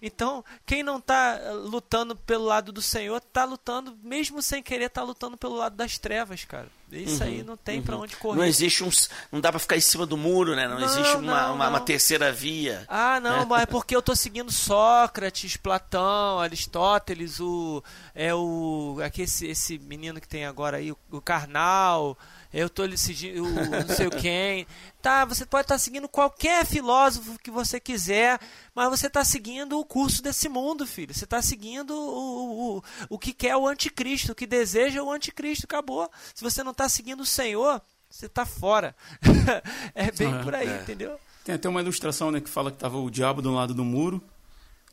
Então, 0.02 0.44
quem 0.66 0.84
não 0.84 0.98
está 0.98 1.40
eh, 1.42 1.52
lutando 1.52 2.16
pelo 2.16 2.46
lado 2.46 2.72
do 2.72 2.82
Senhor, 2.82 3.18
está 3.18 3.46
lutando, 3.46 3.98
mesmo 4.04 4.42
sem 4.42 4.62
querer, 4.62 4.86
está 4.86 5.04
lutando 5.04 5.38
pelo 5.38 5.56
lado 5.56 5.76
das 5.76 5.98
trevas, 5.98 6.46
cara. 6.46 6.68
Isso 6.92 7.24
uhum, 7.24 7.30
aí 7.30 7.44
não 7.44 7.56
tem 7.56 7.80
uhum. 7.80 7.86
para 7.86 7.98
onde 7.98 8.16
correr. 8.16 8.38
Não 8.40 8.46
existe 8.46 8.84
um. 8.84 8.90
Não 9.32 9.40
dá 9.40 9.52
para 9.52 9.60
ficar 9.60 9.78
em 9.78 9.82
cima 9.82 10.06
do 10.06 10.18
muro, 10.18 10.56
né? 10.56 10.68
Não, 10.68 10.80
não 10.80 10.86
existe 10.86 11.18
uma, 11.18 11.22
não, 11.22 11.56
uma, 11.56 11.66
não. 11.66 11.72
uma, 11.74 11.80
terceira 11.82 12.32
via. 12.32 12.84
Ah, 12.88 13.20
não, 13.20 13.42
né? 13.42 13.46
mas 13.48 13.64
é 13.64 13.66
porque 13.68 13.96
eu 13.96 14.02
tô 14.02 14.16
seguindo 14.16 14.52
Sócrates, 14.52 15.56
Platão, 15.56 16.40
Aristóteles, 16.40 17.40
o. 17.40 17.84
É 18.16 18.34
o. 18.34 18.98
Aqui 19.04 19.22
esse, 19.22 19.46
esse 19.48 19.78
menino 19.78 20.20
que 20.20 20.28
tem 20.28 20.46
agora 20.46 20.78
aí, 20.78 20.92
o, 20.92 20.98
o 21.12 21.22
Karnal 21.22 22.18
eu 22.52 22.70
tô 22.70 22.84
seguindo 22.98 23.44
não 23.44 23.96
sei 23.96 24.10
quem. 24.10 24.68
Tá, 25.02 25.24
você 25.24 25.46
pode 25.46 25.66
estar 25.66 25.76
tá 25.76 25.80
seguindo 25.80 26.10
qualquer 26.10 26.66
filósofo 26.66 27.38
que 27.40 27.52
você 27.52 27.80
quiser, 27.80 28.40
mas 28.74 28.90
você 28.90 29.08
está 29.08 29.24
seguindo 29.24 29.80
o 29.80 29.86
curso 29.86 30.22
desse 30.22 30.50
mundo, 30.50 30.86
filho. 30.88 31.14
Você 31.14 31.26
está 31.26 31.42
seguindo 31.42 31.92
o, 31.92 32.78
o, 32.78 32.84
o 33.10 33.20
que 33.20 33.34
quer 33.34 33.56
o 33.56 33.68
anticristo, 33.68 34.32
o 34.32 34.36
que 34.36 34.48
deseja 34.48 35.04
o 35.04 35.12
anticristo, 35.12 35.66
acabou. 35.66 36.10
Se 36.34 36.44
você 36.44 36.64
não 36.64 36.72
está 36.72 36.90
seguindo 36.90 37.22
o 37.22 37.26
Senhor, 37.26 37.82
você 38.10 38.26
está 38.26 38.46
fora. 38.46 38.96
é 39.94 40.12
bem 40.12 40.34
é, 40.34 40.44
por 40.44 40.56
aí, 40.56 40.68
é. 40.68 40.82
entendeu? 40.82 41.20
Tem 41.44 41.54
até 41.56 41.70
uma 41.70 41.82
ilustração 41.82 42.32
né, 42.32 42.42
que 42.42 42.50
fala 42.50 42.72
que 42.72 42.78
estava 42.78 42.98
o 42.98 43.10
diabo 43.10 43.42
do 43.42 43.54
lado 43.54 43.74
do 43.74 43.86
muro 43.86 44.22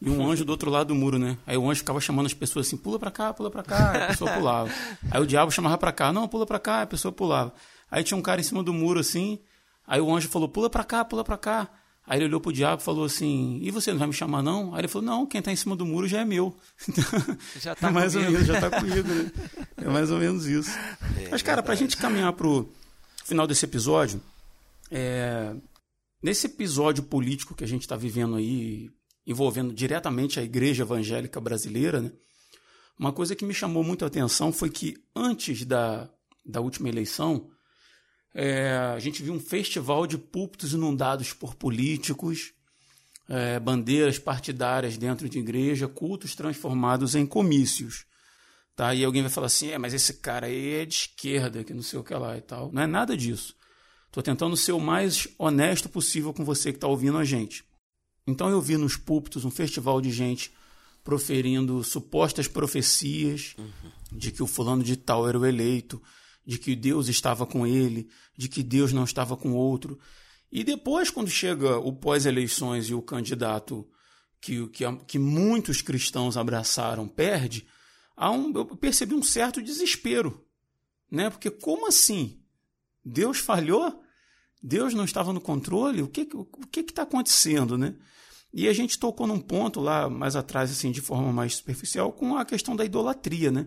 e 0.00 0.10
um 0.10 0.28
anjo 0.30 0.44
do 0.44 0.50
outro 0.50 0.70
lado 0.70 0.88
do 0.88 0.94
muro, 0.94 1.18
né? 1.18 1.38
Aí 1.46 1.56
o 1.56 1.68
anjo 1.70 1.78
ficava 1.80 2.00
chamando 2.00 2.26
as 2.26 2.34
pessoas 2.34 2.66
assim, 2.66 2.76
pula 2.76 2.98
pra 2.98 3.10
cá, 3.10 3.32
pula 3.32 3.50
pra 3.50 3.62
cá, 3.62 4.04
a 4.04 4.06
pessoa 4.08 4.30
pulava. 4.32 4.70
Aí 5.10 5.20
o 5.20 5.26
diabo 5.26 5.50
chamava 5.50 5.78
pra 5.78 5.92
cá, 5.92 6.12
não, 6.12 6.28
pula 6.28 6.44
pra 6.46 6.58
cá, 6.58 6.82
a 6.82 6.86
pessoa 6.86 7.10
pulava. 7.12 7.52
Aí 7.90 8.04
tinha 8.04 8.16
um 8.16 8.22
cara 8.22 8.40
em 8.40 8.44
cima 8.44 8.62
do 8.62 8.72
muro 8.72 9.00
assim, 9.00 9.38
aí 9.86 10.00
o 10.00 10.14
anjo 10.14 10.28
falou, 10.28 10.48
pula 10.48 10.68
pra 10.68 10.84
cá, 10.84 11.04
pula 11.04 11.24
pra 11.24 11.38
cá. 11.38 11.68
Aí 12.08 12.18
ele 12.18 12.26
olhou 12.26 12.40
pro 12.40 12.52
diabo 12.52 12.80
e 12.80 12.84
falou 12.84 13.04
assim, 13.04 13.58
e 13.62 13.70
você 13.72 13.90
não 13.90 13.98
vai 13.98 14.06
me 14.06 14.14
chamar 14.14 14.40
não? 14.40 14.72
Aí 14.74 14.80
ele 14.82 14.88
falou, 14.88 15.04
não, 15.04 15.26
quem 15.26 15.42
tá 15.42 15.50
em 15.50 15.56
cima 15.56 15.74
do 15.74 15.84
muro 15.84 16.06
já 16.06 16.20
é 16.20 16.24
meu. 16.24 16.56
Já 17.60 17.74
tá 17.74 17.88
é 17.88 17.90
mais 17.90 18.12
comigo. 18.12 18.30
ou 18.30 18.32
menos, 18.38 18.46
já 18.46 18.60
tá 18.60 18.78
comigo, 18.80 19.08
né? 19.08 19.30
É 19.78 19.88
mais 19.88 20.10
ou 20.12 20.18
menos 20.18 20.46
isso. 20.46 20.70
É, 21.16 21.28
Mas, 21.30 21.42
cara, 21.42 21.56
verdade. 21.56 21.62
pra 21.66 21.74
gente 21.74 21.96
caminhar 21.96 22.32
pro 22.34 22.70
final 23.24 23.44
desse 23.44 23.64
episódio, 23.64 24.22
é... 24.88 25.52
nesse 26.22 26.46
episódio 26.46 27.02
político 27.02 27.54
que 27.56 27.64
a 27.64 27.68
gente 27.68 27.88
tá 27.88 27.96
vivendo 27.96 28.36
aí, 28.36 28.88
envolvendo 29.26 29.74
diretamente 29.74 30.38
a 30.38 30.42
igreja 30.42 30.84
evangélica 30.84 31.40
brasileira, 31.40 32.00
né? 32.00 32.12
uma 32.98 33.12
coisa 33.12 33.34
que 33.34 33.44
me 33.44 33.52
chamou 33.52 33.82
muito 33.82 34.04
a 34.04 34.08
atenção 34.08 34.52
foi 34.52 34.70
que 34.70 34.96
antes 35.14 35.64
da, 35.64 36.08
da 36.44 36.60
última 36.60 36.88
eleição, 36.88 37.50
é, 38.34 38.70
a 38.94 38.98
gente 38.98 39.22
viu 39.22 39.34
um 39.34 39.40
festival 39.40 40.06
de 40.06 40.16
púlpitos 40.16 40.72
inundados 40.72 41.32
por 41.32 41.54
políticos, 41.54 42.52
é, 43.28 43.58
bandeiras 43.58 44.18
partidárias 44.18 44.96
dentro 44.96 45.28
de 45.28 45.38
igreja, 45.38 45.88
cultos 45.88 46.34
transformados 46.34 47.14
em 47.14 47.26
comícios. 47.26 48.06
Tá? 48.74 48.94
E 48.94 49.04
alguém 49.04 49.22
vai 49.22 49.30
falar 49.30 49.46
assim, 49.46 49.70
é, 49.70 49.78
mas 49.78 49.94
esse 49.94 50.14
cara 50.14 50.46
aí 50.46 50.74
é 50.74 50.84
de 50.84 50.94
esquerda, 50.94 51.64
que 51.64 51.74
não 51.74 51.82
sei 51.82 51.98
o 51.98 52.04
que 52.04 52.14
lá 52.14 52.36
e 52.36 52.42
tal. 52.42 52.70
Não 52.72 52.82
é 52.82 52.86
nada 52.86 53.16
disso. 53.16 53.54
Estou 54.06 54.22
tentando 54.22 54.56
ser 54.56 54.72
o 54.72 54.80
mais 54.80 55.28
honesto 55.38 55.88
possível 55.88 56.32
com 56.32 56.44
você 56.44 56.72
que 56.72 56.76
está 56.76 56.86
ouvindo 56.86 57.18
a 57.18 57.24
gente. 57.24 57.64
Então 58.26 58.48
eu 58.50 58.60
vi 58.60 58.76
nos 58.76 58.96
púlpitos 58.96 59.44
um 59.44 59.50
festival 59.50 60.00
de 60.00 60.10
gente 60.10 60.52
proferindo 61.04 61.84
supostas 61.84 62.48
profecias 62.48 63.54
uhum. 63.56 64.18
de 64.18 64.32
que 64.32 64.42
o 64.42 64.46
fulano 64.46 64.82
de 64.82 64.96
tal 64.96 65.28
era 65.28 65.38
o 65.38 65.46
eleito, 65.46 66.02
de 66.44 66.58
que 66.58 66.74
Deus 66.74 67.08
estava 67.08 67.46
com 67.46 67.64
ele, 67.64 68.08
de 68.36 68.48
que 68.48 68.62
Deus 68.62 68.92
não 68.92 69.04
estava 69.04 69.36
com 69.36 69.52
outro. 69.52 69.98
E 70.50 70.64
depois, 70.64 71.10
quando 71.10 71.28
chega 71.28 71.78
o 71.78 71.92
pós-eleições 71.92 72.88
e 72.88 72.94
o 72.94 73.02
candidato 73.02 73.88
que, 74.40 74.66
que, 74.68 74.84
que 75.06 75.18
muitos 75.18 75.80
cristãos 75.80 76.36
abraçaram 76.36 77.06
perde, 77.06 77.66
há 78.16 78.30
um, 78.32 78.52
eu 78.52 78.64
percebi 78.64 79.14
um 79.14 79.22
certo 79.22 79.62
desespero. 79.62 80.44
Né? 81.10 81.30
Porque 81.30 81.50
como 81.50 81.86
assim? 81.86 82.40
Deus 83.04 83.38
falhou? 83.38 84.02
Deus 84.60 84.94
não 84.94 85.04
estava 85.04 85.32
no 85.32 85.40
controle? 85.40 86.02
O 86.02 86.08
que 86.08 86.28
o 86.32 86.44
que 86.66 86.80
está 86.80 87.02
acontecendo, 87.02 87.78
né? 87.78 87.94
E 88.52 88.68
a 88.68 88.72
gente 88.72 88.98
tocou 88.98 89.26
num 89.26 89.40
ponto 89.40 89.80
lá 89.80 90.08
mais 90.08 90.36
atrás, 90.36 90.70
assim, 90.70 90.90
de 90.90 91.00
forma 91.00 91.32
mais 91.32 91.56
superficial, 91.56 92.12
com 92.12 92.36
a 92.36 92.44
questão 92.44 92.74
da 92.74 92.84
idolatria, 92.84 93.50
né? 93.50 93.66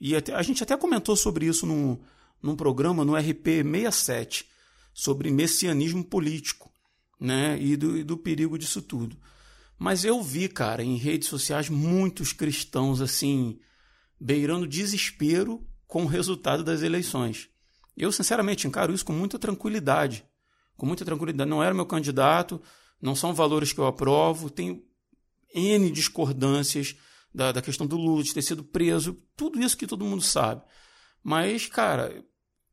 E 0.00 0.16
até, 0.16 0.34
a 0.34 0.42
gente 0.42 0.62
até 0.62 0.76
comentou 0.76 1.16
sobre 1.16 1.46
isso 1.46 1.66
num, 1.66 1.98
num 2.42 2.56
programa 2.56 3.04
no 3.04 3.14
RP 3.14 3.62
67, 3.62 4.46
sobre 4.92 5.30
messianismo 5.30 6.04
político, 6.04 6.70
né? 7.18 7.60
E 7.60 7.76
do, 7.76 7.98
e 7.98 8.04
do 8.04 8.16
perigo 8.16 8.58
disso 8.58 8.82
tudo. 8.82 9.16
Mas 9.78 10.04
eu 10.04 10.22
vi, 10.22 10.48
cara, 10.48 10.82
em 10.82 10.96
redes 10.96 11.28
sociais 11.28 11.70
muitos 11.70 12.32
cristãos, 12.32 13.00
assim, 13.00 13.58
beirando 14.20 14.66
desespero 14.66 15.66
com 15.86 16.04
o 16.04 16.06
resultado 16.06 16.62
das 16.62 16.82
eleições. 16.82 17.48
Eu, 17.96 18.12
sinceramente, 18.12 18.66
encaro 18.66 18.92
isso 18.92 19.04
com 19.04 19.12
muita 19.12 19.38
tranquilidade. 19.38 20.24
Com 20.76 20.86
muita 20.86 21.04
tranquilidade. 21.04 21.48
Não 21.48 21.62
era 21.62 21.74
meu 21.74 21.86
candidato, 21.86 22.60
não 23.00 23.14
são 23.14 23.32
valores 23.34 23.72
que 23.72 23.78
eu 23.78 23.86
aprovo, 23.86 24.50
tenho 24.50 24.82
N 25.54 25.90
discordâncias 25.90 26.96
da, 27.34 27.52
da 27.52 27.62
questão 27.62 27.86
do 27.86 27.96
Lula, 27.96 28.22
de 28.22 28.34
ter 28.34 28.42
sido 28.42 28.62
preso, 28.62 29.16
tudo 29.36 29.60
isso 29.60 29.76
que 29.76 29.86
todo 29.86 30.04
mundo 30.04 30.22
sabe. 30.22 30.62
Mas, 31.22 31.66
cara, 31.66 32.24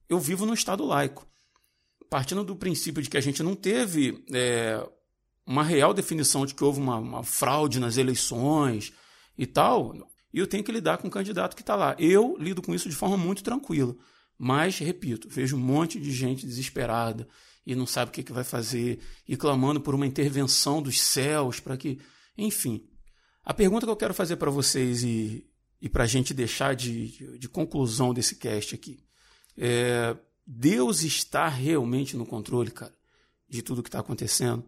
eu 0.09 0.19
vivo 0.19 0.45
num 0.45 0.53
Estado 0.53 0.85
laico. 0.85 1.27
Partindo 2.09 2.43
do 2.43 2.55
princípio 2.55 3.01
de 3.01 3.09
que 3.09 3.17
a 3.17 3.21
gente 3.21 3.43
não 3.43 3.55
teve 3.55 4.23
é, 4.33 4.87
uma 5.45 5.63
real 5.63 5.93
definição 5.93 6.45
de 6.45 6.53
que 6.53 6.63
houve 6.63 6.79
uma, 6.79 6.97
uma 6.97 7.23
fraude 7.23 7.79
nas 7.79 7.97
eleições 7.97 8.93
e 9.37 9.45
tal, 9.45 9.93
e 10.33 10.39
eu 10.39 10.47
tenho 10.47 10.63
que 10.63 10.71
lidar 10.71 10.97
com 10.97 11.07
o 11.07 11.11
candidato 11.11 11.55
que 11.55 11.61
está 11.61 11.75
lá. 11.75 11.95
Eu 11.97 12.37
lido 12.39 12.61
com 12.61 12.73
isso 12.73 12.89
de 12.89 12.95
forma 12.95 13.17
muito 13.17 13.43
tranquila. 13.43 13.95
Mas, 14.37 14.77
repito, 14.77 15.27
vejo 15.29 15.57
um 15.57 15.59
monte 15.59 15.99
de 15.99 16.11
gente 16.11 16.45
desesperada, 16.45 17.27
e 17.67 17.75
não 17.75 17.85
sabe 17.85 18.09
o 18.09 18.13
que, 18.13 18.23
que 18.23 18.31
vai 18.31 18.45
fazer, 18.45 18.97
e 19.27 19.35
clamando 19.35 19.81
por 19.81 19.93
uma 19.93 20.07
intervenção 20.07 20.81
dos 20.81 21.01
céus 21.01 21.59
para 21.59 21.75
que. 21.75 21.99
Enfim. 22.37 22.87
A 23.43 23.53
pergunta 23.53 23.85
que 23.85 23.91
eu 23.91 23.97
quero 23.97 24.13
fazer 24.13 24.37
para 24.37 24.49
vocês 24.49 25.03
e, 25.03 25.45
e 25.81 25.89
para 25.89 26.05
a 26.05 26.07
gente 26.07 26.33
deixar 26.33 26.75
de, 26.75 27.37
de, 27.37 27.49
conclusão 27.49 28.13
desse 28.13 28.37
cast 28.37 28.73
aqui 28.73 29.03
é: 29.57 30.15
Deus 30.45 31.03
está 31.03 31.49
realmente 31.49 32.15
no 32.15 32.25
controle, 32.25 32.71
cara, 32.71 32.93
de 33.49 33.61
tudo 33.61 33.83
que 33.83 33.89
está 33.89 33.99
acontecendo? 33.99 34.63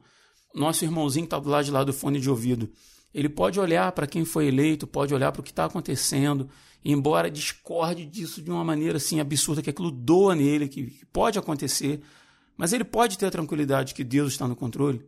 Nosso 0.53 0.83
irmãozinho 0.83 1.25
que 1.25 1.27
está 1.27 1.39
do 1.39 1.49
lado 1.49 1.63
de 1.63 1.71
lá 1.71 1.85
do 1.85 1.93
fone 1.93 2.19
de 2.19 2.29
ouvido, 2.29 2.69
ele 3.13 3.29
pode 3.29 3.61
olhar 3.61 3.93
para 3.93 4.07
quem 4.07 4.25
foi 4.25 4.47
eleito, 4.47 4.85
pode 4.85 5.13
olhar 5.13 5.31
para 5.31 5.39
o 5.39 5.43
que 5.43 5.51
está 5.51 5.63
acontecendo, 5.63 6.49
embora 6.83 7.31
discorde 7.31 8.05
disso 8.05 8.41
de 8.41 8.51
uma 8.51 8.63
maneira 8.63 8.97
assim 8.97 9.21
absurda, 9.21 9.61
que 9.61 9.69
aquilo 9.69 9.89
doa 9.89 10.35
nele, 10.35 10.67
que 10.67 11.05
pode 11.13 11.39
acontecer. 11.39 12.01
Mas 12.59 12.73
ele 12.73 12.83
pode 12.83 13.17
ter 13.17 13.25
a 13.25 13.31
tranquilidade 13.31 13.93
que 13.93 14.03
Deus 14.03 14.33
está 14.33 14.45
no 14.45 14.53
controle. 14.53 15.01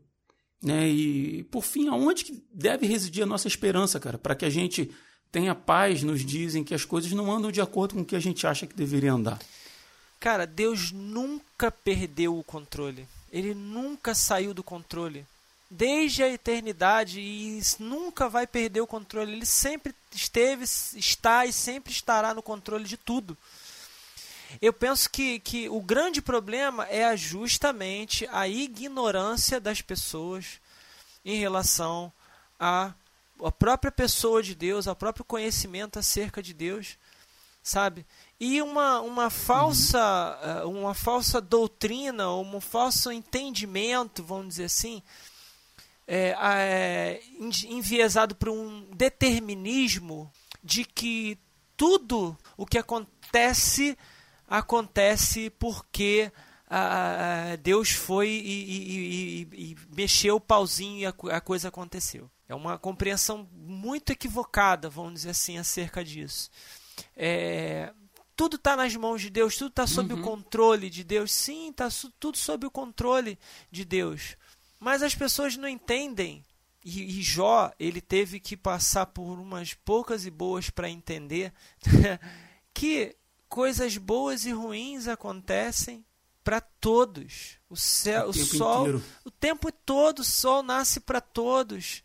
Né? 0.63 0.87
E, 0.87 1.43
por 1.51 1.65
fim, 1.65 1.89
aonde 1.89 2.23
que 2.23 2.41
deve 2.49 2.87
residir 2.87 3.23
a 3.23 3.25
nossa 3.25 3.45
esperança, 3.45 3.99
cara? 3.99 4.17
Para 4.17 4.35
que 4.35 4.45
a 4.45 4.49
gente 4.49 4.89
tenha 5.29 5.53
paz, 5.53 6.01
nos 6.01 6.23
dizem 6.25 6.63
que 6.63 6.73
as 6.73 6.85
coisas 6.85 7.11
não 7.11 7.29
andam 7.29 7.51
de 7.51 7.59
acordo 7.59 7.95
com 7.95 8.01
o 8.01 8.05
que 8.05 8.15
a 8.15 8.21
gente 8.21 8.47
acha 8.47 8.65
que 8.65 8.73
deveria 8.73 9.11
andar. 9.11 9.37
Cara, 10.17 10.47
Deus 10.47 10.93
nunca 10.93 11.69
perdeu 11.69 12.39
o 12.39 12.43
controle. 12.43 13.05
Ele 13.29 13.53
nunca 13.53 14.15
saiu 14.15 14.53
do 14.53 14.63
controle. 14.63 15.25
Desde 15.69 16.23
a 16.23 16.29
eternidade 16.29 17.19
e 17.19 17.61
nunca 17.79 18.29
vai 18.29 18.47
perder 18.47 18.79
o 18.79 18.87
controle. 18.87 19.33
Ele 19.33 19.45
sempre 19.45 19.93
esteve, 20.15 20.63
está 20.95 21.45
e 21.45 21.51
sempre 21.51 21.91
estará 21.91 22.33
no 22.33 22.41
controle 22.41 22.85
de 22.85 22.95
tudo. 22.95 23.37
Eu 24.59 24.73
penso 24.73 25.09
que, 25.09 25.39
que 25.39 25.69
o 25.69 25.81
grande 25.81 26.21
problema 26.21 26.87
é 26.87 27.15
justamente 27.15 28.27
a 28.31 28.47
ignorância 28.47 29.59
das 29.59 29.81
pessoas 29.81 30.59
em 31.23 31.37
relação 31.37 32.11
à, 32.59 32.93
à 33.43 33.51
própria 33.51 33.91
pessoa 33.91 34.41
de 34.41 34.55
Deus, 34.55 34.87
ao 34.87 34.95
próprio 34.95 35.23
conhecimento 35.23 35.99
acerca 35.99 36.41
de 36.41 36.53
Deus, 36.53 36.97
sabe? 37.61 38.05
E 38.39 38.61
uma, 38.61 39.01
uma, 39.01 39.29
falsa, 39.29 40.63
uhum. 40.65 40.81
uma 40.81 40.93
falsa 40.93 41.39
doutrina, 41.39 42.33
um 42.33 42.59
falso 42.59 43.11
entendimento, 43.11 44.23
vamos 44.23 44.49
dizer 44.49 44.65
assim, 44.65 45.03
é, 46.07 46.35
é, 46.39 47.21
enviesado 47.67 48.35
por 48.35 48.49
um 48.49 48.87
determinismo 48.95 50.31
de 50.63 50.83
que 50.83 51.37
tudo 51.77 52.37
o 52.57 52.65
que 52.65 52.77
acontece 52.77 53.97
acontece 54.51 55.49
porque 55.51 56.31
ah, 56.69 57.57
Deus 57.61 57.91
foi 57.91 58.27
e, 58.27 58.63
e, 58.63 59.47
e, 59.53 59.71
e, 59.71 59.77
mexeu 59.95 60.35
o 60.35 60.41
pauzinho 60.41 60.99
e 60.99 61.05
a, 61.05 61.13
a, 61.37 61.41
coisa 61.41 61.69
aconteceu. 61.69 62.29
É 62.49 62.53
uma 62.53 62.77
compreensão 62.77 63.49
muito 63.53 64.11
equivocada, 64.11 64.89
vamos 64.89 65.13
dizer 65.13 65.29
assim, 65.29 65.57
acerca 65.57 66.03
disso. 66.03 66.49
É, 67.15 67.93
tudo 68.35 68.57
está 68.57 68.75
nas 68.75 68.93
mãos 68.95 69.21
de 69.21 69.29
Deus, 69.29 69.55
tudo 69.55 69.69
está 69.69 69.87
sob 69.87 70.13
uhum. 70.13 70.19
o 70.19 70.23
controle 70.23 70.89
de 70.89 71.03
Deus. 71.05 71.31
Sim, 71.31 71.69
está 71.69 71.87
tudo 72.19 72.37
sob 72.37 72.65
o 72.65 72.71
controle 72.71 73.39
de 73.71 73.85
Deus. 73.85 74.35
Mas 74.77 75.01
as 75.01 75.15
pessoas 75.15 75.55
não 75.55 75.67
entendem 75.67 76.43
e, 76.83 77.19
e 77.19 77.21
Jó, 77.21 77.71
ele 77.79 78.01
teve 78.01 78.39
que 78.39 78.57
passar 78.57 79.05
por 79.05 79.39
umas 79.39 79.73
poucas 79.73 80.25
e 80.25 80.31
boas 80.31 80.69
para 80.69 80.89
entender 80.89 81.53
que 82.73 83.15
coisas 83.51 83.97
boas 83.97 84.45
e 84.45 84.51
ruins 84.51 85.09
acontecem 85.09 86.05
para 86.41 86.61
todos. 86.61 87.57
O 87.69 87.75
céu, 87.75 88.27
o, 88.27 88.29
o 88.29 88.33
sol, 88.33 88.81
inteiro. 88.81 89.03
o 89.25 89.29
tempo 89.29 89.69
todo, 89.73 90.19
o 90.19 90.23
sol 90.23 90.63
nasce 90.63 91.01
para 91.01 91.19
todos. 91.19 92.01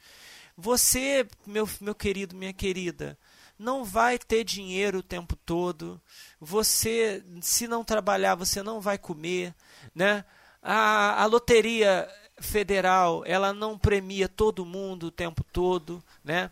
Você, 0.57 1.25
meu, 1.47 1.69
meu 1.81 1.95
querido, 1.95 2.35
minha 2.35 2.53
querida, 2.53 3.17
não 3.57 3.85
vai 3.85 4.19
ter 4.19 4.43
dinheiro 4.43 4.99
o 4.99 5.05
tempo 5.05 5.37
todo. 5.37 6.03
Você, 6.41 7.25
se 7.41 7.69
não 7.69 7.85
trabalhar, 7.85 8.35
você 8.35 8.61
não 8.61 8.81
vai 8.81 8.99
comer, 8.99 9.55
né? 9.95 10.25
A, 10.61 11.23
a 11.23 11.27
loteria 11.27 12.09
federal, 12.41 13.23
ela 13.25 13.53
não 13.53 13.79
premia 13.79 14.29
todo 14.29 14.67
mundo 14.67 15.07
o 15.07 15.13
tempo 15.13 15.45
todo, 15.45 16.03
né? 16.25 16.51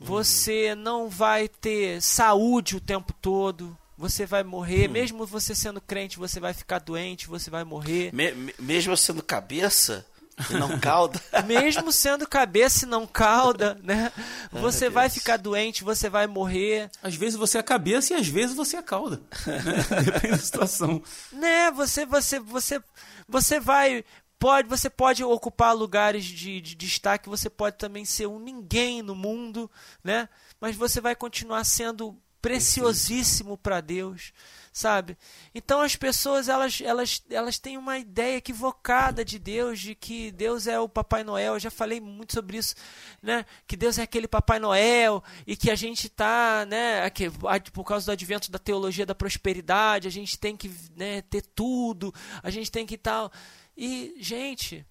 Você 0.00 0.70
uhum. 0.70 0.76
não 0.76 1.08
vai 1.10 1.48
ter 1.48 2.00
saúde 2.00 2.76
o 2.76 2.80
tempo 2.80 3.12
todo. 3.12 3.76
Você 3.96 4.26
vai 4.26 4.42
morrer, 4.42 4.88
hum. 4.88 4.92
mesmo 4.92 5.26
você 5.26 5.54
sendo 5.54 5.80
crente, 5.80 6.18
você 6.18 6.38
vai 6.38 6.52
ficar 6.52 6.78
doente, 6.78 7.26
você 7.26 7.50
vai 7.50 7.64
morrer. 7.64 8.12
Me, 8.12 8.52
mesmo 8.58 8.96
sendo 8.96 9.22
cabeça, 9.22 10.04
e 10.50 10.54
não 10.54 10.78
cauda. 10.78 11.20
Mesmo 11.46 11.90
sendo 11.90 12.28
cabeça 12.28 12.84
e 12.84 12.88
não 12.88 13.06
cauda, 13.06 13.78
né? 13.82 14.12
Você 14.52 14.90
vai 14.90 15.08
ficar 15.08 15.38
doente, 15.38 15.82
você 15.82 16.10
vai 16.10 16.26
morrer. 16.26 16.90
Às 17.02 17.14
vezes 17.14 17.36
você 17.36 17.56
é 17.56 17.60
a 17.60 17.64
cabeça 17.64 18.12
e 18.12 18.16
às 18.16 18.28
vezes 18.28 18.54
você 18.54 18.76
é 18.76 18.80
a 18.80 18.82
cauda. 18.82 19.22
Né? 19.46 20.02
Depende 20.04 20.36
da 20.36 20.38
situação. 20.38 21.02
Né? 21.32 21.70
Você, 21.70 22.04
você, 22.04 22.38
você, 22.38 22.82
você 23.26 23.58
vai 23.58 24.04
pode, 24.38 24.68
você 24.68 24.90
pode 24.90 25.24
ocupar 25.24 25.74
lugares 25.74 26.24
de, 26.24 26.60
de 26.60 26.74
destaque, 26.74 27.30
você 27.30 27.48
pode 27.48 27.78
também 27.78 28.04
ser 28.04 28.26
um 28.26 28.38
ninguém 28.38 29.00
no 29.00 29.14
mundo, 29.14 29.70
né? 30.04 30.28
Mas 30.60 30.76
você 30.76 31.00
vai 31.00 31.16
continuar 31.16 31.64
sendo 31.64 32.14
preciosíssimo 32.46 33.58
para 33.58 33.80
Deus, 33.80 34.32
sabe? 34.72 35.18
Então 35.52 35.80
as 35.80 35.96
pessoas 35.96 36.48
elas, 36.48 36.80
elas, 36.80 37.20
elas 37.28 37.58
têm 37.58 37.76
uma 37.76 37.98
ideia 37.98 38.36
equivocada 38.36 39.24
de 39.24 39.36
Deus, 39.36 39.80
de 39.80 39.96
que 39.96 40.30
Deus 40.30 40.68
é 40.68 40.78
o 40.78 40.88
Papai 40.88 41.24
Noel. 41.24 41.54
Eu 41.54 41.58
já 41.58 41.72
falei 41.72 42.00
muito 42.00 42.34
sobre 42.34 42.58
isso, 42.58 42.76
né? 43.20 43.44
Que 43.66 43.76
Deus 43.76 43.98
é 43.98 44.02
aquele 44.02 44.28
Papai 44.28 44.60
Noel 44.60 45.24
e 45.44 45.56
que 45.56 45.72
a 45.72 45.74
gente 45.74 46.08
tá, 46.08 46.64
né? 46.68 47.02
Aqui, 47.02 47.28
por 47.72 47.82
causa 47.82 48.06
do 48.06 48.12
advento 48.12 48.48
da 48.48 48.60
teologia 48.60 49.04
da 49.04 49.14
prosperidade, 49.14 50.06
a 50.06 50.12
gente 50.12 50.38
tem 50.38 50.56
que 50.56 50.70
né, 50.94 51.22
ter 51.22 51.42
tudo, 51.42 52.14
a 52.44 52.48
gente 52.48 52.70
tem 52.70 52.86
que 52.86 52.96
tal. 52.96 53.28
E 53.76 54.14
gente, 54.20 54.86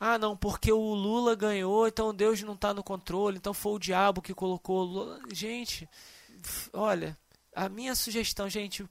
ah, 0.00 0.16
não, 0.16 0.34
porque 0.34 0.72
o 0.72 0.94
Lula 0.94 1.34
ganhou, 1.34 1.86
então 1.86 2.14
Deus 2.14 2.42
não 2.42 2.54
está 2.54 2.72
no 2.72 2.82
controle, 2.82 3.36
então 3.36 3.52
foi 3.52 3.72
o 3.72 3.78
diabo 3.78 4.22
que 4.22 4.32
colocou 4.32 4.78
o 4.78 4.84
Lula. 4.84 5.20
Gente, 5.30 5.86
olha, 6.72 7.16
a 7.54 7.68
minha 7.68 7.94
sugestão, 7.94 8.48
gente, 8.48 8.84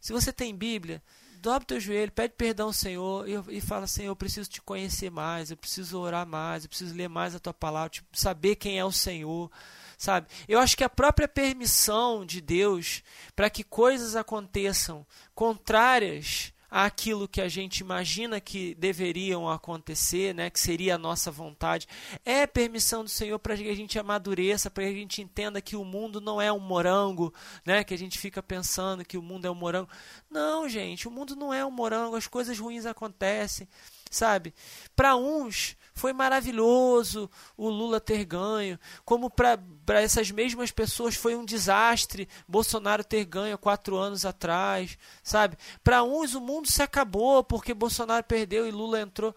se 0.00 0.12
você 0.12 0.32
tem 0.32 0.54
Bíblia, 0.54 1.02
dobra 1.40 1.62
o 1.62 1.66
teu 1.66 1.80
joelho, 1.80 2.12
pede 2.12 2.34
perdão 2.36 2.66
ao 2.66 2.72
Senhor 2.72 3.28
e, 3.28 3.56
e 3.56 3.60
fala, 3.60 3.86
Senhor, 3.86 4.10
eu 4.10 4.16
preciso 4.16 4.48
te 4.48 4.60
conhecer 4.60 5.10
mais, 5.10 5.50
eu 5.50 5.56
preciso 5.56 5.98
orar 5.98 6.26
mais, 6.26 6.64
eu 6.64 6.68
preciso 6.68 6.94
ler 6.94 7.08
mais 7.08 7.34
a 7.34 7.40
tua 7.40 7.54
palavra, 7.54 7.88
tipo, 7.88 8.08
saber 8.12 8.56
quem 8.56 8.78
é 8.78 8.84
o 8.84 8.92
Senhor, 8.92 9.50
sabe? 9.96 10.28
Eu 10.46 10.58
acho 10.58 10.76
que 10.76 10.84
a 10.84 10.88
própria 10.88 11.26
permissão 11.26 12.24
de 12.24 12.40
Deus 12.40 13.02
para 13.34 13.50
que 13.50 13.64
coisas 13.64 14.16
aconteçam 14.16 15.06
contrárias 15.34 16.52
àquilo 16.70 17.26
que 17.26 17.40
a 17.40 17.48
gente 17.48 17.78
imagina 17.78 18.40
que 18.40 18.74
deveriam 18.76 19.48
acontecer, 19.48 20.34
né, 20.34 20.48
que 20.48 20.60
seria 20.60 20.94
a 20.94 20.98
nossa 20.98 21.30
vontade. 21.30 21.86
É 22.24 22.46
permissão 22.46 23.02
do 23.02 23.10
Senhor 23.10 23.38
para 23.38 23.56
que 23.56 23.68
a 23.68 23.74
gente 23.74 23.98
amadureça, 23.98 24.70
para 24.70 24.84
que 24.84 24.90
a 24.90 24.94
gente 24.94 25.20
entenda 25.20 25.60
que 25.60 25.76
o 25.76 25.84
mundo 25.84 26.20
não 26.20 26.40
é 26.40 26.52
um 26.52 26.60
morango, 26.60 27.34
né, 27.64 27.82
que 27.82 27.94
a 27.94 27.98
gente 27.98 28.18
fica 28.18 28.42
pensando 28.42 29.04
que 29.04 29.18
o 29.18 29.22
mundo 29.22 29.46
é 29.46 29.50
um 29.50 29.54
morango. 29.54 29.88
Não, 30.30 30.68
gente, 30.68 31.08
o 31.08 31.10
mundo 31.10 31.34
não 31.34 31.52
é 31.52 31.64
um 31.64 31.70
morango, 31.70 32.16
as 32.16 32.26
coisas 32.26 32.58
ruins 32.58 32.86
acontecem, 32.86 33.68
sabe? 34.10 34.54
Para 34.94 35.16
uns 35.16 35.76
foi 35.94 36.12
maravilhoso 36.12 37.30
o 37.56 37.68
Lula 37.68 38.00
ter 38.00 38.24
ganho, 38.24 38.78
como 39.04 39.30
para 39.30 39.58
essas 40.00 40.30
mesmas 40.30 40.70
pessoas 40.70 41.14
foi 41.14 41.34
um 41.34 41.44
desastre 41.44 42.28
Bolsonaro 42.46 43.04
ter 43.04 43.24
ganho 43.24 43.58
quatro 43.58 43.96
anos 43.96 44.24
atrás, 44.24 44.96
sabe? 45.22 45.56
Para 45.82 46.02
uns 46.02 46.34
o 46.34 46.40
mundo 46.40 46.70
se 46.70 46.82
acabou 46.82 47.42
porque 47.44 47.74
Bolsonaro 47.74 48.24
perdeu 48.24 48.66
e 48.66 48.70
Lula 48.70 49.00
entrou. 49.00 49.34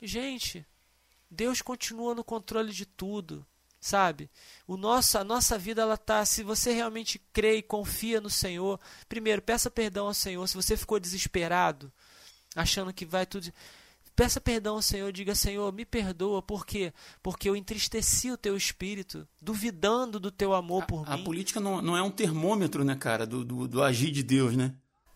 Gente, 0.00 0.66
Deus 1.30 1.62
continua 1.62 2.14
no 2.14 2.24
controle 2.24 2.72
de 2.72 2.84
tudo, 2.86 3.46
sabe? 3.80 4.30
O 4.66 4.76
nosso, 4.76 5.16
a 5.18 5.24
nossa 5.24 5.58
vida 5.58 5.82
ela 5.82 5.96
tá, 5.96 6.24
se 6.24 6.42
você 6.42 6.72
realmente 6.72 7.18
crê 7.32 7.58
e 7.58 7.62
confia 7.62 8.20
no 8.20 8.30
Senhor, 8.30 8.80
primeiro 9.08 9.40
peça 9.40 9.70
perdão 9.70 10.06
ao 10.06 10.14
Senhor. 10.14 10.46
Se 10.48 10.54
você 10.54 10.76
ficou 10.76 10.98
desesperado, 10.98 11.92
achando 12.56 12.92
que 12.92 13.06
vai 13.06 13.24
tudo 13.26 13.52
Peça 14.20 14.38
perdão 14.38 14.74
ao 14.74 14.82
Senhor, 14.82 15.10
diga: 15.10 15.34
Senhor, 15.34 15.72
me 15.72 15.86
perdoa, 15.86 16.42
por 16.42 16.66
quê? 16.66 16.92
Porque 17.22 17.48
eu 17.48 17.56
entristeci 17.56 18.30
o 18.30 18.36
teu 18.36 18.54
espírito, 18.54 19.26
duvidando 19.40 20.20
do 20.20 20.30
teu 20.30 20.52
amor 20.52 20.82
a, 20.82 20.86
por 20.86 21.08
a 21.08 21.16
mim. 21.16 21.22
A 21.22 21.24
política 21.24 21.58
não, 21.58 21.80
não 21.80 21.96
é 21.96 22.02
um 22.02 22.10
termômetro, 22.10 22.84
né, 22.84 22.94
cara, 22.94 23.26
do, 23.26 23.42
do, 23.42 23.66
do 23.66 23.82
agir 23.82 24.10
de 24.10 24.22
Deus, 24.22 24.54
né? 24.54 24.74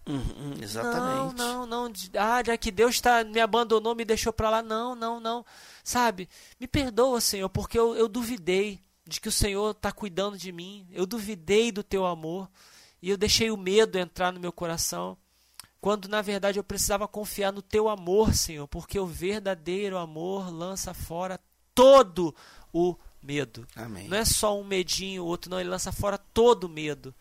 Uhum, 0.08 0.54
exatamente. 0.58 1.36
Não, 1.36 1.66
não, 1.66 1.86
não. 1.86 1.92
Ah, 2.18 2.42
já 2.46 2.56
que 2.56 2.70
Deus 2.70 2.98
tá, 2.98 3.22
me 3.24 3.40
abandonou, 3.40 3.94
me 3.94 4.06
deixou 4.06 4.32
para 4.32 4.48
lá. 4.48 4.62
Não, 4.62 4.94
não, 4.94 5.20
não. 5.20 5.44
Sabe? 5.82 6.26
Me 6.58 6.66
perdoa, 6.66 7.20
Senhor, 7.20 7.50
porque 7.50 7.78
eu, 7.78 7.94
eu 7.94 8.08
duvidei 8.08 8.80
de 9.06 9.20
que 9.20 9.28
o 9.28 9.32
Senhor 9.32 9.72
está 9.72 9.92
cuidando 9.92 10.38
de 10.38 10.50
mim. 10.50 10.88
Eu 10.90 11.04
duvidei 11.04 11.70
do 11.70 11.82
teu 11.82 12.06
amor. 12.06 12.48
E 13.02 13.10
eu 13.10 13.18
deixei 13.18 13.50
o 13.50 13.56
medo 13.58 13.98
entrar 13.98 14.32
no 14.32 14.40
meu 14.40 14.50
coração 14.50 15.18
quando 15.84 16.08
na 16.08 16.22
verdade 16.22 16.58
eu 16.58 16.64
precisava 16.64 17.06
confiar 17.06 17.52
no 17.52 17.60
teu 17.60 17.90
amor, 17.90 18.32
Senhor, 18.32 18.66
porque 18.66 18.98
o 18.98 19.06
verdadeiro 19.06 19.98
amor 19.98 20.48
lança 20.50 20.94
fora 20.94 21.38
todo 21.74 22.34
o 22.72 22.96
medo. 23.22 23.66
Amém. 23.76 24.08
Não 24.08 24.16
é 24.16 24.24
só 24.24 24.58
um 24.58 24.64
medinho, 24.64 25.26
outro, 25.26 25.50
não, 25.50 25.60
ele 25.60 25.68
lança 25.68 25.92
fora 25.92 26.16
todo 26.16 26.64
o 26.64 26.70
medo, 26.70 27.14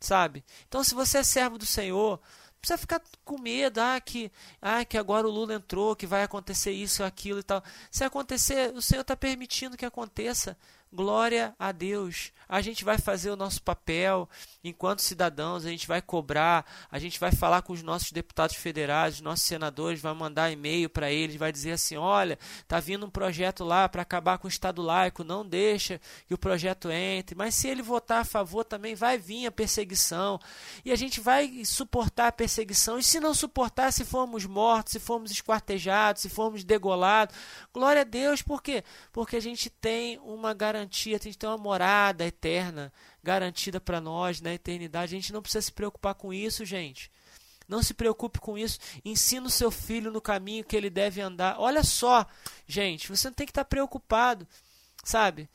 sabe? 0.00 0.42
Então, 0.66 0.82
se 0.82 0.94
você 0.94 1.18
é 1.18 1.22
servo 1.22 1.58
do 1.58 1.66
Senhor, 1.66 2.18
precisa 2.58 2.78
ficar 2.78 3.02
com 3.22 3.38
medo, 3.38 3.80
ah, 3.82 4.00
que, 4.00 4.32
ah, 4.62 4.82
que 4.82 4.96
agora 4.96 5.28
o 5.28 5.30
Lula 5.30 5.52
entrou, 5.52 5.94
que 5.94 6.06
vai 6.06 6.22
acontecer 6.22 6.72
isso, 6.72 7.04
aquilo 7.04 7.40
e 7.40 7.42
tal. 7.42 7.62
Se 7.90 8.02
acontecer, 8.02 8.72
o 8.74 8.80
Senhor 8.80 9.02
está 9.02 9.14
permitindo 9.14 9.76
que 9.76 9.84
aconteça. 9.84 10.56
Glória 10.92 11.54
a 11.58 11.72
Deus. 11.72 12.32
A 12.48 12.60
gente 12.60 12.84
vai 12.84 12.96
fazer 12.96 13.30
o 13.30 13.36
nosso 13.36 13.60
papel 13.60 14.28
enquanto 14.62 15.02
cidadãos, 15.02 15.66
a 15.66 15.70
gente 15.70 15.86
vai 15.86 16.00
cobrar, 16.00 16.64
a 16.90 16.98
gente 16.98 17.18
vai 17.18 17.32
falar 17.32 17.62
com 17.62 17.72
os 17.72 17.82
nossos 17.82 18.12
deputados 18.12 18.54
federais, 18.54 19.16
os 19.16 19.20
nossos 19.20 19.44
senadores, 19.44 20.00
vai 20.00 20.14
mandar 20.14 20.50
e-mail 20.50 20.88
para 20.88 21.10
eles, 21.10 21.36
vai 21.36 21.50
dizer 21.50 21.72
assim: 21.72 21.96
olha, 21.96 22.38
tá 22.68 22.78
vindo 22.78 23.04
um 23.04 23.10
projeto 23.10 23.64
lá 23.64 23.88
para 23.88 24.02
acabar 24.02 24.38
com 24.38 24.46
o 24.46 24.50
Estado 24.50 24.80
laico, 24.80 25.24
não 25.24 25.44
deixa 25.44 26.00
que 26.26 26.34
o 26.34 26.38
projeto 26.38 26.88
entre. 26.88 27.34
Mas 27.34 27.56
se 27.56 27.66
ele 27.68 27.82
votar 27.82 28.20
a 28.20 28.24
favor, 28.24 28.64
também 28.64 28.94
vai 28.94 29.18
vir 29.18 29.46
a 29.46 29.52
perseguição. 29.52 30.38
E 30.84 30.92
a 30.92 30.96
gente 30.96 31.20
vai 31.20 31.64
suportar 31.64 32.28
a 32.28 32.32
perseguição. 32.32 32.96
E 32.96 33.02
se 33.02 33.18
não 33.18 33.34
suportar, 33.34 33.92
se 33.92 34.04
formos 34.04 34.46
mortos, 34.46 34.92
se 34.92 35.00
formos 35.00 35.32
esquartejados, 35.32 36.22
se 36.22 36.28
formos 36.28 36.62
degolados, 36.62 37.34
glória 37.74 38.02
a 38.02 38.04
Deus, 38.04 38.40
por 38.40 38.62
quê? 38.62 38.84
Porque 39.12 39.34
a 39.34 39.40
gente 39.40 39.68
tem 39.68 40.18
uma 40.20 40.54
garantia 40.54 40.75
garantia, 40.76 41.16
a 41.16 41.22
gente 41.22 41.38
tem 41.38 41.48
uma 41.48 41.58
morada 41.58 42.24
eterna 42.24 42.92
garantida 43.22 43.80
para 43.80 44.00
nós 44.00 44.40
na 44.40 44.52
eternidade. 44.52 45.14
A 45.14 45.18
gente 45.18 45.32
não 45.32 45.42
precisa 45.42 45.62
se 45.62 45.72
preocupar 45.72 46.14
com 46.14 46.32
isso, 46.32 46.64
gente. 46.64 47.10
Não 47.68 47.82
se 47.82 47.94
preocupe 47.94 48.38
com 48.38 48.56
isso. 48.56 48.78
Ensina 49.04 49.46
o 49.46 49.50
seu 49.50 49.70
filho 49.70 50.10
no 50.12 50.20
caminho 50.20 50.64
que 50.64 50.76
ele 50.76 50.90
deve 50.90 51.20
andar. 51.20 51.58
Olha 51.58 51.82
só, 51.82 52.26
gente, 52.66 53.08
você 53.08 53.28
não 53.28 53.34
tem 53.34 53.46
que 53.46 53.50
estar 53.50 53.64
preocupado, 53.64 54.46
sabe? 55.02 55.48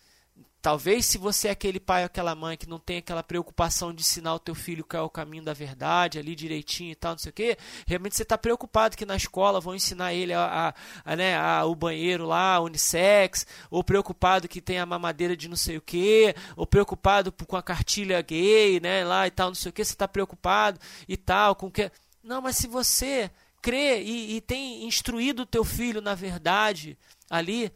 Talvez 0.61 1.07
se 1.07 1.17
você 1.17 1.47
é 1.47 1.51
aquele 1.51 1.79
pai 1.79 2.03
ou 2.03 2.05
aquela 2.05 2.35
mãe 2.35 2.55
que 2.55 2.69
não 2.69 2.77
tem 2.77 2.97
aquela 2.97 3.23
preocupação 3.23 3.91
de 3.91 4.01
ensinar 4.01 4.35
o 4.35 4.39
teu 4.39 4.53
filho 4.53 4.85
qual 4.85 5.01
é 5.01 5.05
o 5.05 5.09
caminho 5.09 5.43
da 5.43 5.53
verdade 5.53 6.19
ali 6.19 6.35
direitinho 6.35 6.91
e 6.91 6.95
tal, 6.95 7.13
não 7.13 7.17
sei 7.17 7.31
o 7.31 7.33
que, 7.33 7.57
realmente 7.87 8.15
você 8.15 8.21
está 8.21 8.37
preocupado 8.37 8.95
que 8.95 9.03
na 9.03 9.15
escola 9.15 9.59
vão 9.59 9.73
ensinar 9.73 10.13
ele 10.13 10.33
a, 10.33 10.73
a, 11.05 11.11
a 11.11 11.15
né, 11.15 11.35
a, 11.35 11.65
o 11.65 11.73
banheiro 11.73 12.27
lá, 12.27 12.59
unissex, 12.59 13.47
ou 13.71 13.83
preocupado 13.83 14.47
que 14.47 14.61
tem 14.61 14.77
a 14.77 14.85
mamadeira 14.85 15.35
de 15.35 15.49
não 15.49 15.57
sei 15.57 15.77
o 15.77 15.81
que, 15.81 16.35
ou 16.55 16.67
preocupado 16.67 17.31
com 17.31 17.57
a 17.57 17.63
cartilha 17.63 18.21
gay, 18.21 18.79
né, 18.79 19.03
lá 19.03 19.25
e 19.25 19.31
tal, 19.31 19.47
não 19.47 19.55
sei 19.55 19.71
o 19.71 19.73
que, 19.73 19.83
você 19.83 19.93
está 19.93 20.07
preocupado 20.07 20.79
e 21.09 21.17
tal, 21.17 21.55
com 21.55 21.71
que... 21.71 21.91
Não, 22.23 22.39
mas 22.39 22.57
se 22.57 22.67
você 22.67 23.31
crê 23.63 24.03
e, 24.03 24.35
e 24.37 24.41
tem 24.41 24.85
instruído 24.85 25.41
o 25.41 25.45
teu 25.45 25.63
filho 25.63 26.01
na 26.01 26.13
verdade 26.13 26.95
ali, 27.29 27.71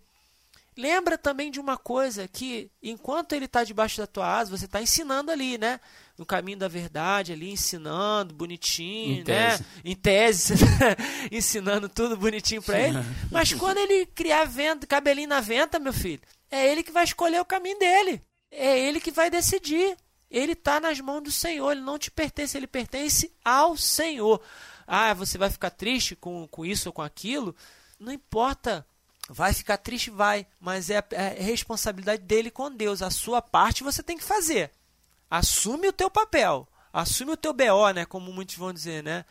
Lembra 0.77 1.17
também 1.17 1.49
de 1.49 1.59
uma 1.59 1.77
coisa 1.77 2.27
que 2.27 2.69
enquanto 2.83 3.31
ele 3.33 3.45
está 3.45 3.63
debaixo 3.63 3.97
da 3.97 4.05
tua 4.07 4.27
asa, 4.27 4.55
você 4.55 4.65
está 4.65 4.81
ensinando 4.81 5.31
ali, 5.31 5.57
né? 5.57 5.79
No 6.17 6.25
caminho 6.25 6.57
da 6.57 6.67
verdade, 6.67 7.31
ali 7.31 7.49
ensinando 7.49 8.33
bonitinho, 8.33 9.21
em 9.21 9.23
né? 9.23 9.51
Tese. 9.51 9.65
Em 9.85 9.95
tese, 9.95 10.53
ensinando 11.31 11.87
tudo 11.87 12.17
bonitinho 12.17 12.61
para 12.61 12.79
ele. 12.79 12.97
Mas 13.31 13.51
quando 13.55 13.77
ele 13.77 14.05
criar 14.07 14.43
vento, 14.45 14.85
cabelinho 14.85 15.29
na 15.29 15.39
venta, 15.39 15.79
meu 15.79 15.93
filho, 15.93 16.21
É 16.51 16.69
ele 16.69 16.83
que 16.83 16.91
vai 16.91 17.05
escolher 17.05 17.39
o 17.39 17.45
caminho 17.45 17.79
dele. 17.79 18.21
É 18.51 18.77
ele 18.77 18.99
que 18.99 19.11
vai 19.11 19.29
decidir. 19.29 19.95
Ele 20.29 20.51
está 20.51 20.81
nas 20.81 20.99
mãos 20.99 21.21
do 21.21 21.31
Senhor, 21.31 21.71
ele 21.71 21.81
não 21.81 21.97
te 21.97 22.11
pertence, 22.11 22.57
ele 22.57 22.67
pertence 22.67 23.31
ao 23.43 23.77
Senhor. 23.77 24.41
Ah, 24.85 25.13
você 25.13 25.37
vai 25.37 25.49
ficar 25.49 25.69
triste 25.69 26.15
com, 26.15 26.47
com 26.49 26.65
isso 26.65 26.89
ou 26.89 26.93
com 26.93 27.01
aquilo? 27.01 27.55
Não 27.97 28.11
importa. 28.11 28.85
Vai 29.29 29.53
ficar 29.53 29.77
triste? 29.77 30.09
Vai. 30.09 30.45
Mas 30.59 30.89
é, 30.89 31.03
é 31.11 31.41
responsabilidade 31.41 32.21
dele 32.23 32.51
com 32.51 32.71
Deus. 32.71 33.01
A 33.01 33.09
sua 33.09 33.41
parte 33.41 33.83
você 33.83 34.03
tem 34.03 34.17
que 34.17 34.23
fazer. 34.23 34.71
Assume 35.29 35.87
o 35.87 35.93
teu 35.93 36.09
papel. 36.09 36.67
Assume 36.93 37.31
o 37.33 37.37
teu 37.37 37.51
BO, 37.51 37.91
né? 37.93 38.05
Como 38.05 38.31
muitos 38.31 38.55
vão 38.55 38.71
dizer, 38.71 39.03
né? 39.03 39.25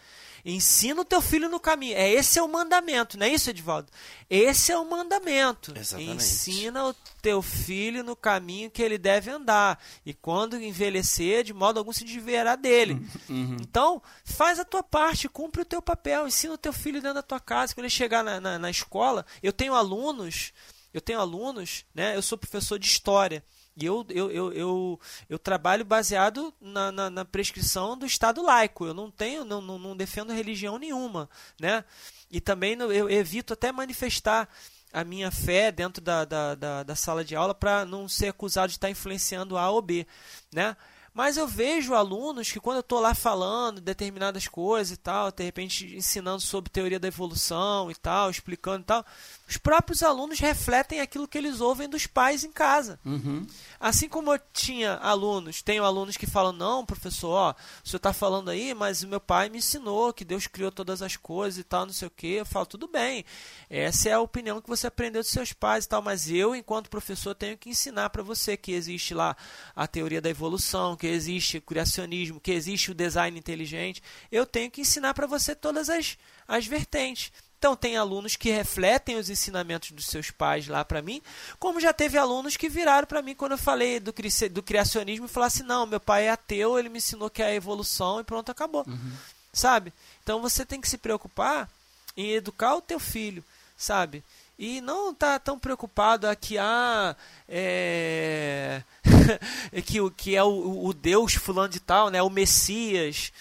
Ensina 0.44 1.00
o 1.00 1.04
teu 1.04 1.22
filho 1.22 1.48
no 1.48 1.58
caminho. 1.58 1.96
É 1.96 2.10
esse 2.10 2.38
é 2.38 2.42
o 2.42 2.48
mandamento, 2.48 3.18
não 3.18 3.26
é 3.26 3.30
isso, 3.30 3.48
Edvaldo? 3.48 3.90
Esse 4.28 4.72
é 4.72 4.78
o 4.78 4.84
mandamento. 4.84 5.72
Exatamente. 5.76 6.12
Ensina 6.16 6.84
o 6.86 6.94
teu 7.22 7.40
filho 7.40 8.04
no 8.04 8.14
caminho 8.14 8.70
que 8.70 8.82
ele 8.82 8.98
deve 8.98 9.30
andar. 9.30 9.82
E 10.04 10.12
quando 10.12 10.60
envelhecer, 10.60 11.44
de 11.44 11.54
modo 11.54 11.78
algum 11.78 11.92
se 11.92 12.04
desviará 12.04 12.56
dele. 12.56 13.00
Uhum. 13.26 13.56
Então, 13.60 14.02
faz 14.24 14.58
a 14.58 14.64
tua 14.64 14.82
parte, 14.82 15.28
cumpre 15.28 15.62
o 15.62 15.64
teu 15.64 15.80
papel, 15.80 16.26
ensina 16.28 16.52
o 16.52 16.58
teu 16.58 16.72
filho 16.72 17.00
dentro 17.00 17.14
da 17.14 17.22
tua 17.22 17.40
casa. 17.40 17.74
Quando 17.74 17.84
ele 17.84 17.90
chegar 17.90 18.22
na, 18.22 18.38
na, 18.38 18.58
na 18.58 18.70
escola, 18.70 19.24
eu 19.42 19.52
tenho 19.52 19.74
alunos, 19.74 20.52
eu 20.92 21.00
tenho 21.00 21.20
alunos, 21.20 21.84
né? 21.94 22.14
Eu 22.14 22.22
sou 22.22 22.36
professor 22.36 22.78
de 22.78 22.86
história. 22.86 23.42
E 23.76 23.86
eu, 23.86 24.06
eu, 24.08 24.30
eu, 24.30 24.52
eu, 24.52 25.00
eu 25.28 25.38
trabalho 25.38 25.84
baseado 25.84 26.54
na, 26.60 26.92
na, 26.92 27.10
na, 27.10 27.24
prescrição 27.24 27.98
do 27.98 28.06
Estado 28.06 28.40
laico. 28.42 28.86
Eu 28.86 28.94
não 28.94 29.10
tenho, 29.10 29.44
não, 29.44 29.60
não, 29.60 29.78
não 29.78 29.96
defendo 29.96 30.32
religião 30.32 30.78
nenhuma, 30.78 31.28
né? 31.58 31.84
E 32.30 32.40
também 32.40 32.74
eu 32.74 33.10
evito 33.10 33.52
até 33.52 33.72
manifestar 33.72 34.48
a 34.92 35.02
minha 35.02 35.30
fé 35.32 35.72
dentro 35.72 36.00
da, 36.00 36.24
da, 36.24 36.54
da, 36.54 36.82
da 36.84 36.94
sala 36.94 37.24
de 37.24 37.34
aula 37.34 37.52
para 37.52 37.84
não 37.84 38.08
ser 38.08 38.28
acusado 38.28 38.68
de 38.68 38.76
estar 38.76 38.88
influenciando 38.88 39.58
A 39.58 39.68
ou 39.70 39.82
B, 39.82 40.06
né? 40.52 40.76
Mas 41.14 41.36
eu 41.36 41.46
vejo 41.46 41.94
alunos 41.94 42.50
que 42.50 42.58
quando 42.58 42.78
eu 42.78 42.80
estou 42.80 42.98
lá 42.98 43.14
falando 43.14 43.80
determinadas 43.80 44.48
coisas 44.48 44.92
e 44.92 44.96
tal, 44.96 45.30
de 45.30 45.44
repente 45.44 45.96
ensinando 45.96 46.40
sobre 46.40 46.70
teoria 46.70 46.98
da 46.98 47.06
evolução 47.06 47.88
e 47.88 47.94
tal, 47.94 48.30
explicando 48.30 48.80
e 48.80 48.84
tal, 48.84 49.06
os 49.46 49.58
próprios 49.58 50.02
alunos 50.02 50.38
refletem 50.38 51.00
aquilo 51.00 51.28
que 51.28 51.36
eles 51.36 51.60
ouvem 51.60 51.88
dos 51.88 52.06
pais 52.06 52.44
em 52.44 52.50
casa. 52.50 52.98
Uhum. 53.04 53.46
Assim 53.78 54.08
como 54.08 54.32
eu 54.32 54.40
tinha 54.52 54.94
alunos, 54.94 55.60
tenho 55.60 55.84
alunos 55.84 56.16
que 56.16 56.26
falam, 56.26 56.52
não, 56.52 56.84
professor, 56.84 57.30
ó, 57.30 57.54
o 57.84 57.88
senhor 57.88 57.98
está 57.98 58.12
falando 58.12 58.50
aí, 58.50 58.72
mas 58.72 59.02
o 59.02 59.08
meu 59.08 59.20
pai 59.20 59.50
me 59.50 59.58
ensinou 59.58 60.14
que 60.14 60.24
Deus 60.24 60.46
criou 60.46 60.72
todas 60.72 61.02
as 61.02 61.16
coisas 61.16 61.58
e 61.58 61.64
tal, 61.64 61.84
não 61.84 61.92
sei 61.92 62.08
o 62.08 62.10
que. 62.10 62.32
Eu 62.32 62.46
falo, 62.46 62.64
tudo 62.64 62.88
bem, 62.88 63.24
essa 63.68 64.08
é 64.08 64.12
a 64.12 64.20
opinião 64.20 64.62
que 64.62 64.68
você 64.68 64.86
aprendeu 64.86 65.20
dos 65.20 65.30
seus 65.30 65.52
pais 65.52 65.84
e 65.84 65.88
tal, 65.88 66.00
mas 66.00 66.30
eu, 66.30 66.54
enquanto 66.54 66.88
professor, 66.88 67.34
tenho 67.34 67.58
que 67.58 67.68
ensinar 67.68 68.08
para 68.10 68.22
você 68.22 68.56
que 68.56 68.72
existe 68.72 69.12
lá 69.12 69.36
a 69.76 69.86
teoria 69.86 70.22
da 70.22 70.30
evolução, 70.30 70.96
que 70.96 71.06
existe 71.06 71.58
o 71.58 71.62
criacionismo, 71.62 72.40
que 72.40 72.52
existe 72.52 72.90
o 72.90 72.94
design 72.94 73.38
inteligente. 73.38 74.02
Eu 74.32 74.46
tenho 74.46 74.70
que 74.70 74.80
ensinar 74.80 75.12
para 75.12 75.26
você 75.26 75.54
todas 75.54 75.90
as, 75.90 76.16
as 76.48 76.66
vertentes. 76.66 77.30
Então, 77.64 77.74
tem 77.74 77.96
alunos 77.96 78.36
que 78.36 78.50
refletem 78.50 79.16
os 79.16 79.30
ensinamentos 79.30 79.90
dos 79.90 80.04
seus 80.04 80.30
pais 80.30 80.68
lá 80.68 80.84
para 80.84 81.00
mim, 81.00 81.22
como 81.58 81.80
já 81.80 81.94
teve 81.94 82.18
alunos 82.18 82.58
que 82.58 82.68
viraram 82.68 83.06
para 83.06 83.22
mim 83.22 83.34
quando 83.34 83.52
eu 83.52 83.58
falei 83.58 83.98
do, 83.98 84.12
cri 84.12 84.28
do 84.50 84.62
criacionismo 84.62 85.24
e 85.24 85.28
falaram 85.30 85.46
assim: 85.46 85.62
não, 85.62 85.86
meu 85.86 85.98
pai 85.98 86.26
é 86.26 86.30
ateu, 86.30 86.78
ele 86.78 86.90
me 86.90 86.98
ensinou 86.98 87.30
que 87.30 87.42
é 87.42 87.46
a 87.46 87.54
evolução 87.54 88.20
e 88.20 88.24
pronto, 88.24 88.52
acabou. 88.52 88.84
Uhum. 88.86 89.12
Sabe? 89.50 89.94
Então, 90.22 90.42
você 90.42 90.66
tem 90.66 90.78
que 90.78 90.86
se 90.86 90.98
preocupar 90.98 91.66
em 92.14 92.32
educar 92.32 92.74
o 92.74 92.82
teu 92.82 93.00
filho, 93.00 93.42
sabe? 93.78 94.22
E 94.58 94.82
não 94.82 95.14
tá 95.14 95.38
tão 95.38 95.58
preocupado 95.58 96.28
aqui, 96.28 96.58
ah, 96.58 97.16
é. 97.48 98.82
que, 99.86 100.10
que 100.18 100.36
é 100.36 100.44
o, 100.44 100.84
o 100.84 100.92
Deus 100.92 101.32
fulano 101.32 101.70
de 101.70 101.80
tal, 101.80 102.10
né? 102.10 102.22
O 102.22 102.28
Messias 102.28 103.32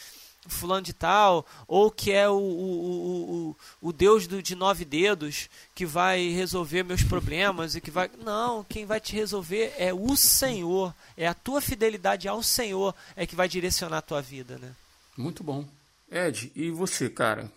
fulano 0.48 0.82
de 0.82 0.94
tal, 0.94 1.46
ou 1.68 1.90
que 1.90 2.12
é 2.12 2.28
o, 2.30 2.34
o, 2.34 3.56
o, 3.82 3.90
o 3.90 3.94
Deus 3.94 4.28
do, 4.28 4.42
de 4.42 4.56
nove 4.56 4.86
dedos 4.86 5.50
que 5.74 5.86
vai 5.86 6.30
resolver 6.30 6.84
meus 6.84 7.04
problemas 7.04 7.76
e 7.76 7.82
que 7.82 7.92
vai. 7.92 8.10
Não, 8.24 8.64
quem 8.64 8.86
vai 8.86 9.00
te 9.00 9.16
resolver 9.16 9.74
é 9.78 9.94
o 9.94 10.16
Senhor. 10.16 10.94
É 11.16 11.28
a 11.28 11.34
tua 11.34 11.62
fidelidade 11.62 12.28
ao 12.28 12.44
Senhor 12.44 12.94
é 13.16 13.26
que 13.26 13.36
vai 13.36 13.48
direcionar 13.48 14.00
a 14.00 14.02
tua 14.02 14.22
vida, 14.22 14.58
né? 14.58 14.74
Muito 15.18 15.44
bom. 15.44 15.66
Ed, 16.10 16.52
e 16.56 16.70
você, 16.72 17.10
cara? 17.10 17.52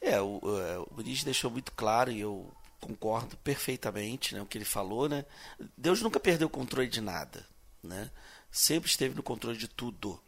É, 0.00 0.20
o, 0.20 0.40
é, 0.60 0.78
o 0.78 0.88
Luiz 0.96 1.24
deixou 1.24 1.50
muito 1.50 1.72
claro 1.72 2.10
e 2.10 2.20
eu 2.20 2.50
concordo 2.80 3.36
perfeitamente 3.38 4.34
né, 4.34 4.40
o 4.40 4.46
que 4.46 4.56
ele 4.56 4.64
falou, 4.64 5.08
né? 5.08 5.24
Deus 5.76 6.00
nunca 6.02 6.20
perdeu 6.20 6.46
o 6.46 6.50
controle 6.50 6.88
de 6.88 7.00
nada, 7.00 7.44
né? 7.82 8.10
Sempre 8.50 8.88
esteve 8.88 9.14
no 9.14 9.22
controle 9.22 9.58
de 9.58 9.66
tudo 9.66 10.20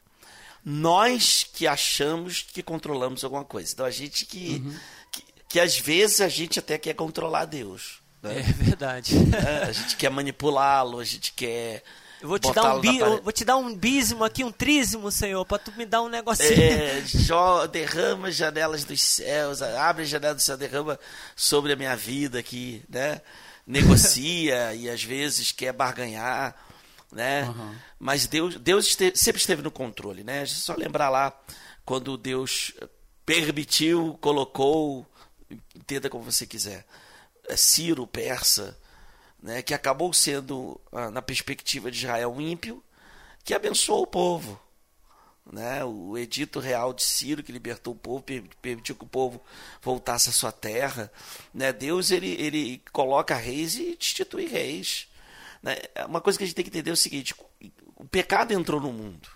nós 0.65 1.47
que 1.53 1.67
achamos 1.67 2.43
que 2.43 2.63
controlamos 2.63 3.25
alguma 3.25 3.45
coisa. 3.45 3.73
Então 3.73 3.87
a 3.87 3.91
gente 3.91 4.27
que, 4.27 4.63
uhum. 4.65 4.77
que, 5.11 5.25
que, 5.49 5.61
às 5.61 5.79
vezes 5.79 6.21
a 6.21 6.29
gente 6.29 6.59
até 6.59 6.79
quer 6.79 6.95
controlar 6.95 7.45
Deus. 7.45 8.01
Né? 8.23 8.41
É 8.41 8.53
verdade. 8.53 9.15
É, 9.35 9.65
a 9.65 9.73
gente 9.73 9.97
quer 9.97 10.11
manipulá-lo, 10.11 10.99
a 10.99 11.05
gente 11.05 11.33
quer. 11.33 11.83
Eu 12.21 12.29
vou 12.29 12.39
te, 12.39 12.53
dar 12.53 12.75
um 12.75 12.81
bi, 12.81 12.99
vou 13.23 13.33
te 13.33 13.45
dar 13.45 13.57
um 13.57 13.73
bísimo 13.73 14.25
aqui, 14.25 14.43
um 14.43 14.51
trísimo, 14.51 15.09
Senhor, 15.11 15.45
para 15.45 15.59
tu 15.59 15.73
me 15.77 15.87
dar 15.87 16.03
um 16.03 16.09
negocinho. 16.09 16.61
É, 16.61 17.01
derrama 17.71 18.27
as 18.27 18.35
janelas 18.35 18.83
dos 18.83 19.01
céus, 19.01 19.63
abre 19.63 20.03
as 20.03 20.09
janelas 20.09 20.39
do 20.39 20.43
céu, 20.43 20.57
derrama 20.57 20.99
sobre 21.37 21.73
a 21.73 21.77
minha 21.77 21.95
vida 21.95 22.41
aqui, 22.41 22.83
né? 22.89 23.21
Negocia 23.65 24.75
e 24.77 24.91
às 24.91 25.05
vezes 25.05 25.53
quer 25.53 25.73
barganhar 25.73 26.57
né? 27.13 27.45
Uhum. 27.45 27.75
Mas 27.99 28.27
Deus, 28.27 28.57
Deus 28.57 28.87
esteve, 28.87 29.17
sempre 29.17 29.41
esteve 29.41 29.63
no 29.63 29.71
controle, 29.71 30.23
né? 30.23 30.45
Só 30.47 30.75
lembrar 30.75 31.09
lá 31.09 31.39
quando 31.85 32.17
Deus 32.17 32.75
permitiu, 33.25 34.19
colocou, 34.21 35.07
entenda 35.75 36.11
como 36.11 36.25
você 36.25 36.47
quiser, 36.47 36.87
é 37.49 37.57
Ciro, 37.57 38.07
persa, 38.07 38.77
né? 39.43 39.63
Que 39.63 39.75
acabou 39.75 40.13
sendo 40.13 40.81
ah, 40.93 41.11
na 41.11 41.23
perspectiva 41.23 41.91
de 41.91 41.99
Israel 41.99 42.33
um 42.33 42.41
ímpio, 42.41 42.83
que 43.45 43.55
abençoou 43.55 44.03
o 44.03 44.07
povo. 44.07 44.61
Né, 45.51 45.83
o 45.83 46.19
edito 46.19 46.61
real 46.61 46.93
de 46.93 47.03
Ciro 47.03 47.43
que 47.43 47.51
libertou 47.51 47.95
o 47.95 47.97
povo, 47.97 48.23
permitiu 48.61 48.95
que 48.95 49.05
o 49.05 49.09
povo 49.09 49.43
voltasse 49.81 50.29
à 50.29 50.33
sua 50.33 50.53
terra. 50.53 51.11
Né, 51.55 51.73
Deus 51.73 52.11
ele, 52.11 52.33
ele 52.33 52.83
coloca 52.93 53.35
reis 53.35 53.77
e 53.77 53.97
destitui 53.97 54.47
reis. 54.47 55.08
Né? 55.63 55.77
Uma 56.07 56.21
coisa 56.21 56.39
que 56.39 56.45
a 56.45 56.47
gente 56.47 56.57
tem 56.57 56.65
que 56.65 56.71
entender 56.71 56.91
é 56.91 56.93
o 56.93 56.97
seguinte: 56.97 57.35
o 57.97 58.05
pecado 58.05 58.53
entrou 58.53 58.81
no 58.81 58.93
mundo. 58.93 59.29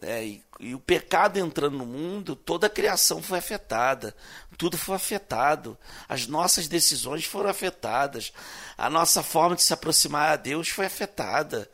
Né? 0.00 0.26
E, 0.26 0.44
e, 0.60 0.74
o 0.74 0.80
pecado 0.80 1.38
entrando 1.38 1.78
no 1.78 1.86
mundo, 1.86 2.36
toda 2.36 2.66
a 2.66 2.70
criação 2.70 3.22
foi 3.22 3.38
afetada, 3.38 4.14
tudo 4.56 4.76
foi 4.76 4.96
afetado, 4.96 5.78
as 6.08 6.26
nossas 6.26 6.68
decisões 6.68 7.24
foram 7.24 7.50
afetadas, 7.50 8.32
a 8.76 8.90
nossa 8.90 9.22
forma 9.22 9.56
de 9.56 9.62
se 9.62 9.72
aproximar 9.72 10.32
a 10.32 10.36
Deus 10.36 10.68
foi 10.68 10.86
afetada. 10.86 11.70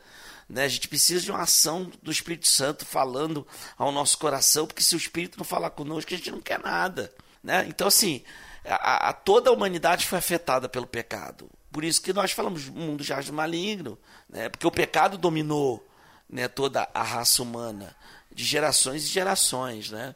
Né? 0.49 0.65
A 0.65 0.69
gente 0.69 0.89
precisa 0.89 1.25
de 1.25 1.31
uma 1.31 1.43
ação 1.43 1.91
do 2.03 2.11
Espírito 2.11 2.49
Santo 2.49 2.85
falando 2.85 3.47
ao 3.79 3.93
nosso 3.93 4.19
coração, 4.19 4.67
porque 4.67 4.83
se 4.83 4.95
o 4.95 4.99
Espírito 4.99 5.39
não 5.39 5.45
falar 5.45 5.71
conosco, 5.71 6.13
a 6.13 6.17
gente 6.17 6.31
não 6.31 6.41
quer 6.41 6.59
nada. 6.59 7.13
Né? 7.43 7.67
Então, 7.69 7.87
assim, 7.87 8.23
a, 8.65 9.11
a, 9.11 9.13
toda 9.13 9.51
a 9.51 9.53
humanidade 9.53 10.07
foi 10.07 10.19
afetada 10.19 10.69
pelo 10.69 10.87
pecado. 10.87 11.49
Por 11.73 11.85
isso 11.85 12.03
que 12.03 12.13
nós 12.13 12.33
falamos 12.33 12.69
mundo 12.69 13.05
jaz 13.05 13.27
do 13.27 13.33
maligno, 13.33 13.99
né? 14.29 14.49
porque 14.49 14.67
o 14.67 14.71
pecado 14.71 15.17
dominou 15.17 15.87
né, 16.29 16.49
toda 16.49 16.89
a 16.93 17.03
raça 17.03 17.43
humana, 17.43 17.95
de 18.33 18.45
gerações 18.45 19.05
e 19.05 19.09
gerações. 19.09 19.91
Né? 19.91 20.15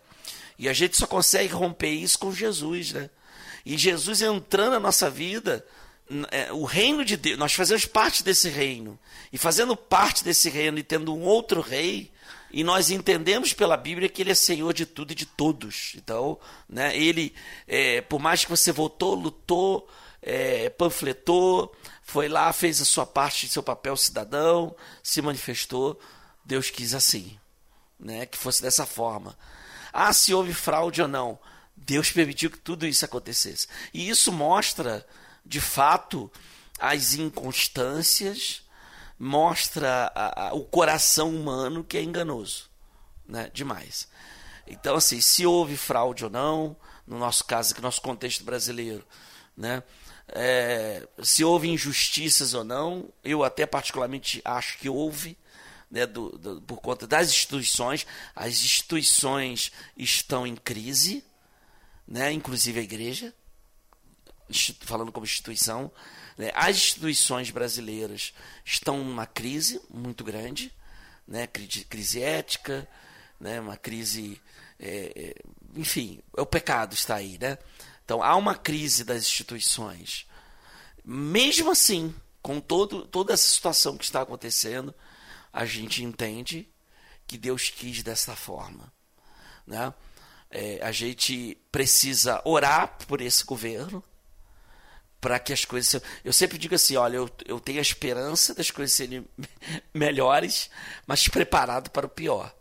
E 0.58 0.68
a 0.68 0.72
gente 0.72 0.96
só 0.96 1.06
consegue 1.06 1.52
romper 1.52 1.90
isso 1.90 2.18
com 2.18 2.32
Jesus. 2.32 2.92
Né? 2.92 3.08
E 3.64 3.78
Jesus 3.78 4.20
entrando 4.22 4.72
na 4.72 4.80
nossa 4.80 5.08
vida, 5.08 5.64
é, 6.30 6.52
o 6.52 6.64
reino 6.64 7.04
de 7.04 7.16
Deus, 7.16 7.38
nós 7.38 7.54
fazemos 7.54 7.86
parte 7.86 8.22
desse 8.22 8.48
reino. 8.48 8.98
E 9.32 9.38
fazendo 9.38 9.76
parte 9.76 10.24
desse 10.24 10.50
reino 10.50 10.78
e 10.78 10.82
tendo 10.82 11.14
um 11.14 11.22
outro 11.22 11.60
rei, 11.60 12.12
e 12.52 12.62
nós 12.62 12.90
entendemos 12.90 13.52
pela 13.52 13.76
Bíblia 13.76 14.08
que 14.08 14.22
ele 14.22 14.30
é 14.30 14.34
Senhor 14.34 14.72
de 14.72 14.86
tudo 14.86 15.10
e 15.10 15.14
de 15.14 15.26
todos. 15.26 15.92
Então, 15.96 16.38
né, 16.68 16.96
ele, 16.96 17.34
é, 17.66 18.00
por 18.00 18.20
mais 18.20 18.44
que 18.44 18.50
você 18.50 18.70
votou, 18.70 19.14
lutou, 19.14 19.88
é, 20.24 20.70
panfletou, 20.70 21.76
foi 22.02 22.28
lá, 22.28 22.50
fez 22.52 22.80
a 22.80 22.84
sua 22.84 23.04
parte, 23.04 23.46
seu 23.46 23.62
papel 23.62 23.94
cidadão, 23.96 24.74
se 25.02 25.20
manifestou. 25.20 26.00
Deus 26.42 26.70
quis 26.70 26.94
assim, 26.94 27.38
né? 28.00 28.24
que 28.24 28.38
fosse 28.38 28.62
dessa 28.62 28.86
forma. 28.86 29.36
Ah, 29.92 30.12
se 30.12 30.32
houve 30.32 30.54
fraude 30.54 31.02
ou 31.02 31.08
não. 31.08 31.38
Deus 31.76 32.10
permitiu 32.10 32.50
que 32.50 32.58
tudo 32.58 32.86
isso 32.86 33.04
acontecesse. 33.04 33.68
E 33.92 34.08
isso 34.08 34.32
mostra, 34.32 35.06
de 35.44 35.60
fato, 35.60 36.32
as 36.78 37.12
inconstâncias, 37.12 38.62
mostra 39.18 40.10
a, 40.14 40.48
a, 40.48 40.54
o 40.54 40.64
coração 40.64 41.28
humano 41.28 41.84
que 41.84 41.98
é 41.98 42.02
enganoso. 42.02 42.70
Né? 43.28 43.50
Demais. 43.52 44.08
Então, 44.66 44.96
assim, 44.96 45.20
se 45.20 45.44
houve 45.44 45.76
fraude 45.76 46.24
ou 46.24 46.30
não, 46.30 46.74
no 47.06 47.18
nosso 47.18 47.44
caso, 47.44 47.74
no 47.76 47.82
nosso 47.82 48.00
contexto 48.00 48.42
brasileiro, 48.42 49.06
né? 49.56 49.82
É, 50.28 51.06
se 51.22 51.44
houve 51.44 51.68
injustiças 51.68 52.54
ou 52.54 52.64
não. 52.64 53.08
Eu 53.22 53.44
até 53.44 53.66
particularmente 53.66 54.40
acho 54.44 54.78
que 54.78 54.88
houve, 54.88 55.36
né, 55.90 56.06
do, 56.06 56.30
do, 56.38 56.62
por 56.62 56.80
conta 56.80 57.06
das 57.06 57.28
instituições. 57.28 58.06
As 58.34 58.52
instituições 58.64 59.72
estão 59.96 60.46
em 60.46 60.56
crise, 60.56 61.24
né, 62.06 62.32
inclusive 62.32 62.80
a 62.80 62.82
igreja, 62.82 63.34
falando 64.80 65.12
como 65.12 65.26
instituição. 65.26 65.90
Né, 66.36 66.50
as 66.54 66.76
instituições 66.76 67.50
brasileiras 67.50 68.32
estão 68.64 69.04
numa 69.04 69.26
crise 69.26 69.80
muito 69.88 70.24
grande, 70.24 70.72
né, 71.26 71.46
crise, 71.46 72.20
ética, 72.20 72.88
né, 73.38 73.60
uma 73.60 73.76
crise. 73.76 74.40
É, 74.78 75.12
é, 75.16 75.34
enfim, 75.76 76.20
o 76.32 76.44
pecado 76.44 76.94
está 76.94 77.14
aí, 77.14 77.38
né? 77.38 77.56
Então 78.04 78.22
há 78.22 78.36
uma 78.36 78.54
crise 78.54 79.04
das 79.04 79.22
instituições. 79.22 80.26
Mesmo 81.04 81.70
assim, 81.70 82.14
com 82.42 82.60
todo, 82.60 83.06
toda 83.06 83.32
essa 83.32 83.46
situação 83.46 83.96
que 83.96 84.04
está 84.04 84.22
acontecendo, 84.22 84.94
a 85.52 85.64
gente 85.64 86.02
entende 86.02 86.68
que 87.26 87.38
Deus 87.38 87.70
quis 87.70 88.02
dessa 88.02 88.36
forma. 88.36 88.92
Né? 89.66 89.92
É, 90.50 90.78
a 90.82 90.92
gente 90.92 91.56
precisa 91.72 92.42
orar 92.44 92.98
por 93.06 93.20
esse 93.20 93.44
governo 93.44 94.04
para 95.20 95.38
que 95.38 95.54
as 95.54 95.64
coisas. 95.64 96.02
Eu 96.22 96.32
sempre 96.34 96.58
digo 96.58 96.74
assim: 96.74 96.96
olha, 96.96 97.16
eu, 97.16 97.30
eu 97.46 97.58
tenho 97.58 97.78
a 97.78 97.82
esperança 97.82 98.54
das 98.54 98.70
coisas 98.70 98.94
serem 98.94 99.26
melhores, 99.94 100.70
mas 101.06 101.26
preparado 101.28 101.90
para 101.90 102.06
o 102.06 102.10
pior. 102.10 102.54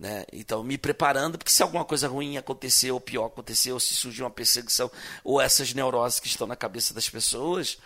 Né? 0.00 0.24
Então, 0.32 0.64
me 0.64 0.78
preparando, 0.78 1.36
porque 1.36 1.52
se 1.52 1.62
alguma 1.62 1.84
coisa 1.84 2.08
ruim 2.08 2.38
acontecer, 2.38 2.90
ou 2.90 2.98
pior 2.98 3.26
acontecer, 3.26 3.70
ou 3.70 3.78
se 3.78 3.94
surgir 3.94 4.22
uma 4.22 4.30
perseguição, 4.30 4.90
ou 5.22 5.38
essas 5.38 5.74
neuroses 5.74 6.18
que 6.18 6.26
estão 6.26 6.46
na 6.46 6.56
cabeça 6.56 6.94
das 6.94 7.06
pessoas, 7.06 7.76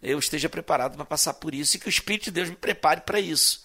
eu 0.00 0.16
esteja 0.16 0.48
preparado 0.48 0.94
para 0.94 1.04
passar 1.04 1.34
por 1.34 1.52
isso 1.52 1.76
e 1.76 1.80
que 1.80 1.88
o 1.88 1.90
Espírito 1.90 2.26
de 2.26 2.30
Deus 2.30 2.48
me 2.48 2.54
prepare 2.54 3.00
para 3.00 3.18
isso. 3.18 3.64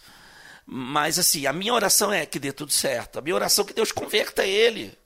Mas, 0.66 1.20
assim, 1.20 1.46
a 1.46 1.54
minha 1.54 1.72
oração 1.72 2.12
é 2.12 2.26
que 2.26 2.40
dê 2.40 2.52
tudo 2.52 2.72
certo. 2.72 3.20
A 3.20 3.22
minha 3.22 3.36
oração 3.36 3.64
é 3.64 3.68
que 3.68 3.76
Deus 3.76 3.92
converta 3.92 4.44
ele, 4.44 4.98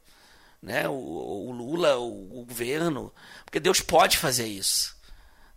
né? 0.62 0.88
o, 0.88 0.94
o 0.94 1.52
Lula, 1.52 1.98
o, 1.98 2.40
o 2.40 2.46
governo, 2.46 3.14
porque 3.44 3.60
Deus 3.60 3.82
pode 3.82 4.18
fazer 4.18 4.48
isso. 4.48 4.96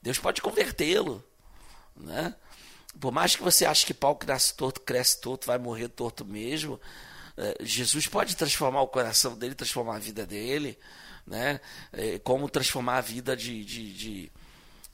Deus 0.02 0.18
pode 0.18 0.42
convertê-lo. 0.42 1.22
Né? 1.96 2.34
Por 2.98 3.12
mais 3.12 3.36
que 3.36 3.42
você 3.44 3.64
ache 3.64 3.86
que 3.86 3.94
pau 3.94 4.16
cresce 4.16 4.52
torto, 4.52 4.80
cresce 4.80 5.20
torto, 5.20 5.46
vai 5.46 5.58
morrer 5.58 5.86
torto 5.86 6.24
mesmo, 6.24 6.80
Jesus 7.60 8.06
pode 8.06 8.36
transformar 8.36 8.82
o 8.82 8.88
coração 8.88 9.36
dele, 9.36 9.54
transformar 9.54 9.96
a 9.96 9.98
vida 9.98 10.26
dele, 10.26 10.78
né? 11.26 11.60
É, 11.92 12.18
como 12.18 12.48
transformar 12.48 12.98
a 12.98 13.00
vida 13.00 13.36
de, 13.36 13.64
de, 13.64 13.92
de 13.92 14.32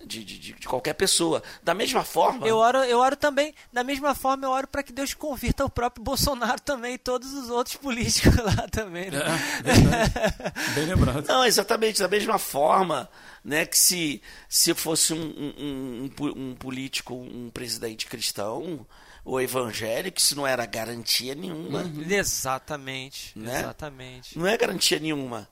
de, 0.05 0.24
de, 0.24 0.39
de, 0.39 0.69
qualquer 0.69 0.94
pessoa. 0.94 1.43
Da 1.62 1.74
mesma 1.74 2.05
forma. 2.05 2.47
Eu 2.47 2.56
oro, 2.56 2.78
eu 2.78 2.98
oro 2.98 3.16
também. 3.16 3.55
Da 3.73 3.85
mesma 3.85 4.14
forma, 4.14 4.47
eu 4.47 4.51
oro 4.51 4.66
para 4.66 4.82
que 4.82 4.93
Deus 4.93 5.14
convirta 5.14 5.64
o 5.64 5.70
próprio 5.70 6.02
Bolsonaro 6.02 6.60
também 6.60 6.94
e 6.94 6.98
todos 6.98 7.32
os 7.32 7.51
outros 7.51 7.77
políticos 7.77 8.36
lá 8.43 8.69
também. 8.69 9.10
Né? 9.10 9.20
É, 9.64 10.74
Bem 10.74 10.86
lembrado. 10.86 11.27
Não, 11.27 11.44
exatamente. 11.44 12.01
Da 12.01 12.09
mesma 12.09 12.39
forma 12.39 13.09
né, 13.44 13.64
que 13.64 13.78
se, 13.78 14.23
se 14.48 14.74
fosse 14.74 15.12
um, 15.12 15.23
um, 15.23 16.10
um, 16.20 16.51
um 16.51 16.55
político, 16.55 17.14
um 17.14 17.51
presidente 17.51 18.06
cristão, 18.06 18.86
o 19.24 19.40
evangélico, 19.40 20.18
isso 20.18 20.36
não 20.36 20.46
era 20.46 20.66
garantia 20.66 21.34
nenhuma. 21.34 21.82
Uhum. 21.82 22.04
Exatamente, 22.08 23.38
né? 23.38 23.60
exatamente. 23.60 24.38
Não 24.38 24.46
é 24.46 24.56
garantia 24.56 24.98
nenhuma. 24.98 25.48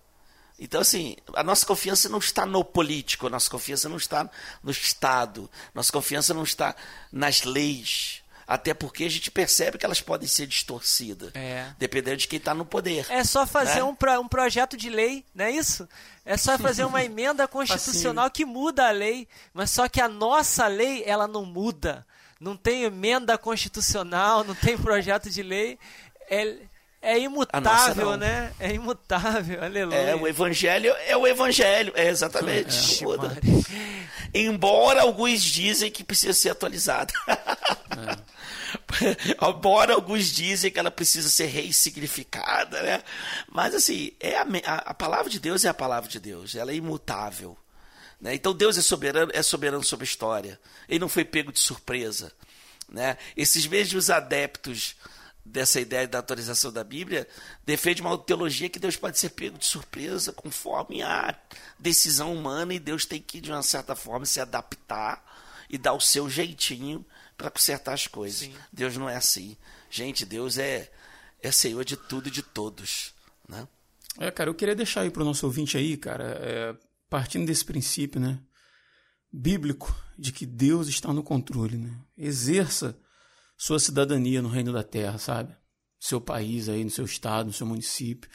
Então, 0.59 0.81
assim, 0.81 1.17
a 1.35 1.43
nossa 1.43 1.65
confiança 1.65 2.09
não 2.09 2.19
está 2.19 2.45
no 2.45 2.63
político, 2.63 3.27
a 3.27 3.31
nossa 3.31 3.49
confiança 3.49 3.89
não 3.89 3.97
está 3.97 4.29
no 4.63 4.71
Estado, 4.71 5.51
nossa 5.75 5.91
confiança 5.91 6.35
não 6.35 6.43
está 6.43 6.75
nas 7.11 7.45
leis. 7.45 8.23
Até 8.47 8.75
porque 8.75 9.05
a 9.05 9.09
gente 9.09 9.31
percebe 9.31 9.79
que 9.79 9.87
elas 9.87 10.01
podem 10.01 10.27
ser 10.27 10.45
distorcidas, 10.45 11.31
é. 11.35 11.73
dependendo 11.79 12.17
de 12.17 12.27
quem 12.27 12.37
está 12.37 12.53
no 12.53 12.67
poder. 12.67 13.07
É 13.09 13.23
só 13.23 13.47
fazer 13.47 13.77
né? 13.77 13.85
um, 13.85 13.95
pro, 13.95 14.21
um 14.21 14.27
projeto 14.27 14.77
de 14.77 14.91
lei, 14.91 15.25
não 15.33 15.45
é 15.45 15.53
isso? 15.53 15.89
É 16.25 16.37
só 16.37 16.59
fazer 16.59 16.85
uma 16.85 17.01
emenda 17.05 17.47
constitucional 17.47 18.29
que 18.29 18.45
muda 18.45 18.89
a 18.89 18.91
lei, 18.91 19.29
mas 19.55 19.71
só 19.71 19.89
que 19.89 20.01
a 20.01 20.09
nossa 20.09 20.67
lei 20.67 21.05
ela 21.07 21.29
não 21.29 21.47
muda 21.47 22.05
não 22.41 22.57
tem 22.57 22.85
emenda 22.85 23.37
constitucional, 23.37 24.43
não 24.43 24.55
tem 24.55 24.79
projeto 24.79 25.29
de 25.29 25.43
lei. 25.43 25.79
É, 26.31 26.57
é 27.03 27.19
imutável, 27.19 28.17
né? 28.17 28.53
É 28.59 28.73
imutável, 28.73 29.63
aleluia. 29.65 29.97
É, 29.97 30.17
o 30.17 30.27
evangelho 30.27 30.95
é 31.07 31.17
o 31.17 31.27
evangelho, 31.27 31.93
é 31.95 32.09
exatamente. 32.09 33.05
É, 33.05 34.39
Embora 34.39 35.03
alguns 35.03 35.43
dizem 35.43 35.91
que 35.91 36.03
precisa 36.03 36.33
ser 36.33 36.51
atualizada. 36.51 37.13
É. 37.29 38.31
Embora 39.47 39.95
alguns 39.95 40.27
dizem 40.27 40.71
que 40.71 40.79
ela 40.79 40.91
precisa 40.91 41.29
ser 41.29 41.47
ressignificada, 41.47 42.81
né? 42.83 43.03
Mas 43.51 43.75
assim, 43.75 44.13
é 44.21 44.37
a, 44.37 44.47
a, 44.65 44.75
a 44.77 44.95
palavra 44.95 45.29
de 45.29 45.41
Deus 45.41 45.65
é 45.65 45.69
a 45.69 45.75
palavra 45.75 46.09
de 46.09 46.21
Deus, 46.21 46.55
ela 46.55 46.71
é 46.71 46.75
imutável. 46.75 47.57
Né? 48.21 48.35
Então 48.35 48.55
Deus 48.55 48.77
é 48.77 48.83
soberano, 48.83 49.31
é 49.35 49.43
soberano 49.43 49.83
sobre 49.83 50.05
a 50.05 50.09
história. 50.09 50.61
Ele 50.89 50.99
não 50.99 51.09
foi 51.09 51.25
pego 51.25 51.53
de 51.53 51.61
surpresa. 51.61 52.33
Né? 52.89 53.17
Esses 53.37 53.67
mesmos 53.67 54.11
adeptos 54.11 54.97
dessa 55.45 55.81
ideia 55.81 56.07
da 56.07 56.19
autorização 56.19 56.73
da 56.73 56.85
Bíblia 56.85 57.27
defendem 57.65 58.05
uma 58.05 58.17
teologia 58.19 58.69
que 58.69 58.79
Deus 58.79 58.97
pode 58.97 59.19
ser 59.19 59.31
pego 59.31 59.59
de 59.59 59.65
surpresa 59.65 60.33
conforme 60.33 61.03
a 61.03 61.35
decisão 61.79 62.35
humana 62.35 62.75
e 62.75 62.79
Deus 62.79 63.05
tem 63.05 63.21
que, 63.21 63.41
de 63.41 63.51
uma 63.51 63.63
certa 63.63 63.97
forma, 63.97 64.27
se 64.27 64.41
adaptar 64.41 65.25
e 65.69 65.79
dar 65.79 65.93
o 65.93 66.01
seu 66.01 66.29
jeitinho 66.29 67.05
para 67.37 67.51
consertar 67.51 67.95
as 67.95 68.07
coisas. 68.07 68.41
Sim. 68.41 68.55
Deus 68.73 68.97
não 68.97 69.09
é 69.09 69.17
assim. 69.17 69.57
Gente, 69.91 70.27
Deus 70.27 70.59
é, 70.59 70.91
é 71.43 71.51
Senhor 71.51 71.85
de 71.85 71.97
tudo 71.97 72.29
e 72.29 72.31
de 72.31 72.43
todos. 72.43 73.15
Né? 73.49 73.67
É, 74.19 74.31
cara, 74.31 74.51
eu 74.51 74.55
queria 74.55 74.75
deixar 74.75 75.03
aí 75.03 75.11
para 75.11 75.23
o 75.23 75.25
nosso 75.25 75.47
ouvinte 75.47 75.77
aí, 75.77 75.97
cara, 75.97 76.39
é, 76.41 76.75
partindo 77.11 77.47
desse 77.47 77.65
princípio, 77.65 78.21
né, 78.21 78.41
bíblico 79.33 79.95
de 80.17 80.33
que 80.33 80.47
Deus 80.47 80.89
está 80.89 81.13
no 81.13 81.23
controle, 81.23 81.77
né? 81.77 82.01
Exerça 82.17 82.99
sua 83.57 83.79
cidadania 83.79 84.41
no 84.41 84.49
reino 84.49 84.73
da 84.73 84.83
terra, 84.83 85.19
sabe? 85.19 85.55
Seu 85.99 86.21
país 86.21 86.69
aí, 86.69 86.83
no 86.83 86.91
seu 86.91 87.05
estado, 87.05 87.49
no 87.49 87.53
seu 87.53 87.67
município. 87.67 88.31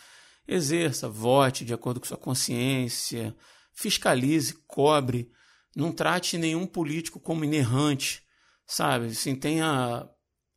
Exerça, 0.47 1.09
vote 1.09 1.65
de 1.65 1.73
acordo 1.73 1.99
com 1.99 2.05
sua 2.05 2.17
consciência, 2.17 3.35
fiscalize, 3.73 4.53
cobre, 4.67 5.31
não 5.75 5.91
trate 5.91 6.37
nenhum 6.37 6.67
político 6.67 7.19
como 7.19 7.43
inerrante, 7.43 8.23
sabe? 8.67 9.07
Assim, 9.07 9.35
tenha 9.35 10.07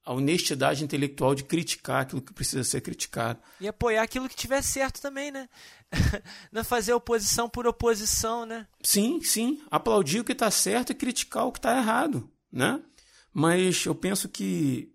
a 0.09 0.13
honestidade 0.15 0.83
intelectual 0.83 1.35
de 1.35 1.45
criticar 1.45 2.01
aquilo 2.01 2.23
que 2.23 2.33
precisa 2.33 2.65
ser 2.65 2.81
criticado. 2.81 3.41
E 3.61 3.69
apoiar 3.69 4.03
aquilo 4.03 4.27
que 4.27 4.35
tiver 4.35 4.63
certo 4.63 5.03
também, 5.03 5.31
né? 5.31 5.47
Não 6.51 6.65
fazer 6.65 6.95
oposição 6.95 7.47
por 7.47 7.67
oposição, 7.67 8.47
né? 8.47 8.67
Sim, 8.83 9.21
sim. 9.21 9.61
Aplaudir 9.71 10.21
o 10.21 10.25
que 10.25 10.33
está 10.33 10.51
certo 10.51 10.93
e 10.93 10.95
criticar 10.95 11.45
o 11.45 11.53
que 11.53 11.59
está 11.59 11.77
errado, 11.77 12.27
né? 12.51 12.81
Mas 13.35 13.85
eu 13.85 13.95
penso 13.95 14.31
que, 14.31 14.91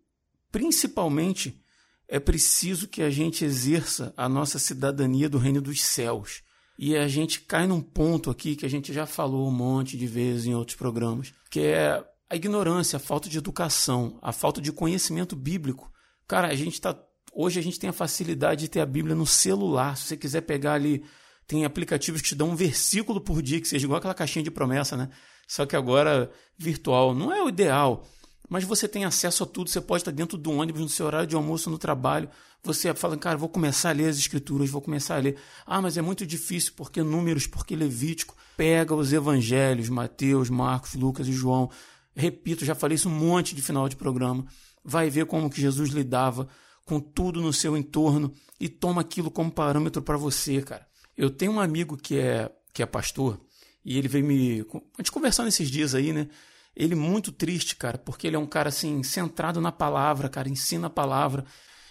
principalmente, 0.51 1.63
é 2.07 2.19
preciso 2.19 2.87
que 2.87 3.03
a 3.03 3.11
gente 3.11 3.45
exerça 3.45 4.15
a 4.17 4.27
nossa 4.27 4.57
cidadania 4.57 5.29
do 5.29 5.37
reino 5.37 5.61
dos 5.61 5.79
céus. 5.79 6.41
E 6.75 6.97
a 6.97 7.07
gente 7.07 7.41
cai 7.41 7.67
num 7.67 7.81
ponto 7.81 8.31
aqui 8.31 8.55
que 8.55 8.65
a 8.65 8.69
gente 8.69 8.91
já 8.91 9.05
falou 9.05 9.47
um 9.47 9.51
monte 9.51 9.95
de 9.95 10.07
vezes 10.07 10.47
em 10.47 10.55
outros 10.55 10.75
programas, 10.75 11.31
que 11.51 11.59
é 11.59 12.03
a 12.33 12.35
ignorância, 12.35 12.97
a 12.97 12.99
falta 12.99 13.29
de 13.29 13.37
educação, 13.37 14.17
a 14.19 14.31
falta 14.31 14.59
de 14.59 14.71
conhecimento 14.71 15.35
bíblico. 15.35 15.91
Cara, 16.27 16.47
a 16.47 16.55
gente 16.55 16.81
tá. 16.81 16.97
Hoje 17.31 17.59
a 17.59 17.63
gente 17.63 17.79
tem 17.79 17.91
a 17.91 17.93
facilidade 17.93 18.61
de 18.61 18.69
ter 18.69 18.79
a 18.79 18.87
Bíblia 18.87 19.13
no 19.13 19.25
celular. 19.25 19.95
Se 19.95 20.07
você 20.07 20.17
quiser 20.17 20.41
pegar 20.41 20.73
ali, 20.73 21.03
tem 21.45 21.63
aplicativos 21.63 22.21
que 22.21 22.29
te 22.29 22.35
dão 22.35 22.49
um 22.49 22.55
versículo 22.55 23.21
por 23.21 23.39
dia, 23.39 23.61
que 23.61 23.67
seja 23.67 23.85
igual 23.85 23.99
aquela 23.99 24.15
caixinha 24.15 24.41
de 24.41 24.49
promessa, 24.49 24.97
né? 24.97 25.09
Só 25.47 25.63
que 25.67 25.75
agora 25.75 26.31
virtual. 26.57 27.13
Não 27.13 27.31
é 27.31 27.39
o 27.43 27.49
ideal, 27.49 28.03
mas 28.49 28.63
você 28.63 28.87
tem 28.87 29.05
acesso 29.05 29.43
a 29.43 29.45
tudo. 29.45 29.69
Você 29.69 29.79
pode 29.79 30.01
estar 30.01 30.11
dentro 30.11 30.35
do 30.35 30.51
ônibus, 30.51 30.81
no 30.81 30.89
seu 30.89 31.05
horário 31.05 31.27
de 31.27 31.35
almoço, 31.35 31.69
no 31.69 31.77
trabalho. 31.77 32.27
Você 32.63 32.91
fala, 32.95 33.15
cara, 33.15 33.37
vou 33.37 33.49
começar 33.49 33.89
a 33.89 33.93
ler 33.93 34.09
as 34.09 34.17
escrituras, 34.17 34.71
vou 34.71 34.81
começar 34.81 35.17
a 35.17 35.19
ler. 35.19 35.37
Ah, 35.67 35.79
mas 35.79 35.97
é 35.97 36.01
muito 36.01 36.25
difícil, 36.25 36.73
porque 36.75 37.03
números, 37.03 37.45
porque 37.45 37.75
Levítico. 37.75 38.35
Pega 38.57 38.95
os 38.95 39.13
evangelhos, 39.13 39.89
Mateus, 39.89 40.49
Marcos, 40.49 40.93
Lucas 40.95 41.27
e 41.27 41.33
João 41.33 41.69
Repito, 42.15 42.65
já 42.65 42.75
falei 42.75 42.95
isso 42.95 43.09
um 43.09 43.11
monte 43.11 43.55
de 43.55 43.61
final 43.61 43.89
de 43.89 43.95
programa. 43.95 44.45
Vai 44.83 45.09
ver 45.09 45.25
como 45.25 45.49
que 45.49 45.61
Jesus 45.61 45.89
lidava 45.89 46.47
com 46.85 46.99
tudo 46.99 47.41
no 47.41 47.53
seu 47.53 47.77
entorno 47.77 48.33
e 48.59 48.67
toma 48.67 49.01
aquilo 49.01 49.31
como 49.31 49.51
parâmetro 49.51 50.01
para 50.01 50.17
você, 50.17 50.61
cara. 50.61 50.85
Eu 51.17 51.29
tenho 51.29 51.53
um 51.53 51.59
amigo 51.59 51.97
que 51.97 52.17
é 52.19 52.51
que 52.73 52.81
é 52.81 52.85
pastor 52.85 53.39
e 53.85 53.97
ele 53.97 54.07
veio 54.07 54.25
me 54.25 54.65
a 54.97 55.01
gente 55.01 55.11
conversando 55.11 55.47
esses 55.47 55.69
dias 55.69 55.93
aí, 55.93 56.11
né? 56.11 56.27
Ele 56.75 56.95
muito 56.95 57.31
triste, 57.31 57.75
cara, 57.75 57.99
porque 57.99 58.25
ele 58.25 58.35
é 58.35 58.39
um 58.39 58.47
cara 58.47 58.69
assim 58.69 59.03
centrado 59.03 59.61
na 59.61 59.71
palavra, 59.71 60.27
cara, 60.27 60.49
ensina 60.49 60.87
a 60.87 60.89
palavra. 60.89 61.45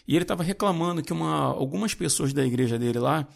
E 0.06 0.16
ele 0.16 0.24
estava 0.24 0.42
reclamando 0.42 1.02
que 1.02 1.12
uma, 1.12 1.44
algumas 1.44 1.94
pessoas 1.94 2.32
da 2.32 2.44
igreja 2.44 2.78
dele 2.78 2.98
lá 2.98 3.28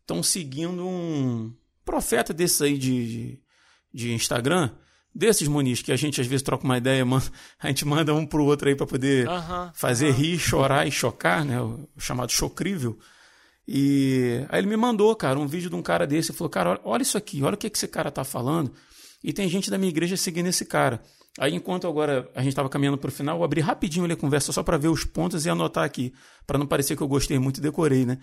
estão 0.00 0.22
seguindo 0.22 0.86
um 0.86 1.52
profeta 1.84 2.32
desses 2.32 2.62
aí 2.62 2.78
de, 2.78 3.08
de 3.08 3.42
de 3.92 4.12
Instagram, 4.12 4.70
desses 5.14 5.48
Muniz, 5.48 5.82
que 5.82 5.92
a 5.92 5.96
gente 5.96 6.20
às 6.20 6.26
vezes 6.26 6.42
troca 6.42 6.64
uma 6.64 6.78
ideia, 6.78 7.04
manda, 7.04 7.24
a 7.60 7.68
gente 7.68 7.84
manda 7.84 8.14
um 8.14 8.26
pro 8.26 8.44
outro 8.44 8.68
aí 8.68 8.74
para 8.74 8.86
poder 8.86 9.26
fazer 9.74 10.10
rir, 10.10 10.38
chorar 10.38 10.86
e 10.86 10.90
chocar, 10.90 11.44
né? 11.44 11.60
O 11.60 11.88
chamado 11.98 12.32
chocrível. 12.32 12.98
E 13.66 14.44
aí 14.48 14.60
ele 14.60 14.68
me 14.68 14.76
mandou, 14.76 15.14
cara, 15.14 15.38
um 15.38 15.46
vídeo 15.46 15.70
de 15.70 15.76
um 15.76 15.82
cara 15.82 16.06
desse. 16.06 16.30
Ele 16.30 16.38
falou, 16.38 16.50
cara, 16.50 16.80
olha 16.84 17.02
isso 17.02 17.16
aqui, 17.16 17.42
olha 17.42 17.54
o 17.54 17.58
que, 17.58 17.70
que 17.70 17.78
esse 17.78 17.88
cara 17.88 18.10
tá 18.10 18.24
falando. 18.24 18.72
E 19.22 19.32
tem 19.32 19.48
gente 19.48 19.70
da 19.70 19.78
minha 19.78 19.90
igreja 19.90 20.16
seguindo 20.16 20.48
esse 20.48 20.64
cara. 20.64 21.00
Aí, 21.38 21.54
enquanto 21.54 21.86
agora 21.86 22.28
a 22.34 22.40
gente 22.40 22.50
estava 22.50 22.68
caminhando 22.68 22.98
para 22.98 23.08
o 23.08 23.12
final, 23.12 23.38
eu 23.38 23.44
abri 23.44 23.60
rapidinho 23.60 24.04
ali 24.04 24.12
a 24.12 24.16
conversa 24.16 24.52
só 24.52 24.62
para 24.62 24.76
ver 24.76 24.88
os 24.88 25.04
pontos 25.04 25.46
e 25.46 25.50
anotar 25.50 25.84
aqui, 25.84 26.12
para 26.46 26.58
não 26.58 26.66
parecer 26.66 26.96
que 26.96 27.02
eu 27.02 27.08
gostei 27.08 27.38
muito 27.38 27.58
e 27.58 27.60
decorei, 27.60 28.04
né? 28.04 28.18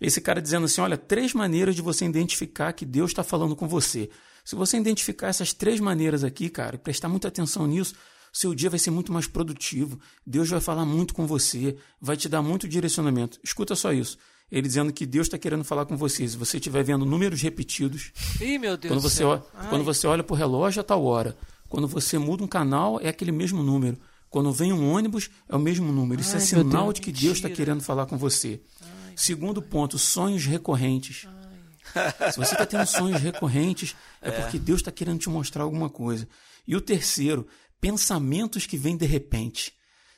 Esse 0.00 0.20
cara 0.20 0.40
dizendo 0.40 0.64
assim: 0.64 0.80
olha, 0.80 0.96
três 0.96 1.34
maneiras 1.34 1.76
de 1.76 1.82
você 1.82 2.04
identificar 2.04 2.72
que 2.72 2.84
Deus 2.84 3.10
está 3.10 3.22
falando 3.22 3.54
com 3.54 3.68
você. 3.68 4.10
Se 4.44 4.56
você 4.56 4.76
identificar 4.76 5.28
essas 5.28 5.52
três 5.52 5.80
maneiras 5.80 6.24
aqui, 6.24 6.48
cara, 6.48 6.76
e 6.76 6.78
prestar 6.78 7.08
muita 7.08 7.28
atenção 7.28 7.66
nisso, 7.66 7.94
seu 8.32 8.54
dia 8.54 8.70
vai 8.70 8.78
ser 8.78 8.90
muito 8.90 9.12
mais 9.12 9.26
produtivo. 9.26 9.98
Deus 10.26 10.48
vai 10.48 10.60
falar 10.60 10.84
muito 10.84 11.14
com 11.14 11.26
você, 11.26 11.76
vai 12.00 12.16
te 12.16 12.28
dar 12.28 12.42
muito 12.42 12.68
direcionamento. 12.68 13.38
Escuta 13.42 13.74
só 13.74 13.92
isso. 13.92 14.18
Ele 14.50 14.66
dizendo 14.66 14.92
que 14.92 15.06
Deus 15.06 15.26
está 15.26 15.38
querendo 15.38 15.62
falar 15.62 15.86
com 15.86 15.96
você. 15.96 16.26
Se 16.26 16.36
você 16.36 16.56
estiver 16.56 16.82
vendo 16.82 17.04
números 17.04 17.40
repetidos. 17.40 18.12
Ih, 18.40 18.58
meu 18.58 18.76
Deus 18.76 18.92
quando 18.92 19.00
você, 19.00 19.22
olha, 19.22 19.42
quando 19.68 19.84
você 19.84 20.06
olha 20.06 20.24
para 20.24 20.34
o 20.34 20.36
relógio, 20.36 20.80
é 20.80 20.82
tal 20.82 21.04
hora. 21.04 21.36
Quando 21.68 21.86
você 21.86 22.18
muda 22.18 22.42
um 22.42 22.48
canal, 22.48 23.00
é 23.00 23.08
aquele 23.08 23.30
mesmo 23.30 23.62
número. 23.62 23.96
Quando 24.28 24.52
vem 24.52 24.72
um 24.72 24.92
ônibus, 24.92 25.30
é 25.48 25.54
o 25.54 25.58
mesmo 25.58 25.92
número. 25.92 26.20
Isso 26.20 26.32
é 26.32 26.38
Ai, 26.38 26.42
é 26.42 26.46
sinal 26.46 26.84
Deus, 26.84 26.94
de 26.94 27.00
que 27.00 27.12
Deus 27.12 27.36
está 27.36 27.50
querendo 27.50 27.80
falar 27.80 28.06
com 28.06 28.16
você. 28.16 28.60
Ai, 28.80 29.12
Segundo 29.16 29.62
ponto, 29.62 29.98
sonhos 29.98 30.46
recorrentes. 30.46 31.26
Ai. 31.26 31.39
Se 32.32 32.38
você 32.38 32.54
está 32.54 32.66
tendo 32.66 32.86
sonhos 32.86 33.20
recorrentes, 33.20 33.96
é, 34.20 34.28
é. 34.28 34.32
porque 34.32 34.58
Deus 34.58 34.80
está 34.80 34.90
querendo 34.90 35.18
te 35.18 35.28
mostrar 35.28 35.62
alguma 35.62 35.90
coisa. 35.90 36.28
E 36.66 36.76
o 36.76 36.80
terceiro, 36.80 37.46
pensamentos 37.80 38.66
que 38.66 38.76
vêm 38.76 38.96
de 38.96 39.06
repente. 39.06 39.72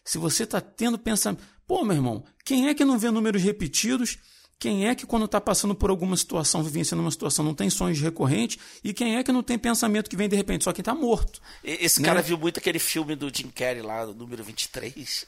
Se 0.05 0.19
você 0.19 0.44
está 0.44 0.61
tendo 0.61 0.99
pensamento. 0.99 1.43
Pô, 1.66 1.85
meu 1.85 1.97
irmão, 1.97 2.24
quem 2.44 2.69
é 2.69 2.74
que 2.74 2.85
não 2.85 2.99
vê 2.99 3.11
números 3.11 3.43
repetidos 3.43 4.19
quem 4.62 4.86
é 4.86 4.94
que, 4.94 5.05
quando 5.05 5.24
está 5.24 5.40
passando 5.40 5.74
por 5.74 5.90
alguma 5.90 6.16
situação, 6.16 6.62
vivenciando 6.62 7.03
uma 7.03 7.11
situação, 7.11 7.44
não 7.44 7.53
tem 7.53 7.69
sonhos 7.69 8.01
recorrentes? 8.01 8.59
E 8.85 8.93
quem 8.94 9.16
é 9.16 9.24
que 9.24 9.32
não 9.32 9.43
tem 9.43 9.59
pensamento 9.59 10.09
que 10.09 10.15
vem 10.15 10.28
de 10.28 10.36
repente? 10.36 10.62
Só 10.62 10.73
que 10.73 10.81
está 10.81 10.94
morto. 10.94 11.43
Esse 11.65 12.01
né? 12.01 12.07
cara 12.07 12.23
viu 12.23 12.39
muito 12.39 12.59
aquele 12.59 12.78
filme 12.78 13.16
do 13.16 13.28
Jim 13.28 13.49
Carrey 13.49 13.82
lá, 13.82 14.05
do 14.05 14.15
número 14.15 14.44
23. 14.44 15.27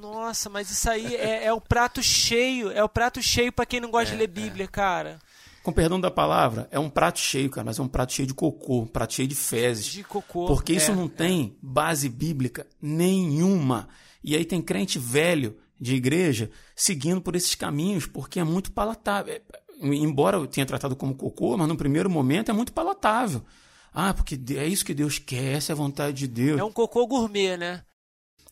Nossa, 0.00 0.48
mas 0.48 0.70
isso 0.70 0.88
aí 0.88 1.14
é, 1.16 1.44
é 1.44 1.52
o 1.52 1.60
prato 1.60 2.02
cheio. 2.02 2.70
É 2.70 2.82
o 2.82 2.88
prato 2.88 3.20
cheio 3.20 3.52
para 3.52 3.66
quem 3.66 3.78
não 3.78 3.90
gosta 3.90 4.08
é, 4.08 4.12
de 4.12 4.20
ler 4.20 4.28
Bíblia, 4.28 4.64
é. 4.64 4.68
cara. 4.68 5.18
Com 5.62 5.72
perdão 5.72 6.00
da 6.00 6.10
palavra, 6.10 6.68
é 6.72 6.78
um 6.78 6.90
prato 6.90 7.20
cheio, 7.20 7.48
cara, 7.48 7.64
mas 7.64 7.78
é 7.78 7.82
um 7.82 7.88
prato 7.88 8.12
cheio 8.12 8.26
de 8.26 8.34
cocô, 8.34 8.80
um 8.80 8.86
prato 8.86 9.14
cheio 9.14 9.28
de 9.28 9.34
fezes. 9.34 9.86
De 9.86 10.02
cocô. 10.02 10.46
Porque 10.46 10.72
isso 10.72 10.90
é, 10.90 10.94
não 10.94 11.08
tem 11.08 11.56
base 11.62 12.08
bíblica 12.08 12.66
nenhuma. 12.80 13.88
E 14.24 14.34
aí 14.34 14.44
tem 14.44 14.60
crente 14.60 14.98
velho 14.98 15.56
de 15.80 15.94
igreja 15.94 16.50
seguindo 16.74 17.20
por 17.20 17.36
esses 17.36 17.54
caminhos, 17.54 18.06
porque 18.06 18.40
é 18.40 18.44
muito 18.44 18.72
palatável. 18.72 19.34
É, 19.34 19.42
embora 19.82 20.36
eu 20.36 20.46
tenha 20.46 20.66
tratado 20.66 20.96
como 20.96 21.14
cocô, 21.14 21.56
mas 21.56 21.68
no 21.68 21.76
primeiro 21.76 22.10
momento 22.10 22.50
é 22.50 22.54
muito 22.54 22.72
palatável. 22.72 23.42
Ah, 23.92 24.12
porque 24.14 24.40
é 24.56 24.66
isso 24.66 24.84
que 24.84 24.94
Deus 24.94 25.18
quer, 25.18 25.56
essa 25.56 25.72
é 25.72 25.74
a 25.74 25.76
vontade 25.76 26.16
de 26.16 26.26
Deus. 26.26 26.58
É 26.58 26.64
um 26.64 26.72
cocô 26.72 27.06
gourmet, 27.06 27.56
né? 27.56 27.84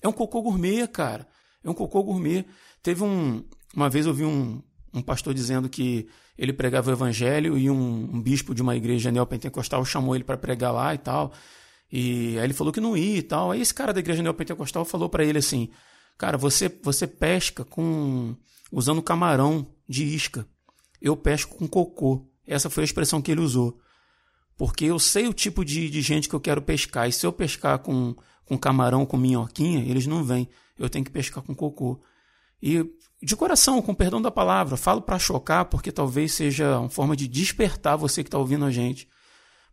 É 0.02 0.08
um 0.08 0.12
cocô 0.12 0.42
gourmet, 0.42 0.86
cara. 0.86 1.26
É 1.64 1.68
um 1.68 1.74
cocô 1.74 2.02
gourmet. 2.02 2.44
Teve 2.82 3.02
um. 3.02 3.44
Uma 3.74 3.88
vez 3.88 4.06
eu 4.06 4.14
vi 4.14 4.24
um, 4.24 4.62
um 4.92 5.02
pastor 5.02 5.34
dizendo 5.34 5.68
que 5.68 6.08
ele 6.40 6.54
pregava 6.54 6.88
o 6.88 6.92
evangelho 6.94 7.58
e 7.58 7.68
um, 7.68 8.08
um 8.14 8.22
bispo 8.22 8.54
de 8.54 8.62
uma 8.62 8.74
igreja 8.74 9.12
neopentecostal 9.12 9.84
chamou 9.84 10.14
ele 10.14 10.24
para 10.24 10.38
pregar 10.38 10.72
lá 10.72 10.94
e 10.94 10.96
tal. 10.96 11.34
E 11.92 12.38
aí 12.38 12.44
ele 12.44 12.54
falou 12.54 12.72
que 12.72 12.80
não 12.80 12.96
ia 12.96 13.18
e 13.18 13.22
tal. 13.22 13.50
Aí 13.50 13.60
esse 13.60 13.74
cara 13.74 13.92
da 13.92 14.00
igreja 14.00 14.22
neopentecostal 14.22 14.86
falou 14.86 15.10
para 15.10 15.22
ele 15.22 15.36
assim: 15.36 15.68
Cara, 16.16 16.38
você, 16.38 16.74
você 16.82 17.06
pesca 17.06 17.62
com 17.62 18.34
usando 18.72 19.02
camarão 19.02 19.66
de 19.86 20.02
isca. 20.02 20.48
Eu 20.98 21.14
pesco 21.14 21.58
com 21.58 21.68
cocô. 21.68 22.26
Essa 22.46 22.70
foi 22.70 22.84
a 22.84 22.86
expressão 22.86 23.20
que 23.20 23.30
ele 23.30 23.42
usou. 23.42 23.78
Porque 24.56 24.86
eu 24.86 24.98
sei 24.98 25.28
o 25.28 25.34
tipo 25.34 25.62
de, 25.62 25.90
de 25.90 26.00
gente 26.00 26.26
que 26.26 26.34
eu 26.34 26.40
quero 26.40 26.62
pescar. 26.62 27.06
E 27.06 27.12
se 27.12 27.26
eu 27.26 27.32
pescar 27.34 27.80
com, 27.80 28.16
com 28.46 28.56
camarão, 28.56 29.04
com 29.04 29.18
minhoquinha, 29.18 29.84
eles 29.86 30.06
não 30.06 30.24
vêm. 30.24 30.48
Eu 30.78 30.88
tenho 30.88 31.04
que 31.04 31.10
pescar 31.10 31.44
com 31.44 31.54
cocô. 31.54 32.00
E 32.62 32.82
de 33.22 33.36
coração, 33.36 33.82
com 33.82 33.94
perdão 33.94 34.20
da 34.20 34.30
palavra, 34.30 34.76
falo 34.76 35.02
para 35.02 35.18
chocar, 35.18 35.66
porque 35.66 35.92
talvez 35.92 36.32
seja 36.32 36.78
uma 36.78 36.90
forma 36.90 37.14
de 37.14 37.28
despertar 37.28 37.96
você 37.96 38.22
que 38.22 38.28
está 38.28 38.38
ouvindo 38.38 38.64
a 38.64 38.70
gente. 38.70 39.08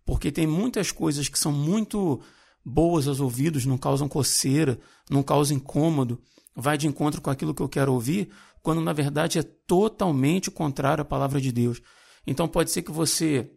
Porque 0.05 0.31
tem 0.31 0.45
muitas 0.47 0.91
coisas 0.91 1.29
que 1.29 1.39
são 1.39 1.51
muito 1.51 2.21
boas 2.63 3.07
aos 3.07 3.19
ouvidos, 3.19 3.65
não 3.65 3.77
causam 3.77 4.07
coceira, 4.07 4.79
não 5.09 5.23
causam 5.23 5.57
incômodo 5.57 6.21
vai 6.59 6.75
de 6.75 6.87
encontro 6.87 7.21
com 7.21 7.29
aquilo 7.29 7.53
que 7.53 7.61
eu 7.61 7.69
quero 7.69 7.93
ouvir, 7.93 8.31
quando 8.63 8.81
na 8.81 8.91
verdade 8.91 9.37
é 9.37 9.43
totalmente 9.43 10.49
contrário 10.49 11.03
à 11.03 11.05
palavra 11.05 11.39
de 11.39 11.51
Deus. 11.51 11.79
Então 12.25 12.47
pode 12.47 12.71
ser 12.71 12.81
que 12.81 12.91
você 12.91 13.51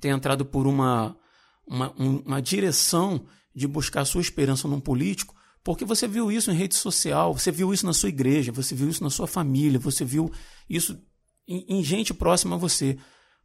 tenha 0.00 0.14
entrado 0.14 0.44
por 0.44 0.66
uma, 0.66 1.16
uma, 1.64 1.92
uma 1.96 2.42
direção 2.42 3.24
de 3.54 3.68
buscar 3.68 4.04
sua 4.04 4.20
esperança 4.20 4.66
num 4.66 4.80
político, 4.80 5.34
porque 5.62 5.84
você 5.84 6.08
viu 6.08 6.32
isso 6.32 6.50
em 6.50 6.54
rede 6.54 6.74
social, 6.74 7.34
você 7.34 7.52
viu 7.52 7.72
isso 7.72 7.84
na 7.84 7.92
sua 7.92 8.08
igreja, 8.08 8.50
você 8.50 8.74
viu 8.74 8.88
isso 8.88 9.02
na 9.02 9.10
sua 9.10 9.26
família, 9.26 9.78
você 9.78 10.04
viu 10.04 10.30
isso 10.68 10.98
em, 11.46 11.64
em 11.68 11.84
gente 11.84 12.14
próxima 12.14 12.56
a 12.56 12.58
você. 12.58 12.96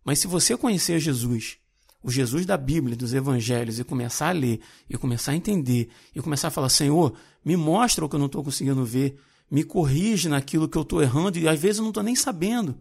Mas 0.03 0.19
se 0.19 0.27
você 0.27 0.55
conhecer 0.55 0.99
Jesus, 0.99 1.57
o 2.01 2.11
Jesus 2.11 2.45
da 2.45 2.55
Bíblia, 2.55 2.95
dos 2.95 3.13
evangelhos, 3.13 3.79
e 3.79 3.83
começar 3.83 4.29
a 4.29 4.31
ler, 4.31 4.61
e 4.87 4.97
começar 4.97 5.31
a 5.31 5.35
entender, 5.35 5.89
e 6.15 6.21
começar 6.21 6.49
a 6.49 6.51
falar: 6.51 6.69
Senhor, 6.69 7.13
me 7.43 7.57
mostra 7.57 8.05
o 8.05 8.09
que 8.09 8.15
eu 8.15 8.19
não 8.19 8.27
estou 8.27 8.43
conseguindo 8.43 8.85
ver, 8.85 9.17
me 9.49 9.63
corrige 9.63 10.29
naquilo 10.29 10.69
que 10.69 10.77
eu 10.77 10.83
estou 10.83 11.01
errando, 11.01 11.39
e 11.39 11.47
às 11.47 11.59
vezes 11.59 11.79
eu 11.79 11.83
não 11.83 11.89
estou 11.89 12.03
nem 12.03 12.15
sabendo. 12.15 12.77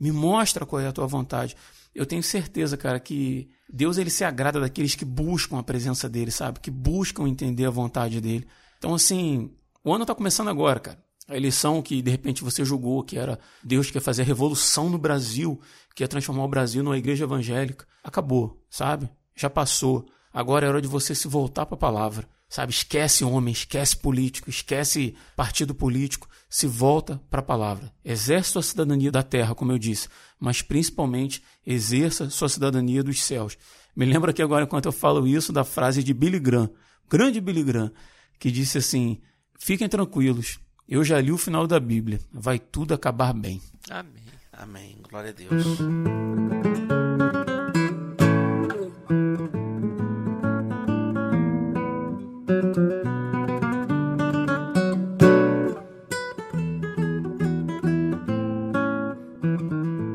Me 0.00 0.12
mostra 0.12 0.64
qual 0.64 0.80
é 0.80 0.86
a 0.86 0.92
tua 0.92 1.08
vontade. 1.08 1.56
Eu 1.92 2.06
tenho 2.06 2.22
certeza, 2.22 2.76
cara, 2.76 3.00
que 3.00 3.48
Deus 3.68 3.98
ele 3.98 4.10
se 4.10 4.22
agrada 4.22 4.60
daqueles 4.60 4.94
que 4.94 5.04
buscam 5.04 5.58
a 5.58 5.62
presença 5.62 6.08
dele, 6.08 6.30
sabe? 6.30 6.60
Que 6.60 6.70
buscam 6.70 7.26
entender 7.26 7.64
a 7.64 7.70
vontade 7.70 8.20
dele. 8.20 8.46
Então, 8.78 8.94
assim, 8.94 9.50
o 9.84 9.92
ano 9.92 10.04
está 10.04 10.14
começando 10.14 10.48
agora, 10.48 10.80
cara. 10.80 11.02
A 11.26 11.36
eleição 11.36 11.82
que 11.82 12.00
de 12.00 12.10
repente 12.10 12.42
você 12.42 12.64
julgou 12.64 13.02
que 13.02 13.18
era 13.18 13.38
Deus 13.62 13.90
que 13.90 13.98
ia 13.98 14.00
fazer 14.00 14.22
a 14.22 14.24
revolução 14.24 14.88
no 14.88 14.96
Brasil, 14.96 15.60
que 15.94 16.02
ia 16.02 16.08
transformar 16.08 16.44
o 16.44 16.48
Brasil 16.48 16.82
numa 16.82 16.96
igreja 16.96 17.24
evangélica, 17.24 17.86
acabou, 18.02 18.64
sabe? 18.70 19.10
Já 19.36 19.50
passou. 19.50 20.06
Agora 20.32 20.64
é 20.64 20.68
hora 20.68 20.80
de 20.80 20.88
você 20.88 21.14
se 21.14 21.28
voltar 21.28 21.66
para 21.66 21.74
a 21.74 21.78
palavra, 21.78 22.26
sabe? 22.48 22.72
Esquece 22.72 23.24
homem, 23.24 23.52
esquece 23.52 23.96
político, 23.96 24.48
esquece 24.48 25.14
partido 25.36 25.74
político, 25.74 26.28
se 26.48 26.66
volta 26.66 27.20
para 27.28 27.40
a 27.40 27.44
palavra. 27.44 27.92
Exerce 28.02 28.52
sua 28.52 28.62
cidadania 28.62 29.12
da 29.12 29.22
terra, 29.22 29.54
como 29.54 29.72
eu 29.72 29.78
disse, 29.78 30.08
mas 30.40 30.62
principalmente 30.62 31.42
exerça 31.66 32.30
sua 32.30 32.48
cidadania 32.48 33.02
dos 33.02 33.22
céus. 33.22 33.58
Me 33.94 34.06
lembro 34.06 34.30
aqui 34.30 34.40
agora, 34.40 34.64
enquanto 34.64 34.86
eu 34.86 34.92
falo 34.92 35.26
isso, 35.26 35.52
da 35.52 35.64
frase 35.64 36.02
de 36.02 36.14
Billy 36.14 36.38
Graham, 36.38 36.70
grande 37.08 37.40
Billy 37.40 37.64
Graham, 37.64 37.92
que 38.38 38.50
disse 38.50 38.78
assim: 38.78 39.20
Fiquem 39.58 39.88
tranquilos, 39.88 40.58
eu 40.88 41.04
já 41.04 41.20
li 41.20 41.32
o 41.32 41.38
final 41.38 41.66
da 41.66 41.78
Bíblia. 41.78 42.20
Vai 42.32 42.58
tudo 42.58 42.94
acabar 42.94 43.34
bem. 43.34 43.60
Amém. 43.90 44.22
Amém. 44.52 44.98
Glória 45.08 45.30
a 45.30 45.32
Deus. 45.32 45.78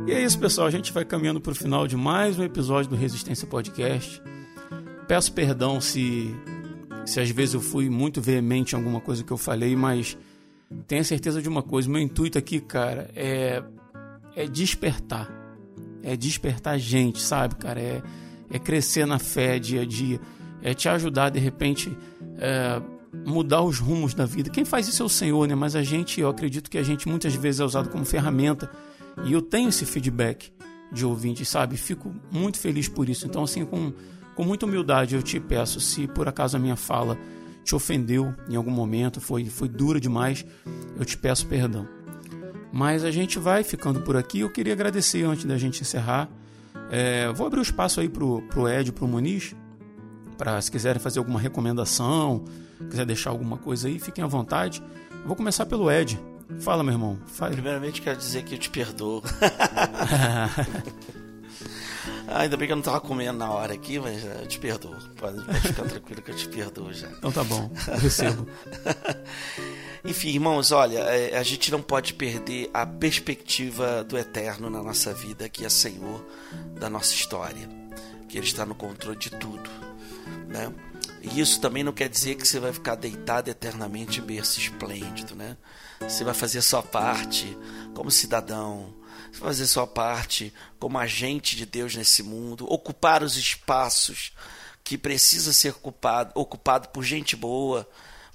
E 0.08 0.12
é 0.12 0.24
isso, 0.24 0.40
pessoal. 0.40 0.68
A 0.68 0.72
gente 0.72 0.92
vai 0.92 1.06
caminhando 1.06 1.40
para 1.40 1.52
o 1.52 1.56
final 1.56 1.88
de 1.88 1.96
mais 1.96 2.38
um 2.38 2.44
episódio 2.44 2.90
do 2.90 2.96
Resistência 2.96 3.48
Podcast. 3.48 4.22
Peço 5.08 5.32
perdão 5.34 5.80
se, 5.80 6.36
se 7.06 7.20
às 7.20 7.30
vezes 7.30 7.54
eu 7.54 7.62
fui 7.62 7.90
muito 7.90 8.22
veemente 8.22 8.74
em 8.74 8.78
alguma 8.78 9.02
coisa 9.02 9.24
que 9.24 9.32
eu 9.32 9.38
falei, 9.38 9.76
mas 9.76 10.18
tenha 10.88 11.04
certeza 11.04 11.42
de 11.42 11.50
uma 11.50 11.62
coisa: 11.62 11.90
meu 11.90 12.02
intuito 12.02 12.38
aqui, 12.38 12.60
cara, 12.60 13.10
é, 13.16 13.64
é 14.36 14.48
despertar. 14.48 15.30
É 16.02 16.18
despertar 16.18 16.78
gente, 16.78 17.22
sabe, 17.22 17.56
cara? 17.56 17.80
É, 17.80 18.02
é 18.50 18.60
crescer 18.60 19.06
na 19.06 19.20
fé 19.20 19.58
dia 19.58 19.82
a 19.82 19.86
dia. 19.86 20.20
É 20.62 20.74
te 20.74 20.88
ajudar, 20.90 21.30
de 21.30 21.40
repente, 21.40 21.96
é, 22.38 22.82
mudar 23.26 23.62
os 23.62 23.80
rumos 23.80 24.14
da 24.14 24.26
vida. 24.26 24.50
Quem 24.50 24.66
faz 24.66 24.88
isso 24.88 25.04
é 25.04 25.06
o 25.06 25.10
Senhor, 25.10 25.48
né? 25.48 25.56
Mas 25.56 25.76
a 25.76 25.84
gente, 25.84 26.20
eu 26.20 26.30
acredito 26.30 26.70
que 26.70 26.78
a 26.78 26.84
gente 26.84 27.08
muitas 27.08 27.34
vezes 27.36 27.62
é 27.62 27.66
usado 27.66 27.90
como 27.90 28.06
ferramenta. 28.06 28.70
E 29.26 29.32
eu 29.32 29.42
tenho 29.42 29.70
esse 29.70 29.86
feedback 29.86 30.52
de 30.92 31.06
ouvintes, 31.06 31.48
sabe? 31.48 31.78
Fico 31.78 32.14
muito 32.32 32.60
feliz 32.60 32.88
por 32.88 33.08
isso. 33.10 33.26
Então, 33.26 33.44
assim, 33.44 33.66
com, 33.66 33.94
com 34.36 34.44
muita 34.44 34.66
humildade, 34.66 35.16
eu 35.16 35.24
te 35.24 35.40
peço, 35.40 35.80
se 35.80 36.08
por 36.08 36.28
acaso 36.28 36.58
a 36.58 36.60
minha 36.60 36.76
fala 36.76 37.18
te 37.64 37.76
ofendeu 37.76 38.34
em 38.50 38.56
algum 38.56 38.72
momento, 38.72 39.22
foi, 39.22 39.46
foi 39.46 39.70
dura 39.70 40.00
demais, 40.00 40.46
eu 40.98 41.06
te 41.06 41.18
peço 41.18 41.48
perdão. 41.48 41.88
Mas 42.72 43.04
a 43.04 43.12
gente 43.12 43.38
vai 43.38 43.64
ficando 43.64 44.02
por 44.02 44.18
aqui. 44.18 44.40
Eu 44.40 44.50
queria 44.50 44.74
agradecer 44.74 45.24
antes 45.24 45.46
da 45.46 45.58
gente 45.58 45.82
encerrar. 45.82 46.28
É, 46.90 47.32
vou 47.32 47.46
abrir 47.46 47.60
o 47.60 47.62
espaço 47.62 48.00
aí 48.00 48.10
pro, 48.10 48.42
pro 48.50 48.68
Ed, 48.68 48.92
pro 48.92 49.08
Muniz, 49.08 49.56
para 50.38 50.60
se 50.60 50.72
quiserem 50.72 51.00
fazer 51.00 51.20
alguma 51.20 51.40
recomendação, 51.40 52.44
quiser 52.90 53.06
deixar 53.06 53.30
alguma 53.30 53.58
coisa 53.58 53.88
aí, 53.88 54.00
fiquem 54.00 54.24
à 54.24 54.28
vontade. 54.28 54.84
Eu 55.12 55.28
vou 55.28 55.36
começar 55.36 55.68
pelo 55.68 55.90
Ed. 55.92 56.20
Fala, 56.60 56.84
meu 56.84 56.94
irmão. 56.94 57.20
Fale. 57.28 57.54
Primeiramente, 57.54 58.02
quero 58.02 58.18
dizer 58.18 58.44
que 58.44 58.56
eu 58.56 58.60
te 58.60 58.70
perdoo. 58.70 59.22
Ah, 62.28 62.42
ainda 62.42 62.56
bem 62.58 62.68
que 62.68 62.72
eu 62.72 62.76
não 62.76 62.82
estava 62.82 63.02
comendo 63.02 63.38
na 63.38 63.52
hora 63.52 63.74
aqui, 63.74 64.00
mas 64.00 64.24
eu 64.24 64.48
te 64.48 64.60
perdoo. 64.60 64.96
Pode, 65.18 65.44
pode 65.44 65.60
ficar 65.60 65.84
tranquilo 65.84 66.22
que 66.22 66.32
eu 66.32 66.36
te 66.36 66.48
perdoo 66.48 66.94
já. 66.94 67.08
Então 67.10 67.32
tá 67.32 67.44
bom, 67.44 67.70
recebo. 68.02 68.48
Enfim, 70.06 70.30
irmãos, 70.30 70.72
olha, 70.72 71.00
é, 71.00 71.38
a 71.38 71.44
gente 71.44 71.72
não 71.72 71.82
pode 71.82 72.14
perder 72.14 72.70
a 72.74 72.86
perspectiva 72.86 74.04
do 74.04 74.18
eterno 74.18 74.70
na 74.70 74.84
nossa 74.84 75.14
vida, 75.14 75.48
que 75.48 75.66
é 75.66 75.70
Senhor 75.70 76.26
da 76.78 76.90
nossa 76.90 77.14
história, 77.14 77.70
que 78.28 78.38
Ele 78.38 78.46
está 78.46 78.66
no 78.66 78.76
controle 78.76 79.18
de 79.18 79.30
tudo, 79.30 79.70
né? 80.48 80.74
E 81.22 81.40
isso 81.40 81.62
também 81.62 81.84
não 81.84 81.94
quer 81.94 82.10
dizer 82.10 82.36
que 82.36 82.46
você 82.46 82.60
vai 82.60 82.74
ficar 82.74 82.96
deitado 82.96 83.50
eternamente 83.50 84.20
em 84.20 84.24
berço 84.24 84.60
esplêndido, 84.60 85.36
né? 85.36 85.56
Você 86.02 86.26
vai 86.26 86.34
fazer 86.34 86.60
a 86.60 86.62
sua 86.62 86.84
parte 86.84 87.58
como 87.94 88.12
cidadão, 88.12 88.94
fazer 89.34 89.68
sua 89.68 89.86
parte 89.86 90.54
como 90.80 90.98
agente 90.98 91.56
de 91.56 91.66
Deus 91.66 91.96
nesse 91.96 92.24
mundo, 92.24 92.72
ocupar 92.72 93.24
os 93.24 93.36
espaços 93.36 94.32
que 94.84 94.98
precisa 94.98 95.52
ser 95.52 95.70
ocupado, 95.70 96.32
ocupado 96.36 96.90
por 96.90 97.04
gente 97.04 97.36
boa, 97.36 97.88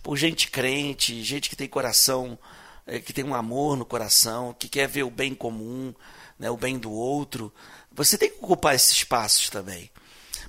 por 0.03 0.17
gente 0.17 0.51
crente, 0.51 1.23
gente 1.23 1.49
que 1.49 1.57
tem 1.57 1.69
coração, 1.69 2.39
é, 2.87 2.99
que 2.99 3.13
tem 3.13 3.25
um 3.25 3.35
amor 3.35 3.77
no 3.77 3.85
coração, 3.85 4.55
que 4.59 4.69
quer 4.69 4.89
ver 4.89 5.05
o 5.05 5.11
bem 5.11 5.35
comum, 5.35 5.95
né, 6.39 6.51
o 6.51 6.57
bem 6.57 6.79
do 6.79 6.91
outro. 6.91 7.53
Você 7.93 8.19
tem 8.19 8.31
que 8.31 8.39
ocupar 8.39 8.75
esses 8.75 8.93
espaços 8.93 9.49
também 9.49 9.91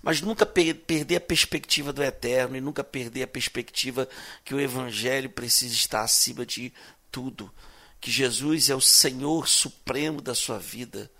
mas 0.01 0.21
nunca 0.21 0.45
per 0.45 0.73
perder 0.75 1.17
a 1.17 1.21
perspectiva 1.21 1.91
do 1.91 2.03
eterno 2.03 2.55
e 2.55 2.61
nunca 2.61 2.83
perder 2.83 3.23
a 3.23 3.27
perspectiva 3.27 4.07
que 4.43 4.55
o 4.55 4.59
evangelho 4.59 5.29
precisa 5.29 5.73
estar 5.73 6.01
acima 6.01 6.45
de 6.45 6.71
tudo, 7.11 7.51
que 7.99 8.11
Jesus 8.11 8.69
é 8.69 8.75
o 8.75 8.81
Senhor 8.81 9.47
supremo 9.47 10.21
da 10.21 10.33
sua 10.33 10.57
vida, 10.57 11.11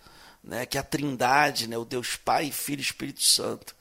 né? 0.44 0.66
Que 0.66 0.78
a 0.78 0.84
Trindade, 0.84 1.68
né, 1.68 1.78
o 1.78 1.86
Deus 1.86 2.16
Pai, 2.16 2.52
Filho 2.52 2.80
e 2.80 2.84
Espírito 2.84 3.22
Santo, 3.22 3.76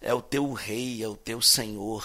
é 0.00 0.12
o 0.12 0.20
teu 0.20 0.52
rei, 0.52 1.02
é 1.02 1.08
o 1.08 1.16
teu 1.16 1.40
Senhor, 1.40 2.04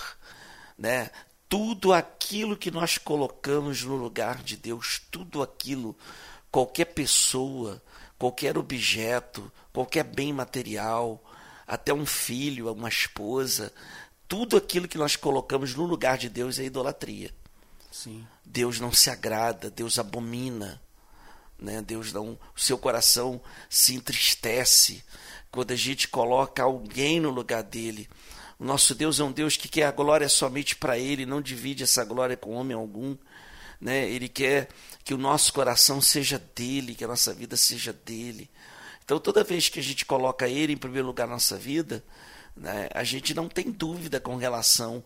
né? 0.77 1.09
Tudo 1.49 1.93
aquilo 1.93 2.57
que 2.57 2.69
nós 2.69 2.97
colocamos 2.97 3.81
no 3.83 3.95
lugar 3.95 4.43
de 4.43 4.57
Deus, 4.57 5.01
tudo 5.09 5.41
aquilo, 5.41 5.97
qualquer 6.51 6.85
pessoa, 6.85 7.81
qualquer 8.17 8.57
objeto, 8.57 9.51
qualquer 9.71 10.03
bem 10.03 10.33
material, 10.33 11.23
até 11.65 11.93
um 11.93 12.05
filho, 12.05 12.71
uma 12.71 12.89
esposa, 12.89 13.73
tudo 14.27 14.57
aquilo 14.57 14.87
que 14.87 14.97
nós 14.97 15.15
colocamos 15.15 15.73
no 15.73 15.85
lugar 15.85 16.17
de 16.17 16.29
Deus 16.29 16.59
é 16.59 16.65
idolatria. 16.65 17.33
Sim. 18.03 18.27
Deus 18.45 18.79
não 18.79 18.91
se 18.91 19.09
agrada, 19.09 19.71
Deus 19.71 19.97
abomina. 19.97 20.79
Né? 21.57 21.81
Deus 21.81 22.13
não, 22.13 22.37
o 22.55 22.59
seu 22.59 22.77
coração 22.77 23.41
se 23.67 23.95
entristece 23.95 25.03
quando 25.49 25.71
a 25.71 25.75
gente 25.75 26.07
coloca 26.07 26.61
alguém 26.61 27.19
no 27.19 27.31
lugar 27.31 27.63
dele. 27.63 28.07
O 28.59 28.63
nosso 28.63 28.93
Deus 28.93 29.19
é 29.19 29.23
um 29.23 29.31
Deus 29.31 29.57
que 29.57 29.67
quer 29.67 29.85
a 29.85 29.91
glória 29.91 30.29
somente 30.29 30.75
para 30.75 30.97
ele, 30.99 31.25
não 31.25 31.41
divide 31.41 31.83
essa 31.83 32.05
glória 32.05 32.37
com 32.37 32.51
homem 32.51 32.77
algum. 32.77 33.17
Né? 33.81 34.07
Ele 34.07 34.29
quer 34.29 34.69
que 35.03 35.15
o 35.15 35.17
nosso 35.17 35.51
coração 35.51 35.99
seja 35.99 36.37
dele, 36.55 36.93
que 36.93 37.03
a 37.03 37.07
nossa 37.07 37.33
vida 37.33 37.57
seja 37.57 37.91
dele. 37.91 38.47
Então, 39.03 39.19
toda 39.19 39.43
vez 39.43 39.69
que 39.69 39.79
a 39.79 39.83
gente 39.83 40.05
coloca 40.05 40.47
Ele 40.47 40.73
em 40.73 40.77
primeiro 40.77 41.07
lugar 41.07 41.27
na 41.27 41.33
nossa 41.33 41.55
vida, 41.55 42.03
né, 42.55 42.89
a 42.93 43.03
gente 43.03 43.33
não 43.33 43.47
tem 43.47 43.71
dúvida 43.71 44.19
com 44.19 44.35
relação 44.35 45.03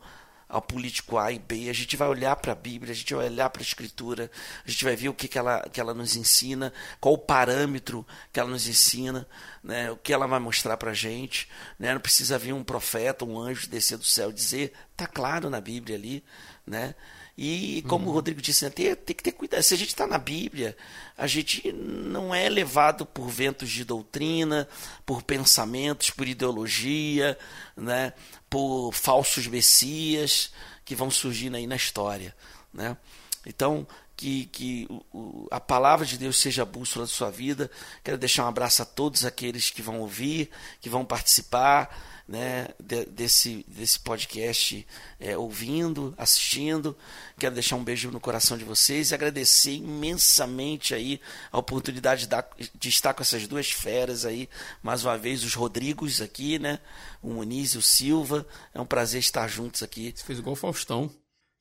ao 0.52 0.62
político 0.62 1.18
A 1.18 1.32
e 1.32 1.40
B. 1.40 1.70
A 1.70 1.74
gente 1.74 1.96
vai 1.96 2.10
olhar 2.10 2.36
para 2.36 2.52
a 2.52 2.56
Bíblia, 2.56 2.92
a 2.92 2.96
gente 2.96 3.14
vai 3.16 3.26
olhar 3.26 3.50
para 3.50 3.62
a 3.62 3.64
Escritura, 3.64 4.30
a 4.66 4.70
gente 4.70 4.84
vai 4.84 4.96
ver 4.98 5.08
o 5.08 5.14
que, 5.14 5.28
que, 5.28 5.38
ela, 5.38 5.62
que 5.72 5.80
ela 5.80 5.94
nos 5.94 6.18
ensina, 6.18 6.74
qual 7.00 7.14
o 7.14 7.18
parâmetro 7.18 8.06
que 8.34 8.40
ela 8.40 8.50
nos 8.50 8.68
ensina, 8.68 9.26
né, 9.64 9.90
o 9.90 9.96
que 9.96 10.12
ela 10.12 10.28
vai 10.28 10.40
mostrar 10.40 10.76
para 10.76 10.92
a 10.92 10.94
gente. 10.94 11.48
Né, 11.80 11.94
não 11.94 12.02
precisa 12.02 12.38
vir 12.38 12.54
um 12.54 12.66
profeta, 12.66 13.24
um 13.24 13.40
anjo 13.40 13.70
descer 13.70 13.98
do 13.98 14.04
céu 14.04 14.30
e 14.30 14.34
dizer, 14.34 14.74
está 14.92 15.08
claro 15.08 15.50
na 15.50 15.62
Bíblia 15.62 15.96
ali. 15.96 16.24
Né? 16.68 16.94
E 17.38 17.84
como 17.88 18.06
uhum. 18.06 18.12
o 18.12 18.14
Rodrigo 18.14 18.42
disse, 18.42 18.66
né, 18.66 18.70
tem, 18.70 18.96
tem, 18.96 19.16
que 19.16 19.24
ter 19.24 19.32
cuidado. 19.32 19.64
Se 19.64 19.74
a 19.74 19.78
gente 19.78 19.90
está 19.90 20.06
na 20.06 20.18
Bíblia, 20.18 20.76
a 21.18 21.28
gente 21.28 21.72
não 21.72 22.36
é 22.36 22.50
levado 22.50 23.06
por 23.06 23.30
ventos 23.30 23.70
de 23.70 23.84
doutrina, 23.84 24.68
por 25.06 25.24
pensamentos, 25.24 26.10
por 26.10 26.28
ideologia, 26.28 27.38
né, 27.76 28.14
por 28.50 28.92
falsos 28.92 29.48
messias 29.48 30.52
que 30.84 30.96
vão 30.96 31.10
surgindo 31.10 31.58
aí 31.58 31.66
na 31.66 31.76
história. 31.76 32.36
Né? 32.74 32.98
Então, 33.46 33.88
que, 34.16 34.46
que 34.46 34.88
o, 35.12 35.48
a 35.50 35.60
palavra 35.60 36.06
de 36.06 36.18
Deus 36.18 36.38
seja 36.38 36.62
a 36.62 36.66
bússola 36.66 37.06
da 37.06 37.12
sua 37.12 37.32
vida. 37.32 37.72
Quero 38.04 38.20
deixar 38.20 38.46
um 38.46 38.50
abraço 38.50 38.84
a 38.84 38.86
todos 38.86 39.26
aqueles 39.26 39.72
que 39.72 39.82
vão 39.82 40.00
ouvir, 40.00 40.52
que 40.80 40.90
vão 40.90 41.04
participar 41.04 42.11
né, 42.32 42.70
de, 42.80 43.04
desse, 43.06 43.66
desse 43.68 44.00
podcast 44.00 44.88
é, 45.20 45.38
ouvindo, 45.38 46.14
assistindo. 46.18 46.98
Quero 47.38 47.54
deixar 47.54 47.76
um 47.76 47.84
beijo 47.84 48.10
no 48.10 48.22
coração 48.22 48.58
de 48.58 48.64
vocês 48.64 49.12
e 49.12 49.14
agradecer 49.14 49.74
imensamente 49.74 50.94
aí 50.94 51.20
a 51.52 51.60
oportunidade 51.60 52.28
de, 52.28 52.72
de 52.74 52.90
estar 52.90 53.14
com 53.14 53.22
essas 53.22 53.46
duas 53.48 53.70
feras 53.70 54.26
aí, 54.26 54.48
mais 54.82 55.04
uma 55.04 55.18
vez, 55.18 55.44
os 55.44 55.54
Rodrigos 55.54 56.22
aqui, 56.22 56.58
né? 56.58 56.80
O 57.22 57.32
Muniz 57.32 57.72
e 57.72 57.78
o 57.78 57.82
Silva. 57.82 58.48
É 58.74 58.80
um 58.80 58.86
prazer 58.86 59.20
estar 59.20 59.48
juntos 59.50 59.84
aqui. 59.84 60.14
Você 60.16 60.24
fez 60.24 60.40
igual 60.40 60.54
o 60.54 60.56
Faustão. 60.56 61.12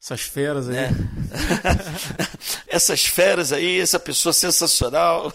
Essas 0.03 0.23
feras 0.23 0.69
aí. 0.69 0.77
É. 0.77 0.91
Essas 2.69 3.05
feras 3.05 3.53
aí, 3.53 3.81
essa 3.81 3.99
pessoa 3.99 4.33
sensacional. 4.33 5.31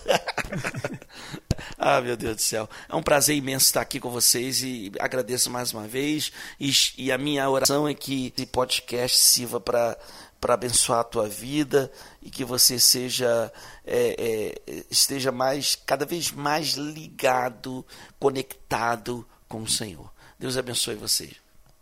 Ah, 1.78 2.02
meu 2.02 2.16
Deus 2.16 2.36
do 2.36 2.42
céu. 2.42 2.70
É 2.90 2.96
um 2.96 3.04
prazer 3.04 3.36
imenso 3.36 3.66
estar 3.66 3.82
aqui 3.82 4.00
com 4.00 4.10
vocês 4.10 4.62
e 4.62 4.92
agradeço 5.00 5.50
mais 5.50 5.74
uma 5.74 5.88
vez. 5.88 6.32
E, 6.60 6.72
e 6.98 7.12
a 7.12 7.18
minha 7.18 7.50
oração 7.50 7.88
é 7.88 7.94
que 7.94 8.34
esse 8.36 8.46
podcast 8.46 9.18
sirva 9.18 9.60
para 9.60 9.98
para 10.40 10.54
abençoar 10.54 11.00
a 11.00 11.04
tua 11.04 11.28
vida 11.28 11.92
e 12.22 12.30
que 12.30 12.46
você 12.46 12.78
seja 12.78 13.52
é, 13.84 14.54
é, 14.68 14.84
esteja 14.92 15.32
mais 15.32 15.76
cada 15.76 16.06
vez 16.06 16.32
mais 16.32 16.74
ligado, 16.74 17.84
conectado 18.20 19.26
com 19.48 19.64
o 19.64 19.68
Senhor. 19.68 20.12
Deus 20.38 20.56
abençoe 20.56 20.94
você. 20.94 21.32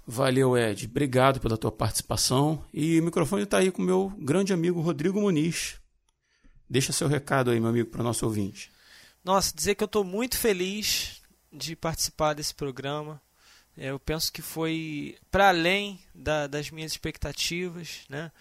Valeu, 0.05 0.57
Ed. 0.57 0.85
Obrigado 0.85 1.39
pela 1.39 1.57
tua 1.57 1.71
participação. 1.71 2.63
E 2.73 2.99
o 2.99 3.03
microfone 3.03 3.43
está 3.43 3.57
aí 3.57 3.71
com 3.71 3.81
o 3.81 3.85
meu 3.85 4.13
grande 4.17 4.53
amigo 4.53 4.81
Rodrigo 4.81 5.19
Muniz. 5.19 5.75
Deixa 6.69 6.91
seu 6.91 7.07
recado 7.07 7.51
aí, 7.51 7.59
meu 7.59 7.69
amigo, 7.69 7.89
para 7.89 8.01
o 8.01 8.03
nosso 8.03 8.25
ouvinte. 8.25 8.71
Nossa, 9.23 9.55
dizer 9.55 9.75
que 9.75 9.83
eu 9.83 9.85
estou 9.85 10.03
muito 10.03 10.37
feliz 10.37 11.21
de 11.51 11.75
participar 11.75 12.33
desse 12.33 12.53
programa. 12.53 13.21
É, 13.77 13.89
eu 13.89 13.99
penso 13.99 14.31
que 14.31 14.41
foi 14.41 15.17
para 15.31 15.49
além 15.49 15.99
da, 16.13 16.47
das 16.47 16.69
minhas 16.69 16.91
expectativas, 16.91 18.01
né? 18.09 18.31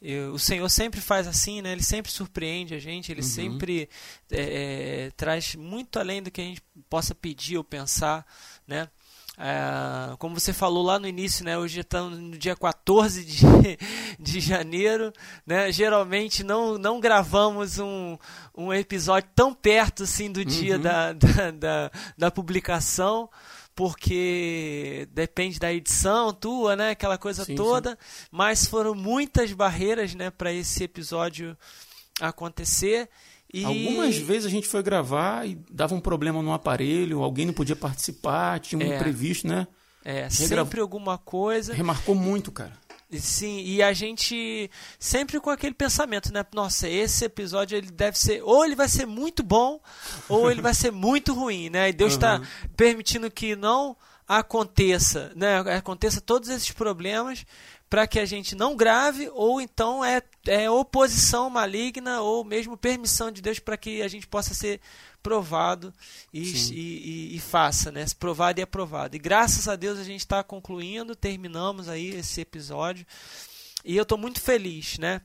Eu, 0.00 0.34
o 0.34 0.38
Senhor 0.38 0.68
sempre 0.68 1.00
faz 1.00 1.26
assim, 1.26 1.62
né? 1.62 1.72
Ele 1.72 1.82
sempre 1.82 2.12
surpreende 2.12 2.74
a 2.74 2.78
gente, 2.78 3.10
ele 3.10 3.22
uhum. 3.22 3.26
sempre 3.26 3.88
é, 4.30 5.06
é, 5.06 5.10
traz 5.16 5.54
muito 5.54 5.98
além 5.98 6.22
do 6.22 6.30
que 6.30 6.40
a 6.40 6.44
gente 6.44 6.62
possa 6.88 7.14
pedir 7.14 7.56
ou 7.56 7.64
pensar, 7.64 8.26
né? 8.66 8.88
É, 9.38 10.16
como 10.16 10.38
você 10.38 10.52
falou 10.52 10.82
lá 10.82 10.98
no 10.98 11.06
início, 11.06 11.44
né, 11.44 11.58
hoje 11.58 11.80
estamos 11.80 12.18
no 12.18 12.38
dia 12.38 12.56
14 12.56 13.24
de, 13.24 13.44
de 14.18 14.40
janeiro. 14.40 15.12
Né, 15.46 15.70
geralmente 15.70 16.42
não, 16.42 16.78
não 16.78 17.00
gravamos 17.00 17.78
um, 17.78 18.16
um 18.56 18.72
episódio 18.72 19.28
tão 19.34 19.52
perto 19.52 20.04
assim 20.04 20.32
do 20.32 20.44
dia 20.44 20.76
uhum. 20.76 20.82
da, 20.82 21.12
da, 21.14 21.50
da, 21.50 21.90
da 22.16 22.30
publicação 22.30 23.28
porque 23.74 25.06
depende 25.12 25.58
da 25.58 25.70
edição 25.70 26.32
tua, 26.32 26.74
né? 26.74 26.90
Aquela 26.92 27.18
coisa 27.18 27.44
sim, 27.44 27.54
toda. 27.54 27.90
Sim. 27.90 28.26
Mas 28.30 28.66
foram 28.66 28.94
muitas 28.94 29.52
barreiras, 29.52 30.14
né, 30.14 30.30
para 30.30 30.50
esse 30.50 30.82
episódio 30.82 31.54
acontecer. 32.18 33.10
E... 33.52 33.64
Algumas 33.64 34.16
vezes 34.16 34.46
a 34.46 34.50
gente 34.50 34.66
foi 34.66 34.82
gravar 34.82 35.46
e 35.46 35.58
dava 35.70 35.94
um 35.94 36.00
problema 36.00 36.42
no 36.42 36.52
aparelho, 36.52 37.22
alguém 37.22 37.46
não 37.46 37.52
podia 37.52 37.76
participar, 37.76 38.60
tinha 38.60 38.78
um 38.78 38.92
é. 38.92 38.96
imprevisto, 38.96 39.46
né? 39.46 39.66
É, 40.04 40.28
sempre 40.30 40.80
alguma 40.80 41.18
coisa. 41.18 41.74
Remarcou 41.74 42.14
muito, 42.14 42.52
cara. 42.52 42.72
Sim, 43.12 43.60
e 43.60 43.82
a 43.82 43.92
gente 43.92 44.68
sempre 44.98 45.38
com 45.38 45.48
aquele 45.48 45.74
pensamento, 45.74 46.32
né? 46.32 46.44
Nossa, 46.52 46.88
esse 46.88 47.24
episódio 47.24 47.76
ele 47.76 47.90
deve 47.90 48.18
ser, 48.18 48.42
ou 48.42 48.64
ele 48.64 48.74
vai 48.74 48.88
ser 48.88 49.06
muito 49.06 49.44
bom, 49.44 49.80
ou 50.28 50.50
ele 50.50 50.60
vai 50.60 50.74
ser 50.74 50.90
muito 50.90 51.32
ruim, 51.32 51.70
né? 51.70 51.88
E 51.88 51.92
Deus 51.92 52.14
está 52.14 52.36
uhum. 52.36 52.46
permitindo 52.76 53.30
que 53.30 53.54
não 53.54 53.96
aconteça, 54.26 55.32
né? 55.36 55.58
Aconteça 55.76 56.20
todos 56.20 56.48
esses 56.48 56.72
problemas 56.72 57.46
para 57.88 58.06
que 58.06 58.18
a 58.18 58.26
gente 58.26 58.54
não 58.54 58.76
grave, 58.76 59.30
ou 59.32 59.60
então 59.60 60.04
é, 60.04 60.20
é 60.46 60.68
oposição 60.70 61.48
maligna, 61.48 62.20
ou 62.20 62.44
mesmo 62.44 62.76
permissão 62.76 63.30
de 63.30 63.40
Deus 63.40 63.58
para 63.58 63.76
que 63.76 64.02
a 64.02 64.08
gente 64.08 64.26
possa 64.26 64.54
ser 64.54 64.80
provado 65.22 65.92
e, 66.32 66.42
e, 66.42 66.72
e, 66.72 67.36
e, 67.36 67.40
faça, 67.40 67.90
né? 67.90 68.04
Provado 68.18 68.60
e 68.60 68.62
aprovado. 68.62 69.16
E 69.16 69.18
graças 69.18 69.66
a 69.66 69.74
Deus 69.74 69.98
a 69.98 70.04
gente 70.04 70.20
está 70.20 70.42
concluindo, 70.42 71.16
terminamos 71.16 71.88
aí 71.88 72.10
esse 72.10 72.40
episódio. 72.40 73.06
E 73.84 73.96
eu 73.96 74.02
estou 74.02 74.18
muito 74.18 74.40
feliz, 74.40 74.98
né? 74.98 75.20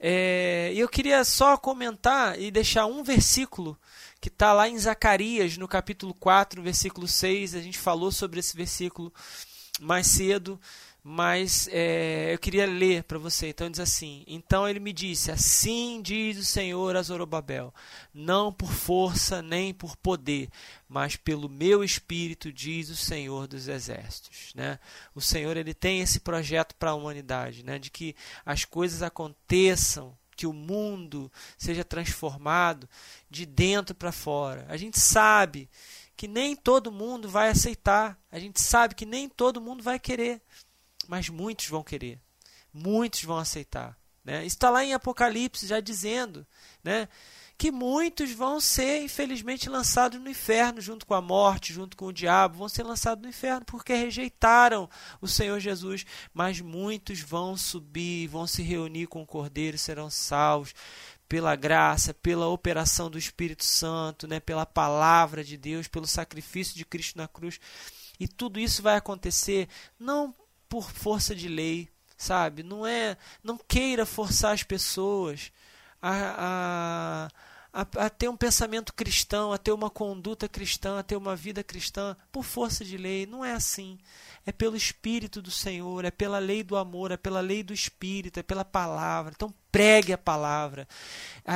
É, 0.00 0.72
eu 0.74 0.88
queria 0.88 1.22
só 1.22 1.56
comentar 1.56 2.40
e 2.40 2.50
deixar 2.50 2.86
um 2.86 3.02
versículo 3.02 3.78
que 4.20 4.28
está 4.28 4.54
lá 4.54 4.68
em 4.68 4.78
Zacarias, 4.78 5.58
no 5.58 5.68
capítulo 5.68 6.14
4, 6.14 6.62
versículo 6.62 7.06
6. 7.06 7.54
A 7.54 7.60
gente 7.60 7.78
falou 7.78 8.10
sobre 8.10 8.40
esse 8.40 8.56
versículo 8.56 9.12
mais 9.80 10.06
cedo 10.06 10.58
mas 11.08 11.68
é, 11.70 12.34
eu 12.34 12.38
queria 12.40 12.66
ler 12.66 13.04
para 13.04 13.16
você. 13.16 13.50
Então 13.50 13.70
diz 13.70 13.78
assim: 13.78 14.24
Então 14.26 14.68
ele 14.68 14.80
me 14.80 14.92
disse: 14.92 15.30
Assim 15.30 16.02
diz 16.02 16.36
o 16.36 16.44
Senhor 16.44 16.96
a 16.96 17.02
Zorobabel, 17.02 17.72
não 18.12 18.52
por 18.52 18.72
força 18.72 19.40
nem 19.40 19.72
por 19.72 19.96
poder, 19.96 20.48
mas 20.88 21.14
pelo 21.14 21.48
meu 21.48 21.84
espírito, 21.84 22.52
diz 22.52 22.90
o 22.90 22.96
Senhor 22.96 23.46
dos 23.46 23.68
exércitos. 23.68 24.52
Né? 24.56 24.80
O 25.14 25.20
Senhor 25.20 25.56
ele 25.56 25.72
tem 25.72 26.00
esse 26.00 26.18
projeto 26.18 26.74
para 26.74 26.90
a 26.90 26.94
humanidade, 26.96 27.64
né? 27.64 27.78
de 27.78 27.88
que 27.88 28.16
as 28.44 28.64
coisas 28.64 29.00
aconteçam 29.00 30.12
que 30.34 30.44
o 30.44 30.52
mundo 30.52 31.30
seja 31.56 31.84
transformado 31.84 32.88
de 33.30 33.46
dentro 33.46 33.94
para 33.94 34.10
fora. 34.10 34.66
A 34.68 34.76
gente 34.76 34.98
sabe 34.98 35.70
que 36.16 36.26
nem 36.26 36.56
todo 36.56 36.90
mundo 36.90 37.28
vai 37.28 37.50
aceitar, 37.50 38.18
a 38.32 38.40
gente 38.40 38.60
sabe 38.60 38.94
que 38.94 39.06
nem 39.06 39.28
todo 39.28 39.60
mundo 39.60 39.84
vai 39.84 40.00
querer 40.00 40.42
mas 41.08 41.28
muitos 41.28 41.66
vão 41.66 41.82
querer, 41.82 42.20
muitos 42.72 43.22
vão 43.24 43.38
aceitar. 43.38 43.96
Né? 44.26 44.44
Está 44.44 44.68
lá 44.70 44.84
em 44.84 44.92
Apocalipse 44.92 45.68
já 45.68 45.78
dizendo 45.78 46.44
né, 46.82 47.08
que 47.56 47.70
muitos 47.70 48.32
vão 48.32 48.60
ser, 48.60 49.02
infelizmente, 49.02 49.70
lançados 49.70 50.20
no 50.20 50.28
inferno, 50.28 50.80
junto 50.80 51.06
com 51.06 51.14
a 51.14 51.22
morte, 51.22 51.72
junto 51.72 51.96
com 51.96 52.06
o 52.06 52.12
diabo, 52.12 52.58
vão 52.58 52.68
ser 52.68 52.82
lançados 52.82 53.22
no 53.22 53.28
inferno 53.28 53.64
porque 53.64 53.94
rejeitaram 53.94 54.90
o 55.20 55.28
Senhor 55.28 55.60
Jesus. 55.60 56.04
Mas 56.34 56.60
muitos 56.60 57.20
vão 57.20 57.56
subir, 57.56 58.26
vão 58.26 58.48
se 58.48 58.62
reunir 58.62 59.06
com 59.06 59.22
o 59.22 59.26
Cordeiro, 59.26 59.78
serão 59.78 60.10
salvos 60.10 60.74
pela 61.28 61.54
graça, 61.56 62.12
pela 62.12 62.48
operação 62.48 63.08
do 63.08 63.18
Espírito 63.18 63.64
Santo, 63.64 64.26
né, 64.26 64.40
pela 64.40 64.66
palavra 64.66 65.42
de 65.42 65.56
Deus, 65.56 65.88
pelo 65.88 66.06
sacrifício 66.06 66.76
de 66.76 66.84
Cristo 66.84 67.16
na 67.16 67.28
cruz. 67.28 67.60
E 68.18 68.26
tudo 68.26 68.58
isso 68.58 68.82
vai 68.82 68.96
acontecer 68.96 69.68
não 69.98 70.34
por 70.68 70.90
força 70.90 71.34
de 71.34 71.48
lei, 71.48 71.88
sabe? 72.16 72.62
Não 72.62 72.86
é, 72.86 73.16
não 73.42 73.58
queira 73.58 74.06
forçar 74.06 74.52
as 74.52 74.62
pessoas 74.62 75.52
a, 76.00 77.30
a, 77.72 77.82
a, 77.82 78.06
a, 78.06 78.10
ter 78.10 78.28
um 78.28 78.36
pensamento 78.36 78.94
cristão, 78.94 79.52
a 79.52 79.58
ter 79.58 79.72
uma 79.72 79.90
conduta 79.90 80.48
cristã, 80.48 80.98
a 80.98 81.02
ter 81.02 81.16
uma 81.16 81.34
vida 81.34 81.62
cristã 81.64 82.16
por 82.30 82.44
força 82.44 82.84
de 82.84 82.96
lei. 82.96 83.26
Não 83.26 83.44
é 83.44 83.52
assim. 83.52 83.98
É 84.44 84.52
pelo 84.52 84.76
Espírito 84.76 85.42
do 85.42 85.50
Senhor, 85.50 86.04
é 86.04 86.10
pela 86.10 86.38
lei 86.38 86.62
do 86.62 86.76
amor, 86.76 87.10
é 87.10 87.16
pela 87.16 87.40
lei 87.40 87.62
do 87.62 87.74
Espírito, 87.74 88.38
é 88.38 88.42
pela 88.42 88.64
palavra. 88.64 89.32
Então 89.34 89.52
pregue 89.72 90.12
a 90.12 90.18
palavra 90.18 90.86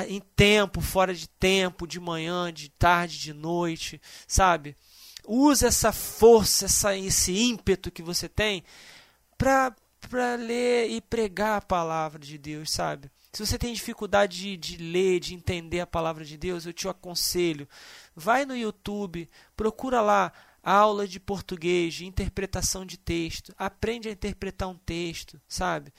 em 0.09 0.21
tempo, 0.21 0.81
fora 0.81 1.15
de 1.15 1.29
tempo, 1.29 1.87
de 1.87 2.01
manhã, 2.01 2.53
de 2.53 2.69
tarde, 2.69 3.19
de 3.19 3.33
noite, 3.33 4.01
sabe? 4.27 4.77
Use 5.27 5.65
essa 5.65 5.93
força, 5.93 6.65
essa, 6.65 6.97
esse 6.97 7.33
ímpeto 7.33 7.91
que 7.91 8.03
você 8.03 8.29
tem 8.29 8.65
para 9.41 10.35
ler 10.37 10.91
e 10.91 11.01
pregar 11.01 11.57
a 11.57 11.63
palavra 11.63 12.19
de 12.19 12.37
Deus, 12.37 12.71
sabe? 12.71 13.11
Se 13.33 13.47
você 13.47 13.57
tem 13.57 13.73
dificuldade 13.73 14.37
de, 14.37 14.57
de, 14.57 14.77
ler, 14.77 15.19
de 15.19 15.35
entender 15.35 15.81
a 15.81 15.87
palavra 15.87 16.27
de 16.27 16.37
Deus, 16.37 16.67
eu 16.67 16.75
te 16.75 16.87
aconselho, 16.87 17.67
vai 18.15 18.45
no 18.45 18.55
YouTube, 18.55 19.27
procura 19.57 20.03
lá 20.03 20.31
aula 20.63 21.09
de 21.09 21.19
português, 21.19 21.95
de 21.95 22.05
interpretação 22.05 22.85
de 22.85 22.99
texto, 22.99 23.55
aprende 23.57 24.11
a 24.11 24.13
interpretar 24.13 24.69
um 24.69 24.77
texto, 24.77 25.41
sabe? 25.49 25.91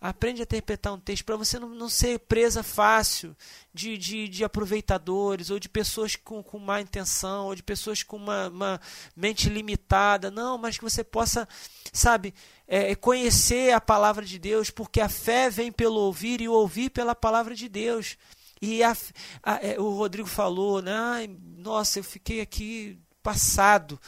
Aprende 0.00 0.42
a 0.42 0.44
interpretar 0.44 0.92
um 0.92 1.00
texto 1.00 1.24
para 1.24 1.36
você 1.36 1.58
não, 1.58 1.70
não 1.70 1.88
ser 1.88 2.18
presa 2.20 2.62
fácil 2.62 3.34
de, 3.72 3.96
de, 3.96 4.28
de, 4.28 4.44
aproveitadores 4.44 5.48
ou 5.50 5.58
de 5.58 5.68
pessoas 5.68 6.16
com, 6.16 6.42
com 6.42 6.58
má 6.58 6.80
intenção 6.80 7.46
ou 7.46 7.54
de 7.54 7.62
pessoas 7.62 8.02
com 8.02 8.16
uma, 8.16 8.48
uma 8.48 8.80
mente 9.16 9.48
limitada. 9.48 10.30
Não, 10.30 10.58
mas 10.58 10.76
que 10.76 10.84
você 10.84 11.02
possa, 11.02 11.48
sabe, 11.92 12.34
é, 12.68 12.94
conhecer 12.94 13.72
a 13.72 13.80
palavra 13.80 14.24
de 14.24 14.38
Deus, 14.38 14.70
porque 14.70 15.00
a 15.00 15.08
fé 15.08 15.48
vem 15.48 15.72
pelo 15.72 16.00
ouvir 16.00 16.40
e 16.40 16.48
o 16.48 16.52
ouvir 16.52 16.90
pela 16.90 17.14
palavra 17.14 17.54
de 17.54 17.68
Deus. 17.68 18.18
E 18.60 18.82
a, 18.82 18.96
a, 19.42 19.66
é, 19.66 19.78
o 19.78 19.90
Rodrigo 19.90 20.28
falou, 20.28 20.82
né? 20.82 20.92
Ai, 20.94 21.36
nossa, 21.56 21.98
eu 21.98 22.04
fiquei 22.04 22.40
aqui 22.40 22.98
passado 23.22 24.00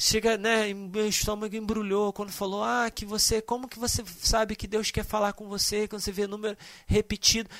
chega, 0.00 0.38
né, 0.38 0.72
meu 0.72 1.06
estômago 1.06 1.54
embrulhou 1.54 2.10
quando 2.10 2.32
falou: 2.32 2.64
"Ah, 2.64 2.90
que 2.90 3.04
você, 3.04 3.42
como 3.42 3.68
que 3.68 3.78
você 3.78 4.02
sabe 4.18 4.56
que 4.56 4.66
Deus 4.66 4.90
quer 4.90 5.04
falar 5.04 5.34
com 5.34 5.46
você 5.46 5.86
quando 5.86 6.00
você 6.00 6.10
vê 6.10 6.26
número 6.26 6.56
repetido?" 6.86 7.50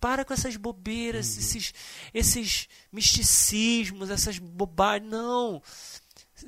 Para 0.00 0.24
com 0.24 0.32
essas 0.32 0.56
bobeiras, 0.56 1.34
uhum. 1.34 1.40
esses 1.40 1.74
esses 2.14 2.68
misticismos, 2.92 4.10
essas 4.10 4.38
bobagens. 4.38 5.10
Não. 5.10 5.60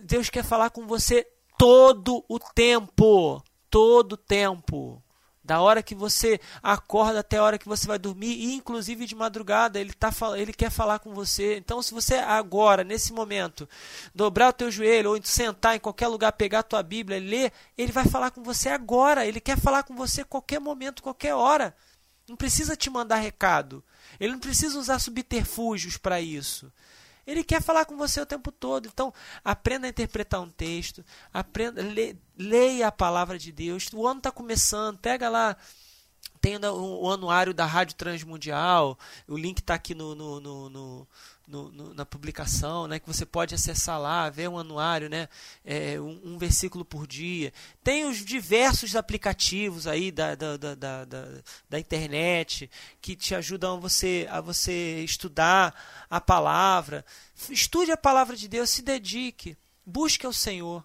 Deus 0.05 0.31
quer 0.31 0.45
falar 0.45 0.71
com 0.71 0.87
você 0.87 1.27
todo 1.59 2.25
o 2.29 2.39
tempo, 2.39 3.43
todo 3.69 4.13
o 4.13 4.17
tempo. 4.17 5.03
Da 5.49 5.63
hora 5.63 5.83
que 5.83 5.95
você 5.95 6.39
acorda 6.63 7.21
até 7.21 7.39
a 7.39 7.43
hora 7.43 7.57
que 7.57 7.67
você 7.67 7.87
vai 7.87 7.99
dormir, 7.99 8.35
e 8.35 8.53
inclusive 8.53 9.07
de 9.07 9.15
madrugada, 9.15 9.81
ele, 9.81 9.95
tá, 9.95 10.13
ele 10.37 10.53
quer 10.53 10.71
falar 10.71 10.99
com 10.99 11.15
você. 11.15 11.57
Então, 11.57 11.81
se 11.81 11.95
você 11.95 12.17
agora, 12.17 12.85
nesse 12.85 13.15
momento, 13.15 13.67
dobrar 14.15 14.51
o 14.51 14.53
teu 14.53 14.71
joelho, 14.71 15.09
ou 15.09 15.19
sentar 15.25 15.75
em 15.75 15.81
qualquer 15.81 16.09
lugar, 16.09 16.33
pegar 16.33 16.59
a 16.59 16.63
tua 16.63 16.83
Bíblia 16.83 17.17
e 17.17 17.27
ler, 17.27 17.53
ele 17.79 17.91
vai 17.91 18.05
falar 18.05 18.31
com 18.31 18.43
você 18.43 18.69
agora. 18.69 19.25
Ele 19.25 19.41
quer 19.41 19.59
falar 19.59 19.85
com 19.85 19.97
você 19.97 20.23
qualquer 20.23 20.61
momento, 20.61 21.03
qualquer 21.03 21.35
hora. 21.35 21.75
Não 22.29 22.37
precisa 22.37 22.77
te 22.77 22.91
mandar 22.91 23.17
recado. 23.17 23.83
Ele 24.21 24.33
não 24.33 24.41
precisa 24.41 24.79
usar 24.79 24.99
subterfúgios 24.99 25.97
para 25.97 26.21
isso. 26.21 26.71
Ele 27.29 27.45
quer 27.45 27.61
falar 27.61 27.85
com 27.85 27.95
você 27.95 28.19
o 28.23 28.27
tempo 28.27 28.51
todo. 28.51 28.89
Então, 28.89 29.13
aprenda 29.45 29.87
a 29.87 29.91
interpretar 29.91 30.41
um 30.41 30.49
texto, 30.49 31.05
aprenda, 31.31 31.83
le, 31.83 32.19
leia 32.39 32.89
a 32.89 32.93
palavra 32.93 33.39
de 33.39 33.53
Deus. 33.53 33.91
O 33.93 34.07
ano 34.07 34.19
está 34.19 34.33
começando, 34.33 34.99
pega 34.99 35.29
lá 35.29 35.55
tem 36.41 36.57
o, 36.57 37.11
anuário 37.11 37.53
da 37.53 37.67
Rádio 37.67 37.97
Transmundial, 37.97 38.97
o 39.27 39.37
link 39.37 39.59
está 39.59 39.75
aqui 39.75 39.93
no, 39.95 40.15
no, 40.15 40.41
no, 40.41 40.71
no, 40.71 41.09
na 41.95 42.05
publicação, 42.05 42.87
né, 42.87 42.99
que 42.99 43.07
você 43.07 43.25
pode 43.25 43.55
acessar 43.55 43.99
lá, 43.99 44.29
ver 44.29 44.49
um 44.49 44.59
anuário, 44.59 45.09
né, 45.09 45.29
é, 45.65 45.99
um, 45.99 46.21
um, 46.35 46.39
versículo 46.39 46.85
por 46.85 47.07
dia. 47.07 47.53
Tem 47.83 48.05
os 48.05 48.25
diversos 48.25 48.95
aplicativos 48.95 49.87
aí 49.87 50.11
da, 50.13 50.35
da, 50.35 50.57
da, 50.57 50.75
da, 50.75 51.29
da 51.69 51.79
internet 51.81 52.71
que 53.01 53.17
te 53.17 53.35
ajudam 53.35 53.81
você, 53.81 54.29
a 54.31 54.41
você 54.41 55.03
estudar 55.03 55.75
a 56.11 56.21
palavra. 56.21 57.05
Estude 57.49 57.91
a 57.91 57.97
palavra 57.97 58.37
de 58.37 58.47
Deus, 58.47 58.69
se 58.69 58.83
dedique, 58.83 59.57
busque 59.85 60.27
ao 60.27 60.33
Senhor. 60.33 60.85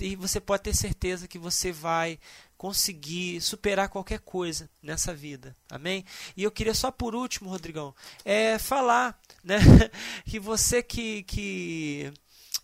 E 0.00 0.16
você 0.16 0.40
pode 0.40 0.64
ter 0.64 0.76
certeza 0.76 1.26
que 1.26 1.38
você 1.38 1.72
vai 1.72 2.18
conseguir 2.62 3.40
superar 3.40 3.88
qualquer 3.88 4.20
coisa 4.20 4.70
nessa 4.80 5.12
vida. 5.12 5.56
Amém? 5.68 6.04
E 6.36 6.44
eu 6.44 6.50
queria 6.52 6.74
só 6.74 6.92
por 6.92 7.12
último, 7.12 7.50
Rodrigão, 7.50 7.92
é 8.24 8.56
falar, 8.56 9.20
né, 9.42 9.58
que 10.24 10.38
você 10.38 10.80
que 10.80 11.24
que 11.24 12.12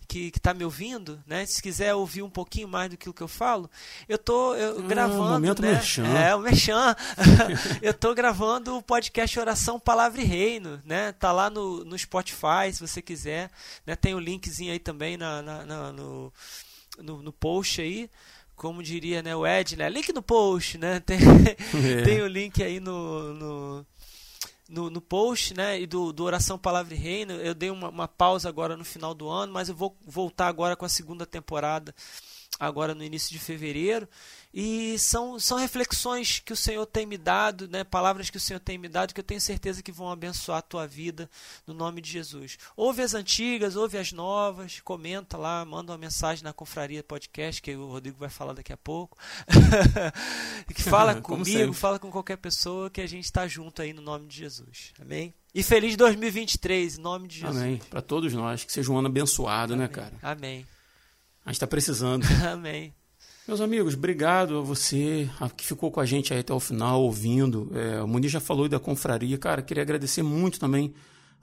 que 0.07 0.31
está 0.33 0.53
me 0.53 0.63
ouvindo, 0.63 1.21
né? 1.27 1.45
Se 1.45 1.61
quiser 1.61 1.93
ouvir 1.93 2.23
um 2.23 2.29
pouquinho 2.29 2.67
mais 2.67 2.89
do 2.89 2.97
que 2.97 3.09
o 3.09 3.13
que 3.13 3.21
eu 3.21 3.27
falo, 3.27 3.69
eu 4.07 4.17
tô 4.17 4.55
eu, 4.55 4.79
ah, 4.79 4.81
gravando, 4.87 5.33
momento 5.33 5.61
né? 5.61 5.73
Merchan. 5.73 6.07
É, 6.07 6.33
o 6.33 6.39
Mechan. 6.39 6.95
eu 7.83 7.93
tô 7.93 8.15
gravando 8.15 8.77
o 8.77 8.81
podcast 8.81 9.37
Oração 9.37 9.79
Palavra 9.79 10.21
e 10.21 10.23
Reino, 10.23 10.81
né? 10.85 11.11
Tá 11.11 11.33
lá 11.33 11.49
no, 11.49 11.83
no 11.83 11.99
Spotify, 11.99 12.71
se 12.71 12.79
você 12.79 13.01
quiser, 13.01 13.51
né? 13.85 13.97
Tem 13.97 14.15
o 14.15 14.19
linkzinho 14.19 14.71
aí 14.71 14.79
também 14.79 15.17
na, 15.17 15.41
na, 15.41 15.65
na 15.65 15.91
no, 15.91 16.33
no, 16.97 17.21
no 17.21 17.33
post 17.33 17.81
aí 17.81 18.09
como 18.59 18.83
diria 18.83 19.23
né, 19.23 19.33
o 19.33 19.47
Ed, 19.47 19.77
né? 19.77 19.89
Link 19.89 20.11
no 20.11 20.21
post, 20.21 20.77
né? 20.77 20.99
Tem, 21.07 21.17
é. 21.17 22.01
tem 22.03 22.21
o 22.21 22.27
link 22.27 22.61
aí 22.61 22.81
no, 22.81 23.33
no, 23.33 23.87
no, 24.67 24.89
no, 24.89 25.01
post, 25.01 25.53
né? 25.53 25.79
E 25.79 25.87
do, 25.87 26.11
do 26.11 26.25
Oração 26.25 26.59
Palavra 26.59 26.93
e 26.93 26.97
Reino. 26.97 27.31
Eu 27.31 27.55
dei 27.55 27.71
uma, 27.71 27.87
uma, 27.87 28.07
pausa 28.07 28.49
agora 28.49 28.75
no 28.75 28.83
final 28.83 29.13
do 29.13 29.29
ano, 29.29 29.53
mas 29.53 29.69
eu 29.69 29.75
vou 29.75 29.97
voltar 30.05 30.47
agora 30.47 30.75
com 30.75 30.83
a 30.83 30.89
segunda 30.89 31.25
temporada, 31.25 31.95
agora 32.59 32.93
no 32.93 33.01
início 33.01 33.31
de 33.31 33.39
fevereiro. 33.39 34.09
E 34.51 34.97
são, 34.97 35.39
são 35.39 35.57
reflexões 35.59 36.39
que 36.39 36.51
o 36.51 36.55
Senhor 36.55 36.85
tem 36.87 37.05
me 37.05 37.17
dado, 37.17 37.67
né? 37.67 37.83
palavras 37.83 38.31
que 38.31 38.37
o 38.37 38.39
Senhor 38.39 38.59
tem 38.59 38.79
me 38.79 38.89
dado, 38.89 39.13
que 39.13 39.19
eu 39.19 39.23
tenho 39.23 39.39
certeza 39.39 39.83
que 39.83 39.91
vão 39.91 40.11
abençoar 40.11 40.57
a 40.57 40.63
tua 40.63 40.87
vida 40.87 41.29
no 41.67 41.73
nome 41.73 42.01
de 42.01 42.09
Jesus. 42.09 42.57
Ouve 42.75 43.03
as 43.03 43.13
antigas, 43.13 43.75
ouve 43.75 43.97
as 43.97 44.11
novas, 44.11 44.79
comenta 44.81 45.37
lá, 45.37 45.63
manda 45.63 45.91
uma 45.91 45.97
mensagem 45.99 46.43
na 46.43 46.51
Confraria 46.51 47.03
Podcast, 47.03 47.61
que 47.61 47.75
o 47.75 47.87
Rodrigo 47.87 48.17
vai 48.17 48.29
falar 48.29 48.53
daqui 48.53 48.73
a 48.73 48.77
pouco. 48.77 49.17
que 50.73 50.81
fala 50.81 51.15
comigo, 51.21 51.71
fala 51.71 51.99
com 51.99 52.09
qualquer 52.09 52.37
pessoa, 52.37 52.89
que 52.89 53.01
a 53.01 53.07
gente 53.07 53.25
está 53.25 53.47
junto 53.47 53.83
aí 53.83 53.93
no 53.93 54.01
nome 54.01 54.27
de 54.27 54.35
Jesus. 54.35 54.93
Amém? 54.99 55.31
E 55.53 55.61
feliz 55.61 55.95
2023, 55.95 56.97
em 56.97 57.01
nome 57.01 57.27
de 57.27 57.39
Jesus. 57.39 57.57
Amém. 57.57 57.77
Para 57.89 58.01
todos 58.01 58.33
nós, 58.33 58.63
que 58.63 58.71
seja 58.71 58.91
um 58.91 58.97
ano 58.97 59.07
abençoado, 59.07 59.75
né, 59.75 59.85
Amém. 59.85 59.95
né, 59.95 60.09
cara? 60.09 60.17
Amém. 60.21 60.67
A 61.45 61.49
gente 61.49 61.55
está 61.55 61.67
precisando. 61.67 62.25
Amém. 62.51 62.93
Meus 63.49 63.61
amigos, 63.61 63.95
obrigado 63.95 64.59
a 64.59 64.61
você 64.61 65.27
que 65.57 65.65
ficou 65.65 65.89
com 65.89 65.99
a 65.99 66.05
gente 66.05 66.31
aí 66.31 66.41
até 66.41 66.53
o 66.53 66.59
final, 66.59 67.01
ouvindo. 67.01 67.71
É, 67.73 67.99
o 67.99 68.07
Muniz 68.07 68.31
já 68.31 68.39
falou 68.39 68.69
da 68.69 68.79
confraria. 68.79 69.39
Cara, 69.39 69.63
queria 69.63 69.81
agradecer 69.81 70.21
muito 70.21 70.59
também 70.59 70.93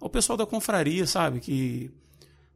ao 0.00 0.08
pessoal 0.08 0.36
da 0.36 0.46
confraria, 0.46 1.04
sabe? 1.04 1.40
Que 1.40 1.90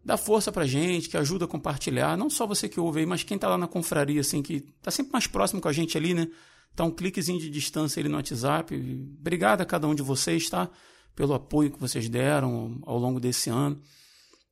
dá 0.05 0.16
força 0.16 0.52
pra 0.52 0.64
gente, 0.66 1.09
que 1.09 1.16
ajuda 1.16 1.47
a 1.47 1.48
compartilhar. 1.48 2.16
Não 2.16 2.31
só 2.31 2.47
você 2.47 2.68
que 2.68 2.78
ouve 2.78 3.01
aí, 3.01 3.06
mas 3.06 3.24
quem 3.24 3.36
tá 3.36 3.48
lá 3.48 3.59
na 3.59 3.66
confraria, 3.66 4.20
assim, 4.20 4.40
que 4.40 4.60
tá 4.81 4.93
sempre 4.93 5.12
mais 5.12 5.27
próximo 5.27 5.60
com 5.60 5.66
a 5.66 5.72
gente 5.72 5.98
ali, 5.98 6.14
né? 6.14 6.28
Tá 6.77 6.85
um 6.85 6.90
cliquezinho 6.93 7.40
de 7.40 7.51
distância 7.51 7.98
ali 7.98 8.09
no 8.09 8.18
WhatsApp. 8.18 8.72
Obrigado 9.18 9.62
a 9.62 9.64
cada 9.64 9.89
um 9.89 9.97
de 9.97 10.02
vocês, 10.02 10.48
tá? 10.48 10.70
Pelo 11.16 11.35
apoio 11.35 11.72
que 11.72 11.81
vocês 11.81 12.09
deram 12.09 12.78
ao 12.86 12.97
longo 12.97 13.18
desse 13.18 13.51
ano. 13.51 13.82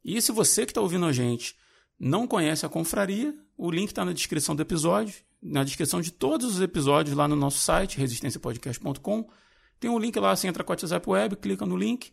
E 0.05 0.20
se 0.20 0.33
você 0.33 0.66
que 0.66 0.73
está 0.73 0.81
ouvindo 0.81 1.07
a 1.07 1.12
gente 1.12 1.55
não 2.01 2.27
conhece 2.27 2.66
a 2.66 2.69
confraria, 2.69 3.33
o 3.59 3.71
link 3.71 3.89
está 3.89 4.05
na 4.05 4.13
descrição 4.13 4.55
do 4.55 4.63
episódio, 4.63 5.15
na 5.43 5.65
descrição 5.65 6.01
de 6.01 6.13
todos 6.13 6.47
os 6.55 6.61
episódios 6.61 7.17
lá 7.17 7.27
no 7.27 7.35
nosso 7.35 7.59
site, 7.59 7.99
resistenciapodcast.com. 7.99 9.29
Tem 9.81 9.91
um 9.91 9.99
link 9.99 10.19
lá, 10.19 10.35
você 10.35 10.47
entra 10.47 10.63
com 10.63 10.71
o 10.71 10.73
WhatsApp 10.73 11.11
Web, 11.11 11.37
clica 11.37 11.67
no 11.67 11.77
link. 11.77 12.13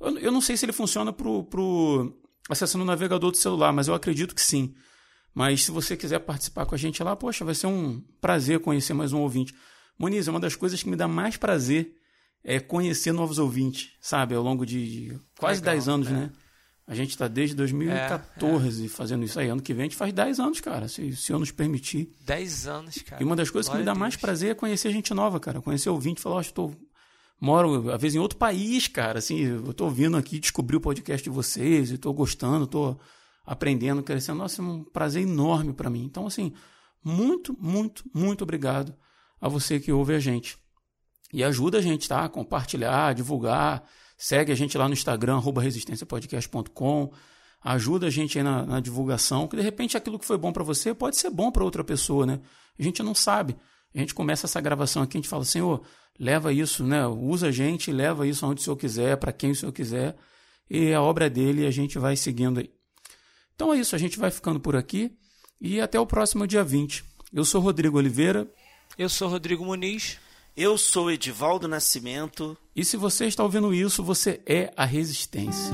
Eu, 0.00 0.18
eu 0.18 0.32
não 0.32 0.40
sei 0.40 0.56
se 0.56 0.64
ele 0.64 0.72
funciona 0.72 1.12
para 1.12 1.28
o 1.28 2.12
acessando 2.48 2.84
o 2.84 2.86
navegador 2.86 3.30
do 3.30 3.36
celular, 3.36 3.70
mas 3.72 3.88
eu 3.88 3.94
acredito 3.94 4.34
que 4.34 4.40
sim. 4.40 4.74
Mas 5.34 5.64
se 5.64 5.70
você 5.70 5.94
quiser 5.94 6.20
participar 6.20 6.64
com 6.64 6.74
a 6.74 6.78
gente 6.78 7.02
lá, 7.02 7.14
poxa, 7.14 7.44
vai 7.44 7.54
ser 7.54 7.66
um 7.66 8.00
prazer 8.20 8.58
conhecer 8.60 8.94
mais 8.94 9.12
um 9.12 9.20
ouvinte. 9.20 9.54
Moniz, 9.98 10.26
é 10.26 10.30
uma 10.30 10.40
das 10.40 10.56
coisas 10.56 10.82
que 10.82 10.88
me 10.88 10.96
dá 10.96 11.06
mais 11.06 11.36
prazer 11.36 11.94
é 12.42 12.58
conhecer 12.58 13.12
novos 13.12 13.38
ouvintes, 13.38 13.92
sabe? 14.00 14.34
Ao 14.34 14.42
longo 14.42 14.64
de 14.64 15.20
quase 15.38 15.60
Legal, 15.60 15.74
10 15.74 15.88
anos, 15.88 16.08
é. 16.08 16.12
né? 16.12 16.32
A 16.88 16.94
gente 16.94 17.10
está 17.10 17.28
desde 17.28 17.54
2014 17.54 18.82
é, 18.82 18.86
é. 18.86 18.88
fazendo 18.88 19.22
isso 19.22 19.38
aí. 19.38 19.48
Ano 19.48 19.60
que 19.60 19.74
vem 19.74 19.82
a 19.82 19.84
gente 19.84 19.96
faz 19.96 20.10
10 20.10 20.40
anos, 20.40 20.60
cara, 20.60 20.88
se, 20.88 21.14
se 21.14 21.30
eu 21.30 21.38
nos 21.38 21.50
permitir. 21.50 22.10
10 22.24 22.66
anos, 22.66 23.02
cara. 23.02 23.22
E 23.22 23.26
uma 23.26 23.36
das 23.36 23.50
coisas 23.50 23.68
Glória 23.68 23.84
que 23.84 23.90
me 23.90 23.94
dá 23.94 23.98
mais 23.98 24.16
prazer 24.16 24.52
é 24.52 24.54
conhecer 24.54 24.90
gente 24.90 25.12
nova, 25.12 25.38
cara. 25.38 25.60
Conhecer 25.60 25.90
ouvinte 25.90 26.18
e 26.18 26.22
falar, 26.22 26.36
ó, 26.36 26.40
estou 26.40 26.74
moro, 27.38 27.90
às 27.92 28.00
vezes, 28.00 28.16
em 28.16 28.18
outro 28.18 28.38
país, 28.38 28.88
cara. 28.88 29.18
Assim, 29.18 29.38
eu 29.38 29.70
estou 29.70 29.90
vindo 29.90 30.16
aqui 30.16 30.38
descobrir 30.38 30.76
o 30.76 30.80
podcast 30.80 31.22
de 31.22 31.28
vocês 31.28 31.90
e 31.90 31.94
estou 31.96 32.14
gostando, 32.14 32.64
estou 32.64 32.98
aprendendo, 33.44 34.02
crescendo. 34.02 34.38
Nossa, 34.38 34.62
é 34.62 34.64
um 34.64 34.82
prazer 34.82 35.22
enorme 35.22 35.74
para 35.74 35.90
mim. 35.90 36.04
Então, 36.04 36.26
assim, 36.26 36.54
muito, 37.04 37.54
muito, 37.60 38.02
muito 38.14 38.44
obrigado 38.44 38.94
a 39.38 39.46
você 39.46 39.78
que 39.78 39.92
ouve 39.92 40.14
a 40.14 40.18
gente. 40.18 40.56
E 41.32 41.44
ajuda 41.44 41.78
a 41.78 41.82
gente, 41.82 42.08
tá? 42.08 42.26
Compartilhar, 42.30 43.14
divulgar 43.14 43.84
Segue 44.18 44.50
a 44.50 44.54
gente 44.56 44.76
lá 44.76 44.88
no 44.88 44.94
Instagram, 44.94 45.40
resistenciapodcast.com. 45.40 47.12
Ajuda 47.62 48.08
a 48.08 48.10
gente 48.10 48.36
aí 48.36 48.44
na, 48.44 48.66
na, 48.66 48.80
divulgação, 48.80 49.46
que 49.46 49.56
de 49.56 49.62
repente 49.62 49.96
aquilo 49.96 50.18
que 50.18 50.26
foi 50.26 50.36
bom 50.36 50.52
para 50.52 50.64
você 50.64 50.92
pode 50.92 51.16
ser 51.16 51.30
bom 51.30 51.52
para 51.52 51.62
outra 51.62 51.84
pessoa, 51.84 52.26
né? 52.26 52.40
A 52.76 52.82
gente 52.82 53.02
não 53.02 53.14
sabe. 53.14 53.56
A 53.94 53.98
gente 53.98 54.14
começa 54.14 54.46
essa 54.46 54.60
gravação 54.60 55.02
aqui, 55.02 55.16
a 55.16 55.20
gente 55.20 55.28
fala, 55.28 55.44
Senhor, 55.44 55.82
leva 56.18 56.52
isso, 56.52 56.84
né? 56.84 57.06
Usa 57.06 57.48
a 57.48 57.50
gente, 57.52 57.92
leva 57.92 58.26
isso 58.26 58.44
aonde 58.44 58.60
o 58.60 58.64
Senhor 58.64 58.76
quiser, 58.76 59.16
para 59.16 59.32
quem 59.32 59.52
o 59.52 59.56
Senhor 59.56 59.72
quiser. 59.72 60.16
E 60.68 60.92
a 60.92 61.00
obra 61.00 61.26
é 61.26 61.30
dele 61.30 61.62
e 61.62 61.66
a 61.66 61.70
gente 61.70 61.98
vai 61.98 62.16
seguindo 62.16 62.58
aí. 62.58 62.70
Então 63.54 63.72
é 63.72 63.78
isso, 63.78 63.94
a 63.94 63.98
gente 63.98 64.18
vai 64.18 64.30
ficando 64.30 64.60
por 64.60 64.76
aqui 64.76 65.16
e 65.60 65.80
até 65.80 65.98
o 65.98 66.06
próximo 66.06 66.46
dia 66.46 66.62
20. 66.62 67.04
Eu 67.32 67.44
sou 67.44 67.60
Rodrigo 67.60 67.98
Oliveira. 67.98 68.48
Eu 68.96 69.08
sou 69.08 69.28
Rodrigo 69.28 69.64
Muniz. 69.64 70.18
Eu 70.60 70.76
sou 70.76 71.08
Edivaldo 71.08 71.68
Nascimento. 71.68 72.58
E 72.74 72.84
se 72.84 72.96
você 72.96 73.26
está 73.26 73.44
ouvindo 73.44 73.72
isso, 73.72 74.02
você 74.02 74.40
é 74.44 74.72
a 74.76 74.84
resistência. 74.84 75.72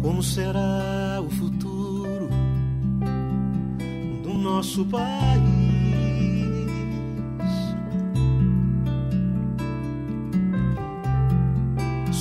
Como 0.00 0.22
será 0.22 1.20
o 1.20 1.28
futuro 1.28 2.28
do 4.22 4.34
nosso 4.34 4.84
país? 4.84 5.02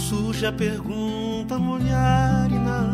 Surge 0.09 0.47
a 0.47 0.51
pergunta 0.51 1.59
olhar 1.59 2.51
e 2.51 2.55
na 2.55 2.92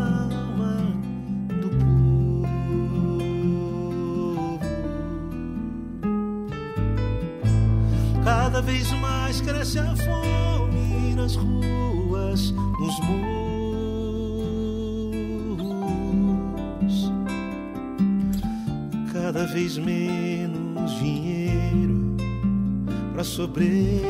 Cada 8.59 8.73
vez 8.73 8.91
mais 8.91 9.39
cresce 9.39 9.79
a 9.79 9.95
fome 9.95 11.15
nas 11.15 11.33
ruas, 11.37 12.51
nos 12.51 12.99
morros. 13.07 13.39
Cada 19.13 19.45
vez 19.45 19.77
menos 19.77 20.91
dinheiro 20.99 22.17
para 23.13 23.23
sobreviver. 23.23 24.03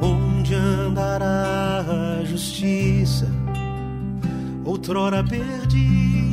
Onde 0.00 0.54
andará 0.54 2.20
a 2.20 2.24
justiça, 2.24 3.26
outrora 4.64 5.24
perdida? 5.24 6.29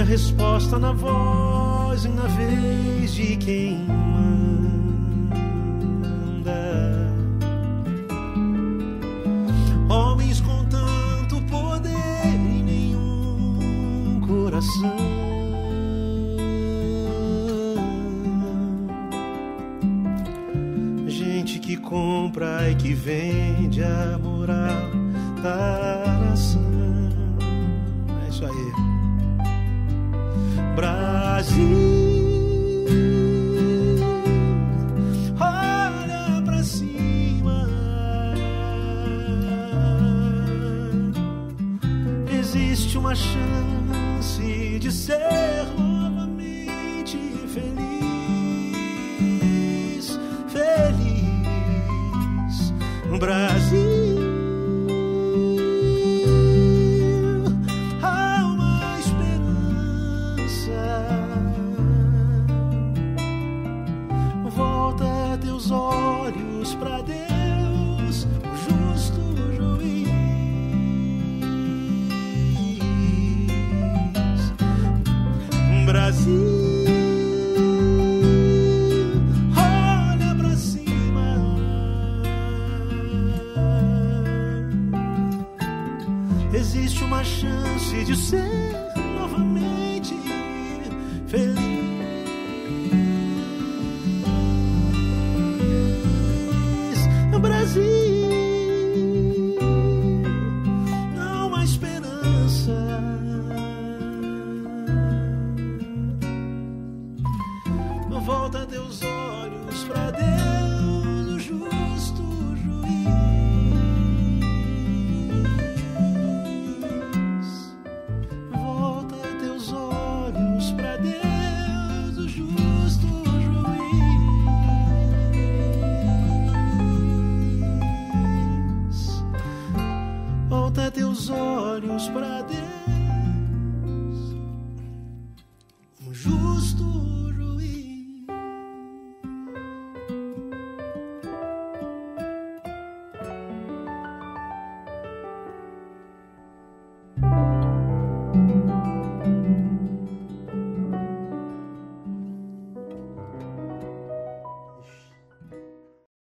A 0.00 0.04
resposta 0.04 0.78
na 0.78 0.92
voz 0.92 2.04
e 2.04 2.08
na 2.08 2.28
vez 2.28 3.14
de 3.14 3.36
quem 3.36 3.78
manda. 3.78 4.28
Homens 9.88 10.40
com 10.40 10.64
tanto 10.66 11.42
poder 11.50 11.90
e 12.26 12.62
nenhum 12.62 14.20
coração. 14.24 14.96
Gente 21.08 21.58
que 21.58 21.76
compra 21.76 22.70
e 22.70 22.76
que 22.76 22.94
vende 22.94 23.82
a 23.82 24.16